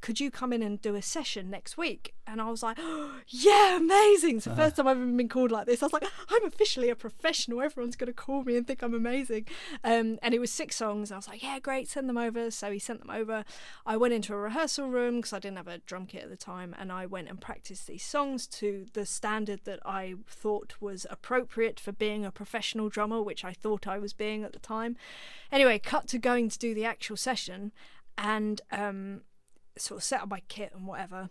Could 0.00 0.20
you 0.20 0.30
come 0.30 0.52
in 0.52 0.62
and 0.62 0.80
do 0.80 0.94
a 0.94 1.02
session 1.02 1.50
next 1.50 1.76
week? 1.76 2.14
And 2.26 2.40
I 2.40 2.50
was 2.50 2.62
like, 2.62 2.76
oh, 2.80 3.20
yeah, 3.28 3.76
amazing. 3.76 4.36
It's 4.36 4.44
the 4.44 4.52
uh-huh. 4.52 4.64
first 4.64 4.76
time 4.76 4.86
I've 4.86 4.96
ever 4.96 5.06
been 5.06 5.28
called 5.28 5.50
like 5.50 5.66
this. 5.66 5.82
I 5.82 5.86
was 5.86 5.92
like, 5.92 6.04
I'm 6.28 6.44
officially 6.44 6.90
a 6.90 6.96
professional. 6.96 7.60
Everyone's 7.60 7.96
going 7.96 8.08
to 8.08 8.12
call 8.12 8.44
me 8.44 8.56
and 8.56 8.66
think 8.66 8.82
I'm 8.82 8.94
amazing. 8.94 9.46
Um, 9.82 10.18
and 10.22 10.34
it 10.34 10.38
was 10.38 10.52
six 10.52 10.76
songs. 10.76 11.10
I 11.10 11.16
was 11.16 11.26
like, 11.26 11.42
yeah, 11.42 11.58
great, 11.58 11.88
send 11.88 12.08
them 12.08 12.18
over. 12.18 12.50
So 12.50 12.70
he 12.70 12.78
sent 12.78 13.00
them 13.00 13.10
over. 13.10 13.44
I 13.86 13.96
went 13.96 14.14
into 14.14 14.34
a 14.34 14.36
rehearsal 14.36 14.88
room 14.88 15.16
because 15.16 15.32
I 15.32 15.38
didn't 15.38 15.56
have 15.56 15.68
a 15.68 15.78
drum 15.78 16.06
kit 16.06 16.24
at 16.24 16.30
the 16.30 16.36
time. 16.36 16.74
And 16.78 16.92
I 16.92 17.06
went 17.06 17.28
and 17.28 17.40
practiced 17.40 17.86
these 17.86 18.04
songs 18.04 18.46
to 18.48 18.86
the 18.92 19.06
standard 19.06 19.60
that 19.64 19.80
I 19.84 20.14
thought 20.28 20.74
was 20.80 21.06
appropriate 21.10 21.80
for 21.80 21.92
being 21.92 22.24
a 22.24 22.30
professional 22.30 22.88
drummer, 22.88 23.22
which 23.22 23.44
I 23.44 23.52
thought 23.52 23.86
I 23.86 23.98
was 23.98 24.12
being 24.12 24.44
at 24.44 24.52
the 24.52 24.58
time. 24.58 24.96
Anyway, 25.50 25.78
cut 25.78 26.06
to 26.08 26.18
going 26.18 26.48
to 26.50 26.58
do 26.58 26.74
the 26.74 26.84
actual 26.84 27.16
session. 27.16 27.72
And 28.16 28.60
um, 28.72 29.22
sort 29.80 29.98
of 29.98 30.04
set 30.04 30.22
up 30.22 30.28
my 30.28 30.42
kit 30.48 30.72
and 30.74 30.86
whatever. 30.86 31.30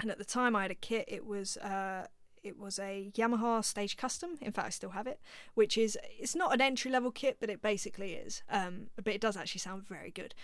And 0.00 0.10
at 0.10 0.18
the 0.18 0.24
time 0.24 0.54
I 0.54 0.62
had 0.62 0.70
a 0.70 0.76
kit, 0.76 1.06
it 1.08 1.26
was 1.26 1.56
uh, 1.58 2.06
it 2.42 2.58
was 2.58 2.78
a 2.78 3.10
Yamaha 3.16 3.64
Stage 3.64 3.96
Custom. 3.96 4.38
In 4.40 4.52
fact, 4.52 4.66
I 4.66 4.70
still 4.70 4.90
have 4.90 5.06
it, 5.06 5.20
which 5.54 5.76
is 5.76 5.98
it's 6.18 6.34
not 6.34 6.54
an 6.54 6.60
entry 6.60 6.90
level 6.90 7.10
kit, 7.10 7.38
but 7.40 7.50
it 7.50 7.62
basically 7.62 8.12
is. 8.12 8.42
Um, 8.48 8.88
but 8.96 9.08
it 9.08 9.20
does 9.20 9.36
actually 9.36 9.60
sound 9.60 9.86
very 9.88 10.10
good. 10.10 10.34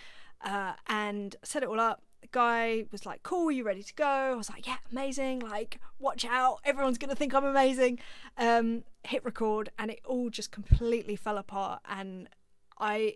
Uh, 0.43 0.73
and 0.87 1.35
set 1.43 1.63
it 1.63 1.69
all 1.69 1.79
up. 1.79 2.01
The 2.21 2.27
guy 2.31 2.85
was 2.91 3.05
like, 3.05 3.23
"Cool, 3.23 3.51
you 3.51 3.63
ready 3.63 3.83
to 3.83 3.93
go?" 3.93 4.05
I 4.05 4.35
was 4.35 4.49
like, 4.49 4.67
"Yeah, 4.67 4.77
amazing! 4.91 5.39
Like, 5.39 5.79
watch 5.99 6.25
out, 6.25 6.59
everyone's 6.65 6.97
gonna 6.97 7.15
think 7.15 7.33
I'm 7.33 7.45
amazing." 7.45 7.99
Um, 8.37 8.83
hit 9.03 9.23
record, 9.23 9.69
and 9.79 9.89
it 9.91 10.01
all 10.05 10.29
just 10.29 10.51
completely 10.51 11.15
fell 11.15 11.37
apart, 11.37 11.81
and 11.87 12.27
I 12.77 13.15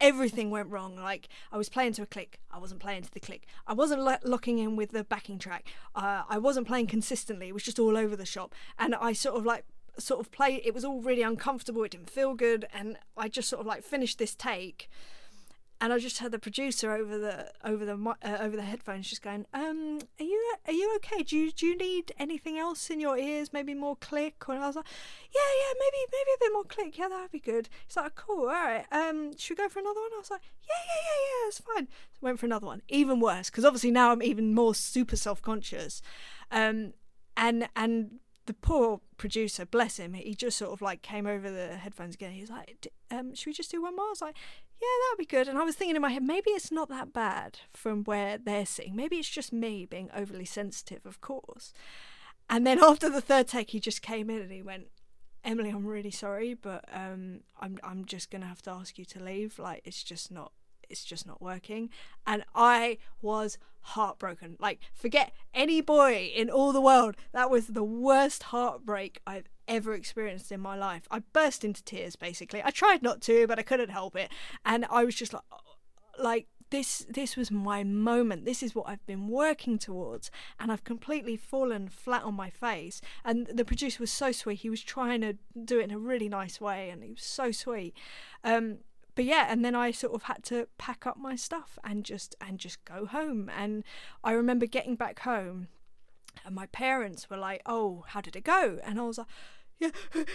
everything 0.00 0.50
went 0.50 0.68
wrong. 0.68 0.96
Like 0.96 1.28
I 1.52 1.56
was 1.56 1.68
playing 1.68 1.92
to 1.94 2.02
a 2.02 2.06
click, 2.06 2.40
I 2.50 2.58
wasn't 2.58 2.80
playing 2.80 3.02
to 3.02 3.12
the 3.12 3.20
click. 3.20 3.46
I 3.66 3.74
wasn't 3.74 4.02
lo- 4.02 4.16
locking 4.24 4.58
in 4.58 4.76
with 4.76 4.90
the 4.90 5.04
backing 5.04 5.38
track. 5.38 5.66
Uh, 5.94 6.22
I 6.28 6.38
wasn't 6.38 6.66
playing 6.66 6.86
consistently. 6.86 7.48
It 7.48 7.54
was 7.54 7.62
just 7.62 7.78
all 7.78 7.96
over 7.96 8.16
the 8.16 8.26
shop, 8.26 8.54
and 8.78 8.94
I 8.94 9.12
sort 9.12 9.36
of 9.36 9.44
like 9.44 9.64
sort 9.98 10.20
of 10.20 10.30
play. 10.30 10.62
It 10.64 10.74
was 10.74 10.84
all 10.84 11.00
really 11.00 11.22
uncomfortable. 11.22 11.82
It 11.84 11.92
didn't 11.92 12.10
feel 12.10 12.34
good, 12.34 12.66
and 12.72 12.98
I 13.16 13.28
just 13.28 13.48
sort 13.48 13.60
of 13.60 13.66
like 13.66 13.82
finished 13.82 14.18
this 14.18 14.34
take 14.34 14.88
and 15.80 15.92
I 15.92 15.98
just 15.98 16.18
heard 16.18 16.32
the 16.32 16.38
producer 16.38 16.92
over 16.92 17.18
the 17.18 17.52
over 17.64 17.84
the 17.84 17.94
uh, 18.22 18.38
over 18.40 18.56
the 18.56 18.62
headphones 18.62 19.08
just 19.08 19.22
going, 19.22 19.46
"Um, 19.54 20.00
are 20.18 20.24
you 20.24 20.54
are 20.66 20.72
you 20.72 20.92
okay? 20.96 21.22
Do 21.22 21.36
you 21.36 21.52
do 21.52 21.66
you 21.66 21.76
need 21.76 22.12
anything 22.18 22.58
else 22.58 22.90
in 22.90 23.00
your 23.00 23.16
ears? 23.16 23.52
Maybe 23.52 23.74
more 23.74 23.96
click?" 23.96 24.34
And 24.48 24.58
I 24.58 24.66
was 24.66 24.76
like, 24.76 24.86
"Yeah, 25.32 25.40
yeah, 25.40 25.74
maybe 25.78 26.10
maybe 26.12 26.30
a 26.34 26.44
bit 26.44 26.52
more 26.52 26.64
click. 26.64 26.98
Yeah, 26.98 27.08
that'd 27.08 27.30
be 27.30 27.40
good." 27.40 27.68
He's 27.86 27.96
like, 27.96 28.14
"Cool, 28.16 28.40
all 28.40 28.46
right. 28.46 28.84
Um, 28.90 29.36
should 29.36 29.56
we 29.58 29.64
go 29.64 29.68
for 29.68 29.78
another 29.78 30.00
one?" 30.00 30.10
I 30.14 30.18
was 30.18 30.30
like, 30.30 30.42
"Yeah, 30.66 30.74
yeah, 30.86 31.02
yeah, 31.04 31.42
yeah, 31.42 31.48
it's 31.48 31.60
fine." 31.60 31.88
So 32.12 32.18
went 32.22 32.40
for 32.40 32.46
another 32.46 32.66
one, 32.66 32.82
even 32.88 33.20
worse 33.20 33.50
because 33.50 33.64
obviously 33.64 33.90
now 33.92 34.10
I'm 34.10 34.22
even 34.22 34.54
more 34.54 34.74
super 34.74 35.16
self 35.16 35.40
conscious, 35.42 36.02
um, 36.50 36.94
and 37.36 37.68
and 37.76 38.18
the 38.46 38.54
poor 38.54 39.00
producer, 39.18 39.66
bless 39.66 39.98
him, 39.98 40.14
he 40.14 40.34
just 40.34 40.56
sort 40.56 40.72
of 40.72 40.80
like 40.80 41.02
came 41.02 41.26
over 41.26 41.50
the 41.50 41.76
headphones 41.76 42.14
again. 42.14 42.32
He's 42.32 42.50
like, 42.50 42.88
um, 43.10 43.34
"Should 43.34 43.46
we 43.46 43.52
just 43.52 43.70
do 43.70 43.82
one 43.82 43.94
more?" 43.94 44.06
I 44.06 44.08
was 44.08 44.22
like, 44.22 44.36
"Yeah, 44.80 44.88
that'd 45.10 45.18
be 45.18 45.26
good." 45.26 45.48
And 45.48 45.58
I 45.58 45.64
was 45.64 45.74
thinking 45.74 45.96
in 45.96 46.02
my 46.02 46.10
head, 46.10 46.22
maybe 46.22 46.50
it's 46.50 46.72
not 46.72 46.88
that 46.88 47.12
bad 47.12 47.60
from 47.72 48.04
where 48.04 48.38
they're 48.38 48.66
sitting. 48.66 48.96
Maybe 48.96 49.16
it's 49.16 49.28
just 49.28 49.52
me 49.52 49.86
being 49.86 50.10
overly 50.14 50.44
sensitive, 50.44 51.04
of 51.06 51.20
course. 51.20 51.72
And 52.50 52.66
then 52.66 52.82
after 52.82 53.08
the 53.08 53.20
third 53.20 53.48
take, 53.48 53.70
he 53.70 53.80
just 53.80 54.02
came 54.02 54.30
in 54.30 54.40
and 54.40 54.52
he 54.52 54.62
went, 54.62 54.88
"Emily, 55.44 55.70
I'm 55.70 55.86
really 55.86 56.10
sorry, 56.10 56.54
but 56.54 56.84
um, 56.92 57.40
I'm 57.60 57.78
I'm 57.82 58.04
just 58.04 58.30
gonna 58.30 58.46
have 58.46 58.62
to 58.62 58.70
ask 58.70 58.98
you 58.98 59.04
to 59.06 59.22
leave. 59.22 59.58
Like, 59.58 59.82
it's 59.84 60.02
just 60.02 60.30
not 60.30 60.52
it's 60.88 61.04
just 61.04 61.26
not 61.26 61.40
working. 61.42 61.90
And 62.26 62.44
I 62.54 62.98
was 63.20 63.58
heartbroken. 63.80 64.56
Like, 64.58 64.80
forget 64.94 65.32
any 65.54 65.80
boy 65.80 66.30
in 66.34 66.50
all 66.50 66.72
the 66.72 66.80
world. 66.80 67.16
That 67.32 67.50
was 67.50 67.68
the 67.68 67.84
worst 67.84 68.44
heartbreak 68.44 69.20
I've 69.26 69.48
ever 69.68 69.94
experienced 69.94 70.50
in 70.50 70.60
my 70.60 70.76
life. 70.76 71.06
I 71.10 71.20
burst 71.32 71.64
into 71.64 71.84
tears 71.84 72.16
basically. 72.16 72.62
I 72.64 72.70
tried 72.70 73.02
not 73.02 73.20
to, 73.22 73.46
but 73.46 73.58
I 73.58 73.62
couldn't 73.62 73.90
help 73.90 74.16
it. 74.16 74.30
And 74.64 74.86
I 74.90 75.04
was 75.04 75.14
just 75.14 75.32
like 75.32 75.42
like 76.18 76.46
this 76.70 77.06
this 77.08 77.36
was 77.36 77.50
my 77.50 77.84
moment. 77.84 78.44
This 78.44 78.62
is 78.62 78.74
what 78.74 78.88
i've 78.88 79.04
been 79.06 79.28
working 79.28 79.78
towards. 79.78 80.30
And 80.58 80.72
i've 80.72 80.84
completely 80.84 81.36
fallen 81.36 81.88
flat 81.88 82.24
on 82.24 82.34
my 82.34 82.50
face. 82.50 83.00
And 83.24 83.46
the 83.46 83.64
producer 83.64 84.00
was 84.00 84.10
so 84.10 84.32
sweet. 84.32 84.60
He 84.60 84.70
was 84.70 84.82
trying 84.82 85.20
to 85.20 85.34
do 85.64 85.80
it 85.80 85.84
in 85.84 85.90
a 85.90 85.98
really 85.98 86.28
nice 86.28 86.60
way 86.60 86.90
and 86.90 87.02
he 87.02 87.10
was 87.10 87.22
so 87.22 87.52
sweet. 87.52 87.94
Um, 88.44 88.78
but 89.14 89.24
yeah 89.24 89.46
and 89.48 89.64
then 89.64 89.74
i 89.74 89.90
sort 89.90 90.14
of 90.14 90.22
had 90.22 90.44
to 90.44 90.68
pack 90.78 91.04
up 91.04 91.16
my 91.16 91.34
stuff 91.34 91.76
and 91.82 92.04
just 92.04 92.34
and 92.40 92.58
just 92.58 92.84
go 92.84 93.06
home. 93.06 93.50
And 93.56 93.84
i 94.24 94.32
remember 94.32 94.66
getting 94.66 94.96
back 94.96 95.20
home 95.20 95.68
and 96.44 96.54
my 96.54 96.66
parents 96.66 97.28
were 97.30 97.36
like 97.36 97.62
oh 97.66 98.04
how 98.08 98.20
did 98.20 98.36
it 98.36 98.44
go? 98.44 98.78
And 98.84 99.00
i 99.00 99.02
was 99.04 99.18
like 99.18 99.26
yeah 99.78 99.90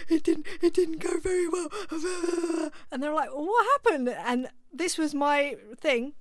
it 0.08 0.22
didn't 0.22 0.46
it 0.62 0.74
didn't 0.74 0.98
go 0.98 1.18
very 1.18 1.48
well. 1.48 1.68
And 2.90 3.02
they're 3.02 3.14
like 3.14 3.30
well, 3.30 3.46
what 3.46 3.66
happened? 3.72 4.08
And 4.08 4.48
this 4.72 4.98
was 4.98 5.14
my 5.14 5.56
thing. 5.78 6.14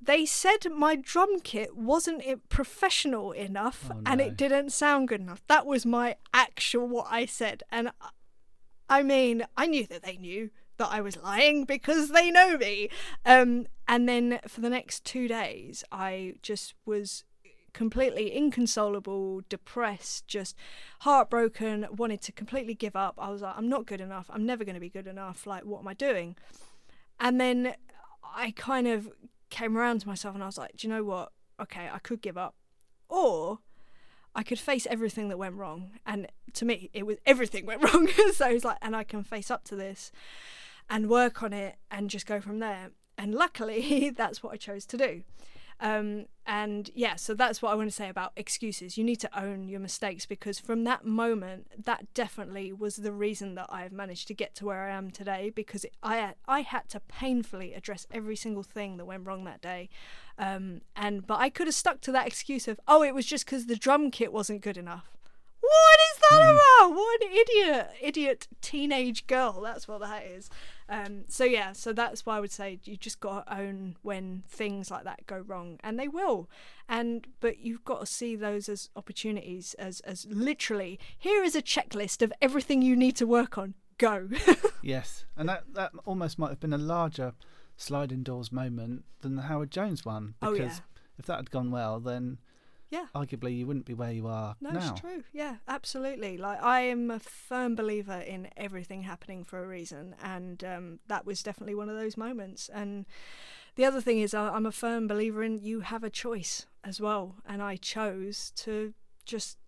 They 0.00 0.26
said 0.26 0.70
my 0.70 0.96
drum 0.96 1.40
kit 1.40 1.76
wasn't 1.76 2.22
professional 2.48 3.32
enough 3.32 3.90
Oh, 3.90 4.00
and 4.04 4.20
it 4.20 4.36
didn't 4.36 4.70
sound 4.70 5.08
good 5.08 5.20
enough. 5.20 5.42
That 5.48 5.66
was 5.66 5.86
my 5.86 6.16
actual 6.34 6.86
what 6.86 7.06
i 7.10 7.24
said. 7.24 7.62
And 7.70 7.90
I 8.88 9.02
mean, 9.02 9.46
I 9.56 9.66
knew 9.66 9.86
that 9.86 10.02
they 10.02 10.16
knew 10.16 10.50
that 10.76 10.88
I 10.90 11.00
was 11.00 11.16
lying 11.16 11.64
because 11.64 12.10
they 12.10 12.30
know 12.30 12.58
me. 12.58 12.90
Um, 13.24 13.66
and 13.86 14.08
then 14.08 14.40
for 14.48 14.60
the 14.60 14.70
next 14.70 15.04
two 15.04 15.28
days, 15.28 15.84
I 15.90 16.34
just 16.42 16.74
was 16.84 17.24
completely 17.74 18.34
inconsolable, 18.34 19.42
depressed, 19.50 20.26
just 20.26 20.56
heartbroken, 21.00 21.86
wanted 21.90 22.22
to 22.22 22.32
completely 22.32 22.74
give 22.74 22.96
up. 22.96 23.14
I 23.18 23.28
was 23.28 23.42
like, 23.42 23.54
I'm 23.56 23.68
not 23.68 23.84
good 23.84 24.00
enough. 24.00 24.30
I'm 24.32 24.46
never 24.46 24.64
going 24.64 24.74
to 24.74 24.80
be 24.80 24.88
good 24.88 25.06
enough. 25.06 25.46
Like, 25.46 25.64
what 25.64 25.80
am 25.80 25.88
I 25.88 25.94
doing? 25.94 26.36
And 27.20 27.38
then 27.38 27.74
I 28.34 28.52
kind 28.52 28.88
of 28.88 29.10
came 29.50 29.76
around 29.76 30.00
to 30.00 30.08
myself 30.08 30.34
and 30.34 30.42
I 30.42 30.46
was 30.46 30.56
like, 30.56 30.76
do 30.76 30.86
you 30.86 30.94
know 30.94 31.04
what? 31.04 31.32
Okay, 31.60 31.88
I 31.92 31.98
could 31.98 32.22
give 32.22 32.38
up. 32.38 32.54
Or 33.08 33.58
I 34.34 34.42
could 34.42 34.58
face 34.58 34.86
everything 34.90 35.28
that 35.28 35.36
went 35.38 35.54
wrong. 35.54 35.90
And 36.06 36.28
to 36.54 36.64
me, 36.64 36.90
it 36.92 37.04
was 37.04 37.18
everything 37.26 37.66
went 37.66 37.82
wrong. 37.94 38.08
so 38.32 38.48
it's 38.48 38.64
like, 38.64 38.78
and 38.80 38.96
I 38.96 39.04
can 39.04 39.22
face 39.22 39.50
up 39.50 39.64
to 39.64 39.76
this 39.76 40.10
and 40.88 41.08
work 41.08 41.42
on 41.42 41.52
it 41.52 41.76
and 41.90 42.08
just 42.08 42.26
go 42.26 42.40
from 42.40 42.60
there. 42.60 42.90
And 43.18 43.34
luckily, 43.34 44.10
that's 44.16 44.42
what 44.42 44.52
I 44.52 44.56
chose 44.56 44.86
to 44.86 44.96
do. 44.96 45.22
Um, 45.80 46.26
and 46.46 46.90
yeah, 46.94 47.16
so 47.16 47.32
that's 47.34 47.62
what 47.62 47.72
I 47.72 47.74
want 47.74 47.88
to 47.88 47.94
say 47.94 48.08
about 48.08 48.32
excuses. 48.36 48.98
You 48.98 49.04
need 49.04 49.20
to 49.20 49.38
own 49.38 49.68
your 49.68 49.80
mistakes 49.80 50.26
because 50.26 50.58
from 50.58 50.84
that 50.84 51.04
moment, 51.04 51.84
that 51.84 52.12
definitely 52.12 52.72
was 52.72 52.96
the 52.96 53.12
reason 53.12 53.54
that 53.54 53.66
I've 53.70 53.92
managed 53.92 54.28
to 54.28 54.34
get 54.34 54.54
to 54.56 54.66
where 54.66 54.82
I 54.82 54.90
am 54.90 55.10
today. 55.10 55.50
Because 55.54 55.86
I 56.02 56.34
I 56.46 56.60
had 56.60 56.88
to 56.90 57.00
painfully 57.00 57.72
address 57.72 58.06
every 58.10 58.36
single 58.36 58.62
thing 58.62 58.98
that 58.98 59.06
went 59.06 59.26
wrong 59.26 59.44
that 59.44 59.62
day, 59.62 59.88
um, 60.38 60.82
and 60.94 61.26
but 61.26 61.40
I 61.40 61.48
could 61.48 61.66
have 61.66 61.74
stuck 61.74 62.00
to 62.02 62.12
that 62.12 62.26
excuse 62.26 62.68
of 62.68 62.78
oh, 62.86 63.02
it 63.02 63.14
was 63.14 63.24
just 63.24 63.46
because 63.46 63.66
the 63.66 63.76
drum 63.76 64.10
kit 64.10 64.32
wasn't 64.32 64.60
good 64.60 64.76
enough. 64.76 65.10
What 65.64 65.98
is 66.10 66.20
that 66.30 66.42
about? 66.42 66.94
What 66.94 67.22
an 67.22 67.32
idiot, 67.32 67.90
idiot 68.00 68.48
teenage 68.60 69.26
girl. 69.26 69.60
That's 69.62 69.88
what 69.88 70.00
that 70.00 70.24
is. 70.24 70.50
Um, 70.88 71.24
so 71.28 71.44
yeah, 71.44 71.72
so 71.72 71.92
that's 71.92 72.26
why 72.26 72.36
I 72.36 72.40
would 72.40 72.52
say 72.52 72.78
you 72.84 72.96
just 72.96 73.20
got 73.20 73.46
to 73.46 73.58
own 73.58 73.96
when 74.02 74.42
things 74.46 74.90
like 74.90 75.04
that 75.04 75.26
go 75.26 75.38
wrong, 75.38 75.78
and 75.82 75.98
they 75.98 76.08
will. 76.08 76.50
And 76.88 77.26
but 77.40 77.60
you've 77.60 77.84
got 77.84 78.00
to 78.00 78.06
see 78.06 78.36
those 78.36 78.68
as 78.68 78.90
opportunities, 78.94 79.74
as 79.74 80.00
as 80.00 80.26
literally 80.28 80.98
here 81.16 81.42
is 81.42 81.56
a 81.56 81.62
checklist 81.62 82.20
of 82.20 82.32
everything 82.42 82.82
you 82.82 82.96
need 82.96 83.16
to 83.16 83.26
work 83.26 83.56
on. 83.56 83.74
Go. 83.98 84.28
Yes, 84.82 85.24
and 85.34 85.48
that 85.48 85.64
that 85.72 85.92
almost 86.04 86.38
might 86.38 86.50
have 86.50 86.60
been 86.60 86.74
a 86.74 86.78
larger 86.78 87.32
sliding 87.74 88.22
doors 88.22 88.52
moment 88.52 89.04
than 89.22 89.34
the 89.34 89.42
Howard 89.42 89.70
Jones 89.70 90.04
one 90.04 90.34
because 90.40 90.58
yeah. 90.58 90.78
if 91.18 91.24
that 91.24 91.36
had 91.36 91.50
gone 91.50 91.70
well, 91.70 92.00
then 92.00 92.36
yeah. 92.90 93.06
arguably 93.14 93.56
you 93.56 93.66
wouldn't 93.66 93.86
be 93.86 93.94
where 93.94 94.12
you 94.12 94.26
are 94.26 94.56
No, 94.60 94.70
now. 94.70 94.92
it's 94.92 95.00
true. 95.00 95.24
Yeah, 95.32 95.56
absolutely. 95.68 96.36
Like 96.36 96.62
I 96.62 96.80
am 96.80 97.10
a 97.10 97.18
firm 97.18 97.74
believer 97.74 98.18
in 98.18 98.48
everything 98.56 99.02
happening 99.02 99.44
for 99.44 99.62
a 99.62 99.66
reason, 99.66 100.14
and 100.22 100.62
um, 100.64 100.98
that 101.08 101.26
was 101.26 101.42
definitely 101.42 101.74
one 101.74 101.88
of 101.88 101.96
those 101.96 102.16
moments. 102.16 102.68
And 102.72 103.06
the 103.76 103.84
other 103.84 104.00
thing 104.00 104.20
is, 104.20 104.34
I'm 104.34 104.66
a 104.66 104.72
firm 104.72 105.06
believer 105.08 105.42
in 105.42 105.58
you 105.58 105.80
have 105.80 106.04
a 106.04 106.10
choice 106.10 106.66
as 106.84 107.00
well, 107.00 107.36
and 107.46 107.62
I 107.62 107.76
chose 107.76 108.52
to 108.56 108.94
just 109.24 109.58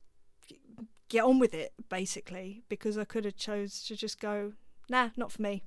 get 1.08 1.24
on 1.24 1.38
with 1.38 1.54
it 1.54 1.72
basically 1.88 2.62
because 2.68 2.98
I 2.98 3.04
could 3.04 3.24
have 3.24 3.36
chose 3.36 3.82
to 3.84 3.96
just 3.96 4.20
go, 4.20 4.52
nah, 4.88 5.10
not 5.16 5.32
for 5.32 5.42
me. 5.42 5.62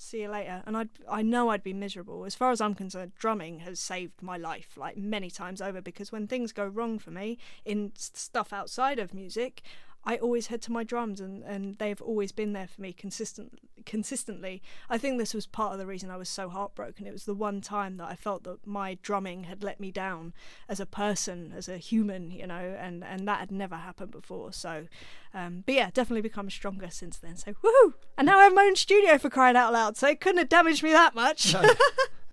See 0.00 0.22
you 0.22 0.28
later. 0.28 0.62
And 0.64 0.76
I 0.76 0.86
I 1.10 1.22
know 1.22 1.48
I'd 1.48 1.64
be 1.64 1.72
miserable. 1.72 2.24
As 2.24 2.36
far 2.36 2.52
as 2.52 2.60
I'm 2.60 2.74
concerned, 2.74 3.12
drumming 3.18 3.58
has 3.60 3.80
saved 3.80 4.22
my 4.22 4.36
life 4.36 4.76
like 4.76 4.96
many 4.96 5.28
times 5.28 5.60
over 5.60 5.80
because 5.82 6.12
when 6.12 6.28
things 6.28 6.52
go 6.52 6.66
wrong 6.66 7.00
for 7.00 7.10
me 7.10 7.36
in 7.64 7.92
stuff 7.96 8.52
outside 8.52 9.00
of 9.00 9.12
music, 9.12 9.62
I 10.04 10.16
always 10.16 10.46
head 10.46 10.62
to 10.62 10.72
my 10.72 10.84
drums 10.84 11.20
and, 11.20 11.42
and 11.44 11.78
they've 11.78 12.00
always 12.00 12.32
been 12.32 12.52
there 12.52 12.66
for 12.66 12.80
me 12.80 12.92
consistent 12.92 13.58
consistently. 13.84 14.62
I 14.90 14.98
think 14.98 15.18
this 15.18 15.32
was 15.32 15.46
part 15.46 15.72
of 15.72 15.78
the 15.78 15.86
reason 15.86 16.10
I 16.10 16.16
was 16.16 16.28
so 16.28 16.48
heartbroken. 16.48 17.06
It 17.06 17.12
was 17.12 17.24
the 17.24 17.34
one 17.34 17.60
time 17.60 17.96
that 17.98 18.08
I 18.08 18.16
felt 18.16 18.44
that 18.44 18.66
my 18.66 18.98
drumming 19.02 19.44
had 19.44 19.62
let 19.62 19.80
me 19.80 19.90
down 19.90 20.34
as 20.68 20.80
a 20.80 20.86
person, 20.86 21.52
as 21.56 21.68
a 21.68 21.78
human, 21.78 22.30
you 22.30 22.46
know, 22.46 22.76
and, 22.78 23.04
and 23.04 23.26
that 23.28 23.40
had 23.40 23.52
never 23.52 23.76
happened 23.76 24.10
before. 24.10 24.52
So 24.52 24.86
um, 25.34 25.62
but 25.66 25.74
yeah, 25.74 25.90
definitely 25.92 26.22
become 26.22 26.50
stronger 26.50 26.90
since 26.90 27.18
then. 27.18 27.36
So 27.36 27.52
woohoo! 27.52 27.94
And 28.16 28.26
now 28.26 28.38
I 28.38 28.44
have 28.44 28.54
my 28.54 28.62
own 28.62 28.76
studio 28.76 29.18
for 29.18 29.30
crying 29.30 29.56
out 29.56 29.72
loud, 29.72 29.96
so 29.96 30.08
it 30.08 30.20
couldn't 30.20 30.38
have 30.38 30.48
damaged 30.48 30.82
me 30.82 30.92
that 30.92 31.14
much. 31.14 31.52
No. 31.52 31.62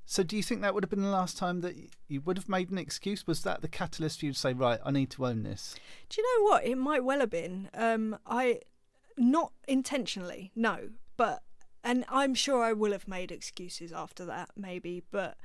so 0.05 0.23
do 0.23 0.37
you 0.37 0.43
think 0.43 0.61
that 0.61 0.73
would 0.73 0.83
have 0.83 0.89
been 0.89 1.01
the 1.01 1.09
last 1.09 1.37
time 1.37 1.61
that 1.61 1.75
you 2.07 2.21
would 2.21 2.37
have 2.37 2.49
made 2.49 2.69
an 2.69 2.77
excuse? 2.77 3.25
Was 3.25 3.43
that 3.43 3.61
the 3.61 3.67
catalyst 3.67 4.19
for 4.19 4.27
you 4.27 4.33
to 4.33 4.39
say, 4.39 4.53
right, 4.53 4.79
I 4.85 4.91
need 4.91 5.09
to 5.11 5.25
own 5.25 5.43
this? 5.43 5.75
Do 6.09 6.21
you 6.21 6.39
know 6.39 6.51
what? 6.51 6.65
It 6.65 6.77
might 6.77 7.03
well 7.03 7.19
have 7.19 7.31
been. 7.31 7.69
Um, 7.73 8.17
I 8.25 8.61
not 9.17 9.51
intentionally, 9.67 10.51
no, 10.55 10.89
but 11.17 11.41
and 11.83 12.05
I'm 12.09 12.35
sure 12.35 12.63
I 12.63 12.73
will 12.73 12.91
have 12.91 13.07
made 13.07 13.31
excuses 13.31 13.91
after 13.91 14.25
that, 14.25 14.49
maybe, 14.55 15.03
but 15.11 15.37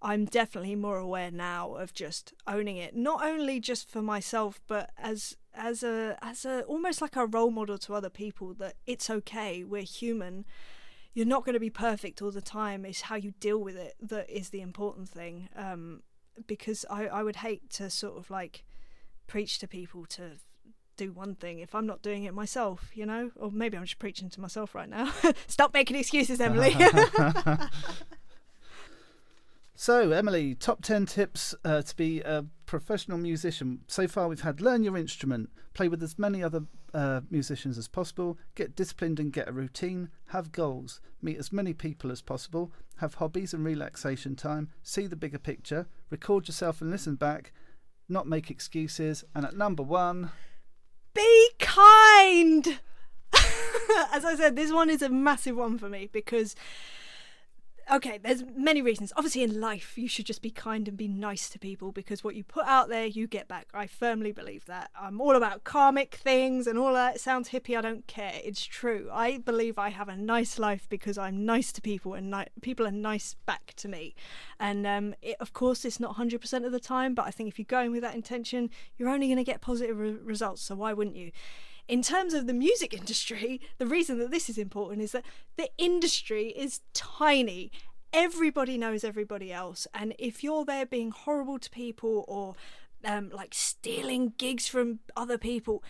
I'm 0.00 0.24
definitely 0.26 0.76
more 0.76 0.98
aware 0.98 1.30
now 1.30 1.74
of 1.74 1.92
just 1.92 2.32
owning 2.46 2.76
it. 2.76 2.96
Not 2.96 3.24
only 3.24 3.58
just 3.58 3.88
for 3.88 4.02
myself, 4.02 4.60
but 4.66 4.90
as 4.96 5.36
as 5.54 5.82
a 5.82 6.16
as 6.22 6.44
a 6.44 6.62
almost 6.62 7.02
like 7.02 7.16
a 7.16 7.26
role 7.26 7.50
model 7.50 7.78
to 7.78 7.94
other 7.94 8.10
people 8.10 8.54
that 8.54 8.74
it's 8.86 9.10
okay 9.10 9.64
we're 9.64 9.82
human 9.82 10.44
you're 11.18 11.26
not 11.26 11.44
going 11.44 11.54
to 11.54 11.58
be 11.58 11.68
perfect 11.68 12.22
all 12.22 12.30
the 12.30 12.40
time 12.40 12.84
it's 12.84 13.00
how 13.00 13.16
you 13.16 13.32
deal 13.40 13.58
with 13.58 13.76
it 13.76 13.96
that 14.00 14.30
is 14.30 14.50
the 14.50 14.60
important 14.60 15.08
thing 15.08 15.48
um, 15.56 16.00
because 16.46 16.84
I, 16.88 17.08
I 17.08 17.24
would 17.24 17.34
hate 17.36 17.68
to 17.70 17.90
sort 17.90 18.16
of 18.16 18.30
like 18.30 18.64
preach 19.26 19.58
to 19.58 19.66
people 19.66 20.06
to 20.06 20.38
do 20.96 21.10
one 21.10 21.34
thing 21.34 21.58
if 21.58 21.74
I'm 21.74 21.86
not 21.86 22.02
doing 22.02 22.24
it 22.24 22.34
myself, 22.34 22.90
you 22.92 23.06
know? 23.06 23.30
Or 23.36 23.50
maybe 23.50 23.76
I'm 23.76 23.84
just 23.84 23.98
preaching 23.98 24.28
to 24.30 24.40
myself 24.40 24.74
right 24.74 24.88
now. 24.88 25.12
Stop 25.46 25.72
making 25.72 25.96
excuses, 25.96 26.40
Emily. 26.40 26.76
so, 29.80 30.10
Emily, 30.10 30.56
top 30.56 30.82
10 30.82 31.06
tips 31.06 31.54
uh, 31.64 31.82
to 31.82 31.94
be 31.94 32.20
a 32.22 32.44
professional 32.66 33.16
musician. 33.16 33.82
So 33.86 34.08
far, 34.08 34.26
we've 34.26 34.40
had 34.40 34.60
learn 34.60 34.82
your 34.82 34.96
instrument, 34.96 35.50
play 35.72 35.86
with 35.86 36.02
as 36.02 36.18
many 36.18 36.42
other 36.42 36.64
uh, 36.92 37.20
musicians 37.30 37.78
as 37.78 37.86
possible, 37.86 38.38
get 38.56 38.74
disciplined 38.74 39.20
and 39.20 39.32
get 39.32 39.48
a 39.48 39.52
routine, 39.52 40.08
have 40.30 40.50
goals, 40.50 41.00
meet 41.22 41.38
as 41.38 41.52
many 41.52 41.72
people 41.74 42.10
as 42.10 42.20
possible, 42.20 42.72
have 42.96 43.14
hobbies 43.14 43.54
and 43.54 43.64
relaxation 43.64 44.34
time, 44.34 44.68
see 44.82 45.06
the 45.06 45.14
bigger 45.14 45.38
picture, 45.38 45.86
record 46.10 46.48
yourself 46.48 46.80
and 46.80 46.90
listen 46.90 47.14
back, 47.14 47.52
not 48.08 48.26
make 48.26 48.50
excuses, 48.50 49.22
and 49.32 49.46
at 49.46 49.56
number 49.56 49.84
one, 49.84 50.32
be 51.14 51.50
kind. 51.60 52.80
As 54.12 54.24
I 54.24 54.34
said, 54.36 54.56
this 54.56 54.72
one 54.72 54.90
is 54.90 55.02
a 55.02 55.08
massive 55.08 55.56
one 55.56 55.78
for 55.78 55.88
me 55.88 56.08
because 56.12 56.56
okay, 57.90 58.18
there's 58.18 58.44
many 58.54 58.82
reasons. 58.82 59.12
Obviously, 59.16 59.42
in 59.42 59.60
life, 59.60 59.96
you 59.96 60.08
should 60.08 60.26
just 60.26 60.42
be 60.42 60.50
kind 60.50 60.88
and 60.88 60.96
be 60.96 61.08
nice 61.08 61.48
to 61.50 61.58
people 61.58 61.92
because 61.92 62.22
what 62.22 62.34
you 62.34 62.44
put 62.44 62.66
out 62.66 62.88
there, 62.88 63.06
you 63.06 63.26
get 63.26 63.48
back. 63.48 63.68
I 63.72 63.86
firmly 63.86 64.32
believe 64.32 64.66
that. 64.66 64.90
I'm 64.98 65.20
all 65.20 65.36
about 65.36 65.64
karmic 65.64 66.16
things 66.16 66.66
and 66.66 66.78
all 66.78 66.92
that. 66.92 67.16
It 67.16 67.20
sounds 67.20 67.50
hippie. 67.50 67.76
I 67.76 67.80
don't 67.80 68.06
care. 68.06 68.32
It's 68.44 68.64
true. 68.64 69.08
I 69.12 69.38
believe 69.38 69.78
I 69.78 69.88
have 69.90 70.08
a 70.08 70.16
nice 70.16 70.58
life 70.58 70.88
because 70.88 71.16
I'm 71.18 71.44
nice 71.44 71.72
to 71.72 71.80
people 71.80 72.14
and 72.14 72.30
ni- 72.30 72.46
people 72.60 72.86
are 72.86 72.92
nice 72.92 73.34
back 73.46 73.72
to 73.76 73.88
me. 73.88 74.14
And 74.60 74.86
um, 74.86 75.14
it, 75.22 75.36
of 75.40 75.52
course, 75.52 75.84
it's 75.84 76.00
not 76.00 76.16
100% 76.16 76.66
of 76.66 76.72
the 76.72 76.80
time, 76.80 77.14
but 77.14 77.26
I 77.26 77.30
think 77.30 77.48
if 77.48 77.58
you're 77.58 77.66
going 77.68 77.92
with 77.92 78.02
that 78.02 78.14
intention, 78.14 78.70
you're 78.96 79.08
only 79.08 79.28
going 79.28 79.38
to 79.38 79.44
get 79.44 79.60
positive 79.60 79.98
re- 79.98 80.16
results. 80.22 80.62
So 80.62 80.74
why 80.74 80.92
wouldn't 80.92 81.16
you? 81.16 81.32
In 81.88 82.02
terms 82.02 82.34
of 82.34 82.46
the 82.46 82.54
music 82.54 82.92
industry, 83.00 83.60
the 83.78 83.86
reason 83.86 84.18
that 84.18 84.30
this 84.30 84.48
is 84.48 84.58
important 84.58 85.02
is 85.02 85.12
that 85.12 85.24
the 85.56 85.70
industry 85.78 86.48
is 86.50 86.80
tiny. 86.94 87.72
Everybody 88.12 88.78
knows 88.78 89.04
everybody 89.04 89.52
else. 89.52 89.86
And 89.92 90.14
if 90.18 90.44
you're 90.44 90.64
there 90.64 90.86
being 90.86 91.10
horrible 91.10 91.58
to 91.58 91.70
people 91.70 92.24
or 92.28 92.54
um, 93.04 93.30
like 93.30 93.54
stealing 93.54 94.34
gigs 94.38 94.68
from 94.68 95.00
other 95.16 95.38
people, 95.38 95.82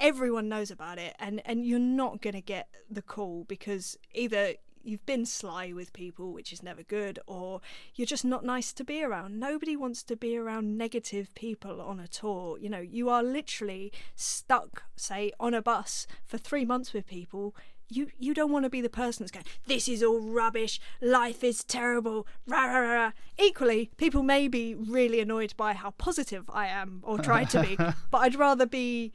everyone 0.00 0.48
knows 0.48 0.70
about 0.70 0.98
it. 0.98 1.14
And, 1.18 1.40
and 1.44 1.64
you're 1.64 1.78
not 1.78 2.20
going 2.20 2.34
to 2.34 2.40
get 2.40 2.68
the 2.90 3.02
call 3.02 3.44
because 3.44 3.96
either 4.14 4.54
you've 4.82 5.04
been 5.06 5.26
sly 5.26 5.72
with 5.72 5.92
people, 5.92 6.32
which 6.32 6.52
is 6.52 6.62
never 6.62 6.82
good, 6.82 7.18
or 7.26 7.60
you're 7.94 8.06
just 8.06 8.24
not 8.24 8.44
nice 8.44 8.72
to 8.72 8.84
be 8.84 9.02
around. 9.02 9.38
Nobody 9.38 9.76
wants 9.76 10.02
to 10.04 10.16
be 10.16 10.36
around 10.36 10.76
negative 10.76 11.34
people 11.34 11.80
on 11.80 12.00
a 12.00 12.08
tour. 12.08 12.58
You 12.58 12.68
know, 12.68 12.80
you 12.80 13.08
are 13.08 13.22
literally 13.22 13.92
stuck, 14.14 14.84
say, 14.96 15.32
on 15.38 15.54
a 15.54 15.62
bus 15.62 16.06
for 16.24 16.38
three 16.38 16.64
months 16.64 16.92
with 16.92 17.06
people. 17.06 17.54
You 17.90 18.08
you 18.18 18.34
don't 18.34 18.52
want 18.52 18.64
to 18.64 18.70
be 18.70 18.82
the 18.82 18.90
person 18.90 19.22
that's 19.22 19.32
going, 19.32 19.46
this 19.66 19.88
is 19.88 20.02
all 20.02 20.20
rubbish, 20.20 20.78
life 21.00 21.42
is 21.42 21.64
terrible, 21.64 22.26
rah, 22.46 22.64
rah, 22.64 22.80
rah, 22.80 22.92
rah. 22.92 23.12
Equally, 23.38 23.90
people 23.96 24.22
may 24.22 24.46
be 24.46 24.74
really 24.74 25.20
annoyed 25.20 25.54
by 25.56 25.72
how 25.72 25.92
positive 25.92 26.50
I 26.50 26.66
am 26.66 27.00
or 27.02 27.18
try 27.18 27.44
to 27.44 27.62
be, 27.62 27.76
but 28.10 28.18
I'd 28.18 28.34
rather 28.34 28.66
be 28.66 29.14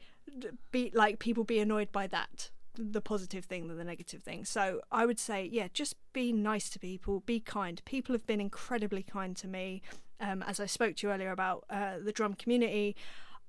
be 0.72 0.90
like 0.92 1.20
people 1.20 1.44
be 1.44 1.60
annoyed 1.60 1.92
by 1.92 2.08
that 2.08 2.50
the 2.76 3.00
positive 3.00 3.44
thing 3.44 3.68
than 3.68 3.78
the 3.78 3.84
negative 3.84 4.22
thing. 4.22 4.44
So 4.44 4.80
I 4.90 5.06
would 5.06 5.18
say, 5.18 5.48
yeah, 5.50 5.68
just 5.72 5.96
be 6.12 6.32
nice 6.32 6.68
to 6.70 6.78
people, 6.78 7.20
be 7.20 7.40
kind. 7.40 7.82
People 7.84 8.14
have 8.14 8.26
been 8.26 8.40
incredibly 8.40 9.02
kind 9.02 9.36
to 9.36 9.48
me. 9.48 9.82
Um, 10.20 10.42
as 10.42 10.60
I 10.60 10.66
spoke 10.66 10.96
to 10.96 11.06
you 11.06 11.12
earlier 11.12 11.30
about 11.30 11.64
uh, 11.70 11.94
the 12.02 12.12
drum 12.12 12.34
community, 12.34 12.96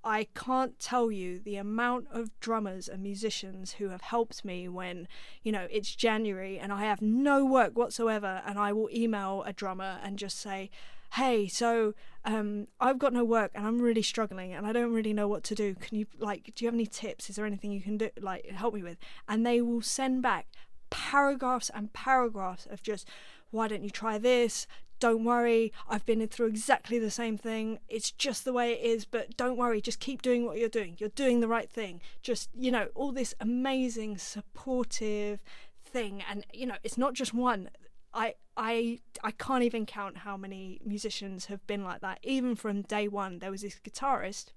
I 0.03 0.27
can't 0.35 0.79
tell 0.79 1.11
you 1.11 1.39
the 1.39 1.55
amount 1.55 2.07
of 2.11 2.29
drummers 2.39 2.87
and 2.87 3.01
musicians 3.01 3.73
who 3.73 3.89
have 3.89 4.01
helped 4.01 4.45
me 4.45 4.67
when, 4.67 5.07
you 5.41 5.51
know, 5.51 5.67
it's 5.71 5.95
January 5.95 6.59
and 6.59 6.71
I 6.71 6.83
have 6.83 7.01
no 7.01 7.43
work 7.43 7.75
whatsoever, 7.75 8.43
and 8.45 8.59
I 8.59 8.71
will 8.71 8.89
email 8.93 9.43
a 9.47 9.53
drummer 9.53 9.99
and 10.03 10.19
just 10.19 10.39
say, 10.39 10.69
hey, 11.15 11.47
so 11.47 11.93
um, 12.25 12.67
I've 12.79 12.99
got 12.99 13.13
no 13.13 13.23
work 13.23 13.51
and 13.55 13.65
I'm 13.65 13.81
really 13.81 14.01
struggling 14.01 14.53
and 14.53 14.67
I 14.67 14.73
don't 14.73 14.93
really 14.93 15.13
know 15.13 15.27
what 15.27 15.43
to 15.45 15.55
do. 15.55 15.75
Can 15.75 15.97
you, 15.97 16.05
like, 16.19 16.51
do 16.55 16.65
you 16.65 16.67
have 16.67 16.75
any 16.75 16.85
tips? 16.85 17.29
Is 17.29 17.37
there 17.37 17.45
anything 17.45 17.71
you 17.71 17.81
can 17.81 17.97
do, 17.97 18.09
like, 18.19 18.49
help 18.49 18.73
me 18.73 18.83
with? 18.83 18.97
And 19.27 19.45
they 19.45 19.61
will 19.61 19.81
send 19.81 20.21
back 20.21 20.47
paragraphs 20.89 21.71
and 21.73 21.93
paragraphs 21.93 22.65
of 22.65 22.83
just, 22.83 23.07
why 23.51 23.67
don't 23.67 23.83
you 23.83 23.89
try 23.89 24.17
this? 24.17 24.67
Don't 24.99 25.23
worry, 25.23 25.71
I've 25.89 26.05
been 26.05 26.25
through 26.27 26.47
exactly 26.47 26.99
the 26.99 27.11
same 27.11 27.37
thing. 27.37 27.79
It's 27.87 28.11
just 28.11 28.43
the 28.43 28.53
way 28.53 28.73
it 28.73 28.81
is, 28.81 29.05
but 29.05 29.37
don't 29.37 29.57
worry, 29.57 29.81
just 29.81 29.99
keep 29.99 30.21
doing 30.21 30.45
what 30.45 30.57
you're 30.57 30.69
doing. 30.69 30.95
You're 30.99 31.09
doing 31.09 31.39
the 31.39 31.47
right 31.47 31.69
thing. 31.69 32.01
Just, 32.21 32.49
you 32.53 32.71
know, 32.71 32.87
all 32.95 33.11
this 33.11 33.33
amazing, 33.39 34.17
supportive 34.17 35.43
thing. 35.83 36.23
And, 36.29 36.45
you 36.53 36.65
know, 36.65 36.75
it's 36.83 36.97
not 36.97 37.13
just 37.13 37.33
one. 37.33 37.69
I 38.15 38.35
I 38.57 38.99
I 39.23 39.31
can't 39.31 39.63
even 39.63 39.85
count 39.85 40.19
how 40.19 40.37
many 40.37 40.79
musicians 40.83 41.45
have 41.47 41.65
been 41.67 41.83
like 41.83 42.01
that. 42.01 42.19
Even 42.23 42.55
from 42.55 42.81
day 42.81 43.07
one, 43.07 43.39
there 43.39 43.51
was 43.51 43.61
this 43.61 43.79
guitarist. 43.83 44.53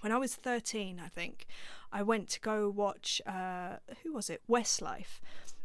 When 0.00 0.12
I 0.12 0.18
was 0.18 0.34
thirteen, 0.34 1.00
I 1.04 1.08
think 1.08 1.46
I 1.92 2.02
went 2.02 2.28
to 2.30 2.40
go 2.40 2.68
watch 2.68 3.20
uh, 3.26 3.76
who 4.02 4.12
was 4.12 4.30
it 4.30 4.42
Westlife, 4.48 5.20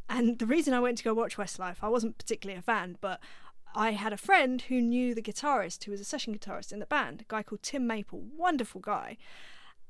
and 0.10 0.38
the 0.40 0.46
reason 0.46 0.74
I 0.74 0.80
went 0.80 0.98
to 1.00 1.04
go 1.04 1.14
watch 1.14 1.38
Westlife, 1.38 1.78
I 1.82 1.88
wasn't 1.88 2.18
particularly 2.18 2.60
a 2.60 2.62
fan, 2.62 2.98
but 3.02 3.20
I 3.74 3.92
had 3.92 4.12
a 4.14 4.18
friend 4.18 4.62
who 4.64 4.82
knew 4.82 5.16
the 5.16 5.22
guitarist, 5.22 5.84
who 5.86 5.92
was 5.92 6.02
a 6.02 6.06
session 6.06 6.38
guitarist 6.38 6.74
in 6.74 6.80
the 6.80 6.86
band, 6.86 7.22
a 7.22 7.26
guy 7.28 7.44
called 7.44 7.64
Tim 7.64 7.88
Maple, 7.88 8.22
wonderful 8.38 8.82
guy. 8.82 9.18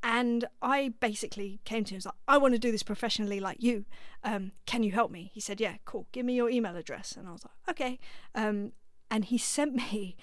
And 0.03 0.45
I 0.61 0.93
basically 0.99 1.59
came 1.63 1.83
to 1.83 1.91
him 1.91 1.95
and 1.95 1.99
was 1.99 2.05
like, 2.07 2.15
I 2.27 2.37
want 2.37 2.53
to 2.53 2.59
do 2.59 2.71
this 2.71 2.83
professionally 2.83 3.39
like 3.39 3.61
you. 3.61 3.85
Um, 4.23 4.51
can 4.65 4.83
you 4.83 4.91
help 4.91 5.11
me? 5.11 5.31
He 5.33 5.39
said, 5.39 5.61
Yeah, 5.61 5.75
cool. 5.85 6.07
Give 6.11 6.25
me 6.25 6.33
your 6.33 6.49
email 6.49 6.75
address. 6.75 7.15
And 7.15 7.27
I 7.27 7.31
was 7.31 7.43
like, 7.45 7.75
Okay. 7.75 7.99
Um, 8.33 8.71
and 9.09 9.25
he 9.25 9.37
sent 9.37 9.75
me 9.75 10.15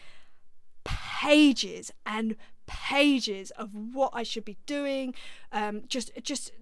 pages 0.84 1.92
and 2.06 2.36
pages 2.66 3.50
of 3.52 3.70
what 3.74 4.10
I 4.14 4.22
should 4.22 4.44
be 4.44 4.58
doing. 4.66 5.14
Um, 5.52 5.82
just, 5.86 6.10
just 6.22 6.52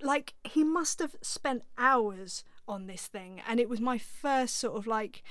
like 0.00 0.34
he 0.44 0.64
must 0.64 0.98
have 0.98 1.16
spent 1.22 1.62
hours 1.76 2.44
on 2.66 2.86
this 2.86 3.06
thing. 3.06 3.42
And 3.46 3.60
it 3.60 3.68
was 3.68 3.80
my 3.80 3.98
first 3.98 4.56
sort 4.56 4.76
of 4.76 4.86
like 4.86 5.22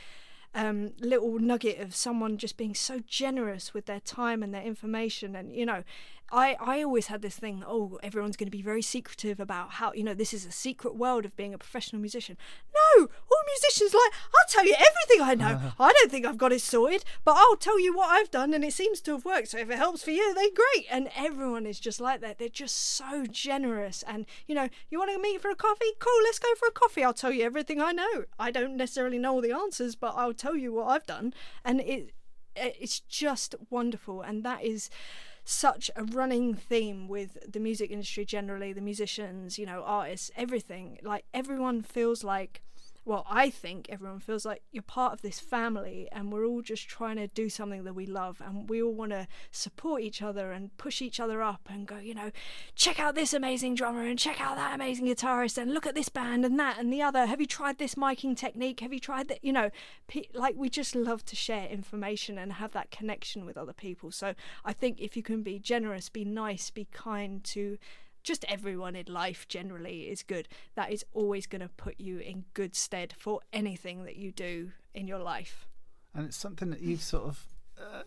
um, 0.53 0.91
little 0.99 1.39
nugget 1.39 1.79
of 1.79 1.95
someone 1.95 2.37
just 2.37 2.57
being 2.57 2.75
so 2.75 2.99
generous 3.05 3.73
with 3.73 3.85
their 3.85 3.99
time 3.99 4.43
and 4.43 4.53
their 4.53 4.63
information. 4.63 5.35
And, 5.35 5.53
you 5.53 5.65
know, 5.65 5.83
I, 6.31 6.55
I 6.59 6.81
always 6.81 7.07
had 7.07 7.21
this 7.21 7.35
thing, 7.35 7.63
oh, 7.67 7.99
everyone's 8.01 8.37
going 8.37 8.47
to 8.47 8.57
be 8.57 8.61
very 8.61 8.81
secretive 8.81 9.39
about 9.39 9.71
how, 9.71 9.91
you 9.91 10.03
know, 10.03 10.13
this 10.13 10.33
is 10.33 10.45
a 10.45 10.51
secret 10.51 10.95
world 10.95 11.25
of 11.25 11.35
being 11.35 11.53
a 11.53 11.57
professional 11.57 12.01
musician. 12.01 12.37
No, 12.73 13.03
all 13.03 13.43
musicians 13.47 13.93
like, 13.93 14.13
I'll 14.33 14.47
tell 14.47 14.65
you 14.65 14.73
everything 14.73 15.21
I 15.21 15.35
know. 15.35 15.73
I 15.79 15.91
don't 15.91 16.09
think 16.09 16.25
I've 16.25 16.37
got 16.37 16.53
it 16.53 16.61
sorted, 16.61 17.03
but 17.25 17.35
I'll 17.37 17.57
tell 17.57 17.79
you 17.79 17.95
what 17.95 18.09
I've 18.09 18.31
done 18.31 18.53
and 18.53 18.63
it 18.63 18.73
seems 18.73 19.01
to 19.01 19.11
have 19.11 19.25
worked. 19.25 19.49
So 19.49 19.57
if 19.57 19.69
it 19.69 19.77
helps 19.77 20.03
for 20.03 20.11
you, 20.11 20.33
then 20.33 20.49
great. 20.53 20.85
And 20.89 21.09
everyone 21.15 21.65
is 21.65 21.79
just 21.79 21.99
like 21.99 22.21
that. 22.21 22.39
They're 22.39 22.47
just 22.47 22.77
so 22.77 23.25
generous. 23.25 24.03
And, 24.07 24.25
you 24.47 24.55
know, 24.55 24.69
you 24.89 24.99
want 24.99 25.11
to 25.11 25.21
meet 25.21 25.41
for 25.41 25.51
a 25.51 25.55
coffee? 25.55 25.91
Cool, 25.99 26.23
let's 26.23 26.39
go 26.39 26.53
for 26.57 26.67
a 26.67 26.71
coffee. 26.71 27.03
I'll 27.03 27.13
tell 27.13 27.33
you 27.33 27.43
everything 27.43 27.81
I 27.81 27.91
know. 27.91 28.25
I 28.39 28.51
don't 28.51 28.77
necessarily 28.77 29.19
know 29.19 29.33
all 29.33 29.41
the 29.41 29.51
answers, 29.51 29.95
but 29.95 30.13
I'll 30.15 30.33
tell 30.33 30.55
you 30.55 30.71
what 30.71 30.87
I've 30.87 31.05
done. 31.05 31.33
And 31.65 31.81
it, 31.81 32.13
it's 32.55 33.01
just 33.01 33.55
wonderful. 33.69 34.21
And 34.21 34.43
that 34.43 34.63
is 34.63 34.89
such 35.43 35.89
a 35.95 36.03
running 36.03 36.53
theme 36.53 37.07
with 37.07 37.51
the 37.51 37.59
music 37.59 37.91
industry 37.91 38.25
generally, 38.25 38.73
the 38.73 38.81
musicians, 38.81 39.57
you 39.57 39.65
know, 39.65 39.83
artists, 39.85 40.31
everything. 40.35 40.99
Like 41.03 41.25
everyone 41.33 41.81
feels 41.81 42.23
like 42.23 42.61
well, 43.03 43.25
I 43.27 43.49
think 43.49 43.87
everyone 43.89 44.19
feels 44.19 44.45
like 44.45 44.61
you're 44.71 44.83
part 44.83 45.13
of 45.13 45.21
this 45.21 45.39
family 45.39 46.07
and 46.11 46.31
we're 46.31 46.45
all 46.45 46.61
just 46.61 46.87
trying 46.87 47.15
to 47.15 47.27
do 47.27 47.49
something 47.49 47.83
that 47.83 47.95
we 47.95 48.05
love 48.05 48.41
and 48.45 48.69
we 48.69 48.81
all 48.81 48.93
want 48.93 49.11
to 49.11 49.27
support 49.49 50.03
each 50.03 50.21
other 50.21 50.51
and 50.51 50.75
push 50.77 51.01
each 51.01 51.19
other 51.19 51.41
up 51.41 51.61
and 51.67 51.87
go, 51.87 51.97
you 51.97 52.13
know, 52.13 52.29
check 52.75 52.99
out 52.99 53.15
this 53.15 53.33
amazing 53.33 53.73
drummer 53.73 54.05
and 54.05 54.19
check 54.19 54.39
out 54.39 54.55
that 54.55 54.75
amazing 54.75 55.07
guitarist 55.07 55.57
and 55.57 55.73
look 55.73 55.87
at 55.87 55.95
this 55.95 56.09
band 56.09 56.45
and 56.45 56.59
that 56.59 56.77
and 56.77 56.93
the 56.93 57.01
other. 57.01 57.25
Have 57.25 57.41
you 57.41 57.47
tried 57.47 57.79
this 57.79 57.95
miking 57.95 58.37
technique? 58.37 58.81
Have 58.81 58.93
you 58.93 58.99
tried 58.99 59.29
that? 59.29 59.43
You 59.43 59.53
know, 59.53 59.71
like 60.35 60.55
we 60.55 60.69
just 60.69 60.95
love 60.95 61.25
to 61.25 61.35
share 61.35 61.67
information 61.67 62.37
and 62.37 62.53
have 62.53 62.71
that 62.73 62.91
connection 62.91 63.45
with 63.45 63.57
other 63.57 63.73
people. 63.73 64.11
So 64.11 64.35
I 64.63 64.73
think 64.73 64.99
if 64.99 65.17
you 65.17 65.23
can 65.23 65.41
be 65.41 65.57
generous, 65.57 66.07
be 66.07 66.23
nice, 66.23 66.69
be 66.69 66.85
kind 66.91 67.43
to 67.45 67.79
just 68.23 68.45
everyone 68.47 68.95
in 68.95 69.05
life 69.07 69.47
generally 69.47 70.03
is 70.09 70.23
good. 70.23 70.47
That 70.75 70.91
is 70.91 71.05
always 71.13 71.47
going 71.47 71.61
to 71.61 71.69
put 71.69 71.99
you 71.99 72.19
in 72.19 72.45
good 72.53 72.75
stead 72.75 73.13
for 73.17 73.39
anything 73.51 74.05
that 74.05 74.15
you 74.15 74.31
do 74.31 74.71
in 74.93 75.07
your 75.07 75.19
life. 75.19 75.67
And 76.13 76.25
it's 76.25 76.37
something 76.37 76.69
that 76.71 76.81
you've 76.81 77.01
sort 77.01 77.23
of 77.23 77.45
uh, 77.79 78.03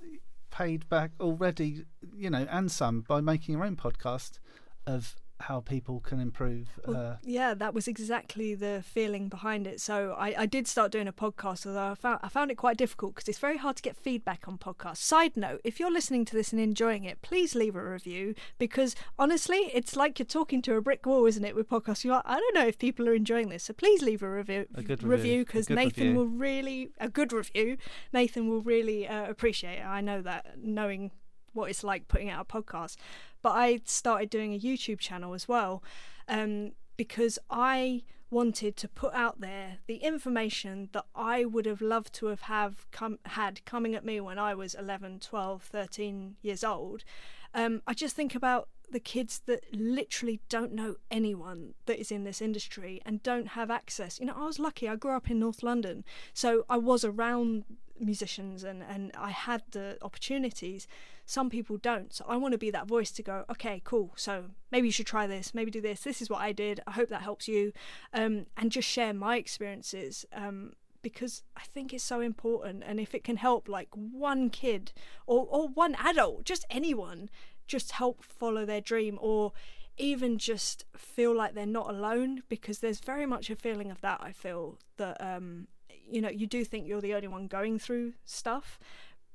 paid 0.51 0.89
back 0.89 1.12
already, 1.20 1.85
you 2.16 2.31
know, 2.31 2.47
and 2.51 2.70
some 2.70 3.01
by 3.01 3.20
making 3.20 3.55
your 3.55 3.65
own 3.65 3.77
podcast. 3.77 4.39
of 4.86 5.16
how 5.40 5.61
people 5.61 6.01
can 6.01 6.20
improve. 6.20 6.69
Well, 6.86 6.97
uh, 6.97 7.16
yeah, 7.23 7.55
that 7.55 7.74
was 7.74 7.89
exactly 7.89 8.55
the 8.55 8.82
feeling 8.85 9.28
behind 9.28 9.66
it. 9.66 9.81
So 9.81 10.15
I, 10.16 10.35
I 10.43 10.47
did 10.47 10.66
start 10.66 10.93
doing 10.93 11.09
a 11.09 11.12
podcast, 11.12 11.66
although 11.66 11.90
I 11.90 11.94
found 11.94 12.20
I 12.23 12.28
found 12.28 12.51
it 12.51 12.55
quite 12.56 12.77
difficult 12.77 13.15
because 13.15 13.28
it's 13.28 13.39
very 13.39 13.59
hard 13.59 13.77
to 13.77 13.82
get 13.82 13.97
feedback 13.97 14.47
on 14.47 14.59
podcasts. 14.59 14.98
Side 14.98 15.36
note: 15.36 15.61
if 15.65 15.81
you're 15.81 15.90
listening 15.90 16.24
to 16.27 16.36
this 16.36 16.52
and 16.52 16.61
enjoying 16.61 17.05
it, 17.05 17.20
please 17.23 17.55
leave 17.55 17.77
a 17.77 17.85
review 17.85 18.35
because 18.59 18.94
honestly, 19.19 19.70
it's 19.73 19.97
like 19.97 20.19
you're 20.19 20.27
talking 20.27 20.62
to 20.62 20.77
a 20.77 20.81
brick 20.81 21.05
wall, 21.05 21.27
isn't 21.27 21.44
it? 21.44 21.55
With 21.55 21.69
podcasts, 21.69 22.05
you're 22.05 22.15
like, 22.15 22.24
I 22.27 22.39
don't 22.39 22.55
know 22.55 22.66
if 22.66 22.78
people 22.78 23.09
are 23.09 23.15
enjoying 23.15 23.48
this, 23.48 23.65
so 23.65 23.73
please 23.73 24.02
leave 24.02 24.23
a 24.23 24.31
review. 24.31 24.66
A 24.74 24.82
good 24.82 25.02
review. 25.02 25.44
because 25.44 25.69
Nathan 25.69 26.05
review. 26.05 26.15
will 26.15 26.27
really 26.27 26.90
a 27.01 27.09
good 27.09 27.32
review. 27.32 27.77
Nathan 28.12 28.48
will 28.48 28.62
really 28.62 29.09
uh, 29.09 29.28
appreciate 29.28 29.78
it. 29.78 29.86
I 29.86 30.01
know 30.01 30.23
that 30.23 30.59
knowing 30.59 31.11
what 31.55 31.70
it's 31.70 31.85
like 31.85 32.09
putting 32.09 32.31
out 32.31 32.47
a 32.48 32.52
podcast. 32.52 32.97
But 33.44 33.56
I 33.56 33.80
started 33.84 34.30
doing 34.30 34.54
a 34.54 34.58
YouTube 34.58 35.00
channel 35.00 35.34
as 35.34 35.46
well 35.46 35.82
um, 36.28 36.72
because 36.96 37.38
I 37.50 38.04
wanted 38.30 38.74
to 38.78 38.88
put 38.88 39.12
out 39.12 39.42
there 39.42 39.76
the 39.86 39.96
information 39.96 40.88
that 40.92 41.04
I 41.14 41.44
would 41.44 41.66
have 41.66 41.82
loved 41.82 42.14
to 42.14 42.26
have 42.28 42.40
have 42.42 42.86
had 43.26 43.62
coming 43.66 43.94
at 43.94 44.02
me 44.02 44.18
when 44.18 44.38
I 44.38 44.54
was 44.54 44.74
11, 44.74 45.20
12, 45.20 45.62
13 45.62 46.36
years 46.40 46.64
old. 46.64 47.04
Um, 47.52 47.82
I 47.86 47.92
just 47.92 48.16
think 48.16 48.34
about 48.34 48.70
the 48.90 48.98
kids 48.98 49.42
that 49.44 49.62
literally 49.74 50.40
don't 50.48 50.72
know 50.72 50.96
anyone 51.10 51.74
that 51.84 52.00
is 52.00 52.10
in 52.10 52.24
this 52.24 52.40
industry 52.40 53.02
and 53.04 53.22
don't 53.22 53.48
have 53.48 53.70
access. 53.70 54.18
You 54.18 54.24
know, 54.24 54.36
I 54.38 54.46
was 54.46 54.58
lucky. 54.58 54.88
I 54.88 54.96
grew 54.96 55.12
up 55.12 55.30
in 55.30 55.38
North 55.38 55.62
London, 55.62 56.02
so 56.32 56.64
I 56.70 56.78
was 56.78 57.04
around 57.04 57.64
musicians 58.00 58.64
and, 58.64 58.82
and 58.82 59.12
I 59.18 59.32
had 59.32 59.64
the 59.72 59.98
opportunities. 60.00 60.88
Some 61.26 61.48
people 61.51 61.76
don't. 61.78 62.12
So 62.12 62.24
I 62.28 62.36
want 62.36 62.52
to 62.52 62.59
be 62.59 62.70
that 62.70 62.86
voice 62.86 63.10
to 63.12 63.22
go, 63.22 63.44
okay, 63.51 63.80
cool. 63.84 64.12
So 64.16 64.46
maybe 64.70 64.88
you 64.88 64.92
should 64.92 65.06
try 65.06 65.26
this, 65.26 65.55
maybe 65.55 65.70
do 65.70 65.80
this. 65.80 66.01
This 66.01 66.20
is 66.20 66.28
what 66.28 66.40
I 66.40 66.52
did. 66.52 66.80
I 66.86 66.92
hope 66.92 67.09
that 67.09 67.22
helps 67.22 67.48
you. 67.48 67.72
Um, 68.12 68.46
and 68.56 68.70
just 68.70 68.88
share 68.88 69.14
my 69.14 69.36
experiences. 69.36 70.26
Um, 70.32 70.72
because 71.02 71.42
I 71.56 71.62
think 71.72 71.92
it's 71.92 72.02
so 72.02 72.20
important. 72.20 72.82
And 72.84 72.98
if 72.98 73.14
it 73.14 73.24
can 73.24 73.36
help 73.36 73.68
like 73.68 73.88
one 73.92 74.51
kid 74.51 74.92
or, 75.26 75.46
or 75.48 75.68
one 75.68 75.94
adult, 75.96 76.44
just 76.44 76.64
anyone, 76.70 77.30
just 77.66 77.92
help 77.92 78.24
follow 78.24 78.64
their 78.64 78.80
dream 78.80 79.18
or 79.20 79.52
even 79.96 80.38
just 80.38 80.84
feel 80.96 81.34
like 81.34 81.55
they're 81.55 81.66
not 81.66 81.88
alone 81.88 82.42
because 82.48 82.80
there's 82.80 83.01
very 83.01 83.26
much 83.26 83.48
a 83.48 83.55
feeling 83.55 83.90
of 83.90 84.01
that 84.01 84.20
I 84.20 84.32
feel 84.32 84.78
that 84.96 85.20
um 85.20 85.68
you 85.88 86.20
know 86.20 86.28
you 86.28 86.48
do 86.48 86.64
think 86.64 86.88
you're 86.88 87.01
the 87.01 87.14
only 87.14 87.28
one 87.28 87.46
going 87.46 87.78
through 87.78 88.14
stuff 88.24 88.78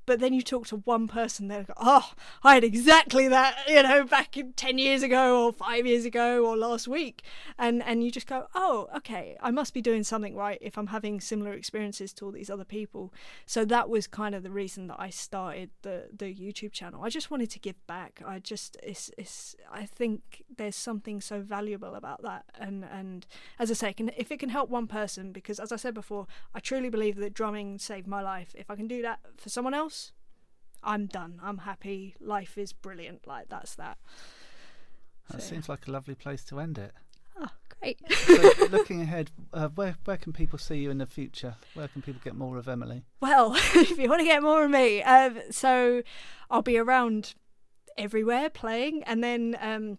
but 0.10 0.20
then 0.20 0.34
you 0.34 0.42
talk 0.42 0.66
to 0.66 0.78
one 0.78 1.08
person 1.08 1.50
they're 1.50 1.60
like 1.60 1.78
oh 1.78 2.14
I 2.44 2.56
had 2.56 2.64
exactly 2.64 3.28
that 3.28 3.56
you 3.68 3.84
know 3.84 4.04
back 4.06 4.36
10 4.56 4.78
years 4.80 5.04
ago 5.04 5.46
or 5.46 5.54
5 5.54 5.86
years 5.86 6.04
ago 6.04 6.44
or 6.44 6.58
last 6.58 6.88
week. 6.88 7.22
And 7.60 7.84
and 7.84 8.04
you 8.04 8.10
just 8.10 8.26
go 8.26 8.48
oh 8.56 8.88
okay 8.98 9.38
I 9.40 9.52
must 9.52 9.72
be 9.72 9.82
doing 9.82 10.04
something 10.04 10.36
right 10.36 10.58
if 10.62 10.80
I'm 10.80 10.88
having 10.88 11.22
similar 11.22 11.54
experiences 11.54 12.12
to 12.14 12.26
all 12.26 12.32
these 12.32 12.50
other 12.50 12.66
people. 12.66 13.14
So 13.46 13.66
that 13.66 13.88
was 13.88 14.08
kind 14.08 14.34
of 14.34 14.42
the 14.42 14.50
reason 14.50 14.88
that 14.88 15.00
I 15.00 15.12
started 15.12 15.70
the 15.84 16.08
the 16.12 16.34
YouTube 16.34 16.72
channel. 16.72 17.04
I 17.04 17.10
just 17.10 17.30
wanted 17.30 17.52
to 17.52 17.60
give 17.60 17.76
back. 17.86 18.24
I 18.26 18.40
just 18.40 18.78
it's 18.82 19.12
it's 19.16 19.56
I 19.72 19.86
think 19.86 20.44
there's 20.58 20.76
something 20.76 21.22
so 21.22 21.42
valuable 21.42 21.94
about 21.94 22.24
that. 22.24 22.46
And 22.60 22.84
and 22.84 23.28
as 23.60 23.70
I 23.70 23.76
say 23.76 23.94
can, 23.94 24.10
if 24.18 24.32
it 24.32 24.40
can 24.40 24.50
help 24.50 24.72
one 24.72 24.88
person 24.88 25.32
because 25.32 25.60
as 25.60 25.72
I 25.72 25.76
said 25.76 25.94
before 25.94 26.26
I 26.56 26.60
truly 26.60 26.90
believe 26.90 27.18
that 27.18 27.36
drumming 27.36 27.78
saved 27.78 28.08
my 28.08 28.24
life. 28.24 28.56
If 28.58 28.72
I 28.72 28.76
can 28.76 28.88
do 28.88 29.04
that 29.04 29.20
for 29.38 29.50
someone 29.50 29.76
else 29.76 29.99
I'm 30.84 31.06
done 31.08 31.40
I'm 31.44 31.60
happy 31.60 32.16
life 32.20 32.58
is 32.58 32.74
brilliant 32.74 33.28
like 33.28 33.50
that's 33.50 33.76
that 33.76 33.98
that 35.30 35.42
So, 35.42 35.48
seems 35.50 35.70
like 35.70 35.88
a 35.88 35.92
lovely 35.92 36.16
place 36.16 36.44
to 36.46 36.60
end 36.60 36.78
it. 36.78 36.92
oh 37.40 37.50
great 37.80 38.00
So, 38.12 38.66
looking 38.72 39.02
ahead, 39.02 39.32
uh, 39.54 39.70
where 39.70 39.96
where 40.06 40.18
can 40.18 40.34
people 40.34 40.58
see 40.60 40.78
you 40.78 40.90
in 40.90 40.98
the 40.98 41.06
future? 41.06 41.56
Where 41.74 41.88
can 41.88 42.02
people 42.02 42.22
get 42.24 42.36
more 42.36 42.58
of 42.58 42.68
Emily? 42.68 43.04
Well, 43.22 43.54
if 43.76 43.98
you 43.98 44.10
want 44.10 44.20
to 44.22 44.26
get 44.26 44.42
more 44.42 44.64
of 44.66 44.72
me, 44.72 45.04
um, 45.04 45.40
so 45.52 46.02
I'll 46.50 46.62
be 46.64 46.78
around 46.78 47.36
everywhere 47.98 48.50
playing, 48.50 49.04
and 49.04 49.24
then 49.24 49.58
um, 49.62 49.98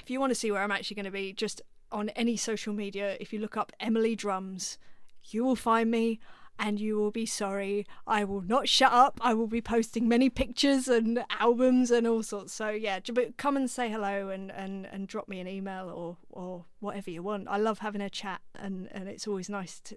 if 0.00 0.08
you 0.10 0.18
want 0.20 0.30
to 0.30 0.34
see 0.34 0.50
where 0.50 0.62
I'm 0.62 0.70
actually 0.72 0.94
going 0.96 1.04
to 1.04 1.10
be, 1.10 1.32
just 1.32 1.60
on 1.92 2.08
any 2.10 2.36
social 2.36 2.72
media, 2.72 3.16
if 3.20 3.32
you 3.32 3.38
look 3.40 3.56
up 3.56 3.72
Emily 3.80 4.14
Drums, 4.16 4.78
you 5.24 5.44
will 5.44 5.56
find 5.56 5.90
me. 5.90 6.20
And 6.62 6.78
you 6.78 6.98
will 6.98 7.10
be 7.10 7.24
sorry. 7.24 7.86
I 8.06 8.24
will 8.24 8.42
not 8.42 8.68
shut 8.68 8.92
up. 8.92 9.18
I 9.22 9.32
will 9.32 9.46
be 9.46 9.62
posting 9.62 10.06
many 10.06 10.28
pictures 10.28 10.88
and 10.88 11.24
albums 11.40 11.90
and 11.90 12.06
all 12.06 12.22
sorts. 12.22 12.52
So 12.52 12.68
yeah, 12.68 13.00
but 13.14 13.38
come 13.38 13.56
and 13.56 13.70
say 13.70 13.90
hello 13.90 14.28
and, 14.28 14.52
and, 14.52 14.86
and 14.86 15.08
drop 15.08 15.26
me 15.26 15.40
an 15.40 15.48
email 15.48 15.88
or, 15.88 16.18
or 16.28 16.66
whatever 16.80 17.10
you 17.10 17.22
want. 17.22 17.48
I 17.48 17.56
love 17.56 17.78
having 17.78 18.02
a 18.02 18.10
chat 18.10 18.42
and, 18.54 18.88
and 18.92 19.08
it's 19.08 19.26
always 19.26 19.48
nice 19.48 19.80
to 19.80 19.96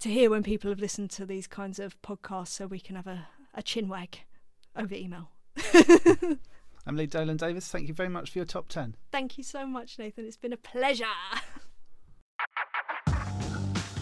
to 0.00 0.08
hear 0.08 0.30
when 0.30 0.42
people 0.42 0.70
have 0.70 0.80
listened 0.80 1.10
to 1.10 1.26
these 1.26 1.46
kinds 1.46 1.78
of 1.78 2.00
podcasts 2.02 2.48
so 2.48 2.66
we 2.66 2.80
can 2.80 2.96
have 2.96 3.06
a, 3.06 3.28
a 3.54 3.62
chin 3.62 3.88
wag 3.88 4.20
over 4.74 4.94
email. 4.94 5.30
Emily 6.86 7.06
Dolan 7.06 7.36
Davies, 7.36 7.68
thank 7.68 7.88
you 7.88 7.94
very 7.94 8.08
much 8.08 8.30
for 8.30 8.38
your 8.38 8.46
top 8.46 8.68
10. 8.68 8.96
Thank 9.12 9.36
you 9.36 9.44
so 9.44 9.66
much, 9.66 9.98
Nathan. 9.98 10.24
It's 10.24 10.36
been 10.36 10.52
a 10.52 10.56
pleasure. 10.56 11.04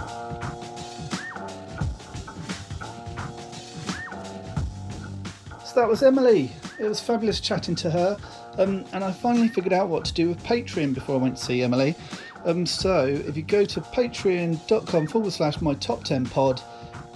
that 5.78 5.88
was 5.88 6.02
Emily. 6.02 6.50
It 6.80 6.88
was 6.88 7.00
fabulous 7.00 7.38
chatting 7.38 7.76
to 7.76 7.90
her. 7.90 8.16
Um, 8.58 8.84
and 8.92 9.04
I 9.04 9.12
finally 9.12 9.46
figured 9.46 9.72
out 9.72 9.88
what 9.88 10.04
to 10.06 10.12
do 10.12 10.28
with 10.28 10.42
Patreon 10.42 10.92
before 10.92 11.14
I 11.14 11.18
went 11.18 11.36
to 11.36 11.44
see 11.44 11.62
Emily. 11.62 11.94
Um, 12.44 12.66
so 12.66 13.06
if 13.06 13.36
you 13.36 13.44
go 13.44 13.64
to 13.64 13.80
patreon.com 13.80 15.06
forward 15.06 15.32
slash 15.32 15.60
my 15.60 15.74
top 15.74 16.02
10 16.02 16.26
pod, 16.26 16.60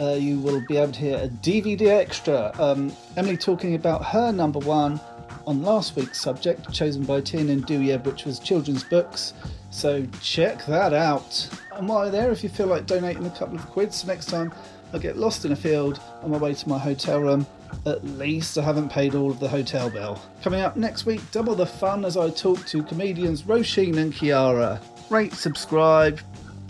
uh, 0.00 0.12
you 0.12 0.38
will 0.38 0.64
be 0.68 0.76
able 0.76 0.92
to 0.92 0.98
hear 1.00 1.16
a 1.18 1.28
DVD 1.28 1.88
extra. 1.88 2.52
Um, 2.60 2.92
Emily 3.16 3.36
talking 3.36 3.74
about 3.74 4.04
her 4.04 4.30
number 4.30 4.60
one 4.60 5.00
on 5.44 5.62
last 5.62 5.96
week's 5.96 6.20
subject, 6.20 6.72
chosen 6.72 7.02
by 7.02 7.20
Tin 7.20 7.50
and 7.50 7.66
Duyeb, 7.66 8.04
which 8.04 8.24
was 8.24 8.38
children's 8.38 8.84
books. 8.84 9.34
So 9.70 10.06
check 10.20 10.64
that 10.66 10.94
out. 10.94 11.48
And 11.74 11.88
while 11.88 12.04
you're 12.04 12.12
there, 12.12 12.30
if 12.30 12.44
you 12.44 12.48
feel 12.48 12.68
like 12.68 12.86
donating 12.86 13.26
a 13.26 13.30
couple 13.30 13.56
of 13.56 13.66
quids 13.66 14.06
next 14.06 14.26
time, 14.26 14.52
I 14.92 14.98
get 14.98 15.16
lost 15.16 15.44
in 15.44 15.50
a 15.50 15.56
field 15.56 16.00
on 16.22 16.30
my 16.30 16.36
way 16.36 16.54
to 16.54 16.68
my 16.68 16.78
hotel 16.78 17.18
room. 17.18 17.44
At 17.86 18.04
least 18.04 18.58
I 18.58 18.62
haven't 18.62 18.90
paid 18.90 19.14
all 19.14 19.30
of 19.30 19.40
the 19.40 19.48
hotel 19.48 19.90
bill. 19.90 20.20
Coming 20.42 20.60
up 20.60 20.76
next 20.76 21.06
week, 21.06 21.20
double 21.30 21.54
the 21.54 21.66
fun 21.66 22.04
as 22.04 22.16
I 22.16 22.30
talk 22.30 22.64
to 22.66 22.82
comedians 22.82 23.42
Roisin 23.42 23.96
and 23.96 24.12
Kiara. 24.12 24.80
Rate, 25.10 25.32
subscribe, 25.32 26.20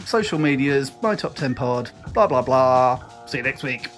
social 0.05 0.39
medias, 0.39 0.93
my 1.03 1.15
top 1.15 1.35
10 1.35 1.55
pod, 1.55 1.91
blah 2.13 2.27
blah 2.27 2.43
blah. 2.43 3.03
See 3.27 3.39
you 3.39 3.45
next 3.45 3.63
week. 3.63 3.89